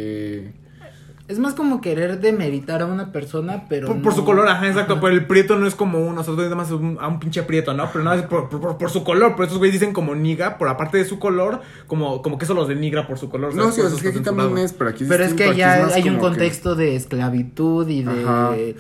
Es 1.32 1.40
más 1.40 1.54
como 1.54 1.80
querer 1.80 2.20
demeritar 2.20 2.82
a 2.82 2.86
una 2.86 3.12
persona, 3.12 3.66
pero. 3.70 3.88
Por, 3.88 4.02
por 4.02 4.12
no- 4.12 4.18
su 4.18 4.26
color, 4.26 4.48
ajá, 4.50 4.68
exacto. 4.68 5.00
Pero 5.00 5.14
el 5.14 5.26
prieto 5.26 5.58
no 5.58 5.66
es 5.66 5.76
como 5.76 6.00
uno, 6.00 6.22
o 6.22 6.24
sea, 6.24 6.34
más 6.56 6.70
a 6.72 6.76
un 6.76 7.20
pinche 7.20 7.44
prieto, 7.44 7.74
¿no? 7.74 7.90
Pero 7.92 8.04
nada 8.04 8.18
es 8.18 8.24
por, 8.24 8.50
por, 8.50 8.78
por 8.78 8.90
su 8.90 9.04
color. 9.04 9.32
Pero 9.32 9.44
estos 9.44 9.58
güeyes 9.58 9.80
dicen 9.80 9.94
como 9.94 10.14
niga, 10.14 10.58
por 10.58 10.68
aparte 10.68 10.98
de 10.98 11.06
su 11.06 11.20
color, 11.20 11.62
como, 11.88 12.22
como 12.22 12.38
que 12.38 12.44
eso 12.46 12.54
los 12.54 12.68
denigra 12.68 13.08
por 13.08 13.18
su 13.18 13.30
color. 13.30 13.56
No, 13.56 13.72
sí, 13.72 13.80
o 13.82 13.88
sea, 13.88 13.96
es 13.96 14.02
que 14.04 14.10
aquí 14.10 14.20
también 14.20 14.58
es, 14.58 14.74
pero 14.74 14.90
aquí 14.90 15.04
es 15.04 15.10
Pero 15.10 15.24
es 15.24 15.34
que 15.34 15.48
más 15.48 15.94
hay 15.94 16.10
un 16.10 16.16
que- 16.16 16.20
contexto 16.22 16.76
de 16.76 16.96
esclavitud 16.98 17.88
y 17.88 18.04
Ajá. 18.06 18.52
de. 18.52 18.76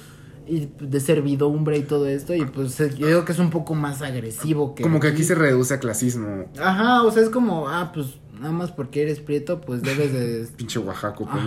Y 0.48 0.68
de 0.82 1.00
servidumbre 1.00 1.78
y 1.78 1.84
todo 1.84 2.08
esto. 2.08 2.34
Y 2.36 2.44
pues 2.44 2.78
yo 2.98 3.08
digo 3.08 3.24
que 3.24 3.32
es 3.32 3.40
un 3.40 3.52
poco 3.52 3.74
más 3.76 4.02
agresivo 4.02 4.76
que. 4.76 4.84
Como 4.84 5.00
que 5.00 5.08
aquí 5.08 5.24
se 5.24 5.36
reduce 5.36 5.74
a 5.74 5.80
clasismo. 5.80 6.46
Ajá, 6.62 7.04
o 7.04 7.12
sea, 7.12 7.24
es 7.24 7.30
como, 7.30 7.70
ah, 7.70 7.92
pues 7.94 8.08
nada 8.42 8.54
más 8.54 8.72
porque 8.72 9.04
eres 9.04 9.20
prieto, 9.20 9.62
pues 9.62 9.82
debes 9.82 10.12
de. 10.12 10.48
Pinche 10.58 10.80
Oaxaco, 10.80 11.28
pues, 11.32 11.44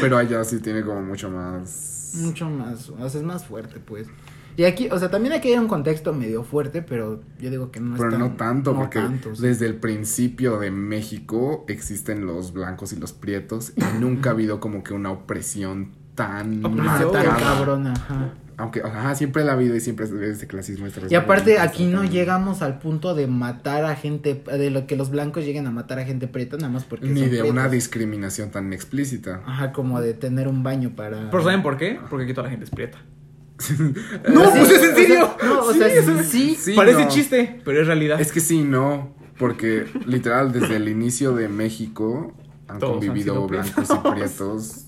pero 0.00 0.16
allá 0.16 0.42
sí 0.44 0.58
tiene 0.60 0.82
como 0.82 1.02
mucho 1.02 1.30
más. 1.30 2.12
Mucho 2.16 2.48
más, 2.48 2.88
o 2.88 2.96
sea, 2.96 3.06
es 3.20 3.22
más 3.22 3.44
fuerte, 3.44 3.78
pues. 3.78 4.08
Y 4.56 4.64
aquí, 4.64 4.88
o 4.90 4.98
sea, 4.98 5.08
también 5.08 5.34
aquí 5.34 5.52
hay 5.52 5.58
un 5.58 5.68
contexto 5.68 6.12
medio 6.12 6.42
fuerte, 6.42 6.82
pero 6.82 7.20
yo 7.38 7.48
digo 7.48 7.70
que 7.70 7.78
no 7.78 7.94
es 7.94 8.00
Pero 8.00 8.18
no 8.18 8.32
tanto, 8.32 8.72
no 8.72 8.80
porque 8.80 8.98
tanto, 8.98 9.36
sí. 9.36 9.42
desde 9.42 9.66
el 9.66 9.76
principio 9.76 10.58
de 10.58 10.72
México 10.72 11.64
existen 11.68 12.26
los 12.26 12.52
blancos 12.52 12.92
y 12.92 12.96
los 12.96 13.12
prietos 13.12 13.72
y 13.76 14.00
nunca 14.00 14.30
ha 14.30 14.32
habido 14.32 14.58
como 14.58 14.82
que 14.82 14.94
una 14.94 15.12
opresión 15.12 15.92
tan 16.16 16.64
Opresión. 16.64 17.12
cabrona, 17.12 17.92
ajá. 17.92 18.34
Aunque, 18.58 18.82
ajá, 18.82 19.14
siempre 19.14 19.44
la 19.44 19.52
ha 19.52 19.54
habido 19.54 19.76
y 19.76 19.80
siempre 19.80 20.04
es 20.04 20.12
este 20.12 20.48
clasismo. 20.48 20.86
este 20.86 21.00
Y 21.08 21.14
aparte 21.14 21.60
aquí 21.60 21.86
no 21.86 22.02
llegamos 22.02 22.60
al 22.60 22.80
punto 22.80 23.14
de 23.14 23.28
matar 23.28 23.84
a 23.84 23.94
gente, 23.94 24.34
de 24.34 24.70
lo 24.70 24.86
que 24.88 24.96
los 24.96 25.10
blancos 25.10 25.44
lleguen 25.44 25.66
a 25.68 25.70
matar 25.70 26.00
a 26.00 26.04
gente 26.04 26.26
preta, 26.26 26.56
nada 26.56 26.68
más 26.68 26.82
porque 26.84 27.06
Ni 27.06 27.20
son 27.20 27.30
de 27.30 27.42
una 27.44 27.68
discriminación 27.68 28.50
tan 28.50 28.72
explícita. 28.72 29.42
Ajá, 29.46 29.72
como 29.72 30.00
de 30.00 30.12
tener 30.12 30.48
un 30.48 30.64
baño 30.64 30.90
para... 30.96 31.30
¿Pero 31.30 31.42
saben 31.44 31.62
por 31.62 31.76
qué? 31.76 32.00
Porque 32.10 32.24
aquí 32.24 32.34
toda 32.34 32.46
la 32.46 32.50
gente 32.50 32.64
es 32.64 32.70
prieta. 32.70 32.98
No, 34.32 34.50
pues 34.50 34.70
es 34.70 34.82
en 34.82 34.94
serio. 34.96 35.36
no, 35.44 35.60
o 35.60 35.72
Sí, 35.72 35.78
sea, 35.78 36.22
sí, 36.24 36.56
Sí, 36.58 36.72
Parece 36.74 37.02
no. 37.04 37.08
chiste, 37.08 37.60
pero 37.64 37.80
es 37.80 37.86
realidad. 37.86 38.20
Es 38.20 38.32
que 38.32 38.40
sí, 38.40 38.62
no. 38.62 39.14
Porque 39.38 39.84
literal, 40.06 40.52
desde 40.52 40.76
el 40.76 40.88
inicio 40.88 41.32
de 41.34 41.48
México 41.48 42.34
han 42.66 42.78
Todos 42.80 42.92
convivido 43.04 43.46
blancos 43.46 43.88
y 43.88 44.10
prietos 44.10 44.84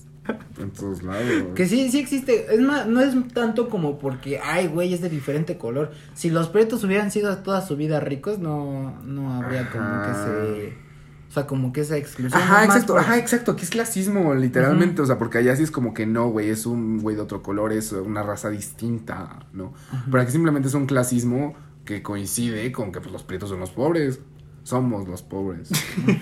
en 0.59 0.71
todos 0.71 1.03
lados. 1.03 1.25
Que 1.55 1.65
sí, 1.67 1.89
sí 1.91 1.99
existe. 1.99 2.53
Es 2.53 2.61
más, 2.61 2.87
no 2.87 3.01
es 3.01 3.13
tanto 3.33 3.69
como 3.69 3.97
porque, 3.99 4.39
ay, 4.43 4.67
güey, 4.67 4.93
es 4.93 5.01
de 5.01 5.09
diferente 5.09 5.57
color. 5.57 5.91
Si 6.13 6.29
los 6.29 6.49
pretos 6.49 6.83
hubieran 6.83 7.11
sido 7.11 7.35
toda 7.39 7.61
su 7.65 7.75
vida 7.77 7.99
ricos, 7.99 8.39
no, 8.39 8.99
no 9.03 9.33
habría 9.33 9.69
como 9.69 9.83
que 10.03 10.13
se. 10.13 10.91
O 11.29 11.33
sea, 11.33 11.47
como 11.47 11.71
que 11.71 11.79
esa 11.79 11.95
exclusión. 11.95 12.41
Ajá, 12.41 12.65
exacto, 12.65 12.93
por- 12.93 13.01
ajá, 13.01 13.17
exacto, 13.17 13.53
aquí 13.53 13.63
es 13.63 13.69
clasismo, 13.69 14.35
literalmente, 14.35 15.01
o 15.01 15.05
sea, 15.05 15.17
porque 15.17 15.37
allá 15.37 15.55
sí 15.55 15.63
es 15.63 15.71
como 15.71 15.93
que 15.93 16.05
no, 16.05 16.27
güey, 16.29 16.49
es 16.49 16.65
un 16.65 16.99
güey 16.99 17.15
de 17.15 17.21
otro 17.21 17.41
color, 17.41 17.71
es 17.71 17.93
una 17.93 18.21
raza 18.21 18.49
distinta, 18.49 19.39
¿no? 19.53 19.73
Pero 20.09 20.21
aquí 20.23 20.31
simplemente 20.33 20.67
es 20.67 20.73
un 20.73 20.87
clasismo 20.87 21.55
que 21.85 22.03
coincide 22.03 22.69
con 22.73 22.91
que 22.91 22.99
pues, 22.99 23.13
los 23.13 23.23
prietos 23.23 23.47
son 23.49 23.61
los 23.61 23.71
pobres, 23.71 24.19
somos 24.63 25.07
los 25.07 25.21
pobres. 25.21 25.69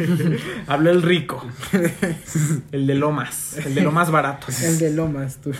Habló 0.67 0.91
el 0.91 1.01
rico. 1.01 1.45
el 2.71 2.87
de 2.87 2.95
lo 2.95 3.11
más. 3.11 3.57
El 3.57 3.75
de 3.75 3.81
lo 3.81 3.91
más 3.91 4.11
barato. 4.11 4.47
El 4.63 4.79
de 4.79 4.91
Lomas, 4.91 5.37
tú. 5.37 5.51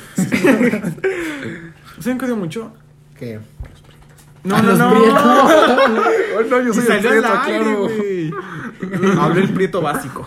¿Saben 2.00 2.18
qué 2.18 2.26
odio 2.26 2.38
mucho? 2.38 2.74
¿Qué? 3.18 3.40
No, 4.44 4.62
no, 4.62 4.70
los 4.70 4.80
no. 4.80 4.92
prietos. 4.92 5.24
oh, 6.38 6.42
no, 6.50 6.62
yo 6.62 6.70
Y 6.70 6.74
soy 6.74 6.96
el 6.96 7.00
prieto, 7.00 7.28
claro. 7.46 9.22
Hablé 9.22 9.42
el 9.42 9.54
prieto 9.54 9.82
básico. 9.82 10.26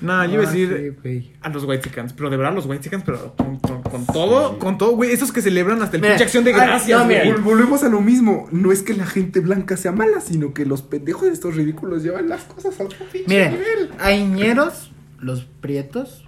No, 0.00 0.24
yo 0.26 0.34
iba 0.34 0.42
a 0.44 0.46
Ah, 0.46 0.50
decir 0.52 0.96
sí, 1.02 1.32
a 1.40 1.48
los 1.48 1.64
White 1.64 1.82
Chickens, 1.88 2.12
pero 2.12 2.30
de 2.30 2.36
verdad 2.36 2.54
los 2.54 2.66
White 2.66 2.84
Chickens, 2.84 3.02
pero 3.04 3.34
con, 3.36 3.58
con- 3.58 3.82
con 3.82 4.06
todo, 4.06 4.58
con 4.58 4.78
todo, 4.78 4.92
güey, 4.96 5.10
esos 5.12 5.32
que 5.32 5.40
celebran 5.42 5.80
hasta 5.82 5.96
el 5.96 6.02
Mira, 6.02 6.14
pinche 6.14 6.24
acción 6.24 6.44
de 6.44 6.52
gracias, 6.52 6.98
no, 6.98 7.04
güey. 7.06 7.32
Volvemos 7.40 7.82
a 7.84 7.88
lo 7.88 8.00
mismo, 8.00 8.48
no 8.52 8.72
es 8.72 8.82
que 8.82 8.94
la 8.94 9.06
gente 9.06 9.40
blanca 9.40 9.76
sea 9.76 9.92
mala, 9.92 10.20
sino 10.20 10.52
que 10.54 10.66
los 10.66 10.82
pendejos 10.82 11.22
de 11.22 11.32
estos 11.32 11.54
ridículos 11.56 12.02
llevan 12.02 12.28
las 12.28 12.42
cosas 12.44 12.78
a 12.80 12.84
otro 12.84 12.98
pinche 13.12 13.28
Miren, 13.28 13.52
nivel. 13.52 13.90
hay 13.98 14.24
ñeros, 14.24 14.90
los 15.20 15.44
prietos, 15.44 16.24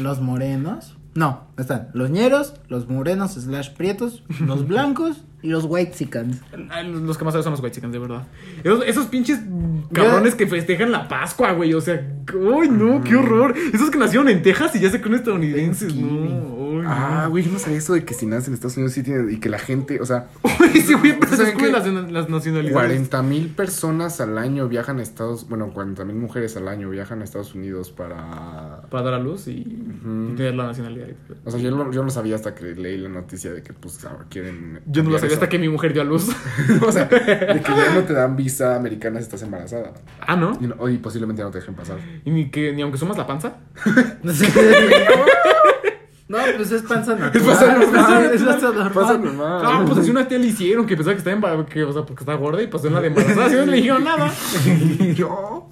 los 0.00 0.20
morenos. 0.20 0.96
No, 1.14 1.48
están 1.58 1.88
los 1.92 2.10
ñeros, 2.10 2.54
los 2.68 2.88
morenos 2.88 3.32
slash 3.32 3.70
prietos, 3.74 4.22
los 4.46 4.66
blancos 4.68 5.24
y 5.42 5.48
los 5.48 5.64
white 5.68 5.92
Ah, 6.70 6.82
Los 6.82 7.18
que 7.18 7.24
más 7.24 7.34
saben 7.34 7.42
son 7.42 7.52
los 7.52 7.60
White 7.60 7.74
Chickens, 7.74 7.92
de 7.92 7.98
verdad. 7.98 8.26
Esos, 8.62 8.84
esos 8.86 9.06
pinches 9.06 9.40
cabrones 9.92 10.34
que 10.36 10.46
festejan 10.46 10.92
la 10.92 11.08
Pascua, 11.08 11.52
güey. 11.52 11.74
O 11.74 11.80
sea, 11.80 11.94
¡ay, 11.94 12.68
no! 12.68 13.02
¡Qué 13.02 13.16
horror! 13.16 13.54
Esos 13.74 13.90
que 13.90 13.98
nacieron 13.98 14.28
en 14.28 14.42
Texas 14.42 14.76
y 14.76 14.80
ya 14.80 14.90
se 14.90 15.00
creen 15.00 15.16
estadounidenses, 15.16 15.94
no. 15.96 16.61
Ah, 16.86 17.26
güey, 17.28 17.44
yo 17.44 17.52
no 17.52 17.58
sabía 17.58 17.78
eso 17.78 17.92
de 17.94 18.04
que 18.04 18.14
si 18.14 18.26
naces 18.26 18.48
en 18.48 18.54
Estados 18.54 18.76
Unidos 18.76 18.92
sí. 18.92 19.02
Y 19.30 19.38
que 19.40 19.48
la 19.48 19.58
gente, 19.58 20.00
o 20.00 20.06
sea, 20.06 20.28
Ese 20.74 20.94
güey 20.96 21.12
apenas 21.12 21.30
¿Saben 21.36 21.46
descubre 21.56 21.66
qué? 21.82 21.90
las, 21.92 22.10
las 22.12 22.28
nacionalidades. 22.28 22.72
40 22.72 23.22
mil 23.22 23.48
personas 23.48 24.20
al 24.20 24.38
año 24.38 24.68
viajan 24.68 24.98
a 24.98 25.02
Estados 25.02 25.48
Bueno, 25.48 25.72
40 25.72 26.04
mil 26.04 26.16
mujeres 26.16 26.56
al 26.56 26.68
año 26.68 26.90
viajan 26.90 27.20
a 27.20 27.24
Estados 27.24 27.54
Unidos 27.54 27.90
para. 27.90 28.82
Para 28.90 29.04
dar 29.04 29.14
a 29.14 29.18
luz 29.18 29.48
y, 29.48 29.62
tener 30.36 30.54
la 30.54 30.66
nacionalidad. 30.66 31.08
O 31.44 31.50
sea, 31.50 31.60
yo 31.60 31.70
no, 31.70 31.90
yo 31.92 32.02
no 32.02 32.10
sabía 32.10 32.34
hasta 32.36 32.54
que 32.54 32.74
leí 32.74 32.98
la 32.98 33.08
noticia 33.08 33.52
de 33.52 33.62
que, 33.62 33.72
pues, 33.72 34.04
ahora 34.04 34.26
quieren. 34.28 34.80
Yo 34.86 35.02
no 35.02 35.10
lo 35.10 35.18
sabía 35.18 35.28
eso. 35.34 35.36
hasta 35.36 35.48
que 35.48 35.58
mi 35.58 35.68
mujer 35.68 35.92
dio 35.92 36.02
a 36.02 36.04
luz. 36.04 36.28
o 36.86 36.92
sea, 36.92 37.04
de 37.06 37.60
que 37.64 37.72
ya 37.76 37.94
no 37.94 38.02
te 38.02 38.12
dan 38.12 38.36
visa 38.36 38.76
americana 38.76 39.18
si 39.18 39.24
estás 39.24 39.42
embarazada. 39.42 39.92
ah, 40.20 40.36
¿no? 40.36 40.58
Y, 40.60 40.66
no- 40.66 40.88
y 40.88 40.98
posiblemente 40.98 41.40
ya 41.40 41.44
no 41.46 41.50
te 41.50 41.58
dejen 41.58 41.74
pasar. 41.74 41.98
Y 42.24 42.30
ni 42.30 42.50
que 42.50 42.72
ni 42.72 42.82
aunque 42.82 42.98
sumas 42.98 43.16
la 43.16 43.26
panza. 43.26 43.56
No. 46.32 46.38
No, 46.38 46.56
pues 46.56 46.72
es 46.72 46.82
panza 46.82 47.14
natural. 47.14 47.44
panza 47.44 47.78
normal. 47.78 48.30
Es 48.32 48.42
panza 48.42 48.66
normal. 48.68 48.92
Pasa 48.92 49.18
normal. 49.18 49.62
Ah, 49.64 49.84
pues 49.86 49.98
así 49.98 50.10
una 50.10 50.26
tía 50.26 50.38
le 50.38 50.46
hicieron 50.46 50.86
que 50.86 50.96
pensaba 50.96 51.14
que 51.14 51.18
estaba 51.18 51.36
embarazada, 51.36 51.66
que, 51.66 51.84
o 51.84 51.92
sea, 51.92 52.02
porque 52.06 52.22
está 52.22 52.34
gorda 52.34 52.62
y 52.62 52.68
pasó 52.68 52.86
en 52.86 52.94
la 52.94 53.00
de 53.02 53.08
embarazada. 53.08 53.46
así 53.46 53.54
no 53.56 53.66
le 53.66 53.76
dijeron 53.76 54.04
nada. 54.04 54.32
yo. 55.14 55.68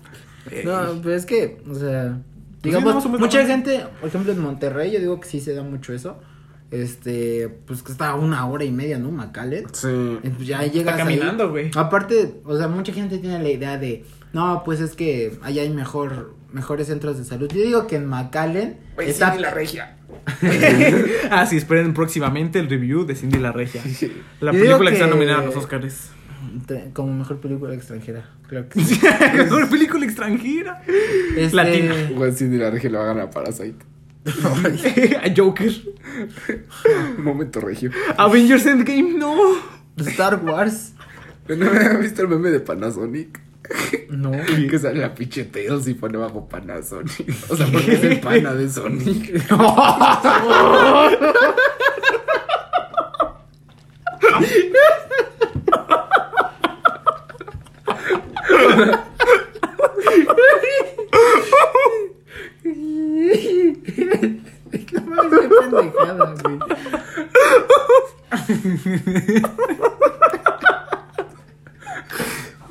No, 0.65 1.01
pero 1.03 1.15
es 1.15 1.25
que, 1.25 1.63
o 1.67 1.75
sea, 1.75 2.19
sí, 2.63 2.69
digamos, 2.69 3.05
no, 3.07 3.19
mucha 3.19 3.47
gente, 3.47 3.87
por 4.01 4.09
ejemplo, 4.11 4.33
en 4.33 4.41
Monterrey, 4.41 4.91
yo 4.91 4.99
digo 5.01 5.19
que 5.19 5.29
sí 5.29 5.41
se 5.41 5.55
da 5.55 5.63
mucho 5.63 5.95
eso. 5.95 6.19
Este, 6.71 7.49
pues 7.67 7.83
que 7.83 7.91
está 7.91 8.11
a 8.11 8.15
una 8.15 8.47
hora 8.47 8.65
y 8.65 8.71
media, 8.71 8.99
¿no? 8.99 9.11
Macale. 9.11 9.65
Sí. 9.73 10.19
Pues 10.23 10.47
ya 10.47 10.63
llegas 10.65 10.95
Está 10.95 10.97
caminando, 10.99 11.51
güey. 11.51 11.71
Aparte, 11.75 12.43
o 12.45 12.57
sea, 12.57 12.69
mucha 12.69 12.93
gente 12.93 13.19
tiene 13.19 13.43
la 13.43 13.49
idea 13.49 13.79
de, 13.79 14.05
no, 14.33 14.63
pues 14.65 14.81
es 14.81 14.95
que 14.95 15.39
allá 15.43 15.63
hay 15.63 15.71
mejor, 15.71 16.35
mejores 16.53 16.89
centros 16.89 17.19
de 17.19 17.25
salud. 17.25 17.51
Yo 17.53 17.63
digo 17.63 17.87
que 17.87 17.97
en 17.97 18.07
McAllen 18.07 18.79
está 18.99 19.35
la 19.37 19.51
regia. 19.51 19.97
ah, 21.31 21.47
sí, 21.47 21.57
esperen 21.57 21.95
próximamente 21.95 22.59
el 22.59 22.69
review 22.69 23.05
de 23.05 23.15
Cindy 23.15 23.39
la 23.39 23.53
Regia. 23.53 23.83
La 24.41 24.53
Yo 24.53 24.61
película 24.61 24.91
que, 24.91 24.97
está 24.97 25.07
nominada 25.07 25.41
a 25.41 25.45
los 25.47 25.57
Oscars. 25.57 26.11
como 26.93 27.15
mejor 27.15 27.41
película 27.41 27.75
extranjera. 27.75 28.29
Creo 28.49 28.69
que 28.69 28.81
sí. 28.85 29.01
Mejor 29.35 29.69
película 29.69 30.05
extranjera. 30.05 30.83
Este, 31.37 31.55
Latina. 31.55 31.95
Si 32.35 32.45
ni 32.45 32.59
la 32.59 32.71
regia 32.71 32.91
le 32.91 32.99
va 32.99 33.05
a 33.05 33.07
ganar 33.09 33.25
a 33.25 33.31
Parasite. 33.31 33.85
a 35.23 35.35
Joker. 35.35 35.73
Momento 37.19 37.61
regio. 37.61 37.91
Avengers 38.19 38.67
Endgame, 38.67 39.15
no. 39.15 39.35
Star 39.99 40.43
Wars. 40.45 40.95
¿No 41.49 41.67
había 41.67 41.95
visto 41.95 42.23
el 42.23 42.29
meme 42.29 42.51
de 42.51 42.61
Panasonic? 42.61 43.41
No. 44.11 44.33
Que 44.71 44.79
sale 44.79 45.01
la 45.01 45.15
pinche 45.15 45.45
Tails 45.45 45.87
y 45.89 45.95
pone 45.95 46.19
bajo 46.19 46.49
Panasonic. 46.49 47.27
O 47.49 47.57
sea, 47.57 47.67
porque 47.73 47.95
es 47.95 48.05
el 48.05 48.21
pana 48.21 48.55
de 48.55 48.69
Sonic. 48.69 49.45
No 64.93 65.01
mames, 65.03 65.41
qué 65.41 65.49
pendejada, 65.49 66.35
güey. 66.43 66.59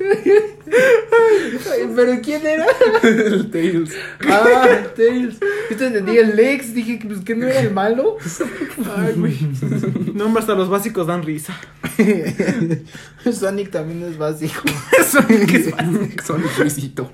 Ay, 1.70 1.92
Pero 1.94 2.20
¿quién 2.22 2.46
era? 2.46 2.66
el 3.02 3.50
Tails. 3.88 3.94
Ah, 4.28 4.68
Tails. 4.96 5.38
Yo 5.70 5.76
te 5.76 5.86
entendí 5.86 6.16
el 6.18 6.36
Lex, 6.36 6.74
dije 6.74 6.98
que 6.98 7.06
pues 7.08 7.20
que 7.20 7.34
no 7.34 7.46
era 7.46 7.60
el 7.60 7.72
malo. 7.72 8.16
Ay, 8.96 9.14
güey. 9.16 9.38
No, 10.14 10.26
hombre, 10.26 10.40
hasta 10.40 10.54
los 10.54 10.68
básicos 10.68 11.06
dan 11.06 11.22
risa. 11.22 11.54
Sonic 13.32 13.70
también 13.70 14.02
es 14.04 14.16
básico. 14.18 14.62
Sonic 15.06 15.54
es 15.54 15.70
básico. 15.70 16.22
Sonic 16.24 16.58
Luisito. 16.58 17.12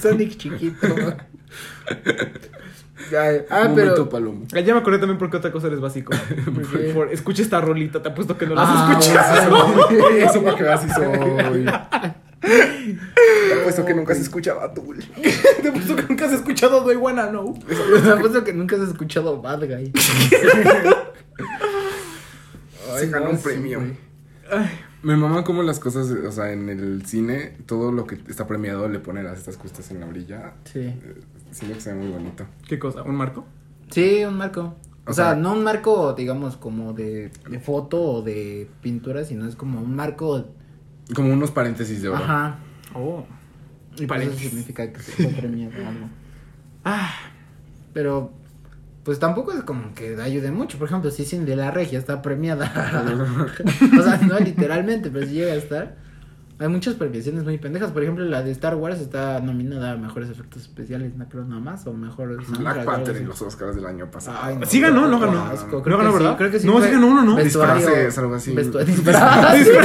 Sonic 0.00 0.36
chiquito. 0.36 0.86
Ay, 3.10 3.38
ah, 3.48 3.64
Momento 3.68 3.94
pero. 3.94 4.08
palomo. 4.08 4.46
Ah, 4.54 4.60
Ya 4.60 4.74
me 4.74 4.80
acordé 4.80 4.98
también 4.98 5.18
por 5.18 5.30
qué 5.30 5.36
otra 5.38 5.50
cosa 5.52 5.68
eres 5.68 5.80
básico. 5.80 6.12
Por- 6.94 7.12
escucha 7.12 7.42
esta 7.42 7.60
rolita, 7.60 8.02
te 8.02 8.08
apuesto 8.10 8.36
que 8.36 8.46
no 8.46 8.54
la 8.54 8.62
has 8.62 8.68
Ah, 8.70 8.98
escuchado. 9.00 9.66
bueno. 9.66 10.08
Eso 10.18 10.42
para 10.42 10.56
que 10.56 10.62
veas 10.64 10.82
si 10.82 10.88
soy. 10.90 11.66
Te 12.40 13.60
apuesto 13.60 13.84
que 13.84 13.94
nunca 13.94 14.14
se 14.14 14.22
escuchaba 14.22 14.72
Tool. 14.72 14.98
Te 15.62 15.68
apuesto 15.68 15.96
que 15.96 16.02
nunca 16.02 16.26
has 16.26 16.32
escuchado 16.32 16.80
Do 16.82 16.92
I 16.92 16.96
Wanna 16.96 17.28
Know. 17.28 17.58
Me 18.04 18.10
apuesto 18.10 18.44
que 18.44 18.52
nunca 18.52 18.76
has 18.76 18.82
escuchado 18.82 19.40
Bad 19.42 19.60
Guy. 19.66 19.92
Se 22.98 23.08
ganó 23.10 23.26
no, 23.26 23.30
un 23.32 23.36
sí, 23.38 23.44
premio. 23.44 23.80
Ay, 24.50 24.66
Me 25.02 25.16
maman 25.16 25.44
como 25.44 25.62
las 25.62 25.78
cosas, 25.78 26.10
o 26.10 26.32
sea, 26.32 26.52
en 26.52 26.68
el 26.68 27.04
cine, 27.06 27.56
todo 27.66 27.92
lo 27.92 28.06
que 28.06 28.16
está 28.28 28.46
premiado 28.46 28.88
le 28.88 28.98
ponen 28.98 29.26
a 29.26 29.32
estas 29.32 29.56
costas 29.56 29.90
en 29.90 30.00
la 30.00 30.06
orilla. 30.06 30.54
Sí. 30.64 30.94
Siento 31.50 31.76
que 31.76 31.80
se 31.82 31.92
ve 31.92 32.00
muy 32.00 32.08
bonito. 32.10 32.46
¿Qué 32.66 32.78
cosa? 32.78 33.02
¿Un 33.02 33.14
marco? 33.16 33.44
Sí, 33.90 34.24
un 34.24 34.36
marco. 34.36 34.74
O, 35.06 35.10
O 35.10 35.12
sea, 35.14 35.26
sea- 35.26 35.34
no 35.36 35.52
un 35.52 35.62
marco, 35.64 36.12
digamos, 36.14 36.56
como 36.56 36.92
de, 36.92 37.30
de 37.48 37.60
foto 37.60 38.00
o 38.02 38.22
de 38.22 38.68
pintura, 38.82 39.24
sino 39.24 39.46
es 39.46 39.54
como 39.54 39.80
un 39.80 39.94
marco. 39.94 40.44
Como 41.14 41.32
unos 41.32 41.50
paréntesis 41.50 42.02
de 42.02 42.08
oro. 42.08 42.22
Ajá. 42.22 42.58
Oh. 42.94 43.24
Y 43.98 44.06
por 44.06 44.18
eso 44.18 44.36
significa 44.38 44.92
que 44.92 45.00
se 45.00 45.26
o 45.26 45.28
algo. 45.28 46.08
Ah, 46.84 47.10
Pero, 47.92 48.32
pues 49.04 49.18
tampoco 49.18 49.52
es 49.52 49.62
como 49.62 49.92
que 49.94 50.16
ayude 50.20 50.50
mucho. 50.52 50.78
Por 50.78 50.88
ejemplo, 50.88 51.10
si 51.10 51.24
Cindy 51.24 51.54
la 51.54 51.70
Regia 51.70 51.98
está 51.98 52.22
premiada. 52.22 52.66
o 53.98 54.02
sea, 54.02 54.16
no 54.18 54.38
literalmente, 54.38 55.10
pero 55.10 55.26
si 55.26 55.32
llega 55.34 55.52
a 55.52 55.56
estar. 55.56 56.07
Hay 56.60 56.66
muchas 56.66 56.94
premiaciones 56.94 57.44
muy 57.44 57.56
pendejas. 57.58 57.92
Por 57.92 58.02
ejemplo, 58.02 58.24
la 58.24 58.42
de 58.42 58.50
Star 58.50 58.74
Wars 58.74 59.00
está 59.00 59.38
nominada 59.40 59.92
a 59.92 59.96
mejores 59.96 60.28
efectos 60.28 60.62
especiales, 60.62 61.14
no 61.14 61.28
creo 61.28 61.44
nada 61.44 61.60
más. 61.60 61.86
O 61.86 61.92
mejor. 61.92 62.36
Black 62.58 62.84
Panther 62.84 63.16
en 63.16 63.28
los 63.28 63.40
Oscars 63.42 63.76
del 63.76 63.86
año 63.86 64.10
pasado. 64.10 64.38
Ay, 64.42 64.58
Sí 64.66 64.80
ganó, 64.80 65.06
no 65.06 65.20
ganó. 65.20 65.44
No 65.44 65.82
Creo 65.82 65.98
ganó, 65.98 66.10
que 66.10 66.18
sí, 66.18 66.24
¿verdad? 66.24 66.36
Creo 66.36 66.50
que 66.50 66.58
sí. 66.58 66.66
No, 66.66 66.72
fue 66.78 66.86
sí 66.86 66.92
ganó 66.92 67.06
uno, 67.06 67.22
¿no? 67.22 67.36
Disfraces, 67.36 68.18
algo 68.18 68.34
así. 68.34 68.50
disfraces. 68.56 69.68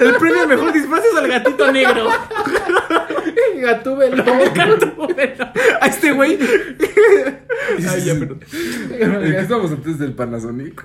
el 0.00 0.14
premio 0.14 0.40
al 0.42 0.48
mejor 0.48 0.72
disfraz 0.72 1.04
es 1.04 1.18
al 1.18 1.28
gatito 1.28 1.70
negro. 1.70 2.08
Gatúbelo. 3.60 4.24
A 5.80 5.86
este 5.86 6.12
güey. 6.12 6.38
Ay, 7.88 8.04
ya, 8.04 8.14
perdón. 8.14 8.40
¿En 8.90 9.20
qué 9.20 9.40
estamos 9.40 9.70
antes 9.70 9.98
del 9.98 10.14
Panasonic? 10.14 10.84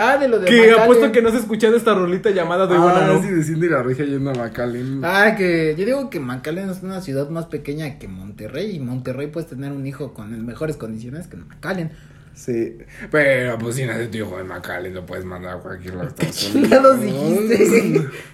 Ah, 0.00 0.16
de 0.16 0.28
lo 0.28 0.38
de 0.38 0.46
Que 0.46 0.72
apuesto 0.72 1.12
que 1.12 1.20
no 1.22 1.28
has 1.28 1.34
escuchado 1.34 1.76
esta 1.76 1.94
rolita 1.94 2.30
llamada 2.30 2.64
I 2.64 2.78
Wanna 2.78 3.04
Ah, 3.04 3.08
Know. 3.10 3.22
sí, 3.22 3.28
de 3.28 3.44
Cindy 3.44 3.68
la 3.68 3.82
regia 3.82 4.04
yendo 4.04 4.30
a 4.30 4.34
McAllen. 4.34 5.00
Ah, 5.04 5.34
que 5.36 5.74
yo 5.76 5.84
digo 5.84 6.08
que 6.10 6.18
McAllen 6.20 6.70
es 6.70 6.82
una 6.82 7.00
ciudad 7.00 7.28
más 7.28 7.46
pequeña 7.46 7.98
que 7.98 8.08
Monterrey 8.08 8.76
y 8.76 8.80
Monterrey 8.80 9.26
puedes 9.26 9.48
tener 9.50 9.72
un 9.72 9.86
hijo 9.86 10.14
con 10.14 10.44
mejores 10.46 10.76
condiciones 10.76 11.26
que 11.26 11.36
McAllen. 11.36 11.90
Sí. 12.34 12.78
Pero 13.10 13.58
pues 13.58 13.76
si 13.76 13.84
nace 13.84 14.06
tu 14.08 14.18
hijo 14.18 14.38
en 14.40 14.48
McAllen, 14.48 14.94
lo 14.94 15.04
puedes 15.06 15.24
mandar 15.24 15.56
a 15.56 15.58
cualquier 15.60 15.94
lado. 15.94 16.10
de 16.16 16.26
Estados 16.26 16.68
Ya 16.70 16.80
los 16.80 16.96
Unidos. 16.98 17.48
dijiste. 17.48 18.08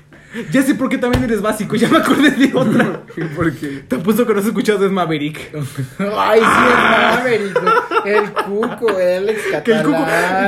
Ya 0.53 0.63
sé 0.63 0.75
por 0.75 0.91
qué 0.91 0.99
también 0.99 1.25
eres 1.25 1.41
básico, 1.41 1.75
ya 1.75 1.89
me 1.89 1.97
acordé 1.97 2.31
de 2.31 2.53
otra. 2.55 3.03
Porque 3.35 3.85
Te 3.89 3.97
apuesto 3.97 4.27
que 4.27 4.35
no 4.35 4.41
has 4.41 4.45
escuchado 4.47 4.85
es 4.85 4.93
Maverick. 4.93 5.39
Ay, 5.99 6.41
sí, 6.41 6.47
es 6.69 7.17
Maverick. 7.17 7.61
El 8.05 8.33
Cuco, 8.33 8.99
el 9.01 9.23
Alex 9.23 9.41
Que 9.65 9.73
el 9.73 9.83
cuco. 9.85 9.99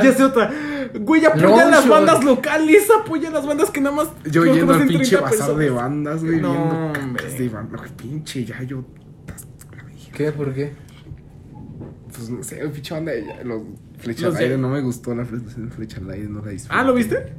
Ya 0.03 0.13
sé 0.15 0.23
otra. 0.23 0.51
Güey, 0.93 1.25
apoya 1.25 1.65
las 1.65 1.87
bandas 1.89 2.23
locales, 2.23 2.87
apoya 2.91 3.31
las 3.31 3.43
bandas 3.43 3.71
que 3.71 3.81
nada 3.81 3.95
más. 3.95 4.09
yo 4.25 4.45
yendo 4.45 4.71
al 4.71 4.85
pinche 4.85 5.17
30 5.17 5.21
bazar 5.21 5.55
de 5.55 5.69
bandas, 5.71 6.23
güey, 6.23 6.39
No, 6.39 6.93
viendo 6.93 7.23
de 7.23 7.49
bandas. 7.49 7.81
Pinche, 7.97 8.45
ya 8.45 8.61
yo. 8.61 8.85
¿Qué? 10.13 10.31
¿Por 10.31 10.53
qué? 10.53 10.73
Pues 12.15 12.29
no 12.29 12.43
sé, 12.43 12.57
pinche 12.69 12.93
banda 12.93 13.11
de 13.11 13.43
los 13.45 13.61
Flecha 13.99 14.27
al 14.27 14.35
aire, 14.37 14.57
no 14.57 14.69
me 14.69 14.81
gustó 14.81 15.13
la 15.15 15.23
fle- 15.23 15.69
flecha 15.69 15.97
al 15.99 16.09
aire, 16.11 16.27
no 16.27 16.43
la 16.43 16.51
disfruté. 16.51 16.75
Ah, 16.79 16.83
¿lo 16.83 16.93
viste? 16.93 17.33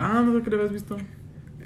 Ah, 0.00 0.22
no 0.24 0.36
sé 0.38 0.42
que 0.44 0.50
lo 0.50 0.56
habías 0.56 0.72
visto. 0.72 0.96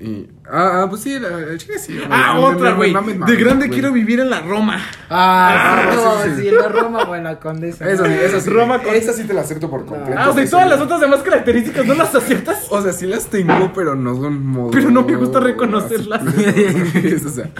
Y, 0.01 0.27
ah, 0.51 0.83
ah, 0.83 0.87
pues 0.91 1.03
sí, 1.03 1.17
la, 1.21 1.29
la 1.29 1.57
chica 1.59 1.79
sí. 1.79 1.97
Ah, 2.11 2.33
Me- 2.35 2.41
otra, 2.47 2.73
güey. 2.73 2.93
De 3.27 3.37
grande 3.37 3.69
quiero 3.69 3.93
vivir 3.93 4.19
en 4.19 4.31
la 4.31 4.41
Roma. 4.41 4.81
Ah, 5.09 5.91
Ah, 5.91 5.93
no, 5.95 6.25
sí, 6.25 6.31
sí. 6.43 6.49
sí, 6.49 6.51
la 6.51 6.67
Roma 6.69 7.03
o 7.05 7.15
en 7.15 7.23
la 7.25 7.39
Condesa. 7.39 7.89
Eso, 7.89 8.05
sí, 8.07 8.11
eso 8.13 8.41
sí. 8.41 8.51
Roma 8.51 8.83
con- 8.83 8.95
Esa 8.97 9.13
sí 9.13 9.25
te 9.25 9.33
la 9.35 9.43
acepto 9.43 9.71
por 9.71 9.85
completo. 9.87 10.19
Ah, 10.19 10.31
o 10.31 10.35
sea, 10.35 10.43
y 10.45 10.49
todas 10.49 10.69
las 10.69 10.81
otras 10.81 11.01
demás 11.01 11.21
características 11.23 11.87
no 11.87 11.95
las 11.95 12.13
aceptas. 12.15 12.67
O 12.71 12.83
sea, 12.83 12.93
sí 12.93 13.07
las 13.07 13.27
tengo, 13.27 13.71
pero 13.75 13.95
no 13.95 14.17
son 14.17 14.45
modo. 14.45 14.71
Pero 14.73 14.91
no 14.91 15.05
me 15.05 15.15
gusta 15.15 15.39
reconocerlas. 15.39 16.23
o 17.27 17.29
sea, 17.29 17.51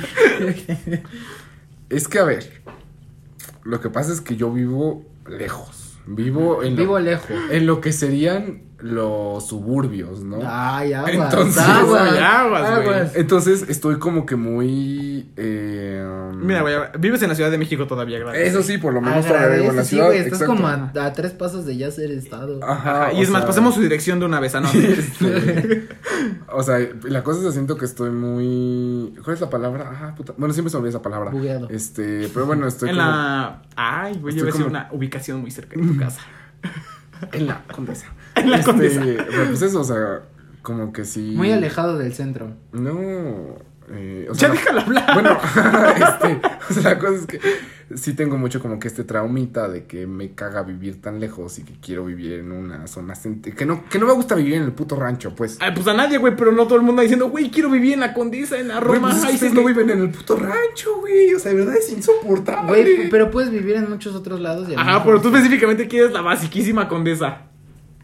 es 1.91 2.09
que, 2.09 2.19
a 2.19 2.25
ver. 2.25 2.63
Lo 3.65 3.81
que 3.81 3.91
pasa 3.91 4.13
es 4.13 4.21
que 4.21 4.37
yo 4.37 4.53
vivo 4.53 5.05
lejos. 5.29 5.99
Vivo 6.07 6.63
en, 6.63 6.77
Vivo 6.77 6.99
lo, 6.99 7.05
lejos. 7.05 7.37
en 7.51 7.67
lo 7.67 7.81
que 7.81 7.93
serían 7.93 8.63
los 8.83 9.47
suburbios, 9.47 10.23
¿no? 10.25 10.39
Ay, 10.45 10.93
aguas, 10.93 11.13
Entonces, 11.15 11.63
aguas, 11.63 12.13
ay, 12.13 12.19
aguas, 12.19 12.85
güey. 12.85 13.01
Entonces 13.15 13.65
estoy 13.69 13.99
como 14.01 14.27
que 14.27 14.35
muy... 14.37 15.31
eh, 15.37 16.05
Mira, 16.35 16.63
güey, 16.63 16.75
vives 16.99 17.23
en 17.23 17.29
la 17.29 17.35
Ciudad 17.37 17.51
de 17.51 17.59
México 17.59 17.87
todavía, 17.87 18.19
gracias. 18.19 18.49
Eso 18.49 18.63
sí, 18.63 18.79
por 18.79 18.93
lo 18.93 19.01
menos 19.01 19.25
todavía 19.25 19.57
vivo 19.59 19.71
en 19.71 19.77
la 19.77 19.85
sí, 19.85 19.91
ciudad. 19.91 20.07
güey, 20.07 20.19
estás 20.19 20.41
exacto. 20.43 20.55
como 20.57 20.67
a, 20.69 20.91
a 21.05 21.13
tres 21.13 21.33
pasos 21.33 21.65
de 21.65 21.77
ya 21.77 21.91
ser 21.93 22.11
estado. 22.11 22.59
Ajá, 22.63 23.07
Ajá, 23.07 23.13
y 23.13 23.23
es 23.23 23.31
más, 23.31 23.45
pasemos 23.45 23.75
su 23.77 23.81
dirección 23.81 24.19
de 24.19 24.27
una 24.27 24.41
vez, 24.41 24.55
¿ah, 24.57 24.61
¿no? 24.61 24.69
este, 24.73 25.89
o 26.53 26.63
sea, 26.65 26.79
la 27.05 27.23
cosa 27.23 27.39
es 27.41 27.47
que 27.47 27.53
siento 27.53 27.77
que 27.77 27.85
estoy 27.85 28.11
muy... 28.11 29.15
¿Cuál 29.23 29.35
es 29.35 29.41
la 29.41 29.49
palabra? 29.51 29.91
Ah, 30.03 30.15
puta. 30.17 30.35
Bueno, 30.37 30.53
siempre 30.55 30.71
se 30.71 30.77
me 30.77 30.81
olvida 30.81 30.91
esa 30.91 31.03
palabra. 31.03 31.31
Bugueado. 31.31 31.69
Este, 31.71 32.29
pero 32.35 32.47
bueno, 32.47 32.67
estoy 32.67 32.89
en 32.91 32.97
como... 32.97 33.09
la... 33.09 33.63
Ay, 33.77 34.19
güey, 34.21 34.35
yo 34.35 34.41
voy 34.43 34.51
a 34.51 34.53
decir 34.53 34.65
como- 34.65 34.67
una 34.77 34.89
ubicación 34.91 35.41
muy 35.41 35.51
cerca 35.53 35.79
de 35.79 35.87
tu 35.87 35.97
casa. 35.99 36.21
En 37.33 37.47
la 37.47 37.63
condesa. 37.73 38.07
En 38.43 38.51
la 38.51 38.57
Este, 38.59 38.71
Condesa. 38.71 39.01
pero 39.03 39.45
pues 39.49 39.63
eso, 39.63 39.81
o 39.81 39.85
sea, 39.85 40.23
como 40.63 40.93
que 40.93 41.05
sí... 41.05 41.33
Muy 41.37 41.51
alejado 41.53 41.99
del 41.99 42.13
centro. 42.15 42.53
No... 42.73 42.91
eh, 43.91 44.27
o 44.31 44.33
Ya 44.33 44.39
sea, 44.39 44.49
no- 44.49 44.55
déjala 44.55 44.83
hablar. 44.83 45.11
Bueno, 45.15 45.39
este, 45.97 46.41
o 46.71 46.75
sea, 46.75 46.83
la 46.95 46.99
cosa 46.99 47.15
es 47.17 47.27
que 47.27 47.41
sí 47.95 48.15
tengo 48.15 48.39
mucho 48.39 48.61
como 48.63 48.79
que 48.79 48.89
este 48.89 49.05
traumita 49.05 49.69
de 49.69 49.85
que 49.85 50.07
me 50.07 50.33
caga 50.33 50.63
vivir 50.63 51.03
tan 51.03 51.21
lejos 51.21 51.59
y 51.59 51.63
que 51.65 51.75
quiero 51.81 52.05
vivir 52.07 52.33
en 52.35 52.53
una 52.53 52.87
zona. 52.87 53.13
Que 53.57 53.67
no, 53.67 53.85
que 53.89 53.99
no 53.99 54.07
me 54.07 54.13
gusta 54.15 54.35
vivir 54.35 54.55
en 54.55 54.63
el 54.63 54.73
puto 54.73 54.97
rancho, 54.97 55.35
pues. 55.35 55.59
Ay, 55.61 55.73
pues 55.75 55.87
a 55.89 55.93
nadie, 55.95 56.17
güey, 56.19 56.35
pero 56.37 56.53
no 56.53 56.65
todo 56.67 56.77
el 56.77 56.83
mundo 56.85 57.03
diciendo, 57.03 57.29
güey, 57.29 57.51
quiero 57.51 57.69
vivir 57.69 57.93
en 57.95 58.01
la 58.01 58.15
Condesa, 58.15 58.59
en 58.59 58.69
la 58.69 58.81
Roma. 58.81 59.11
pues 59.11 59.25
Ay, 59.25 59.35
ustedes 59.35 59.53
no 59.53 59.65
viven 59.65 59.91
en 59.91 60.01
el 60.01 60.11
puto 60.11 60.37
rancho, 60.37 61.01
güey. 61.01 61.35
O 61.35 61.39
sea, 61.39 61.51
de 61.53 61.59
verdad 61.59 61.77
es 61.77 61.93
insoportable. 61.93 62.69
Güey, 62.69 63.11
pero 63.11 63.31
puedes 63.31 63.51
vivir 63.51 63.77
en 63.77 63.91
muchos 63.91 64.15
otros 64.15 64.41
lados. 64.41 64.69
y 64.71 64.75
Ajá, 64.75 65.05
pero 65.05 65.21
tú 65.21 65.29
específicamente 65.29 65.87
quieres 65.89 66.13
la 66.13 66.23
basiquísima 66.23 66.89
Condesa. 66.89 67.49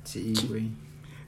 Sí, 0.09 0.33
güey. 0.49 0.71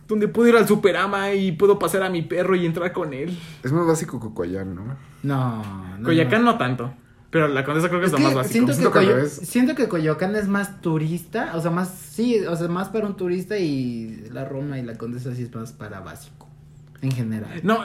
Donde 0.08 0.26
puedo 0.26 0.48
ir 0.48 0.56
al 0.56 0.66
Superama 0.66 1.32
y 1.32 1.52
puedo 1.52 1.78
pasar 1.78 2.02
a 2.02 2.10
mi 2.10 2.22
perro 2.22 2.56
y 2.56 2.66
entrar 2.66 2.92
con 2.92 3.12
él. 3.14 3.38
Es 3.62 3.70
más 3.72 3.86
básico 3.86 4.18
Cocoyán, 4.18 4.74
¿no? 4.74 4.96
No, 5.22 5.96
no. 5.98 6.04
Coyacán 6.04 6.44
no. 6.44 6.52
no 6.52 6.58
tanto. 6.58 6.92
Pero 7.30 7.46
la 7.46 7.64
Condesa 7.64 7.88
creo 7.88 8.00
que 8.00 8.06
es, 8.06 8.12
Es 8.12 8.18
lo 8.18 8.24
más 8.24 8.32
que 8.32 8.36
básico. 8.38 8.52
siento 8.72 8.72
que, 8.72 8.78
Siento 8.80 8.92
que 8.92 9.06
Coyo- 9.06 9.28
siento 9.28 9.74
que 9.76 9.88
Coyoacán 9.88 10.34
es 10.34 10.48
más 10.48 10.80
turista, 10.80 11.52
o 11.54 11.60
sea, 11.60 11.70
más, 11.70 11.88
sí, 11.90 12.40
o 12.44 12.56
sea, 12.56 12.66
más 12.68 12.88
para 12.88 13.06
un 13.06 13.16
turista 13.16 13.56
y 13.58 14.24
la 14.32 14.44
Roma 14.46 14.78
y 14.80 14.82
la 14.82 14.94
Condesa 14.98 15.32
sí 15.34 15.42
es 15.44 15.54
más 15.54 15.72
para 15.72 16.00
básico, 16.00 16.48
en 17.02 17.12
general. 17.12 17.60
No, 17.62 17.78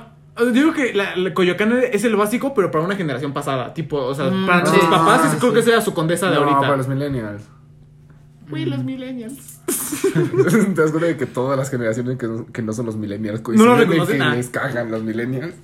digo 0.52 0.74
que 0.74 0.94
la, 0.96 1.16
la 1.16 1.32
Coyoacán 1.36 1.74
es 1.92 2.04
el 2.06 2.16
básico, 2.16 2.56
pero 2.56 2.72
para 2.72 2.84
una 2.84 2.96
generación 2.96 3.34
pasada. 3.34 3.72
Tipo, 3.76 3.98
o 3.98 4.16
sea, 4.16 4.32
Mm, 4.32 4.48
para 4.48 4.66
sí, 4.66 4.72
nuestros 4.72 4.90
papás 5.00 5.32
sí, 5.32 5.38
creo 5.40 5.54
que 5.54 5.62
sea 5.62 5.80
su 5.82 5.94
Condesa 5.94 6.28
de 6.32 6.36
no, 6.38 6.42
ahorita. 6.42 6.62
para 6.62 6.78
los 6.78 6.88
millennials. 6.88 7.44
Güey, 8.50 8.66
los 8.66 8.84
millennials. 8.84 9.60
¿Te 10.14 10.82
das 10.82 10.92
cuenta 10.92 11.08
de 11.08 11.18
que 11.18 11.26
todas 11.26 11.58
las 11.58 11.70
generaciones 11.70 12.18
que 12.18 12.28
no, 12.28 12.46
que 12.46 12.62
no 12.62 12.74
son 12.74 12.86
los 12.86 12.96
millennials 12.96 13.42
No 13.42 13.66
lo 13.66 13.74
coinciden 13.74 13.74
en 13.74 13.90
reconocen, 13.90 14.18
que 14.18 14.24
ah. 14.24 14.36
les 14.36 14.50
cagan 14.50 14.92
los 14.92 15.04
millennials? 15.04 15.56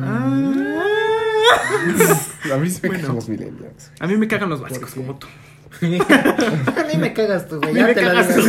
Ah. 0.00 0.84
A 2.52 2.56
mí 2.56 2.70
sí 2.70 2.80
me 2.82 2.88
Bueno. 2.88 3.02
cagan 3.02 3.16
los 3.16 3.28
millennials. 3.28 3.92
A 4.00 4.06
mí 4.06 4.16
me 4.16 4.28
cagan 4.28 4.48
los 4.48 4.60
básicos 4.60 4.90
como 4.94 5.16
tú. 5.16 5.26
A 5.80 6.84
mí 6.84 6.98
me 6.98 7.12
cagas 7.12 7.48
tú, 7.48 7.60
güey, 7.60 7.74
ya 7.74 7.86
me 7.86 7.94
te 7.94 8.02
la 8.02 8.12
cagas 8.12 8.36
digo. 8.36 8.48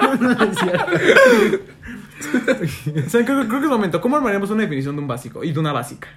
No, 0.00 0.14
no 0.16 0.44
es 0.44 0.58
cierto. 0.58 0.86
O 3.06 3.10
sea, 3.10 3.24
creo, 3.24 3.48
creo 3.48 3.60
que 3.60 3.64
es 3.64 3.70
momento. 3.70 4.00
¿Cómo 4.00 4.16
armaríamos 4.16 4.50
una 4.50 4.62
definición 4.62 4.96
de 4.96 5.02
un 5.02 5.08
básico 5.08 5.42
y 5.42 5.52
de 5.52 5.58
una 5.58 5.72
básica? 5.72 6.08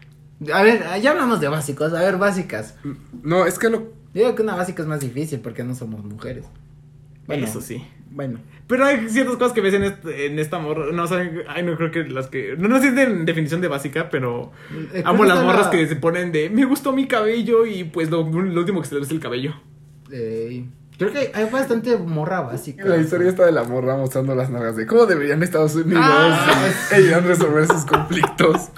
A 0.54 0.64
ver, 0.64 0.84
ya 1.02 1.12
hablamos 1.12 1.39
de 1.39 1.48
básicos, 1.48 1.94
a 1.94 2.00
ver, 2.02 2.18
básicas. 2.18 2.76
No, 3.24 3.46
es 3.46 3.60
que 3.60 3.70
lo... 3.70 3.91
Digo 4.14 4.34
que 4.36 4.41
una 4.41 4.56
básica 4.56 4.82
es 4.84 4.88
más 4.88 5.00
difícil 5.00 5.39
porque 5.39 5.64
no 5.64 5.76
somos 5.76 6.04
mujeres. 6.04 6.46
Bueno, 7.28 7.46
Eso 7.46 7.62
sí. 7.62 7.84
Bueno. 8.12 8.39
Pero 8.68 8.86
hay 8.86 9.10
ciertas 9.10 9.38
cosas 9.38 9.54
que 9.54 9.62
ves 9.62 9.74
en, 9.74 9.84
este, 9.84 10.28
en 10.28 10.38
esta 10.39 10.60
morra. 10.60 10.91
No, 10.94 11.08
saben. 11.08 11.41
Ay, 11.48 11.64
no 11.64 11.76
creo 11.76 11.89
que 11.91 12.04
las 12.04 12.28
que. 12.28 12.56
No, 12.58 12.68
no 12.70 12.80
tienen 12.80 13.26
definición 13.26 13.60
de 13.60 13.68
básica, 13.68 14.10
pero. 14.10 14.52
Eh, 14.94 15.02
amo 15.06 15.26
las 15.26 15.44
morras 15.44 15.66
la- 15.66 15.72
que 15.72 15.88
se 15.88 15.96
ponen 15.96 16.32
de. 16.32 16.50
Me 16.50 16.64
gustó 16.66 16.91
mi 16.94 17.08
cabello 17.08 17.66
y 17.66 17.86
pues 17.86 18.10
lo, 18.12 18.22
lo 18.30 18.60
último 18.60 18.82
que 18.82 18.88
se 18.88 18.94
le 18.96 19.02
ve 19.02 19.06
es 19.08 19.12
el 19.12 19.20
cabello. 19.20 19.54
Eh, 20.12 20.66
creo 20.98 21.12
que 21.12 21.32
hay 21.34 21.50
bastante 21.50 21.98
morra 21.98 22.41
básica. 22.41 22.86
La 22.86 22.98
historia 22.98 23.30
está 23.30 23.46
de 23.46 23.52
la 23.52 23.64
morra 23.64 23.98
mostrando 23.98 24.36
las 24.36 24.50
nalgas 24.52 24.76
de 24.76 24.86
cómo 24.86 25.06
deberían 25.08 25.41
Estados 25.41 25.74
Unidos 25.76 26.04
Ah. 26.06 26.70
ellos 26.96 27.24
resolver 27.24 27.66
sus 27.68 27.84
conflictos. 27.86 28.70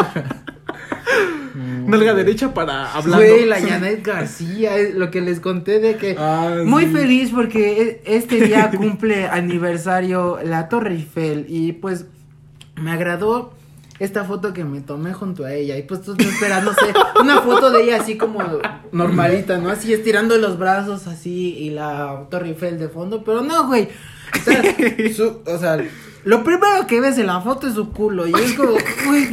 Nalga 1.55 2.13
derecha 2.13 2.53
para 2.53 2.91
hablando. 2.93 3.25
Güey, 3.25 3.45
la 3.45 3.61
Janet 3.61 4.05
García, 4.05 4.75
es 4.77 4.95
lo 4.95 5.09
que 5.11 5.21
les 5.21 5.39
conté 5.39 5.79
de 5.79 5.95
que 5.95 6.15
Ah, 6.19 6.57
muy 6.65 6.85
sí. 6.85 6.91
feliz 6.91 7.31
porque 7.33 7.81
e- 7.81 8.15
este 8.17 8.41
día 8.41 8.69
cumple 8.75 9.27
aniversario 9.31 10.39
la 10.43 10.67
Torre 10.69 10.95
Eiffel 10.95 11.45
y 11.47 11.71
pues 11.73 12.05
me 12.81 12.91
agradó 12.91 13.53
esta 13.99 14.25
foto 14.25 14.51
que 14.51 14.65
me 14.65 14.81
tomé 14.81 15.13
junto 15.13 15.45
a 15.45 15.53
ella 15.53 15.77
y 15.77 15.83
pues 15.83 16.01
tú 16.01 16.15
esperando 16.19 16.71
no 16.73 16.77
sé, 16.77 16.93
una 17.21 17.39
foto 17.41 17.69
de 17.71 17.83
ella 17.83 18.01
así 18.01 18.17
como 18.17 18.41
normalita, 18.91 19.57
¿no? 19.57 19.69
Así 19.69 19.93
estirando 19.93 20.37
los 20.37 20.57
brazos 20.59 21.07
así 21.07 21.55
y 21.57 21.69
la 21.69 22.25
Torre 22.29 22.49
Eiffel 22.49 22.77
de 22.77 22.89
fondo, 22.89 23.23
pero 23.23 23.41
no, 23.41 23.67
güey. 23.67 23.87
O 24.33 24.43
sea, 24.43 24.61
su- 25.15 25.41
o 25.45 25.57
sea, 25.57 25.77
lo 26.25 26.43
primero 26.43 26.85
que 26.87 26.99
ves 26.99 27.17
en 27.17 27.27
la 27.27 27.39
foto 27.39 27.67
es 27.67 27.75
su 27.75 27.91
culo 27.93 28.27
y 28.27 28.33
es 28.33 28.53
como, 28.53 28.71
güey, 29.05 29.29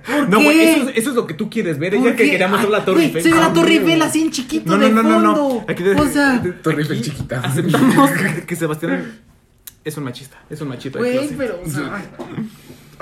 ¿por 0.00 0.28
No, 0.28 0.42
güey, 0.42 0.60
eso, 0.60 0.88
es- 0.88 0.96
eso 0.98 1.10
es 1.10 1.16
lo 1.16 1.26
que 1.26 1.34
tú 1.34 1.48
quieres 1.50 1.78
ver. 1.78 1.94
Ella 1.94 2.04
¿Por 2.04 2.16
que 2.16 2.24
qué? 2.24 2.30
quería 2.32 2.48
mostrar 2.48 2.70
la 2.70 2.84
Torre 2.84 3.04
Eiffel. 3.04 3.22
Se 3.22 3.30
ve 3.30 3.36
la 3.36 3.46
Ah, 3.46 3.52
Torre. 3.52 3.72
Eiffel 3.74 4.02
así 4.02 4.22
en 4.22 4.30
chiquito 4.30 4.70
No, 4.70 4.76
no, 4.78 4.84
de 4.86 4.92
no, 4.92 5.02
no, 5.02 5.20
no. 5.20 5.64
Aquí 5.68 5.82
o 5.84 6.08
sea, 6.08 6.42
Torre 6.62 6.82
Eiffel 6.82 7.02
chiquita. 7.02 7.40
Aceptamos 7.44 8.10
que, 8.10 8.42
que 8.46 8.56
Sebastián 8.56 9.20
es 9.84 9.96
un 9.96 10.04
machista. 10.04 10.36
Es 10.50 10.60
un 10.60 10.68
machito. 10.68 10.98
güey, 10.98 11.28
pero, 11.36 11.60
o 11.64 11.68
sea, 11.68 12.02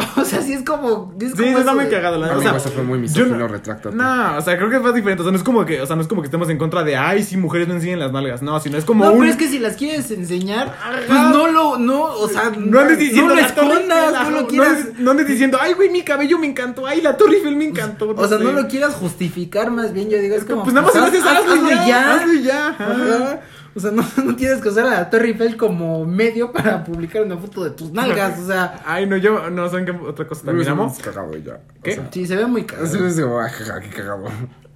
o 0.16 0.24
sea, 0.24 0.42
sí 0.42 0.52
es 0.52 0.62
como, 0.64 1.14
es 1.20 1.30
Sí, 1.32 1.36
como 1.36 1.48
está 1.58 1.60
eso 1.62 1.74
muy 1.74 1.84
de- 1.84 1.90
cagado. 1.90 2.18
La, 2.18 2.26
o 2.28 2.30
Amigo, 2.32 2.42
sea, 2.50 2.56
eso 2.58 2.70
fue 2.70 2.82
muy 2.82 2.98
yo 2.98 3.02
misógino, 3.02 3.36
no- 3.38 3.48
retráctate. 3.48 3.94
No, 3.96 4.36
o 4.36 4.40
sea, 4.40 4.56
creo 4.56 4.70
que 4.70 4.76
es 4.76 4.82
más 4.82 4.94
diferente. 4.94 5.22
O 5.22 5.24
sea, 5.24 5.32
no 5.32 5.38
es 5.38 5.44
como 5.44 5.64
que, 5.64 5.80
o 5.80 5.86
sea, 5.86 5.96
no 5.96 6.02
es 6.02 6.08
como 6.08 6.22
que 6.22 6.26
estemos 6.26 6.48
en 6.50 6.58
contra 6.58 6.82
de, 6.84 6.96
ay, 6.96 7.22
sí, 7.22 7.36
mujeres 7.36 7.68
no 7.68 7.74
enseñan 7.74 7.98
las 7.98 8.12
nalgas. 8.12 8.42
No, 8.42 8.58
sino 8.60 8.78
es 8.78 8.84
como 8.84 9.04
No, 9.04 9.12
un... 9.12 9.18
pero 9.20 9.30
es 9.30 9.36
que 9.36 9.48
si 9.48 9.58
las 9.58 9.76
quieres 9.76 10.10
enseñar, 10.10 10.74
pues 11.06 11.20
no 11.20 11.48
lo, 11.48 11.78
no, 11.78 12.02
o 12.04 12.28
sea, 12.28 12.52
No 12.56 12.80
andes 12.80 12.98
diciendo 12.98 13.34
no 13.34 13.40
lo 13.40 13.46
escondas, 13.46 14.12
no 14.24 14.30
lo 14.30 14.46
quieras, 14.46 14.78
no 14.98 15.10
andes 15.12 15.26
diciendo, 15.26 15.58
ay, 15.60 15.74
güey, 15.74 15.90
mi 15.90 16.02
cabello 16.02 16.38
me 16.38 16.46
encantó, 16.46 16.86
ay, 16.86 17.00
la 17.00 17.16
Torre 17.16 17.36
Eiffel 17.36 17.56
me 17.56 17.64
encantó. 17.66 18.10
o 18.16 18.28
sea, 18.28 18.38
sé. 18.38 18.44
no 18.44 18.52
lo 18.52 18.68
quieras 18.68 18.94
justificar, 18.94 19.70
más 19.70 19.92
bien 19.92 20.10
yo 20.10 20.18
digo, 20.18 20.34
es 20.36 20.44
como, 20.44 20.62
Pues 20.62 20.74
nada 20.74 20.86
más 20.86 20.96
haz- 20.96 21.08
haces 21.08 21.22
haz- 21.24 21.38
hazlo 21.38 21.52
hazlo 21.54 21.70
ya. 21.86 22.14
Hazlo 22.14 22.32
ya. 22.34 22.68
ajá. 22.68 22.84
Ajá. 22.92 23.40
O 23.74 23.80
sea, 23.80 23.90
no, 23.90 24.04
no 24.24 24.36
tienes 24.36 24.60
que 24.60 24.68
usar 24.68 24.86
a 24.86 24.90
la 24.90 25.10
Torre 25.10 25.28
Eiffel 25.28 25.56
como 25.56 26.04
medio 26.04 26.52
para 26.52 26.84
publicar 26.84 27.22
una 27.22 27.36
foto 27.36 27.64
de 27.64 27.70
tus 27.70 27.92
nalgas, 27.92 28.38
o 28.38 28.46
sea, 28.46 28.82
Ay, 28.84 29.06
no, 29.06 29.16
yo, 29.16 29.50
no, 29.50 29.68
¿saben 29.68 29.86
qué 29.86 29.92
otra 29.92 30.26
cosa 30.26 30.44
también 30.44 30.68
amo? 30.68 30.94
Cagado 31.02 31.36
ya. 31.36 31.60
¿Qué? 31.82 31.92
O 31.92 31.94
sea, 31.94 32.08
sí, 32.12 32.26
se 32.26 32.36
ve 32.36 32.46
muy 32.46 32.62
es 32.62 33.20
como, 33.20 33.38
ah, 33.38 33.48
jaja, 33.48 33.80
qué 33.80 33.88
cagado. 33.88 34.24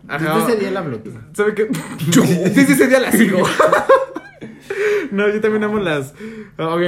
Desde 0.02 0.44
ese 0.44 0.56
día 0.60 0.70
la 0.70 0.82
bloqueé. 0.82 1.12
¿Sabe 1.32 1.54
qué? 1.54 1.64
Desde 2.06 2.72
ese 2.72 2.86
día 2.86 3.00
la 3.00 3.12
sigo. 3.12 3.42
No, 5.12 5.28
yo 5.28 5.40
también 5.40 5.62
amo 5.64 5.78
las. 5.78 6.14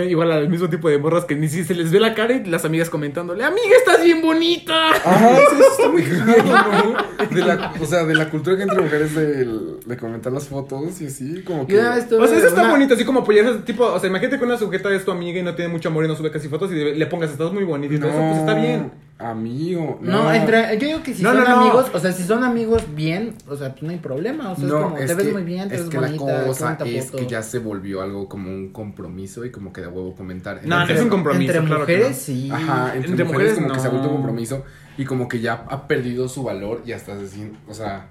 igual 0.09 0.32
al 0.32 0.48
mismo 0.48 0.68
tipo 0.68 0.88
de 0.88 0.98
morras 0.98 1.24
que 1.24 1.34
ni 1.36 1.48
si 1.48 1.64
se 1.64 1.74
les 1.74 1.90
ve 1.92 2.00
la 2.00 2.14
cara 2.14 2.34
y 2.34 2.44
las 2.44 2.64
amigas 2.64 2.90
comentándole: 2.90 3.44
¡Amiga, 3.44 3.76
estás 3.78 4.02
bien 4.02 4.20
bonita! 4.22 4.90
Ajá, 4.90 5.30
eso 5.38 5.70
está 5.72 5.88
muy. 5.88 6.02
De 7.30 7.40
la, 7.44 7.72
o 7.80 7.84
sea, 7.84 8.04
de 8.04 8.14
la 8.14 8.30
cultura 8.30 8.56
que 8.56 8.62
entre 8.62 8.80
mujeres 8.80 9.14
de, 9.14 9.44
de 9.84 9.96
comentar 9.96 10.32
las 10.32 10.48
fotos 10.48 11.00
y 11.00 11.06
así, 11.06 11.42
como 11.44 11.66
que... 11.66 11.74
O 11.78 12.26
sea, 12.26 12.38
eso 12.38 12.48
está 12.48 12.62
una- 12.62 12.70
bonito, 12.70 12.94
así 12.94 13.04
como 13.04 13.20
apoyarse. 13.20 13.59
Tipo, 13.61 13.84
o 13.84 13.98
sea, 14.00 14.09
imagínate 14.09 14.38
que 14.38 14.44
una 14.44 14.56
sujeta 14.56 14.92
es 14.94 15.04
tu 15.04 15.11
amiga 15.11 15.38
y 15.38 15.42
no 15.42 15.54
tiene 15.54 15.70
mucho 15.70 15.88
amor 15.88 16.04
y 16.04 16.09
no 16.09 16.16
sube 16.16 16.30
casi 16.30 16.48
fotos 16.48 16.72
y 16.72 16.76
le 16.76 17.06
pongas: 17.06 17.30
Estás 17.30 17.52
muy 17.52 17.64
bonita 17.64 17.94
y 17.94 17.98
todo 17.98 18.09
eso, 18.11 18.18
pues 18.18 18.38
está 18.38 18.54
bien. 18.54 18.92
Amigo, 19.20 19.98
No, 20.00 20.32
entre, 20.32 20.78
yo 20.78 20.86
digo 20.86 21.02
que 21.02 21.12
si 21.12 21.24
No, 21.24 21.30
son 21.32 21.42
no, 21.42 21.48
no. 21.48 21.60
amigos, 21.60 21.86
o 21.92 21.98
sea, 21.98 22.12
si 22.12 22.22
son 22.22 22.44
amigos 22.44 22.84
bien, 22.94 23.34
o 23.48 23.56
sea, 23.56 23.70
pues 23.72 23.82
no 23.82 23.90
hay 23.90 23.96
problema, 23.98 24.52
o 24.52 24.54
sea, 24.54 24.64
es 24.66 24.72
como, 24.72 24.94
te 24.94 25.14
ves 25.14 25.32
muy 25.32 25.42
bien, 25.42 25.68
te 25.68 25.74
es 25.74 25.80
ves 25.82 25.90
que 25.90 25.98
bonita, 25.98 26.24
la 26.38 26.44
cosa 26.46 26.78
es 26.86 27.06
foto. 27.06 27.18
que 27.18 27.26
ya 27.26 27.42
se 27.42 27.58
volvió 27.58 28.00
algo 28.00 28.28
como 28.28 28.48
un 28.48 28.68
compromiso 28.68 29.44
y 29.44 29.50
como 29.50 29.72
que 29.72 29.80
de 29.80 29.88
huevo 29.88 30.14
comentar. 30.14 30.60
No, 30.64 30.86
no 30.86 30.92
es 30.92 31.00
un 31.02 31.08
compromiso. 31.08 31.50
Entre 31.52 31.66
claro 31.66 31.80
mujeres, 31.80 32.08
no. 32.10 32.14
sí. 32.14 32.48
Ajá, 32.52 32.92
entre, 32.94 33.10
Entre 33.10 33.24
mujeres, 33.24 33.26
mujeres, 33.26 33.54
como 33.58 33.74
que 33.74 33.80
se 33.80 33.86
ha 33.86 33.90
vuelto 33.90 34.06
no. 34.06 34.14
un 34.14 34.16
compromiso 34.22 34.64
y 34.96 35.04
como 35.04 35.26
que 35.28 35.40
ya 35.40 35.64
ha 35.68 35.88
perdido 35.88 36.28
su 36.28 36.44
valor 36.44 36.82
y 36.86 36.92
hasta 36.92 37.14
así, 37.14 37.50
o 37.68 37.74
sea, 37.74 38.10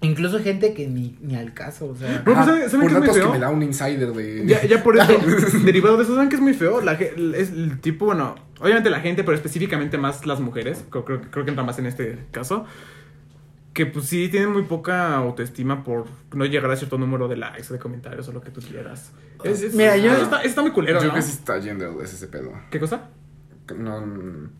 Incluso 0.00 0.38
gente 0.40 0.74
que 0.74 0.86
ni, 0.86 1.16
ni 1.22 1.34
al 1.34 1.54
caso, 1.54 1.86
o 1.86 1.96
sea. 1.96 2.08
Pero, 2.08 2.24
pues, 2.24 2.36
ajá, 2.36 2.46
¿saben- 2.46 2.68
saben 2.68 2.80
por 2.80 2.88
qué 2.90 2.94
es 2.94 2.98
muy 3.00 3.08
datos 3.08 3.22
que 3.32 3.38
me 3.38 3.38
da 3.38 3.48
un 3.50 3.62
insider 3.62 4.12
de 4.12 4.42
Ya, 4.46 4.62
ya 4.66 4.82
por 4.82 4.96
eso, 4.98 5.58
derivado 5.64 5.96
de 5.96 6.02
eso, 6.02 6.14
¿saben 6.14 6.28
que 6.28 6.36
es 6.36 6.42
muy 6.42 6.52
feo? 6.52 6.82
La, 6.82 6.92
es 6.92 7.50
el 7.50 7.80
tipo, 7.80 8.06
bueno, 8.06 8.34
obviamente 8.60 8.90
la 8.90 9.00
gente, 9.00 9.24
pero 9.24 9.36
específicamente 9.36 9.98
más 9.98 10.26
las 10.26 10.40
mujeres, 10.40 10.84
creo, 10.90 11.04
creo, 11.04 11.20
creo 11.30 11.44
que 11.44 11.50
entra 11.50 11.64
más 11.64 11.78
en 11.78 11.86
este 11.86 12.18
caso, 12.30 12.64
que 13.72 13.86
pues 13.86 14.06
sí 14.06 14.28
tienen 14.28 14.52
muy 14.52 14.62
poca 14.62 15.16
autoestima 15.16 15.82
por 15.82 16.04
no 16.32 16.44
llegar 16.44 16.70
a 16.70 16.76
cierto 16.76 16.96
número 16.96 17.26
de 17.28 17.36
likes, 17.36 17.72
de 17.72 17.78
comentarios 17.78 18.28
o 18.28 18.32
lo 18.32 18.40
que 18.40 18.50
tú 18.50 18.60
quieras. 18.60 19.10
Es- 19.42 19.62
es- 19.62 19.74
Mira, 19.74 19.96
yo- 19.96 20.12
Está, 20.12 20.42
está 20.42 20.62
muy 20.62 20.70
culero, 20.70 21.00
Yo 21.00 21.08
¿no? 21.08 21.14
que 21.14 21.22
sí 21.22 21.32
está 21.32 21.58
yendo 21.58 22.00
es 22.00 22.14
ese 22.14 22.28
pedo. 22.28 22.52
¿Qué 22.70 22.78
cosa? 22.78 23.08
No, 23.76 24.52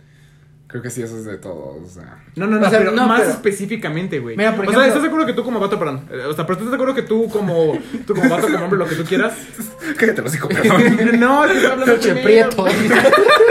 Creo 0.66 0.82
que 0.82 0.90
sí, 0.90 1.03
eso 1.03 1.16
es 1.18 1.24
de 1.26 1.36
todos, 1.36 1.76
o 1.84 1.86
sea. 1.88 2.24
No, 2.34 2.47
no, 2.49 2.59
no, 2.59 2.66
O 2.66 2.70
sea, 2.70 2.78
pero 2.80 2.90
no, 2.90 3.07
más 3.07 3.20
pero- 3.20 3.32
específicamente, 3.34 4.18
güey. 4.18 4.36
Mira, 4.36 4.57
por 4.57 4.64
o 4.66 4.70
sea, 4.70 4.80
ejemplo- 4.80 4.86
¿estás 4.88 5.03
de 5.03 5.09
acuerdo 5.09 5.26
que 5.26 5.32
tú 5.34 5.45
como 5.45 5.61
vato, 5.61 5.78
perdón? 5.78 6.09
eh, 6.11 6.24
O 6.26 6.32
sea, 6.32 6.45
pero 6.47 6.55
¿estás 6.59 6.70
de 6.70 6.74
acuerdo 6.74 6.95
que 6.95 7.03
tú 7.03 7.28
como, 7.28 7.78
tú 8.07 8.14
como 8.14 8.28
vato, 8.28 8.49
como 8.51 8.64
hombre, 8.64 8.78
lo 8.78 8.86
que 8.88 8.97
tú 8.97 9.05
quieras? 9.05 9.36
Cállate 9.97 10.22
los 10.22 10.32
hocico, 10.32 10.49
perdón. 10.49 10.80
no, 11.20 11.45
es 11.45 11.51
que 11.53 11.57
estoy 11.59 11.70
hablando 11.70 12.22
prieto. 12.22 12.66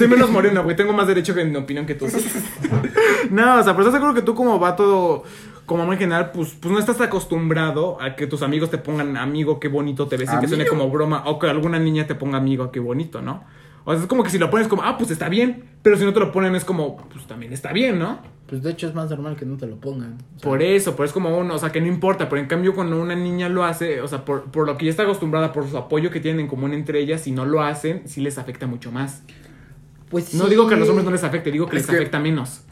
Soy 0.00 0.08
menos 0.08 0.30
moreno, 0.30 0.64
güey. 0.64 0.74
Tengo 0.74 0.94
más 0.94 1.06
derecho 1.06 1.34
que 1.34 1.42
en 1.42 1.54
opinión 1.54 1.84
que 1.84 1.94
tú. 1.94 2.06
no, 3.30 3.60
o 3.60 3.62
sea, 3.62 3.74
pero 3.74 3.80
estás 3.80 3.92
seguro 3.92 4.14
que 4.14 4.22
tú 4.22 4.34
como 4.34 4.58
vato, 4.58 5.24
como 5.66 5.82
hombre 5.82 5.96
en 5.96 6.00
general, 6.00 6.30
pues, 6.32 6.56
pues 6.58 6.72
no 6.72 6.78
estás 6.78 6.98
acostumbrado 7.02 8.00
a 8.00 8.16
que 8.16 8.26
tus 8.26 8.40
amigos 8.40 8.70
te 8.70 8.78
pongan 8.78 9.18
amigo, 9.18 9.60
qué 9.60 9.68
bonito 9.68 10.08
te 10.08 10.16
ves 10.16 10.30
y 10.34 10.40
que 10.40 10.48
suene 10.48 10.64
como 10.66 10.88
broma. 10.88 11.24
O 11.26 11.38
que 11.38 11.48
alguna 11.48 11.78
niña 11.78 12.06
te 12.06 12.14
ponga 12.14 12.38
amigo, 12.38 12.70
qué 12.70 12.80
bonito, 12.80 13.20
¿no? 13.20 13.44
O 13.84 13.92
sea, 13.92 14.00
es 14.00 14.06
como 14.06 14.22
que 14.22 14.30
si 14.30 14.38
lo 14.38 14.48
pones 14.48 14.68
como, 14.68 14.82
ah, 14.84 14.96
pues 14.96 15.10
está 15.10 15.28
bien. 15.28 15.64
Pero 15.82 15.98
si 15.98 16.04
no 16.06 16.14
te 16.14 16.20
lo 16.20 16.32
ponen 16.32 16.54
es 16.54 16.64
como, 16.64 16.96
pues 16.96 17.26
también 17.26 17.52
está 17.52 17.70
bien, 17.74 17.98
¿no? 17.98 18.20
Pues 18.46 18.62
de 18.62 18.70
hecho 18.70 18.88
es 18.88 18.94
más 18.94 19.10
normal 19.10 19.36
que 19.36 19.44
no 19.44 19.58
te 19.58 19.66
lo 19.66 19.76
pongan. 19.76 20.14
O 20.36 20.40
sea, 20.40 20.48
Por 20.48 20.62
eso, 20.62 20.92
pero 20.96 21.04
es 21.04 21.12
como 21.12 21.36
uno, 21.36 21.56
o 21.56 21.58
sea, 21.58 21.72
que 21.72 21.82
no 21.82 21.88
importa, 21.88 22.26
pero 22.30 22.40
en 22.40 22.48
cambio 22.48 22.74
cuando 22.74 22.98
una 22.98 23.14
niña 23.14 23.50
lo 23.50 23.64
hace, 23.64 24.00
o 24.00 24.08
sea, 24.08 24.24
por, 24.24 24.44
por 24.44 24.66
lo 24.66 24.78
que 24.78 24.86
ya 24.86 24.90
está 24.92 25.02
acostumbrada, 25.02 25.52
por 25.52 25.68
su 25.68 25.76
apoyo 25.76 26.10
que 26.10 26.20
tienen 26.20 26.40
en 26.40 26.48
común 26.48 26.72
entre 26.72 27.00
ellas, 27.00 27.20
si 27.20 27.32
no 27.32 27.44
lo 27.44 27.62
hacen, 27.62 28.08
sí 28.08 28.22
les 28.22 28.38
afecta 28.38 28.66
mucho 28.66 28.90
más. 28.90 29.24
Pues 30.10 30.34
No 30.34 30.44
sí. 30.44 30.50
digo 30.50 30.66
que 30.68 30.74
a 30.74 30.76
los 30.76 30.88
hombres 30.88 31.04
no 31.06 31.10
les 31.12 31.24
afecte, 31.24 31.50
digo 31.50 31.66
que 31.66 31.76
Es 31.78 31.82
les 31.84 31.90
que- 31.90 31.96
afecta 31.96 32.18
menos. 32.20 32.62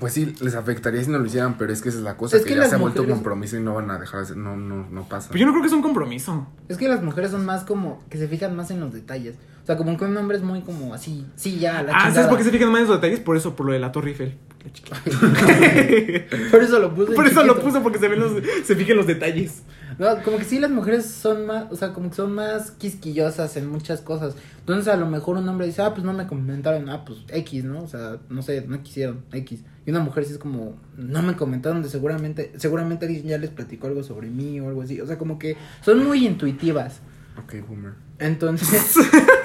Pues 0.00 0.12
sí, 0.12 0.34
les 0.40 0.54
afectaría 0.54 1.02
si 1.02 1.10
no 1.10 1.18
lo 1.18 1.24
hicieran, 1.26 1.56
pero 1.56 1.72
es 1.72 1.80
que 1.80 1.88
esa 1.88 1.98
es 1.98 2.04
la 2.04 2.16
cosa, 2.16 2.36
Es 2.36 2.42
que, 2.42 2.48
que 2.48 2.54
ya 2.56 2.60
las 2.62 2.70
se 2.70 2.74
ha 2.74 2.78
vuelto 2.78 3.02
mujeres- 3.02 3.14
compromiso 3.14 3.56
y 3.56 3.60
no 3.60 3.74
van 3.74 3.90
a 3.90 3.98
dejar 3.98 4.20
de 4.20 4.24
hacer, 4.24 4.36
no, 4.36 4.56
no, 4.56 4.86
no 4.90 5.08
pasa. 5.08 5.28
Pues 5.28 5.40
yo 5.40 5.46
no 5.46 5.52
creo 5.52 5.62
que 5.62 5.68
es 5.68 5.72
un 5.72 5.80
compromiso. 5.80 6.46
Es 6.68 6.76
que 6.76 6.88
las 6.88 7.02
mujeres 7.02 7.30
son 7.30 7.46
más 7.46 7.64
como 7.64 8.02
que 8.10 8.18
se 8.18 8.28
fijan 8.28 8.54
más 8.56 8.70
en 8.70 8.80
los 8.80 8.92
detalles. 8.92 9.36
O 9.62 9.66
sea, 9.66 9.76
como 9.76 9.96
que 9.96 10.04
un 10.04 10.16
hombre 10.16 10.36
es 10.36 10.42
muy 10.42 10.60
como 10.62 10.92
así, 10.92 11.24
sí, 11.36 11.58
ya, 11.58 11.82
la 11.82 11.92
Ah, 11.92 12.00
¿sabes 12.00 12.06
chingada. 12.14 12.28
por 12.28 12.38
qué 12.38 12.44
se 12.44 12.50
fijan 12.50 12.70
más 12.72 12.82
en 12.82 12.88
los 12.88 12.96
detalles? 13.00 13.20
Por 13.20 13.36
eso, 13.36 13.56
por 13.56 13.66
lo 13.66 13.72
de 13.72 13.78
la 13.78 13.90
Torre 13.92 14.10
Eiffel. 14.10 14.36
La 14.64 14.72
chiquita. 14.72 15.00
Por 16.50 16.62
eso 16.62 16.78
lo 16.80 16.92
puse. 16.94 17.10
en 17.10 17.14
Por 17.16 17.26
eso 17.26 17.44
lo 17.44 17.60
puso, 17.60 17.82
porque 17.82 17.98
se 17.98 18.08
ven 18.08 18.18
los, 18.20 18.32
se 18.64 18.74
fijan 18.74 18.96
los 18.96 19.06
detalles. 19.06 19.62
No, 19.98 20.22
como 20.22 20.38
que 20.38 20.44
sí 20.44 20.58
las 20.58 20.70
mujeres 20.70 21.06
son 21.06 21.46
más, 21.46 21.66
o 21.70 21.76
sea, 21.76 21.92
como 21.92 22.10
que 22.10 22.16
son 22.16 22.32
más 22.32 22.70
quisquillosas 22.70 23.56
en 23.56 23.68
muchas 23.68 24.00
cosas. 24.02 24.34
Entonces 24.60 24.92
a 24.92 24.96
lo 24.96 25.06
mejor 25.06 25.36
un 25.36 25.48
hombre 25.48 25.66
dice, 25.66 25.82
ah, 25.82 25.94
pues 25.94 26.04
no 26.04 26.12
me 26.12 26.26
comentaron, 26.26 26.88
ah, 26.90 27.04
pues 27.04 27.20
X, 27.28 27.64
¿no? 27.64 27.82
O 27.82 27.88
sea, 27.88 28.18
no 28.28 28.42
sé, 28.42 28.64
no 28.66 28.82
quisieron, 28.82 29.24
X. 29.32 29.62
Y 29.86 29.90
una 29.90 30.00
mujer 30.00 30.24
sí 30.24 30.32
es 30.32 30.38
como, 30.38 30.76
no 30.96 31.22
me 31.22 31.36
comentaron 31.36 31.82
de 31.82 31.88
seguramente, 31.88 32.52
seguramente 32.56 33.06
alguien 33.06 33.26
ya 33.26 33.38
les 33.38 33.50
platicó 33.50 33.86
algo 33.86 34.02
sobre 34.02 34.28
mí 34.28 34.60
o 34.60 34.68
algo 34.68 34.82
así. 34.82 35.00
O 35.00 35.06
sea, 35.06 35.16
como 35.16 35.38
que 35.38 35.56
son 35.82 36.04
muy 36.04 36.26
intuitivas. 36.26 37.00
Ok, 37.42 37.66
boomer. 37.66 37.92
Entonces, 38.18 38.96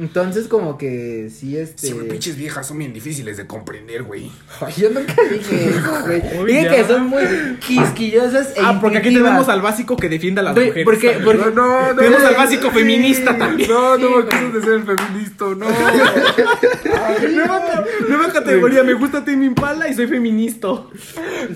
entonces 0.00 0.48
como 0.48 0.78
que 0.78 1.30
sí, 1.30 1.56
este... 1.56 1.88
Sí, 1.88 1.92
güey, 1.92 2.08
pinches 2.08 2.36
viejas 2.36 2.66
son 2.66 2.78
bien 2.78 2.92
difíciles 2.92 3.36
de 3.36 3.46
comprender, 3.46 4.02
güey. 4.02 4.30
Ay, 4.60 4.72
Yo 4.78 4.90
nunca 4.90 5.14
dije 5.30 5.68
eso, 5.68 6.02
güey. 6.04 6.22
Dije 6.46 6.64
ya. 6.64 6.74
que 6.74 6.84
son 6.84 7.06
muy 7.08 7.22
quisquillosas 7.66 8.56
e 8.56 8.60
Ah, 8.62 8.78
porque 8.80 8.98
aquí 8.98 9.12
tenemos 9.12 9.48
al 9.48 9.60
básico 9.60 9.96
que 9.96 10.08
defienda 10.08 10.40
a 10.40 10.44
las 10.46 10.54
mujeres. 10.56 10.84
porque- 10.84 11.20
porque- 11.24 11.50
no, 11.54 11.90
no. 11.90 11.96
Tenemos 11.96 12.22
al 12.24 12.34
básico 12.36 12.70
feminista 12.70 13.36
también. 13.36 13.68
No, 13.70 13.98
no 13.98 14.08
Sí, 14.08 14.14
me 14.14 14.20
acuso 14.22 14.58
de 14.58 14.62
ser 14.86 14.96
feminista, 14.96 15.44
no. 15.44 15.66
Nueva, 17.30 17.84
nueva 18.08 18.32
categoría, 18.32 18.82
me 18.82 18.94
gusta 18.94 19.24
Tim 19.24 19.42
Impala 19.42 19.88
y 19.88 19.94
soy 19.94 20.06
feminista. 20.06 20.68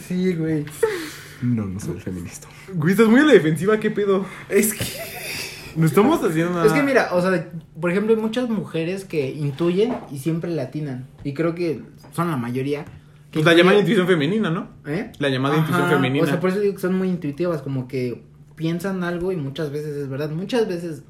Sí, 0.06 0.34
güey. 0.34 0.64
No, 1.42 1.66
no 1.66 1.80
soy 1.80 2.00
feminista. 2.00 2.48
Güey, 2.72 2.92
estás 2.92 3.08
muy 3.08 3.20
a 3.20 3.24
la 3.24 3.32
defensiva, 3.32 3.78
¿qué 3.78 3.90
pedo? 3.90 4.26
Es 4.48 4.72
que. 4.74 4.84
No 5.76 5.86
estamos 5.86 6.22
haciendo 6.22 6.52
nada. 6.52 6.66
Es 6.66 6.72
que 6.72 6.82
mira, 6.82 7.08
o 7.12 7.20
sea, 7.20 7.50
por 7.80 7.90
ejemplo, 7.90 8.14
hay 8.14 8.20
muchas 8.20 8.48
mujeres 8.48 9.04
que 9.04 9.30
intuyen 9.30 9.94
y 10.10 10.18
siempre 10.18 10.50
le 10.50 10.62
atinan. 10.62 11.06
Y 11.24 11.34
creo 11.34 11.54
que 11.54 11.82
son 12.12 12.30
la 12.30 12.36
mayoría. 12.36 12.84
que 13.30 13.40
Pues 13.40 13.44
la 13.44 13.54
llamada 13.54 13.78
intuición 13.78 14.06
femenina, 14.06 14.50
¿no? 14.50 14.68
¿Eh? 14.86 15.12
La 15.18 15.28
llamada 15.28 15.56
Ajá, 15.56 15.64
intuición 15.64 15.90
femenina. 15.90 16.24
O 16.24 16.26
sea, 16.26 16.40
por 16.40 16.50
eso 16.50 16.60
digo 16.60 16.74
que 16.74 16.80
son 16.80 16.94
muy 16.96 17.08
intuitivas, 17.08 17.62
como 17.62 17.88
que 17.88 18.22
piensan 18.56 19.02
algo 19.04 19.32
y 19.32 19.36
muchas 19.36 19.70
veces 19.70 19.96
es 19.96 20.08
verdad. 20.08 20.30
Muchas 20.30 20.68
veces, 20.68 21.02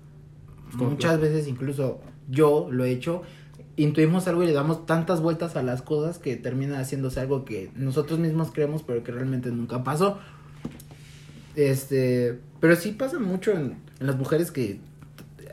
¿Cómo 0.79 0.91
muchas 0.91 1.21
veces 1.21 1.47
incluso 1.49 2.01
yo 2.29 2.69
lo 2.71 2.85
he 2.85 2.91
hecho. 2.91 3.23
Intuimos 3.77 4.29
algo 4.29 4.45
y 4.45 4.47
le 4.47 4.53
damos 4.53 4.87
tantas 4.87 5.21
vueltas 5.21 5.57
a 5.57 5.63
las 5.63 5.83
cosas 5.83 6.19
que 6.19 6.37
termina 6.37 6.79
haciéndose 6.79 7.21
algo 7.21 7.45
que 7.45 7.71
nosotros 7.75 8.19
mismos 8.19 8.53
creemos, 8.53 8.83
pero 8.83 9.03
que 9.03 9.13
realmente 9.13 9.51
nunca 9.51 9.83
pasó. 9.83 10.19
Este, 11.57 12.39
pero 12.61 12.77
sí 12.77 12.93
pasa 12.93 13.19
mucho 13.19 13.53
en, 13.53 13.77
las 14.07 14.17
mujeres 14.17 14.51
que 14.51 14.81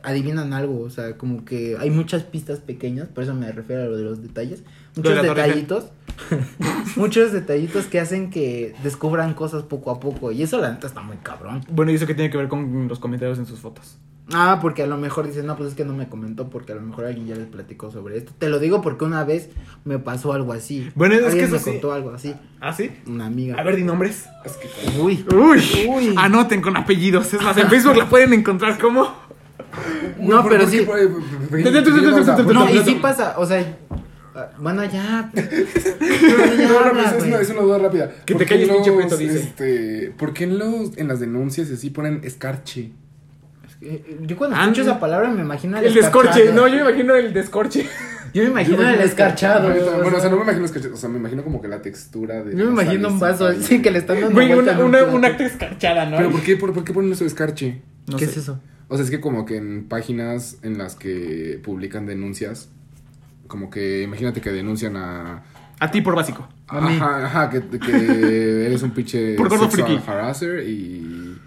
adivinan 0.03 0.53
algo, 0.53 0.81
o 0.81 0.89
sea, 0.89 1.17
como 1.17 1.45
que 1.45 1.77
hay 1.79 1.89
muchas 1.89 2.23
pistas 2.23 2.59
pequeñas, 2.59 3.07
por 3.07 3.23
eso 3.23 3.33
me 3.33 3.51
refiero 3.51 3.83
a 3.83 3.85
lo 3.85 3.97
de 3.97 4.03
los 4.03 4.21
detalles, 4.21 4.63
muchos 4.95 5.21
detallitos, 5.21 5.85
muchos 6.95 7.31
detallitos 7.31 7.85
que 7.85 7.99
hacen 7.99 8.29
que 8.29 8.73
descubran 8.83 9.33
cosas 9.33 9.63
poco 9.63 9.91
a 9.91 9.99
poco, 9.99 10.31
y 10.31 10.43
eso 10.43 10.59
la 10.59 10.71
neta 10.71 10.87
está 10.87 11.01
muy 11.01 11.17
cabrón. 11.17 11.61
Bueno, 11.69 11.91
¿y 11.91 11.95
eso 11.95 12.07
qué 12.07 12.15
tiene 12.15 12.29
que 12.29 12.37
ver 12.37 12.47
con 12.47 12.87
los 12.87 12.99
comentarios 12.99 13.39
en 13.39 13.45
sus 13.45 13.59
fotos? 13.59 13.97
Ah, 14.33 14.59
porque 14.61 14.83
a 14.83 14.87
lo 14.87 14.97
mejor 14.97 15.27
dicen, 15.27 15.45
no, 15.45 15.57
pues 15.57 15.69
es 15.69 15.75
que 15.75 15.83
no 15.83 15.93
me 15.93 16.07
comentó 16.07 16.49
porque 16.49 16.71
a 16.71 16.75
lo 16.75 16.81
mejor 16.81 17.05
alguien 17.05 17.27
ya 17.27 17.35
les 17.35 17.47
platicó 17.47 17.91
sobre 17.91 18.17
esto. 18.17 18.31
Te 18.37 18.47
lo 18.47 18.59
digo 18.59 18.81
porque 18.81 19.03
una 19.03 19.25
vez 19.25 19.49
me 19.83 19.99
pasó 19.99 20.31
algo 20.31 20.53
así. 20.53 20.89
Bueno, 20.95 21.15
es 21.15 21.21
que 21.21 21.27
Alguien 21.27 21.45
eso 21.47 21.53
me 21.55 21.59
sí. 21.59 21.71
contó 21.71 21.91
algo 21.91 22.11
así, 22.11 22.33
¿Ah, 22.61 22.71
sí? 22.71 22.91
una 23.07 23.25
amiga. 23.25 23.55
A 23.59 23.63
ver, 23.63 23.75
di 23.75 23.83
nombres. 23.83 24.27
Es 24.45 24.53
que. 24.53 24.69
Uy. 25.01 25.25
Uy, 25.33 25.61
Uy. 25.89 26.15
anoten 26.17 26.61
con 26.61 26.77
apellidos. 26.77 27.33
Es 27.33 27.41
más, 27.41 27.57
en 27.57 27.67
Facebook 27.67 27.97
la 27.97 28.07
pueden 28.07 28.31
encontrar 28.31 28.77
como. 28.77 29.13
No, 30.19 30.43
pero 30.47 30.67
sí. 30.67 30.87
No, 32.53 32.69
y 32.69 32.79
sí 32.79 32.95
pasa, 33.01 33.35
o 33.37 33.45
sea, 33.45 33.77
bueno, 34.59 34.83
ya. 34.85 35.31
Bueno, 35.99 37.01
ya 37.01 37.17
es, 37.17 37.23
una, 37.23 37.39
es 37.41 37.49
una 37.49 37.61
duda 37.61 37.77
rápida. 37.79 38.11
Que 38.25 38.33
¿Por 38.33 38.39
te 38.43 38.45
qué 38.45 38.53
calles, 38.55 38.69
en 38.69 38.75
pinche 38.75 38.89
los, 38.91 38.97
prieto, 38.99 39.17
dice. 39.17 39.39
Este, 39.39 40.13
¿Por 40.17 40.33
qué 40.33 40.43
en, 40.45 40.57
los, 40.59 40.97
en 40.97 41.07
las 41.07 41.19
denuncias 41.19 41.69
así 41.71 41.89
ponen 41.89 42.21
escarche? 42.23 42.91
Eh, 43.81 44.17
Yo 44.21 44.37
cuando 44.37 44.55
Ah, 44.57 44.63
escucho 44.63 44.83
no. 44.83 44.91
esa 44.91 44.99
palabra 44.99 45.29
me 45.29 45.41
imagino 45.41 45.77
al 45.77 45.85
El 45.85 45.93
descorche. 45.93 46.29
escarchado. 46.41 46.55
No, 46.55 46.67
yo 46.67 46.83
me 46.83 46.89
imagino 46.91 47.15
el 47.15 47.33
descorche. 47.33 47.87
Yo 48.33 48.43
me 48.43 48.49
imagino 48.49 48.87
el 48.87 49.01
escarchado. 49.01 49.69
Bueno, 50.01 50.17
o 50.17 50.19
sea, 50.21 50.29
no 50.29 50.37
me 50.37 50.43
imagino 50.43 50.65
escarche, 50.65 50.87
o 50.89 50.95
sea, 50.95 51.09
me 51.09 51.17
imagino 51.17 51.43
como 51.43 51.61
que 51.61 51.67
la 51.67 51.81
textura 51.81 52.43
de. 52.43 52.55
Yo 52.55 52.65
me 52.71 52.71
imagino 52.81 53.09
un 53.09 53.19
vaso 53.19 53.51
y- 53.51 53.81
que 53.81 53.91
le 53.91 53.99
están 53.99 54.21
dando 54.21 54.33
Güey, 54.35 54.53
una, 54.53 54.79
una, 54.79 55.03
una 55.05 55.27
acta 55.29 55.45
escarchada, 55.45 56.05
¿no? 56.05 56.17
Pero 56.17 56.31
¿por 56.31 56.41
qué, 56.41 56.55
por, 56.55 56.73
por 56.73 56.83
qué 56.83 56.93
ponen 56.93 57.11
eso 57.11 57.23
de 57.23 57.27
escarche? 57.29 57.81
No 58.07 58.17
¿Qué 58.17 58.25
sé. 58.25 58.31
es 58.31 58.37
eso? 58.37 58.59
O 58.87 58.95
sea, 58.95 59.03
es 59.03 59.11
que 59.11 59.19
como 59.19 59.45
que 59.45 59.57
en 59.57 59.85
páginas 59.89 60.57
en 60.63 60.77
las 60.77 60.95
que 60.95 61.59
publican 61.63 62.05
denuncias, 62.05 62.69
como 63.51 63.69
que 63.69 64.01
imagínate 64.03 64.39
que 64.39 64.49
denuncian 64.49 64.95
a... 64.95 65.43
A 65.79 65.91
ti 65.91 65.99
por 66.01 66.15
básico. 66.15 66.47
A 66.69 66.79
mí. 66.79 66.95
Ajá, 66.95 67.25
ajá, 67.25 67.49
que, 67.49 67.61
que 67.79 68.65
eres 68.65 68.81
un 68.81 68.91
pinche 68.91 69.35
Por 69.35 69.49
gordo 69.49 69.69
friki. 69.69 69.99
harasser 70.07 70.63
y, 70.67 71.37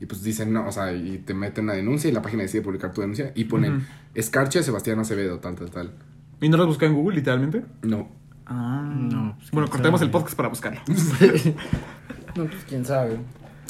y 0.00 0.06
pues 0.06 0.22
dicen 0.24 0.52
no, 0.52 0.66
o 0.66 0.72
sea, 0.72 0.92
y 0.92 1.18
te 1.18 1.32
meten 1.32 1.64
una 1.64 1.74
denuncia 1.74 2.10
y 2.10 2.12
la 2.12 2.20
página 2.22 2.42
decide 2.42 2.62
publicar 2.62 2.92
tu 2.92 3.00
denuncia 3.02 3.30
y 3.36 3.44
ponen 3.44 3.76
Ujú. 3.76 3.84
escarche 4.14 4.58
a 4.58 4.62
Sebastián 4.64 4.98
Acevedo, 4.98 5.38
tal, 5.38 5.54
tal, 5.54 5.70
tal. 5.70 5.92
¿Y 6.40 6.48
no 6.48 6.56
los 6.56 6.66
busca 6.66 6.86
en 6.86 6.94
Google, 6.94 7.14
literalmente? 7.16 7.62
No. 7.82 8.08
Ah, 8.46 8.82
No, 8.94 9.36
pues, 9.38 9.50
Bueno, 9.52 9.68
cortemos 9.70 10.00
sabe. 10.00 10.06
el 10.08 10.12
podcast 10.12 10.36
para 10.36 10.48
buscarlo. 10.48 10.80
No, 12.36 12.46
pues 12.46 12.64
quién 12.68 12.84
sabe. 12.84 13.18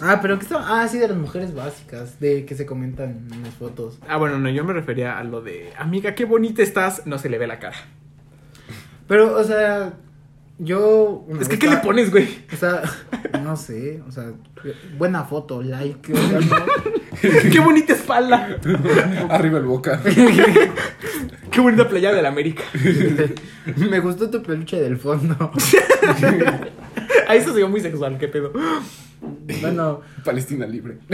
Ah, 0.02 0.18
pero 0.20 0.38
que 0.38 0.44
está. 0.44 0.58
Ah, 0.82 0.88
sí, 0.88 0.98
de 0.98 1.08
las 1.08 1.16
mujeres 1.16 1.54
básicas, 1.54 2.18
de 2.20 2.44
que 2.44 2.54
se 2.54 2.66
comentan 2.66 3.28
en 3.32 3.42
las 3.42 3.54
fotos. 3.54 3.98
Ah, 4.08 4.16
bueno, 4.16 4.38
no, 4.38 4.48
yo 4.50 4.64
me 4.64 4.72
refería 4.72 5.18
a 5.18 5.24
lo 5.24 5.40
de, 5.40 5.72
amiga, 5.78 6.14
qué 6.14 6.24
bonita 6.24 6.62
estás, 6.62 7.06
no 7.06 7.18
se 7.18 7.28
le 7.28 7.38
ve 7.38 7.46
la 7.46 7.58
cara. 7.58 7.76
Pero, 9.06 9.36
o 9.38 9.44
sea, 9.44 9.94
yo. 10.58 11.26
Es 11.40 11.48
que, 11.48 11.58
¿qué 11.58 11.66
le 11.66 11.74
estaba- 11.74 11.82
pones, 11.82 12.10
güey? 12.10 12.28
O 12.52 12.56
sea, 12.56 12.82
no 13.42 13.56
sé, 13.56 14.02
o 14.08 14.10
sea, 14.10 14.32
buena 14.98 15.24
foto, 15.24 15.62
like. 15.62 16.12
o 16.12 16.16
sea, 16.16 16.40
no. 16.40 16.56
qué 17.52 17.60
bonita 17.60 17.92
espalda. 17.92 18.58
Arriba 19.30 19.58
el 19.58 19.64
boca. 19.64 20.00
Qué 21.50 21.60
bonita 21.60 21.88
playa 21.88 22.12
de 22.12 22.20
la 22.20 22.30
América. 22.30 22.64
Me 23.76 24.00
gustó 24.00 24.28
tu 24.28 24.42
peluche 24.42 24.80
del 24.80 24.96
fondo. 24.96 25.52
Ahí 27.28 27.38
eso 27.38 27.50
se 27.50 27.58
vio 27.58 27.68
muy 27.68 27.80
sexual, 27.80 28.18
qué 28.18 28.26
pedo. 28.26 28.52
Bueno, 29.60 30.00
Palestina 30.24 30.66
libre. 30.66 30.98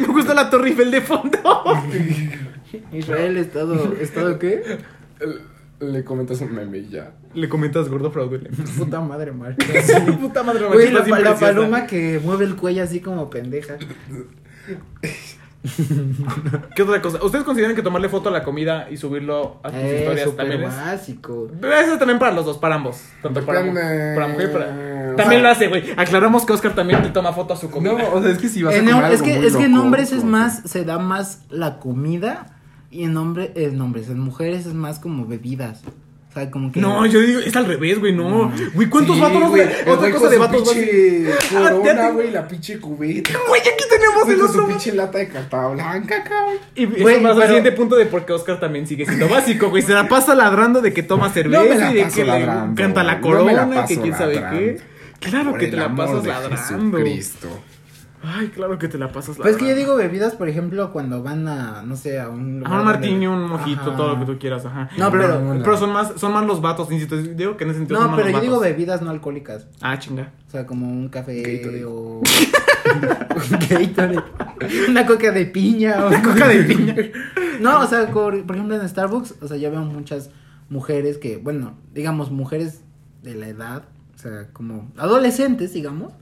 Me 0.00 0.06
gustó 0.06 0.34
la 0.34 0.48
Torre 0.50 0.68
Eiffel 0.68 0.90
de 0.90 1.00
fondo. 1.00 1.38
Israel, 2.92 3.36
¿estado, 3.36 3.94
¿estado 4.00 4.38
qué? 4.38 4.62
Le 5.80 6.04
comentas 6.04 6.40
un 6.40 6.54
meme 6.54 6.78
y 6.78 6.88
ya. 6.88 7.12
Le 7.34 7.48
comentas 7.48 7.88
gordo 7.88 8.10
fraudulento. 8.10 8.62
Puta 8.78 9.00
madre, 9.00 9.32
Mar. 9.32 9.56
Puta 10.20 10.42
madre, 10.42 10.66
Güey, 10.66 10.90
la, 10.92 11.02
la 11.18 11.34
paloma 11.36 11.86
que 11.86 12.20
mueve 12.22 12.44
el 12.44 12.56
cuello 12.56 12.82
así 12.82 13.00
como 13.00 13.28
pendeja. 13.30 13.76
¿Qué 16.74 16.82
otra 16.82 17.00
cosa? 17.00 17.22
¿Ustedes 17.24 17.44
consideran 17.44 17.76
que 17.76 17.82
tomarle 17.82 18.08
foto 18.08 18.28
a 18.28 18.32
la 18.32 18.42
comida 18.42 18.88
y 18.90 18.96
subirlo 18.96 19.58
a 19.62 19.70
tus 19.70 19.78
Eh, 19.78 19.96
historias 20.00 20.36
también 20.36 20.62
es? 20.64 20.76
básico. 20.76 21.48
Eso 21.84 21.98
también 21.98 22.18
para 22.18 22.32
los 22.32 22.44
dos, 22.44 22.58
para 22.58 22.74
ambos. 22.76 23.00
Tanto 23.22 23.44
para, 23.46 23.60
para 23.60 24.26
mujer 24.28 24.48
y 24.50 24.52
para. 24.52 24.66
O 25.12 25.16
También 25.16 25.40
sea- 25.40 25.42
lo 25.42 25.48
hace, 25.50 25.68
güey. 25.68 25.84
Aclaramos 25.96 26.44
que 26.46 26.52
Oscar 26.52 26.74
también 26.74 27.02
le 27.02 27.10
toma 27.10 27.32
foto 27.32 27.54
a 27.54 27.56
su 27.56 27.70
comida. 27.70 27.92
No, 27.92 28.12
o 28.14 28.22
sea, 28.22 28.32
es 28.32 28.38
que 28.38 28.48
si 28.48 28.62
vas 28.62 28.74
a 28.74 28.78
En- 28.78 28.86
comer 28.90 29.12
es 29.12 29.20
algo 29.20 29.24
que, 29.24 29.36
muy 29.38 29.46
es 29.46 29.56
que 29.56 29.64
en 29.64 29.76
hombres 29.78 30.12
es 30.12 30.24
más, 30.24 30.62
se 30.64 30.84
da 30.84 30.98
más 30.98 31.42
la 31.50 31.78
comida 31.78 32.46
Y 32.90 33.04
en 33.04 33.16
hombre, 33.16 33.52
en 33.54 33.80
hombres, 33.80 34.08
en 34.10 34.18
mujeres 34.20 34.66
es 34.66 34.74
más 34.74 34.98
como 34.98 35.26
bebidas. 35.26 35.80
O 36.32 36.34
sea, 36.34 36.50
como 36.50 36.72
que. 36.72 36.80
No, 36.80 37.04
yo 37.04 37.20
digo, 37.20 37.40
es 37.40 37.54
al 37.56 37.66
revés, 37.66 37.98
güey, 37.98 38.14
no. 38.14 38.50
Güey, 38.72 38.88
¿cuántos 38.88 39.16
Sí, 39.16 39.20
vatos 39.22 39.48
güey, 39.50 39.62
Otra 39.64 39.94
güey 39.96 40.12
cosa 40.12 40.28
de 40.30 40.38
vatos 40.38 40.62
pinche 40.72 41.32
Ah, 41.54 41.70
corona, 41.72 42.08
güey, 42.10 42.30
la 42.30 42.48
pinche 42.48 42.78
cubeta. 42.80 43.32
Güey, 43.48 43.60
aquí 43.60 43.84
tenemos 43.90 44.24
Güey, 44.24 44.34
el 44.36 44.40
su 44.40 44.46
otro. 44.50 44.66
pinche 44.68 44.92
lata 44.94 45.18
de 45.18 45.28
carta 45.28 45.68
blanca, 45.68 46.24
cabrón. 46.24 46.54
Y 46.74 46.84
eso 46.84 47.02
Güey, 47.02 47.20
más 47.20 47.36
al 47.36 47.42
siguiente 47.48 47.72
punto 47.72 47.96
de 47.96 48.06
por 48.06 48.24
qué 48.24 48.32
Oscar 48.32 48.58
también 48.58 48.86
sigue 48.86 49.04
siendo 49.04 49.28
básico, 49.28 49.68
güey. 49.68 49.82
Se 49.82 49.92
la 49.92 50.08
pasa 50.08 50.34
ladrando 50.34 50.80
de 50.80 50.94
que 50.94 51.02
toma 51.02 51.28
cerveza 51.28 51.62
No 51.62 51.90
y 51.92 51.94
de 51.96 52.08
que 52.08 52.24
ladrando, 52.24 52.74
le 52.74 52.82
canta 52.82 53.02
la 53.04 53.16
güey. 53.16 53.22
No 53.22 53.38
corona, 53.44 53.86
que 53.86 54.00
quién 54.00 54.14
sabe 54.16 54.34
ladrando. 54.36 54.58
qué. 54.58 54.80
Claro 55.20 55.50
Por 55.50 55.60
que 55.60 55.66
te 55.68 55.76
la 55.76 55.94
pasas 55.94 56.24
ladrando. 56.24 56.56
Jesucristo. 56.96 57.48
Ay, 58.24 58.48
claro 58.48 58.78
que 58.78 58.88
te 58.88 58.98
la 58.98 59.08
pasas 59.08 59.36
ladrando. 59.38 59.42
Pues 59.42 59.56
es 59.56 59.62
que 59.62 59.68
yo 59.68 59.74
digo 59.76 59.96
bebidas, 59.96 60.34
por 60.34 60.48
ejemplo, 60.48 60.92
cuando 60.92 61.22
van 61.22 61.48
a, 61.48 61.82
no 61.82 61.96
sé, 61.96 62.20
a 62.20 62.28
un 62.28 62.60
lugar 62.60 62.72
Ah, 62.72 62.78
un 62.80 62.84
martini, 62.84 63.26
un 63.26 63.48
mojito, 63.48 63.80
Ajá. 63.82 63.96
todo 63.96 64.14
lo 64.14 64.20
que 64.20 64.32
tú 64.32 64.38
quieras, 64.38 64.64
ajá. 64.64 64.88
No, 64.96 65.10
pero, 65.10 65.26
pero- 65.40 65.62
pero 65.64 65.76
son 65.76 65.92
más, 65.92 66.12
son 66.16 66.32
más 66.32 66.46
los 66.46 66.60
vatos, 66.60 66.90
insisto. 66.92 67.16
Digo 67.16 67.56
que 67.56 67.64
en 67.64 67.70
ese 67.70 67.78
sentido 67.80 67.98
son 68.00 68.10
No, 68.10 68.16
más 68.16 68.20
pero 68.20 68.32
los 68.32 68.40
yo 68.40 68.48
digo 68.50 68.60
bebidas 68.60 69.02
no 69.02 69.10
alcohólicas. 69.10 69.66
Ah, 69.80 69.98
chinga. 69.98 70.32
O 70.46 70.50
sea, 70.50 70.66
como 70.66 70.86
un 70.90 71.08
café 71.08 71.40
Gatorade. 71.42 71.84
o 71.84 71.90
un 72.22 73.58
Gatorade. 73.68 74.22
Una 74.88 75.06
coca 75.06 75.32
de 75.32 75.46
piña 75.46 76.06
o 76.06 76.10
coca 76.22 76.48
de 76.48 76.62
piña. 76.64 76.94
No, 77.60 77.80
o 77.80 77.86
sea, 77.86 78.10
por, 78.10 78.44
por 78.44 78.56
ejemplo 78.56 78.80
en 78.80 78.88
Starbucks, 78.88 79.36
o 79.42 79.48
sea, 79.48 79.56
yo 79.56 79.70
veo 79.70 79.80
muchas 79.82 80.30
mujeres 80.68 81.18
que, 81.18 81.36
bueno, 81.36 81.74
digamos 81.92 82.30
mujeres 82.30 82.82
de 83.22 83.34
la 83.34 83.48
edad, 83.48 83.84
o 84.14 84.18
sea, 84.18 84.48
como 84.52 84.90
adolescentes, 84.96 85.72
digamos, 85.72 86.12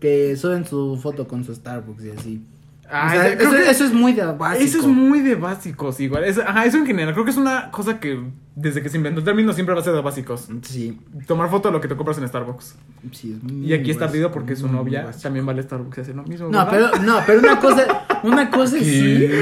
que 0.00 0.36
suben 0.36 0.64
su 0.66 0.98
foto 1.02 1.26
con 1.28 1.44
su 1.44 1.54
Starbucks 1.54 2.04
y 2.04 2.10
así. 2.10 2.42
Ah, 2.90 3.08
o 3.08 3.10
sea, 3.12 3.28
eso, 3.28 3.50
que- 3.50 3.70
eso 3.70 3.84
es 3.84 3.92
muy 3.92 4.14
de 4.14 4.24
básico. 4.24 4.64
Eso 4.64 4.78
es 4.78 4.86
muy 4.86 5.20
de 5.20 5.34
básicos, 5.34 6.00
igual. 6.00 6.24
Es- 6.24 6.38
ajá, 6.38 6.64
eso 6.64 6.78
en 6.78 6.86
general. 6.86 7.12
Creo 7.12 7.24
que 7.26 7.32
es 7.32 7.36
una 7.36 7.70
cosa 7.70 8.00
que 8.00 8.18
desde 8.56 8.80
que 8.82 8.88
se 8.88 8.96
inventó 8.96 9.18
el 9.20 9.26
término 9.26 9.52
siempre 9.52 9.74
va 9.74 9.82
a 9.82 9.84
ser 9.84 9.92
de 9.92 10.00
básicos. 10.00 10.48
Sí, 10.62 10.98
Tomar 11.26 11.50
foto 11.50 11.68
de 11.68 11.72
lo 11.72 11.80
que 11.82 11.88
te 11.88 11.96
compras 11.96 12.16
en 12.16 12.26
Starbucks. 12.26 12.76
sí, 13.12 13.36
es 13.36 13.42
muy 13.42 13.66
Y 13.66 13.74
aquí 13.74 13.90
está 13.90 14.06
ardido 14.06 14.32
porque 14.32 14.56
su 14.56 14.68
novia 14.68 15.04
básico. 15.04 15.22
también 15.24 15.46
va 15.46 15.52
al 15.52 15.62
Starbucks 15.62 15.98
y 15.98 16.00
hace 16.00 16.14
lo 16.14 16.22
mismo. 16.22 16.48
No, 16.48 16.64
¿verdad? 16.64 16.90
pero, 16.94 17.02
no, 17.04 17.20
pero 17.26 17.40
una 17.40 17.60
cosa, 17.60 18.06
una 18.22 18.50
cosa 18.50 18.78
es 18.78 18.86
ir, 18.86 19.32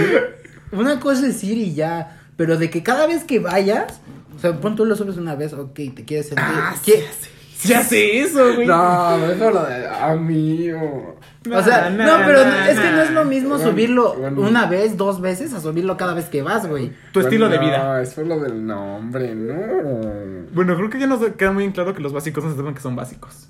una 0.73 0.99
cosa 0.99 1.27
es 1.29 1.45
ir 1.45 1.57
y 1.59 1.73
ya, 1.75 2.19
pero 2.37 2.57
de 2.59 2.69
que 2.69 2.83
cada 2.83 3.07
vez 3.07 3.23
que 3.23 3.39
vayas, 3.39 4.01
o 4.37 4.41
sea, 4.41 4.61
pon 4.61 4.75
tú 4.75 4.85
lo 4.85 4.97
subes 4.97 5.19
una 5.19 5.37
vez, 5.37 5.53
ok, 5.53 5.73
te 5.95 6.05
quieres 6.05 6.27
sentir, 6.31 6.45
Ah, 6.49 6.75
¿qué- 6.85 7.05
Sí 7.21 7.29
hace 7.77 8.21
eso, 8.21 8.55
güey. 8.55 8.67
No, 8.67 9.19
déjalo 9.19 9.65
de 9.65 9.89
amigo. 9.89 11.17
O 11.53 11.63
sea, 11.63 11.91
No, 11.91 12.05
no, 12.05 12.19
no, 12.19 12.27
pero 12.27 12.45
no, 12.45 12.55
es 12.65 12.79
que 12.79 12.91
no 12.91 13.03
es 13.03 13.11
lo 13.13 13.25
mismo 13.25 13.51
Bueno, 13.51 13.71
subirlo 13.71 14.15
bueno. 14.15 14.41
una 14.41 14.67
vez, 14.67 14.97
dos 14.97 15.21
veces, 15.21 15.53
a 15.53 15.61
subirlo 15.61 15.97
cada 15.97 16.13
vez 16.15 16.27
que 16.27 16.43
vas, 16.43 16.67
güey. 16.67 16.93
Tu 17.13 17.21
estilo 17.21 17.49
de 17.49 17.59
No, 17.59 17.65
vida. 17.65 18.03
es 18.03 18.15
por 18.15 18.27
lo 18.27 18.41
del 18.41 18.67
nombre, 18.67 19.35
no. 19.35 20.47
Bueno, 20.53 20.77
creo 20.77 20.91
que 20.91 20.99
ya 20.99 21.07
nos 21.07 21.21
queda 21.37 21.53
muy 21.53 21.65
en 21.65 21.73
claro 21.73 21.95
que 21.95 22.03
los 22.03 22.13
básicos 22.13 22.43
no 22.45 22.51
se 22.51 22.57
sepan 22.57 22.75
que 22.75 22.81
son 22.81 22.97
básicos. 22.97 23.49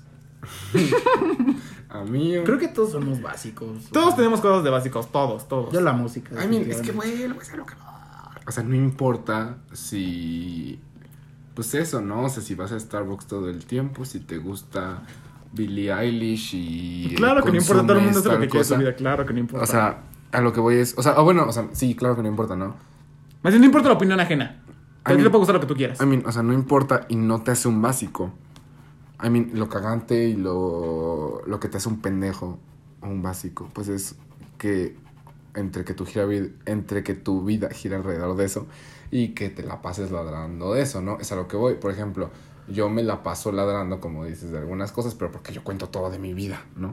Amigo. 1.89 2.43
Creo 2.43 2.57
que 2.59 2.67
todos 2.67 2.91
somos 2.91 3.21
básicos. 3.21 3.85
Todos 3.91 4.15
tenemos 4.15 4.41
cosas 4.41 4.63
de 4.63 4.69
básicos, 4.69 5.11
todos, 5.11 5.47
todos. 5.47 5.73
Yo 5.73 5.81
la 5.81 5.93
música. 5.93 6.35
Mean, 6.47 6.69
es 6.69 6.81
que, 6.81 6.91
güey, 6.91 7.17
lo 7.27 7.35
voy 7.35 7.39
a 7.39 7.41
hacer 7.41 7.57
lo 7.57 7.65
que 7.65 7.73
O 8.45 8.51
sea, 8.51 8.63
no 8.63 8.75
importa 8.75 9.57
si. 9.73 10.79
Pues 11.57 11.73
eso, 11.73 12.01
¿no? 12.01 12.25
O 12.25 12.29
sea, 12.29 12.43
si 12.43 12.53
vas 12.53 12.71
a 12.71 12.79
Starbucks 12.79 13.25
todo 13.25 13.49
el 13.49 13.65
tiempo, 13.65 14.05
si 14.05 14.19
te 14.19 14.37
gusta 14.37 15.01
Billie 15.53 15.91
Eilish 15.91 16.51
y. 16.53 17.15
Claro 17.15 17.43
que 17.43 17.49
no 17.49 17.57
importa, 17.57 17.81
todo 17.81 17.97
el 17.97 18.03
mundo 18.03 18.19
hace 18.19 18.29
lo 18.29 18.39
que 18.39 18.47
quiere 18.47 18.63
su 18.63 18.75
vida, 18.77 18.93
claro 18.93 19.25
que 19.25 19.33
no 19.33 19.39
importa. 19.39 19.63
O 19.63 19.65
sea, 19.65 20.03
a 20.31 20.41
lo 20.41 20.53
que 20.53 20.59
voy 20.59 20.75
es. 20.75 20.95
O 20.99 21.01
sea, 21.01 21.13
ah, 21.13 21.21
bueno, 21.23 21.47
o 21.47 21.51
sea, 21.51 21.67
sí, 21.71 21.95
claro 21.95 22.15
que 22.15 22.21
no 22.21 22.27
importa, 22.27 22.55
¿no? 22.55 22.75
Más 23.41 23.53
bien 23.53 23.61
no 23.61 23.65
importa 23.65 23.89
la 23.89 23.95
opinión 23.95 24.19
ajena. 24.19 24.61
A 25.03 25.15
ti 25.15 25.23
te 25.23 25.29
puede 25.31 25.39
gustar 25.39 25.55
lo 25.55 25.61
que 25.61 25.65
tú 25.65 25.73
quieras. 25.73 25.99
I 25.99 26.05
mean, 26.05 26.23
o 26.27 26.31
sea, 26.31 26.43
no 26.43 26.53
importa 26.53 27.07
y 27.09 27.15
no 27.15 27.41
te 27.41 27.49
hace 27.49 27.67
un 27.67 27.81
básico. 27.81 28.31
I 29.23 29.31
mean, 29.31 29.49
lo 29.55 29.67
cagante 29.67 30.25
y 30.25 30.35
lo, 30.35 31.41
lo 31.47 31.59
que 31.59 31.69
te 31.69 31.77
hace 31.77 31.89
un 31.89 32.01
pendejo 32.01 32.59
o 33.01 33.07
un 33.07 33.23
básico, 33.23 33.67
pues 33.73 33.87
es 33.87 34.15
que 34.59 34.95
entre 35.55 35.85
que 35.85 35.95
tu 35.95 36.05
gira 36.05 36.27
entre 36.67 37.01
que 37.01 37.15
tu 37.15 37.43
vida 37.43 37.69
gira 37.71 37.97
alrededor 37.97 38.37
de 38.37 38.45
eso 38.45 38.67
y 39.11 39.29
que 39.29 39.49
te 39.49 39.63
la 39.63 39.81
pases 39.81 40.11
ladrando 40.11 40.73
de 40.73 40.81
eso, 40.81 41.01
¿no? 41.01 41.17
Es 41.19 41.31
a 41.31 41.35
lo 41.35 41.47
que 41.47 41.57
voy. 41.57 41.75
Por 41.75 41.91
ejemplo, 41.91 42.29
yo 42.67 42.89
me 42.89 43.03
la 43.03 43.23
paso 43.23 43.51
ladrando, 43.51 43.99
como 43.99 44.25
dices, 44.25 44.51
de 44.51 44.57
algunas 44.57 44.91
cosas, 44.91 45.15
pero 45.15 45.31
porque 45.31 45.53
yo 45.53 45.63
cuento 45.63 45.87
todo 45.89 46.09
de 46.09 46.19
mi 46.19 46.33
vida, 46.33 46.61
¿no? 46.75 46.87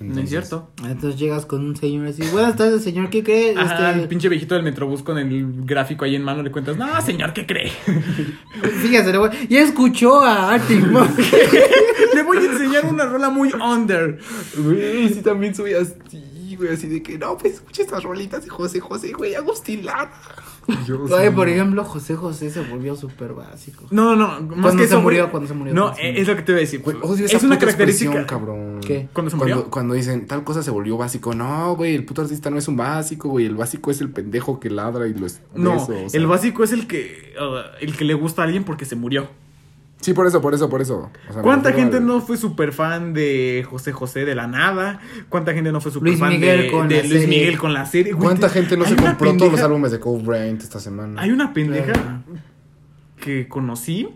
no 0.00 0.04
es 0.04 0.10
Entonces, 0.10 0.30
cierto. 0.30 0.70
Entonces 0.84 1.18
llegas 1.18 1.44
con 1.44 1.64
un 1.66 1.74
señor 1.76 2.06
así, 2.06 2.22
buenas 2.30 2.54
tardes, 2.54 2.84
señor, 2.84 3.10
¿qué 3.10 3.24
cree? 3.24 3.56
Ajá, 3.58 3.88
Este, 3.90 4.02
el 4.02 4.08
pinche 4.08 4.28
viejito 4.28 4.54
del 4.54 4.62
metrobús 4.62 5.02
con 5.02 5.18
el 5.18 5.64
gráfico 5.64 6.04
ahí 6.04 6.14
en 6.14 6.22
mano 6.22 6.40
le 6.44 6.52
cuentas, 6.52 6.76
no, 6.76 7.00
señor, 7.02 7.32
¿qué 7.32 7.44
cree? 7.46 7.72
Fíjate, 8.82 9.10
le 9.10 9.18
voy- 9.18 9.30
ya 9.48 9.60
escuchó 9.62 10.20
a 10.22 10.52
Arctic 10.54 10.84
le 12.14 12.22
voy 12.22 12.38
a 12.38 12.52
enseñar 12.52 12.84
una 12.86 13.06
rola 13.06 13.28
muy 13.30 13.50
under. 13.54 14.18
Güey, 14.56 15.08
sí 15.12 15.20
también 15.22 15.54
soy 15.56 15.74
así, 15.74 16.54
güey, 16.56 16.72
así 16.74 16.86
de 16.88 17.02
que 17.02 17.18
no, 17.18 17.36
pues 17.36 17.54
escucha 17.54 17.82
estas 17.82 18.04
rolitas 18.04 18.44
de 18.44 18.50
José 18.50 18.78
José, 18.80 19.12
güey, 19.12 19.34
Agustín 19.34 19.84
Lara. 19.84 20.12
Yo, 20.86 21.02
Oye, 21.10 21.28
sí. 21.28 21.34
por 21.34 21.48
ejemplo, 21.48 21.82
José 21.84 22.14
José 22.14 22.50
se 22.50 22.60
volvió 22.60 22.94
súper 22.94 23.32
básico. 23.32 23.84
No, 23.90 24.14
no. 24.14 24.28
Más 24.28 24.60
Cuando 24.60 24.70
que 24.72 24.78
se 24.78 24.84
eso, 24.94 25.00
murió, 25.00 25.22
güey. 25.22 25.30
cuando 25.30 25.48
se 25.48 25.54
murió, 25.54 25.74
No, 25.74 25.82
cuando 25.86 26.00
eh, 26.02 26.20
es 26.20 26.28
lo 26.28 26.36
que 26.36 26.42
te 26.42 26.52
voy 26.52 26.58
a 26.58 26.60
decir. 26.60 26.82
Güey, 26.82 26.96
odio 27.02 27.24
esa 27.26 27.36
es 27.38 27.42
una 27.42 27.58
característica. 27.58 28.26
cabrón. 28.26 28.80
¿Qué? 28.86 29.08
¿Cuándo 29.12 29.30
se 29.30 29.36
cuando, 29.36 29.56
murió? 29.56 29.70
cuando 29.70 29.94
dicen 29.94 30.26
tal 30.26 30.44
cosa 30.44 30.62
se 30.62 30.70
volvió 30.70 30.96
básico. 30.96 31.34
No, 31.34 31.74
güey, 31.76 31.94
el 31.94 32.04
puto 32.04 32.22
artista 32.22 32.50
no 32.50 32.58
es 32.58 32.68
un 32.68 32.76
básico, 32.76 33.28
güey. 33.30 33.46
El 33.46 33.56
básico 33.56 33.90
es 33.90 34.00
el 34.00 34.10
pendejo 34.10 34.60
que 34.60 34.70
ladra 34.70 35.06
y 35.08 35.14
lo 35.14 35.26
es. 35.26 35.40
No, 35.54 35.76
eso, 35.76 35.92
o 36.04 36.08
sea. 36.10 36.20
el 36.20 36.26
básico 36.26 36.62
es 36.64 36.72
el 36.72 36.86
que 36.86 37.34
uh, 37.40 37.82
el 37.84 37.96
que 37.96 38.04
le 38.04 38.14
gusta 38.14 38.42
a 38.42 38.44
alguien 38.44 38.64
porque 38.64 38.84
se 38.84 38.94
murió. 38.96 39.28
Sí, 40.00 40.12
por 40.14 40.26
eso, 40.28 40.40
por 40.40 40.54
eso, 40.54 40.68
por 40.70 40.80
eso. 40.80 41.10
O 41.28 41.32
sea, 41.32 41.36
me 41.38 41.42
¿Cuánta 41.42 41.72
gente 41.72 41.96
al- 41.96 42.06
no 42.06 42.20
fue 42.20 42.36
súper 42.36 42.72
fan 42.72 43.12
de 43.14 43.66
José 43.68 43.90
José 43.92 44.24
de 44.24 44.34
la 44.36 44.46
nada? 44.46 45.00
¿Cuánta 45.28 45.52
gente 45.52 45.72
no 45.72 45.80
fue 45.80 45.90
súper 45.90 46.16
fan 46.16 46.30
Miguel 46.30 46.62
de, 46.62 46.70
con 46.70 46.88
de 46.88 46.96
la 46.96 47.00
Luis 47.02 47.12
serie. 47.22 47.26
Miguel 47.26 47.58
con 47.58 47.72
la 47.74 47.84
serie? 47.84 48.12
Güey, 48.12 48.24
¿Cuánta 48.24 48.46
te- 48.48 48.54
gente 48.54 48.76
no 48.76 48.84
se 48.84 48.94
compró 48.96 49.36
todos 49.36 49.52
los 49.52 49.60
álbumes 49.60 49.90
de 49.90 49.98
Cove 50.00 50.22
Brain 50.22 50.56
esta 50.58 50.78
semana? 50.78 51.20
Hay 51.20 51.30
una 51.32 51.52
pendeja 51.52 51.92
Claro. 51.92 52.22
que 53.20 53.48
conocí 53.48 54.08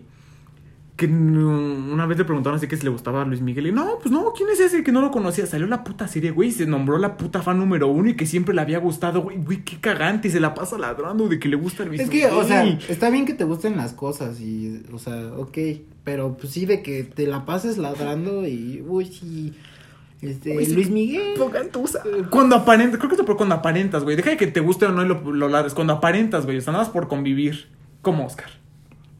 que 0.95 1.07
no- 1.07 1.49
una 1.93 2.05
vez 2.05 2.17
le 2.19 2.23
preguntaron 2.25 2.57
así 2.57 2.67
que 2.67 2.77
si 2.77 2.83
le 2.83 2.89
gustaba 2.89 3.23
a 3.23 3.25
Luis 3.25 3.41
Miguel 3.41 3.65
y 3.67 3.71
no, 3.71 3.97
pues 3.99 4.11
no, 4.11 4.31
¿quién 4.37 4.49
es 4.49 4.59
ese 4.59 4.83
que 4.83 4.91
no 4.91 5.01
lo 5.01 5.09
conocía? 5.09 5.45
Salió 5.47 5.65
la 5.65 5.83
puta 5.83 6.07
serie, 6.07 6.29
güey, 6.31 6.49
y 6.49 6.51
se 6.51 6.67
nombró 6.67 6.97
la 6.99 7.17
puta 7.17 7.41
fan 7.41 7.57
número 7.57 7.87
uno 7.87 8.09
y 8.09 8.15
que 8.15 8.25
siempre 8.27 8.53
le 8.53 8.61
había 8.61 8.77
gustado, 8.77 9.21
güey, 9.23 9.37
güey, 9.37 9.63
qué 9.63 9.79
cagante, 9.79 10.27
y 10.27 10.31
se 10.31 10.39
la 10.39 10.53
pasa 10.53 10.77
ladrando 10.77 11.27
de 11.27 11.39
que 11.39 11.49
le 11.49 11.55
gusta 11.55 11.81
a 11.83 11.85
Luis 11.87 12.01
Es 12.01 12.09
que, 12.09 12.17
Miguel. 12.17 12.33
o 12.33 12.43
sea, 12.43 12.63
está 12.89 13.09
bien 13.09 13.25
que 13.25 13.33
te 13.33 13.43
gusten 13.43 13.75
las 13.75 13.93
cosas 13.93 14.39
y, 14.39 14.83
o 14.93 14.99
sea, 14.99 15.33
ok, 15.37 15.57
pero 16.03 16.37
pues 16.37 16.53
sí 16.53 16.65
de 16.67 16.83
que 16.83 17.03
te 17.03 17.25
la 17.25 17.43
pases 17.45 17.77
ladrando 17.79 18.47
y, 18.47 18.83
uy, 18.87 19.05
sí, 19.07 19.53
este, 20.21 20.55
Uy, 20.55 20.65
Luis 20.67 20.89
Miguel. 20.89 21.33
Cuando 22.29 22.55
aparentas, 22.55 22.97
creo 22.97 23.09
que 23.09 23.15
es 23.17 23.21
por 23.23 23.35
cuando 23.35 23.55
aparentas, 23.55 24.03
güey. 24.05 24.15
Deja 24.15 24.29
de 24.29 24.37
que 24.37 24.47
te 24.47 24.61
guste 24.61 24.85
o 24.85 24.91
no 24.93 25.03
y 25.03 25.07
lo, 25.07 25.19
lo 25.33 25.49
ladres. 25.49 25.73
Cuando 25.73 25.91
aparentas, 25.91 26.45
güey. 26.45 26.59
O 26.59 26.61
sea, 26.61 26.71
nada 26.71 26.85
más 26.85 26.93
por 26.93 27.09
convivir. 27.09 27.67
Como 28.01 28.25
Oscar. 28.25 28.49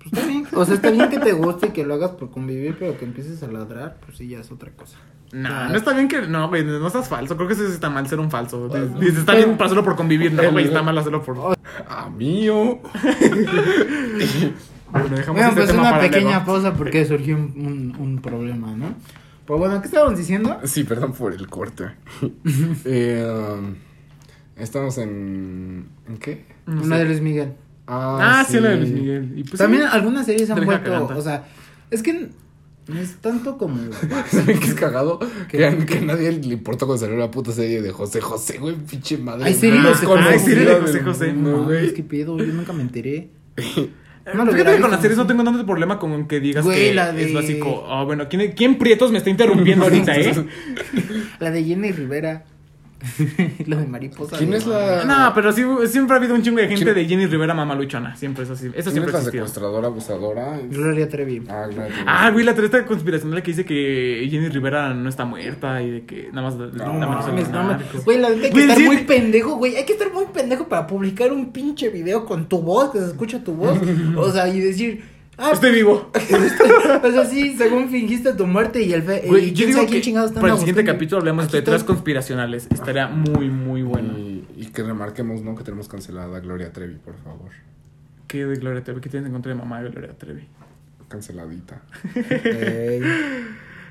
Pues 0.04 0.14
está 0.14 0.28
bien, 0.28 0.48
o 0.54 0.66
sea, 0.66 0.76
está 0.76 0.92
bien 0.92 1.10
que 1.10 1.20
te 1.20 1.32
guste 1.34 1.68
y 1.68 1.70
que 1.72 1.86
lo 1.86 1.94
hagas 1.96 2.12
por 2.12 2.30
convivir, 2.32 2.76
pero 2.78 2.98
que 2.98 3.06
empieces 3.06 3.42
a 3.44 3.48
ladrar, 3.48 3.98
pues 4.06 4.18
sí, 4.18 4.28
ya 4.28 4.40
es 4.40 4.52
otra 4.52 4.72
cosa. 4.72 4.98
No, 5.32 5.70
no 5.70 5.76
está 5.76 5.94
bien 5.94 6.08
que. 6.08 6.22
No, 6.28 6.48
güey, 6.50 6.64
no 6.64 6.86
estás 6.86 7.08
falso. 7.08 7.36
Creo 7.36 7.48
que 7.48 7.56
eso 7.56 7.66
sí 7.66 7.74
está 7.74 7.90
mal 7.90 8.08
ser 8.08 8.20
un 8.20 8.30
falso. 8.30 8.68
Dices, 9.00 9.18
está 9.20 9.34
bien 9.34 9.54
para 9.54 9.66
hacerlo 9.66 9.84
por 9.84 9.96
convivir. 9.96 10.32
No, 10.32 10.52
güey, 10.52 10.66
está 10.66 10.84
mal 10.84 10.96
hacerlo 10.98 11.24
por. 11.24 11.58
Ah, 11.88 12.10
mío. 12.10 12.80
Bueno, 14.92 15.08
dejamos 15.16 15.26
Bueno, 15.42 15.50
este 15.50 15.56
pues 15.62 15.68
tema 15.70 15.82
una 15.82 15.90
para 15.90 16.04
pequeña 16.04 16.30
luego. 16.30 16.46
pausa 16.46 16.74
porque 16.76 17.04
surgió 17.04 17.36
un, 17.36 17.52
un, 17.58 17.96
un 18.00 18.22
problema, 18.22 18.76
¿no? 18.76 18.94
Pues 19.46 19.60
bueno, 19.60 19.82
¿qué 19.82 19.88
estábamos 19.88 20.20
diciendo? 20.20 20.60
Sí, 20.66 20.84
perdón 20.84 21.14
por 21.14 21.34
el 21.34 21.48
corte. 21.50 21.86
eh, 22.86 23.28
um, 23.60 23.74
estamos 24.56 25.00
en. 25.00 25.88
¿En 26.08 26.18
qué? 26.18 26.46
No 26.68 26.84
Una 26.84 26.98
sé. 26.98 27.02
de 27.04 27.10
Luis 27.10 27.22
Miguel. 27.22 27.54
Ah, 27.88 28.46
sí, 28.48 28.60
la 28.60 28.70
de 28.70 28.78
Luis 28.78 28.92
Miguel. 28.92 29.34
Y 29.36 29.44
pues, 29.44 29.58
También 29.58 29.84
sí. 29.84 29.90
algunas 29.92 30.26
series 30.26 30.50
han 30.50 30.64
vuelto, 30.66 30.92
caganta. 30.92 31.16
o 31.18 31.22
sea, 31.22 31.46
es 31.92 32.02
que 32.02 32.30
no 32.88 33.00
es 33.00 33.16
tanto 33.18 33.58
como... 33.58 33.78
¿Saben 34.32 34.60
qué 34.60 34.68
es 34.68 34.74
cagado? 34.74 35.20
Que, 35.50 35.66
a- 35.66 35.86
que 35.86 36.02
nadie 36.02 36.32
le 36.32 36.54
importó 36.54 36.86
cuando 36.86 37.04
salió 37.06 37.18
la 37.18 37.30
puta 37.32 37.52
serie 37.52 37.82
de 37.82 37.92
José 37.92 38.22
José, 38.22 38.58
güey, 38.58 38.76
pinche 38.76 39.18
madre. 39.18 39.46
Hay 39.46 39.54
serie 39.54 39.76
de 39.82 39.90
más 39.90 40.00
José 40.00 40.06
José. 40.06 40.30
Hay 40.30 40.40
serie 40.40 40.66
de 40.66 40.76
José 40.82 41.00
José. 41.02 41.34
No, 41.34 41.64
güey. 41.64 41.86
es 41.88 41.94
que 41.94 42.04
pedo, 42.04 42.38
yo 42.38 42.46
nunca 42.54 42.74
me 42.74 42.82
enteré. 42.82 43.30
No 44.26 44.46
Fíjate 44.50 44.76
que 44.78 44.82
con 44.82 44.90
las 44.90 45.02
series 45.02 45.18
no 45.18 45.28
tengo 45.28 45.44
tanto 45.44 45.66
problema 45.66 46.00
con 46.00 46.30
que 46.30 46.40
digas 46.40 46.64
Güey, 46.64 46.78
que 46.78 46.94
la 46.94 47.12
de- 47.12 47.26
es 47.26 47.34
básico. 47.34 47.86
Ah, 47.90 48.06
bueno, 48.06 48.30
¿quién, 48.30 48.54
¿quién 48.54 48.78
Prietos 48.78 49.12
me 49.12 49.18
está 49.18 49.30
interrumpiendo 49.30 49.84
ahorita, 49.84 50.16
eh? 50.18 50.48
La 51.42 51.52
de 51.52 51.62
Jenny 51.66 51.92
Rivera. 51.92 52.46
Lo 53.68 53.78
de 53.78 53.86
mariposa. 53.88 54.38
¿Quién 54.38 54.52
de 54.52 54.58
es 54.58 54.66
la- 54.68 55.04
No, 55.06 55.32
pero 55.36 55.52
sí, 55.52 55.64
siempre 55.88 56.16
ha 56.16 56.20
habido 56.20 56.36
un 56.36 56.42
chingo 56.42 56.58
de 56.60 56.68
gente 56.68 56.84
¿Quién- 56.84 56.96
de 56.96 57.06
Jenny 57.06 57.26
Rivera 57.28 57.54
mamaluchona. 57.54 58.16
Siempre, 58.16 58.44
eso 58.44 58.56
sí. 58.56 58.68
Eso 58.68 58.74
¿Quién 58.74 58.84
siempre 58.92 59.08
es 59.08 59.14
la 59.14 59.18
ha 59.18 59.22
existido. 59.22 59.46
secuestradora 59.48 59.88
abusadora? 59.88 60.60
Gloria 60.70 61.10
Trevi. 61.10 61.44
Ah, 61.50 61.66
claro. 61.74 61.94
Ah, 62.08 62.32
güey, 62.32 62.46
la 62.46 62.56
treta 62.56 62.86
conspiracional 62.86 63.42
que 63.44 63.52
dice 63.52 63.66
que 63.66 64.28
Jenny 64.30 64.50
Rivera 64.50 64.94
no 64.94 65.10
está 65.10 65.26
muerta 65.26 65.82
y 65.82 65.92
de 65.92 66.06
que 66.06 66.30
nada 66.32 66.50
más. 66.50 66.56
nada 66.58 66.94
No 66.94 67.08
más 67.08 67.28
mames, 67.28 67.50
no 67.50 67.64
mames. 67.64 67.78
narcos. 67.86 68.06
Güey, 68.06 68.18
la 68.20 68.30
neta 68.30 68.44
hay 68.44 68.50
que 68.50 68.52
Güey, 68.52 68.64
estar 68.64 68.78
sí, 68.78 68.84
muy 68.86 68.98
sí. 68.98 69.04
pendejo, 69.04 69.56
güey. 69.58 69.76
Hay 69.76 69.86
que 69.86 69.94
estar 69.94 70.12
muy 70.14 70.26
pendejo 70.34 70.68
para 70.68 70.88
publicar 70.88 71.32
un 71.32 71.52
pinche 71.52 71.90
video 71.90 72.26
con 72.26 72.48
tu 72.48 72.60
voz, 72.62 72.92
que 72.92 73.00
se 73.00 73.08
escucha 73.08 73.44
tu 73.44 73.54
voz. 73.54 73.78
O 74.18 74.32
sea, 74.32 74.48
y 74.48 74.60
decir. 74.60 75.13
Ah, 75.38 75.52
Estoy 75.54 75.72
vivo. 75.72 76.12
o 77.04 77.12
sea, 77.12 77.26
sí, 77.26 77.56
según 77.58 77.90
fingiste 77.90 78.34
tu 78.34 78.46
muerte 78.46 78.84
y 78.84 78.94
el 78.94 79.02
fe. 79.04 79.24
Güey, 79.26 79.48
yo 79.52 79.56
quién 79.56 79.68
digo 79.68 79.78
sabe 79.80 79.88
quién 79.88 80.00
que 80.02 80.06
chingados 80.06 80.32
para 80.32 80.48
el 80.48 80.60
siguiente 80.60 80.82
buscando. 80.82 80.98
capítulo 80.98 81.20
hablemos 81.20 81.52
de 81.52 81.62
teorías 81.62 81.84
conspiracionales. 81.84 82.68
Estaría 82.70 83.08
muy, 83.08 83.50
muy 83.50 83.82
bueno. 83.82 84.18
Y, 84.18 84.46
y 84.56 84.66
que 84.68 84.84
remarquemos, 84.84 85.42
¿no? 85.42 85.56
Que 85.56 85.64
tenemos 85.64 85.88
cancelada 85.88 86.38
a 86.38 86.40
Gloria 86.40 86.72
Trevi, 86.72 86.96
por 86.96 87.16
favor. 87.24 87.50
¿Qué 88.28 88.46
de 88.46 88.56
Gloria 88.56 88.84
Trevi? 88.84 89.02
¿Qué 89.02 89.10
tienes 89.10 89.28
en 89.28 89.34
contra 89.34 89.52
de 89.54 89.58
mamá 89.60 89.82
de 89.82 89.90
Gloria 89.90 90.14
Trevi? 90.18 90.48
Canceladita. 91.08 91.82
Ey. 92.16 93.02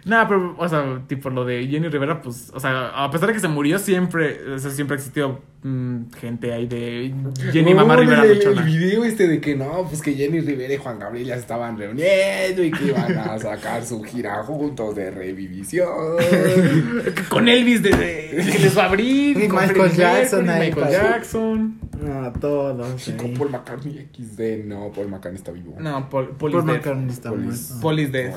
Nada, 0.05 0.27
pero, 0.27 0.57
o 0.59 0.69
sea, 0.69 1.03
tipo 1.07 1.31
lo 1.31 1.45
de 1.45 1.67
Jenny 1.69 1.89
Rivera, 1.89 2.21
pues, 2.21 2.51
o 2.55 2.59
sea, 2.59 2.89
a 2.89 3.11
pesar 3.11 3.29
de 3.29 3.35
que 3.35 3.41
se 3.41 3.47
murió, 3.49 3.79
siempre, 3.79 4.53
o 4.55 4.59
sea, 4.59 4.73
siempre 4.73 4.97
ha 4.97 4.99
existido 4.99 5.41
mm, 5.63 6.11
gente 6.19 6.53
ahí 6.53 6.67
de 6.67 7.15
Jenny 7.53 7.73
Mamá 7.73 7.95
No, 7.95 8.01
Rivera 8.01 8.25
el, 8.25 8.43
el 8.43 8.63
video 8.65 9.05
este 9.05 9.29
de 9.29 9.41
que 9.41 9.55
no, 9.55 9.87
pues 9.89 10.03
que 10.03 10.15
Jenny 10.15 10.41
Rivera 10.41 10.75
y 10.75 10.77
Juan 10.77 10.99
Gabriel 10.99 11.27
ya 11.29 11.35
se 11.35 11.43
estaban 11.43 11.79
reuniendo 11.79 12.65
y 12.65 12.73
que 12.73 12.87
iban 12.87 13.17
a 13.17 13.39
sacar 13.39 13.85
su 13.85 14.03
gira 14.03 14.43
juntos 14.43 14.97
de 14.97 15.13
revivisión. 15.13 15.87
Con 17.29 17.49
Elvis 17.49 17.83
de, 17.83 17.91
de- 17.91 18.51
que 18.53 18.59
les 18.59 18.77
va 18.77 18.83
a 18.83 18.87
abrir. 18.87 19.37
Y 19.41 19.47
con 19.49 19.61
Michael 19.61 19.93
Jackson 19.93 20.49
ahí 20.49 20.69
Michael 20.71 20.87
pasó. 20.87 21.03
Jackson. 21.03 21.79
No, 22.03 22.33
todos. 22.41 23.07
Y 23.09 23.13
con. 23.13 23.35
Paul 23.35 23.51
McCartney 23.51 24.09
XD. 24.13 24.65
No, 24.65 24.91
Paul 24.91 25.09
McCartney 25.09 25.37
está 25.37 25.53
vivo. 25.53 25.77
No, 25.79 26.09
Paul, 26.11 26.31
Paul, 26.37 26.51
Paul 26.51 26.51
is 26.61 26.67
dead. 26.67 26.75
McCartney 26.75 27.09
está 27.11 27.29
Paul 27.31 27.45
is- 27.49 27.71
muerto. 27.71 27.81
Paul 27.83 27.99
is 28.01 28.13
dead. 28.13 28.33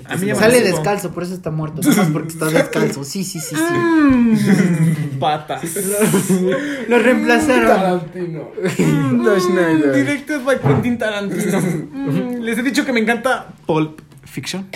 A 0.06 0.16
mí 0.16 0.26
ya 0.26 0.34
me 0.34 0.40
Sale 0.40 0.60
descalzo, 0.60 1.12
por 1.12 1.22
eso 1.22 1.32
está 1.32 1.50
muerto. 1.50 1.80
Nada 1.80 2.02
más 2.02 2.10
porque 2.10 2.28
está 2.28 2.46
descalzo. 2.50 3.04
Sí, 3.04 3.24
sí, 3.24 3.40
sí, 3.40 3.56
sí. 3.56 3.62
Mm, 3.74 5.18
Patas. 5.18 5.62
Lo 6.88 6.98
reemplazaron. 6.98 7.66
Tarantino. 7.68 8.48
Mm, 8.78 9.22
No, 9.22 9.40
Schneider. 9.40 9.94
Directed 9.94 10.42
by 10.44 10.58
Quentin 10.60 10.98
Tarantino. 10.98 11.60
Mm, 11.60 12.42
Les 12.42 12.58
he 12.58 12.62
dicho 12.62 12.84
que 12.84 12.92
me 12.92 13.00
encanta 13.00 13.46
Pulp 13.66 14.00
Fiction. 14.24 14.66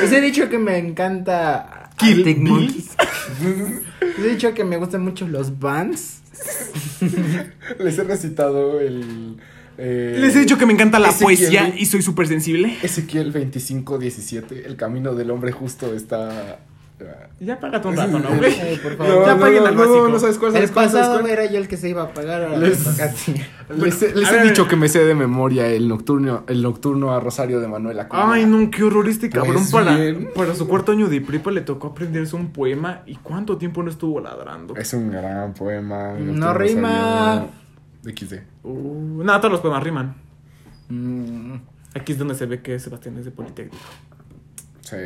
Les 0.00 0.12
he 0.12 0.20
dicho 0.20 0.48
que 0.48 0.58
me 0.58 0.78
encanta 0.78 1.90
Kill 1.96 2.22
Bill. 2.22 2.38
Monkeys. 2.42 2.90
Les 4.00 4.26
he 4.26 4.28
dicho 4.30 4.54
que 4.54 4.62
me 4.64 4.76
gustan 4.76 5.02
mucho 5.02 5.26
los 5.26 5.58
bands. 5.58 6.20
Les 7.78 7.98
he 7.98 8.04
recitado 8.04 8.80
el. 8.80 9.36
eh, 9.78 10.16
Les 10.20 10.34
he 10.36 10.40
dicho 10.40 10.58
que 10.58 10.66
me 10.66 10.72
encanta 10.72 10.98
la 10.98 11.08
Ezequiel, 11.08 11.24
poesía 11.38 11.74
y 11.76 11.86
soy 11.86 12.02
súper 12.02 12.26
sensible. 12.28 12.76
Ezequiel 12.82 13.32
25-17. 13.32 14.64
El 14.66 14.76
camino 14.76 15.14
del 15.14 15.30
hombre 15.30 15.52
justo 15.52 15.94
está. 15.94 16.60
Ya 17.40 17.60
págate 17.60 17.86
un 17.88 17.96
rato, 17.96 18.18
¿no, 18.18 18.28
güey? 18.38 18.58
Ay, 18.58 18.78
por 18.78 18.92
No, 18.92 18.96
favor. 19.04 19.26
Ya 19.26 19.34
no, 19.34 19.40
paguen 19.40 19.62
no, 19.62 19.68
al 19.68 19.74
no, 19.76 19.80
básico. 19.80 20.08
no 20.08 20.18
sabes 20.18 20.38
cuál, 20.38 20.50
El 20.50 20.54
sabes 20.54 20.70
cuál, 20.72 20.90
sabes 20.90 21.06
pasado 21.08 21.20
cuál. 21.20 21.32
era 21.32 21.44
yo 21.50 21.58
el 21.58 21.68
que 21.68 21.76
se 21.76 21.88
iba 21.90 22.02
a 22.04 22.08
pagar. 22.14 22.58
Les-. 22.58 22.86
Les, 23.68 24.02
he- 24.02 24.14
les 24.14 24.28
a 24.28 24.32
he 24.32 24.36
ver. 24.38 24.46
dicho 24.48 24.66
que 24.66 24.76
me 24.76 24.88
sé 24.88 25.04
de 25.04 25.14
memoria 25.14 25.66
el 25.68 25.88
nocturno, 25.88 26.44
el 26.48 26.62
nocturno 26.62 27.12
a 27.14 27.20
Rosario 27.20 27.60
de 27.60 27.68
Manuel 27.68 28.00
Acuña. 28.00 28.32
Ay, 28.32 28.46
no, 28.46 28.70
qué 28.70 28.82
horror 28.82 29.08
este 29.08 29.28
cabrón. 29.28 29.64
Pues 29.70 29.70
para, 30.34 30.54
su 30.54 30.66
cuarto 30.66 30.92
año 30.92 31.08
de 31.08 31.20
prepa 31.20 31.50
le 31.50 31.60
tocó 31.60 31.88
aprenderse 31.88 32.34
un 32.36 32.52
poema. 32.52 33.02
¿Y 33.04 33.16
cuánto 33.16 33.58
tiempo 33.58 33.82
no 33.82 33.90
estuvo 33.90 34.20
ladrando? 34.20 34.74
Es 34.76 34.94
un 34.94 35.10
gran 35.10 35.52
poema. 35.52 36.16
el 36.16 36.38
No 36.38 36.54
rima. 36.54 37.46
XD. 38.04 38.34
Uh, 38.62 39.22
nada, 39.24 39.40
todos 39.40 39.52
los 39.52 39.60
poemas 39.60 39.82
riman. 39.82 40.14
Mm, 40.88 41.56
Aquí 41.94 42.12
es 42.12 42.18
donde 42.18 42.34
se 42.34 42.46
ve 42.46 42.60
que 42.62 42.78
Sebastián 42.78 43.16
es 43.18 43.24
de 43.24 43.30
Politécnico. 43.32 43.76
Sí. 44.88 44.96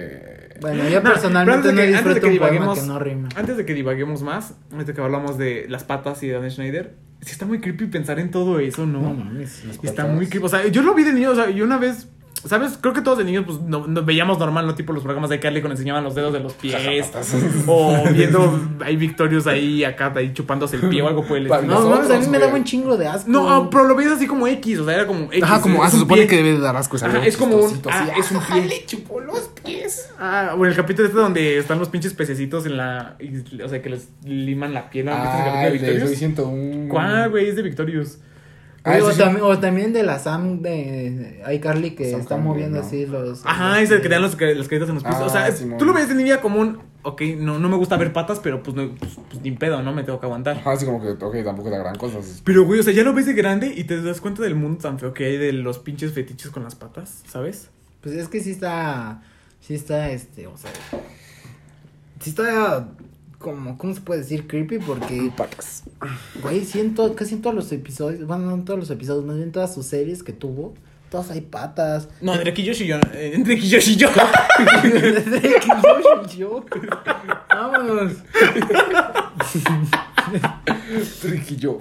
Bueno, 0.61 0.87
yo 0.91 1.03
personalmente 1.03 1.73
no 1.73 1.81
que- 1.81 1.87
disfruto 1.87 2.27
un 2.29 2.39
poema 2.39 2.75
que 2.75 2.83
no 2.83 2.99
rima. 2.99 3.29
Antes 3.35 3.57
de 3.57 3.65
que 3.65 3.73
divaguemos 3.73 4.23
más, 4.23 4.55
antes 4.71 4.89
de 4.89 4.93
que 4.95 5.01
hablamos 5.01 5.39
de 5.39 5.65
las 5.71 5.85
patas 5.85 6.23
y 6.23 6.27
de 6.29 6.35
Dan 6.35 6.51
Schneider, 6.51 6.95
sí 7.23 7.33
está 7.33 7.47
muy 7.47 7.61
creepy 7.61 7.87
pensar 7.87 8.19
en 8.19 8.31
todo 8.31 8.59
eso, 8.61 8.85
¿no? 8.85 9.01
No 9.01 9.15
mames. 9.15 9.65
Está 9.65 10.03
patas. 10.05 10.15
muy 10.15 10.27
creepy. 10.27 10.45
O 10.45 10.49
sea, 10.51 10.67
yo 10.67 10.83
lo 10.83 10.95
vi 10.95 11.05
de 11.05 11.15
niño, 11.15 11.31
o 11.31 11.35
sea, 11.35 11.49
yo 11.49 11.65
una 11.65 11.79
vez, 11.79 12.09
¿sabes? 12.47 12.79
Creo 12.81 12.93
que 12.95 13.01
todos 13.03 13.19
de 13.19 13.25
niños, 13.25 13.45
pues, 13.47 13.61
no, 13.61 13.85
veíamos 14.05 14.39
normal, 14.39 14.67
¿no? 14.67 14.75
Tipo 14.75 14.93
los 14.93 15.03
programas 15.03 15.31
de 15.31 15.39
Carly 15.41 15.61
cuando 15.61 15.75
enseñaban 15.75 16.03
los 16.05 16.15
dedos 16.15 16.33
de 16.33 16.41
los 16.41 16.53
pies. 16.55 16.75
o 17.67 18.05
viendo, 18.13 18.59
hay 18.85 18.97
Victorios 18.97 19.47
ahí, 19.47 19.85
acá, 19.85 20.13
ahí 20.17 20.33
chupándose 20.33 20.77
el 20.77 20.89
pie 20.89 21.03
o 21.03 21.09
algo 21.09 21.25
por 21.27 21.37
el 21.37 21.47
estilo. 21.47 21.81
No, 21.81 21.89
mames, 21.91 22.11
a 22.11 22.19
mí 22.19 22.27
me 22.29 22.39
daba 22.39 22.55
un 22.55 22.65
chingo 22.65 22.97
de 22.97 23.07
asco. 23.09 23.31
No, 23.31 23.49
ah, 23.51 23.69
pero 23.71 23.85
lo 23.85 23.95
veías 23.95 24.13
así 24.15 24.27
como 24.27 24.47
X, 24.47 24.79
o 24.81 24.85
sea, 24.85 24.95
era 24.95 25.07
como 25.07 25.25
X. 25.25 25.43
Ajá, 25.43 25.61
como, 25.61 25.83
ah, 25.83 25.91
se 25.91 25.99
supone 25.99 26.23
pie. 26.23 26.29
que 26.31 26.37
debe 26.37 26.53
de 26.53 26.61
dar 26.61 26.77
asco. 26.77 26.97
es 26.97 27.03
Ajá, 27.03 27.25
es 27.27 27.37
como 27.37 27.57
un- 27.57 27.81
ah, 27.91 28.09
así, 28.11 28.21
es 28.21 28.31
un 28.31 28.37
"Ah, 28.39 28.49
pie". 28.53 28.67
le 28.67 28.87
chupó 28.87 29.21
los 29.21 29.51
pies. 29.65 30.11
Ah, 30.19 30.55
o 30.59 30.65
el 30.67 30.75
capítulo 30.75 31.09
este 31.09 31.19
donde 31.21 31.59
están 31.59 31.79
los 31.79 31.89
pinches 31.89 32.15
pececitos 32.15 32.67
en 32.67 32.77
la. 32.77 33.17
y- 33.21 33.63
o 33.63 33.69
sea, 33.69 33.83
que 33.83 33.91
les 33.91 34.09
liman 34.25 34.75
la 34.75 34.91
piel. 34.91 35.07
¿no? 35.07 35.13
¿Has 35.13 35.23
visto 35.23 35.39
ese 35.39 35.49
Ah, 35.49 35.63
capítulo 35.63 35.63
de 35.63 35.67
el 35.67 35.73
de 35.73 35.79
Victorious? 35.79 36.09
Soy 36.09 36.17
101. 36.19 36.89
¿Cuál, 36.89 37.31
güey? 37.31 37.49
Es 37.49 37.57
de 37.57 37.63
Victorious. 37.63 38.19
Ah, 38.83 38.99
o, 39.03 39.11
sí. 39.11 39.19
también, 39.19 39.45
o 39.45 39.59
también 39.59 39.93
de 39.93 40.03
la 40.03 40.19
Sam 40.19 40.63
de 40.63 41.43
iCarly 41.53 41.91
que 41.91 42.11
Sam 42.11 42.21
está 42.21 42.37
moviendo 42.39 42.81
¿no? 42.81 42.87
así 42.87 43.05
los. 43.05 43.45
Ajá, 43.45 43.81
es 43.83 43.91
el 43.91 44.01
que 44.01 44.09
dan 44.09 44.23
los, 44.23 44.41
los 44.41 44.69
créditos 44.69 44.89
en 44.89 44.95
los 44.95 45.05
pies. 45.05 45.17
Ah, 45.19 45.25
o 45.25 45.29
sea, 45.29 45.53
Simón. 45.53 45.79
tú 45.79 45.85
lo 45.85 45.93
ves 45.93 46.09
de 46.09 46.15
niña 46.15 46.41
como 46.41 46.61
un. 46.61 46.79
Ok, 47.03 47.23
no, 47.39 47.59
no 47.59 47.69
me 47.69 47.77
gusta 47.77 47.97
ver 47.97 48.13
patas, 48.13 48.41
pero 48.41 48.63
pues, 48.63 48.77
no, 48.77 48.95
pues, 48.95 49.19
pues, 49.29 49.43
ni 49.43 49.51
pedo, 49.53 49.83
¿no? 49.83 49.93
Me 49.93 50.03
tengo 50.03 50.19
que 50.19 50.27
aguantar. 50.27 50.59
Ajá, 50.59 50.73
así 50.73 50.87
como 50.87 51.01
que, 51.01 51.11
ok, 51.11 51.45
tampoco 51.45 51.69
es 51.69 51.73
la 51.73 51.79
gran 51.79 51.97
cosa. 51.97 52.19
Pero, 52.45 52.65
güey, 52.65 52.81
o 52.81 52.83
sea, 52.83 52.93
ya 52.93 53.03
lo 53.03 53.13
ves 53.13 53.27
de 53.27 53.35
grande 53.35 53.73
y 53.75 53.85
te 53.85 54.01
das 54.03 54.21
cuenta 54.21 54.43
del 54.43 54.55
mundo 54.55 54.81
tan 54.83 54.99
feo 54.99 55.13
que 55.13 55.27
hay 55.27 55.37
de 55.37 55.53
los 55.53 55.79
pinches 55.79 56.13
fetiches 56.13 56.51
con 56.51 56.63
las 56.63 56.75
patas, 56.75 57.23
¿sabes? 57.27 57.71
Pues 58.01 58.15
es 58.15 58.29
que 58.29 58.41
sí 58.41 58.51
está. 58.51 59.23
Sí 59.61 59.75
está, 59.75 60.11
este, 60.11 60.47
o 60.47 60.57
sea. 60.57 60.71
Sí 62.21 62.31
está. 62.31 62.89
Como, 63.41 63.79
¿cómo 63.79 63.95
se 63.95 64.03
puede 64.03 64.21
decir? 64.21 64.47
Creepy 64.47 64.79
porque. 64.79 65.33
Patas. 65.35 65.85
Güey, 66.43 66.63
sí 66.65 66.79
en 66.79 66.95
to- 66.95 67.15
casi 67.15 67.35
en 67.37 67.41
todos 67.43 67.57
los 67.57 67.73
episodios. 67.73 68.27
Bueno, 68.27 68.45
no 68.47 68.55
en 68.55 68.65
todos 68.67 68.79
los 68.79 68.91
episodios, 68.91 69.25
más 69.25 69.37
bien 69.37 69.49
en 69.49 69.53
todas 69.53 69.73
sus 69.75 69.87
series 69.87 70.23
que 70.23 70.33
tuvo. 70.35 70.75
Todas 71.11 71.31
hay 71.31 71.41
patas. 71.41 72.09
No, 72.21 72.33
entre 72.35 72.53
Drake 72.53 72.63
y 72.63 72.87
yo. 72.87 72.97
eh, 73.15 73.33
entre 73.35 73.55
y 73.55 73.71
Josh 73.73 73.89
y 73.91 73.97
yo. 73.97 74.09
Y 74.15 74.91
Josh 75.73 76.35
y 76.35 76.37
yo. 76.37 76.65
Vámonos. 77.49 78.13
Trick 81.21 81.51
y 81.51 81.57
yo. 81.57 81.79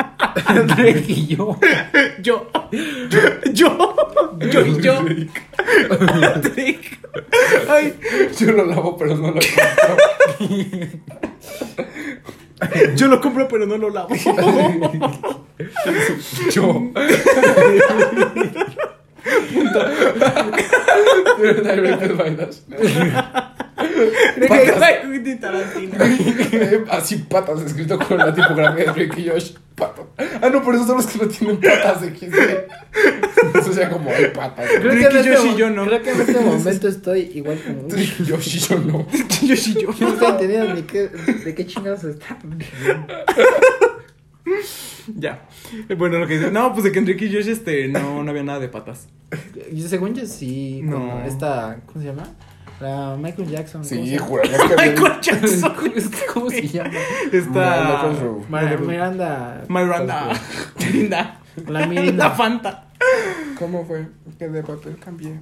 Yo. 1.27 1.57
yo. 2.21 2.47
Yo. 3.53 3.95
Yo 4.39 4.65
y 4.65 4.81
yo. 4.81 5.05
Ay, 7.67 7.93
Yo 8.37 8.51
lo 8.51 8.65
lavo, 8.65 8.97
pero 8.97 9.15
no 9.15 9.31
lo 9.31 9.39
compro. 9.39 9.97
yo 12.95 13.07
lo 13.07 13.21
compro, 13.21 13.47
pero 13.47 13.65
no 13.65 13.77
lo 13.77 13.89
lavo. 13.89 14.09
yo. 16.51 16.91
You're 21.39 21.61
directed 21.61 22.17
by 22.17 22.29
Dash. 22.35 22.57
Ay, 23.79 25.35
Tarantino. 25.39 25.97
Eh, 26.01 26.85
Así 26.89 27.17
patas 27.17 27.61
escrito 27.61 27.97
con 27.99 28.17
la 28.17 28.33
tipografía 28.33 28.85
de 28.85 29.05
Drake 29.05 29.21
y 29.21 29.29
Josh. 29.29 29.53
Patas. 29.75 30.05
Ah, 30.41 30.49
no, 30.49 30.61
por 30.61 30.75
eso 30.75 30.85
son 30.85 30.97
los 30.97 31.07
que 31.07 31.19
no 31.19 31.27
tienen 31.27 31.59
patas 31.59 32.01
de 32.01 32.09
XD. 32.09 33.57
Eso 33.57 33.73
sea 33.73 33.89
como 33.89 34.09
hay 34.09 34.27
patas. 34.27 34.67
Creo 34.67 34.93
Drake 34.93 35.09
que, 35.09 35.15
y 35.15 35.19
este 35.19 35.35
Josh 35.35 35.53
y 35.53 35.55
yo 35.57 35.69
no. 35.69 35.85
creo 35.85 36.01
que 36.01 36.11
en 36.11 36.21
este 36.21 36.39
momento 36.39 36.87
estoy 36.87 37.31
igual 37.33 37.59
como. 37.65 37.83
Drake 37.87 38.13
y 38.19 38.29
Josh 38.29 38.55
y 38.55 38.59
yo 38.59 38.79
no. 38.79 39.07
Josh 39.41 39.69
y 39.69 39.81
yo. 39.81 39.89
No 39.99 40.07
estoy 40.09 40.27
entendiendo 40.27 40.73
ni 40.73 40.81
qué, 40.83 41.07
de 41.07 41.55
qué 41.55 41.65
chingados 41.65 42.03
está. 42.03 42.37
Ya. 45.15 45.47
Bueno, 45.97 46.19
lo 46.19 46.27
que 46.27 46.37
dice. 46.37 46.51
No, 46.51 46.71
pues 46.73 46.83
de 46.83 46.91
que 46.91 46.99
en 46.99 47.05
Drake 47.05 47.25
y 47.25 47.33
Josh 47.33 47.47
este, 47.49 47.87
no, 47.87 48.23
no 48.23 48.29
había 48.29 48.43
nada 48.43 48.59
de 48.59 48.69
patas. 48.69 49.07
Yo, 49.73 49.87
según 49.87 50.13
yo 50.15 50.25
sí, 50.25 50.81
No. 50.83 50.97
como 50.99 51.19
esta, 51.21 51.79
¿cómo 51.87 52.01
se 52.01 52.07
llama? 52.07 52.27
La 52.79 53.17
Michael 53.19 53.49
Jackson. 53.49 53.81
¿cómo 53.81 53.89
se 53.89 54.03
Sí, 54.05 54.17
juraría 54.17 54.57
que 54.57 54.73
había- 54.73 54.91
Michael 54.93 55.21
Jackson. 55.21 55.73
¿Cómo 56.33 56.49
se 56.49 56.67
llama? 56.67 56.91
Rowe. 58.21 58.45
Ma- 58.49 58.61
Miranda. 58.77 59.63
Miranda. 59.67 60.29
Linda. 60.93 61.39
La 61.67 61.79
La 61.81 61.87
Mirinda. 61.87 62.29
Fanta. 62.31 62.87
¿Cómo 63.57 63.85
fue? 63.85 64.07
Que 64.37 64.47
de 64.47 64.63
papel 64.63 64.97
cambié. 65.03 65.39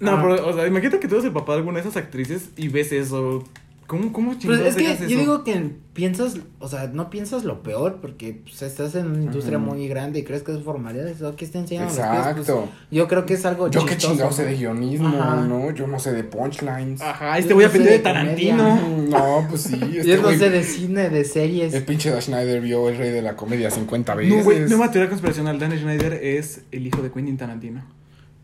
No, 0.00 0.12
Ah. 0.12 0.20
pero, 0.22 0.48
o 0.48 0.52
sea, 0.54 0.66
imagínate 0.66 0.98
que 0.98 1.06
tú 1.06 1.14
eres 1.14 1.26
el 1.26 1.32
papá 1.32 1.52
de 1.52 1.58
alguna 1.58 1.76
de 1.76 1.82
esas 1.82 1.96
actrices 1.96 2.50
y 2.56 2.68
ves 2.68 2.90
eso. 2.92 3.44
¿Cómo, 3.86 4.12
cómo 4.12 4.28
Pues 4.28 4.38
chingados 4.40 4.66
es 4.66 4.76
que 4.76 5.08
yo 5.08 5.18
digo 5.18 5.44
que 5.44 5.70
piensas, 5.92 6.36
o 6.60 6.68
sea, 6.68 6.86
no 6.86 7.10
piensas 7.10 7.44
lo 7.44 7.62
peor 7.62 7.98
porque 8.00 8.40
pues, 8.44 8.62
estás 8.62 8.94
en 8.94 9.06
una 9.06 9.22
industria 9.24 9.58
muy 9.58 9.86
grande 9.88 10.20
y 10.20 10.24
crees 10.24 10.42
que 10.42 10.52
es 10.52 10.62
formalidad. 10.62 11.06
Eso 11.08 11.28
aquí 11.28 11.46
te 11.46 11.58
enseñan 11.58 11.84
los 11.86 11.94
pies, 11.96 12.06
pues, 12.06 12.26
Exacto. 12.48 12.68
yo 12.90 13.08
creo 13.08 13.26
que 13.26 13.34
es 13.34 13.44
algo 13.44 13.68
Yo 13.68 13.84
qué 13.84 13.96
chingado 13.96 14.32
sé 14.32 14.44
¿no? 14.44 14.48
de 14.50 14.56
guionismo, 14.56 15.08
Ajá. 15.08 15.36
¿no? 15.42 15.70
Yo 15.72 15.86
no 15.86 15.98
sé 15.98 16.12
de 16.12 16.24
punchlines. 16.24 17.00
Ajá, 17.02 17.38
este 17.38 17.50
Yo 17.50 17.56
voy 17.56 17.64
a 17.64 17.66
no 17.66 17.70
aprender 17.70 17.92
de 17.92 17.98
de 17.98 18.04
Tarantino. 18.04 18.80
comedia. 18.80 19.08
No, 19.18 19.46
pues 19.48 19.62
sí. 19.62 19.74
Este 19.82 20.04
Yo 20.08 20.22
no 20.22 20.30
sé 20.30 20.48
de 20.50 20.62
cine, 20.62 21.10
de 21.10 21.24
series. 21.24 21.74
El 21.74 21.84
pinche 21.84 22.10
Dan 22.10 22.22
Schneider 22.22 22.60
vio 22.62 22.88
El 22.88 22.96
Rey 22.96 23.10
de 23.10 23.20
la 23.20 23.36
Comedia 23.36 23.70
50 23.70 24.14
veces. 24.14 24.36
No, 24.38 24.42
güey, 24.44 24.60
nueva 24.60 24.90
teoría 24.90 25.10
conspiracional. 25.10 25.58
Dan 25.58 25.76
Schneider 25.78 26.14
es 26.14 26.62
el 26.70 26.86
hijo 26.86 27.02
de 27.02 27.10
Quentin 27.10 27.36
Tarantino. 27.36 27.82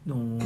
No, 0.09 0.39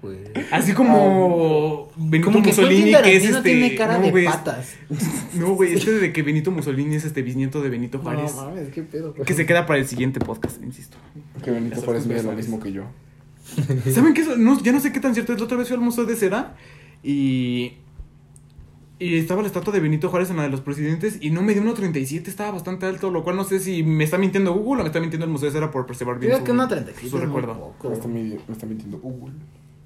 güey. 0.00 0.16
Así 0.50 0.72
como 0.72 1.90
Benito 1.94 2.30
Como 2.30 2.42
que 2.42 2.48
Mussolini, 2.48 2.94
que 3.02 3.16
es 3.16 3.24
este. 3.24 3.42
tiene 3.42 3.74
cara 3.74 3.98
no, 3.98 4.10
de 4.10 4.24
patas. 4.24 4.76
No, 5.34 5.54
güey, 5.56 5.74
este 5.74 5.92
de 5.92 6.10
que 6.10 6.22
Benito 6.22 6.50
Mussolini 6.50 6.96
es 6.96 7.04
este 7.04 7.20
bisnieto 7.20 7.60
de 7.60 7.68
Benito 7.68 7.98
Juárez. 7.98 8.34
No 8.34 8.46
mames, 8.46 8.70
qué 8.70 8.82
pedo. 8.82 9.12
güey. 9.12 9.26
que 9.26 9.34
se 9.34 9.44
queda 9.44 9.66
para 9.66 9.78
el 9.78 9.86
siguiente 9.86 10.20
podcast, 10.20 10.62
insisto. 10.62 10.96
Que 11.44 11.50
Benito 11.50 11.82
Juárez 11.82 12.06
mide 12.06 12.22
lo 12.22 12.32
mismo 12.32 12.60
que 12.60 12.72
yo. 12.72 12.84
¿Saben 13.92 14.14
qué? 14.14 14.22
Eso? 14.22 14.36
No, 14.38 14.58
ya 14.62 14.72
no 14.72 14.80
sé 14.80 14.90
qué 14.90 15.00
tan 15.00 15.12
cierto 15.12 15.34
es. 15.34 15.38
La 15.38 15.44
otra 15.44 15.58
vez 15.58 15.68
fui 15.68 15.76
al 15.76 15.82
Museo 15.82 16.06
de 16.06 16.16
Cera 16.16 16.56
y. 17.02 17.74
Y 19.00 19.16
estaba 19.16 19.40
la 19.40 19.48
estatua 19.48 19.72
de 19.72 19.80
Benito 19.80 20.10
Juárez 20.10 20.28
en 20.30 20.36
la 20.36 20.42
de 20.42 20.50
los 20.50 20.60
presidentes 20.60 21.16
y 21.22 21.30
no 21.30 21.40
me 21.42 21.54
dio 21.54 21.62
1.37, 21.62 22.28
estaba 22.28 22.50
bastante 22.52 22.84
alto, 22.84 23.10
lo 23.10 23.24
cual 23.24 23.34
no 23.34 23.44
sé 23.44 23.58
si 23.58 23.82
me 23.82 24.04
está 24.04 24.18
mintiendo 24.18 24.52
Google 24.52 24.82
o 24.82 24.84
me 24.84 24.88
está 24.90 25.00
mintiendo 25.00 25.24
el 25.24 25.32
Museo 25.32 25.46
de 25.48 25.54
Cera 25.54 25.70
por 25.70 25.86
preservar 25.86 26.18
bien 26.18 26.30
Creo 26.32 26.38
su, 26.40 26.44
que 26.44 26.52
una 26.52 26.68
37 26.68 27.08
su 27.08 27.16
es 27.16 27.22
muy 27.26 27.40
recuerdo. 27.40 27.58
poco. 27.58 27.88
Me 27.88 27.94
está, 27.94 28.08
me 28.08 28.66
mintiendo 28.68 28.98
Google. 28.98 29.34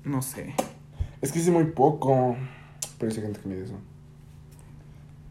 No 0.03 0.21
sé. 0.21 0.55
Es 1.23 1.31
que 1.31 1.39
hice 1.39 1.53
muy 1.53 1.65
poco. 1.65 2.37
Pero 2.99 3.13
hay 3.13 3.21
gente 3.21 3.39
que 3.41 3.49
mide 3.49 3.65
eso. 3.65 3.79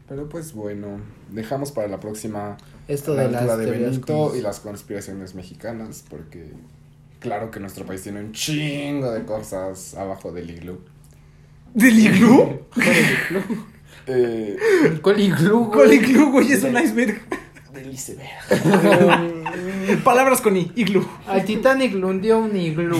Pero 0.08 0.28
pues 0.30 0.54
bueno, 0.54 0.98
dejamos 1.30 1.70
para 1.70 1.86
la 1.88 2.00
próxima 2.00 2.56
Esto 2.88 3.14
la 3.14 3.24
de 3.24 3.30
las 3.32 3.58
de 3.58 3.70
Benito 3.70 4.32
cons- 4.32 4.38
y 4.38 4.40
las 4.40 4.60
conspiraciones 4.60 5.34
mexicanas, 5.34 6.04
porque 6.08 6.52
claro 7.20 7.50
que 7.50 7.60
nuestro 7.60 7.84
país 7.86 8.02
tiene 8.02 8.20
un 8.20 8.32
chingo 8.32 9.10
de 9.12 9.24
cosas 9.24 9.94
abajo 9.94 10.32
del 10.32 10.50
iglú. 10.50 10.80
¿Del 11.74 11.98
iglú? 11.98 12.60
Eh, 14.06 14.56
¿Cuál 15.02 15.20
iglú, 15.20 15.70
¿Cuál 15.72 15.86
güey? 15.88 15.98
iglú, 15.98 16.30
güey? 16.32 16.52
Es 16.52 16.62
un 16.64 16.76
iceberg. 16.76 17.20
del 17.72 17.90
iceberg. 17.92 18.28
Palabras 20.04 20.40
con 20.40 20.56
I, 20.56 20.70
iglú. 20.76 21.04
Al 21.26 21.44
Titanic 21.44 21.94
lo 21.94 22.08
hundió 22.08 22.38
un 22.38 22.56
iglú. 22.56 22.96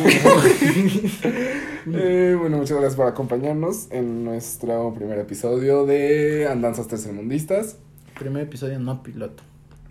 Eh, 1.93 2.37
bueno, 2.39 2.57
muchas 2.59 2.77
gracias 2.79 2.97
por 2.97 3.07
acompañarnos 3.07 3.89
en 3.91 4.25
nuestro 4.25 4.95
primer 4.95 5.19
episodio 5.19 5.85
de 5.85 6.49
Andanzas 6.49 6.89
Tercermundistas. 6.89 7.77
Primer 8.19 8.43
episodio 8.45 8.79
no 8.79 9.03
piloto. 9.03 9.43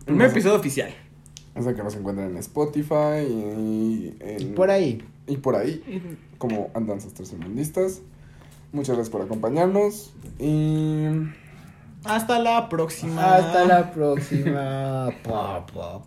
Primer 0.06 0.32
episodio 0.32 0.56
oficial. 0.56 0.90
Es 1.56 1.66
el 1.68 1.76
que 1.76 1.84
nos 1.84 1.96
encuentran 1.96 2.32
en 2.32 2.38
Spotify 2.38 3.22
y, 3.30 4.16
en- 4.20 4.56
Por 4.56 4.72
ahí. 4.72 5.04
y 5.28 5.38
por 5.38 5.56
ahí, 5.56 5.84
como 6.40 6.72
Andanzas 6.74 7.14
Tercermundistas. 7.14 8.02
Muchas 8.74 8.96
gracias 8.96 9.12
por 9.12 9.22
acompañarnos 9.22 10.12
y 10.40 11.06
Hasta 12.04 12.40
la 12.40 12.68
próxima. 12.70 13.36
Hasta 13.36 13.66
la 13.66 13.92
próxima. 13.92 15.10
Pa, 15.24 15.66
pa, 15.68 16.04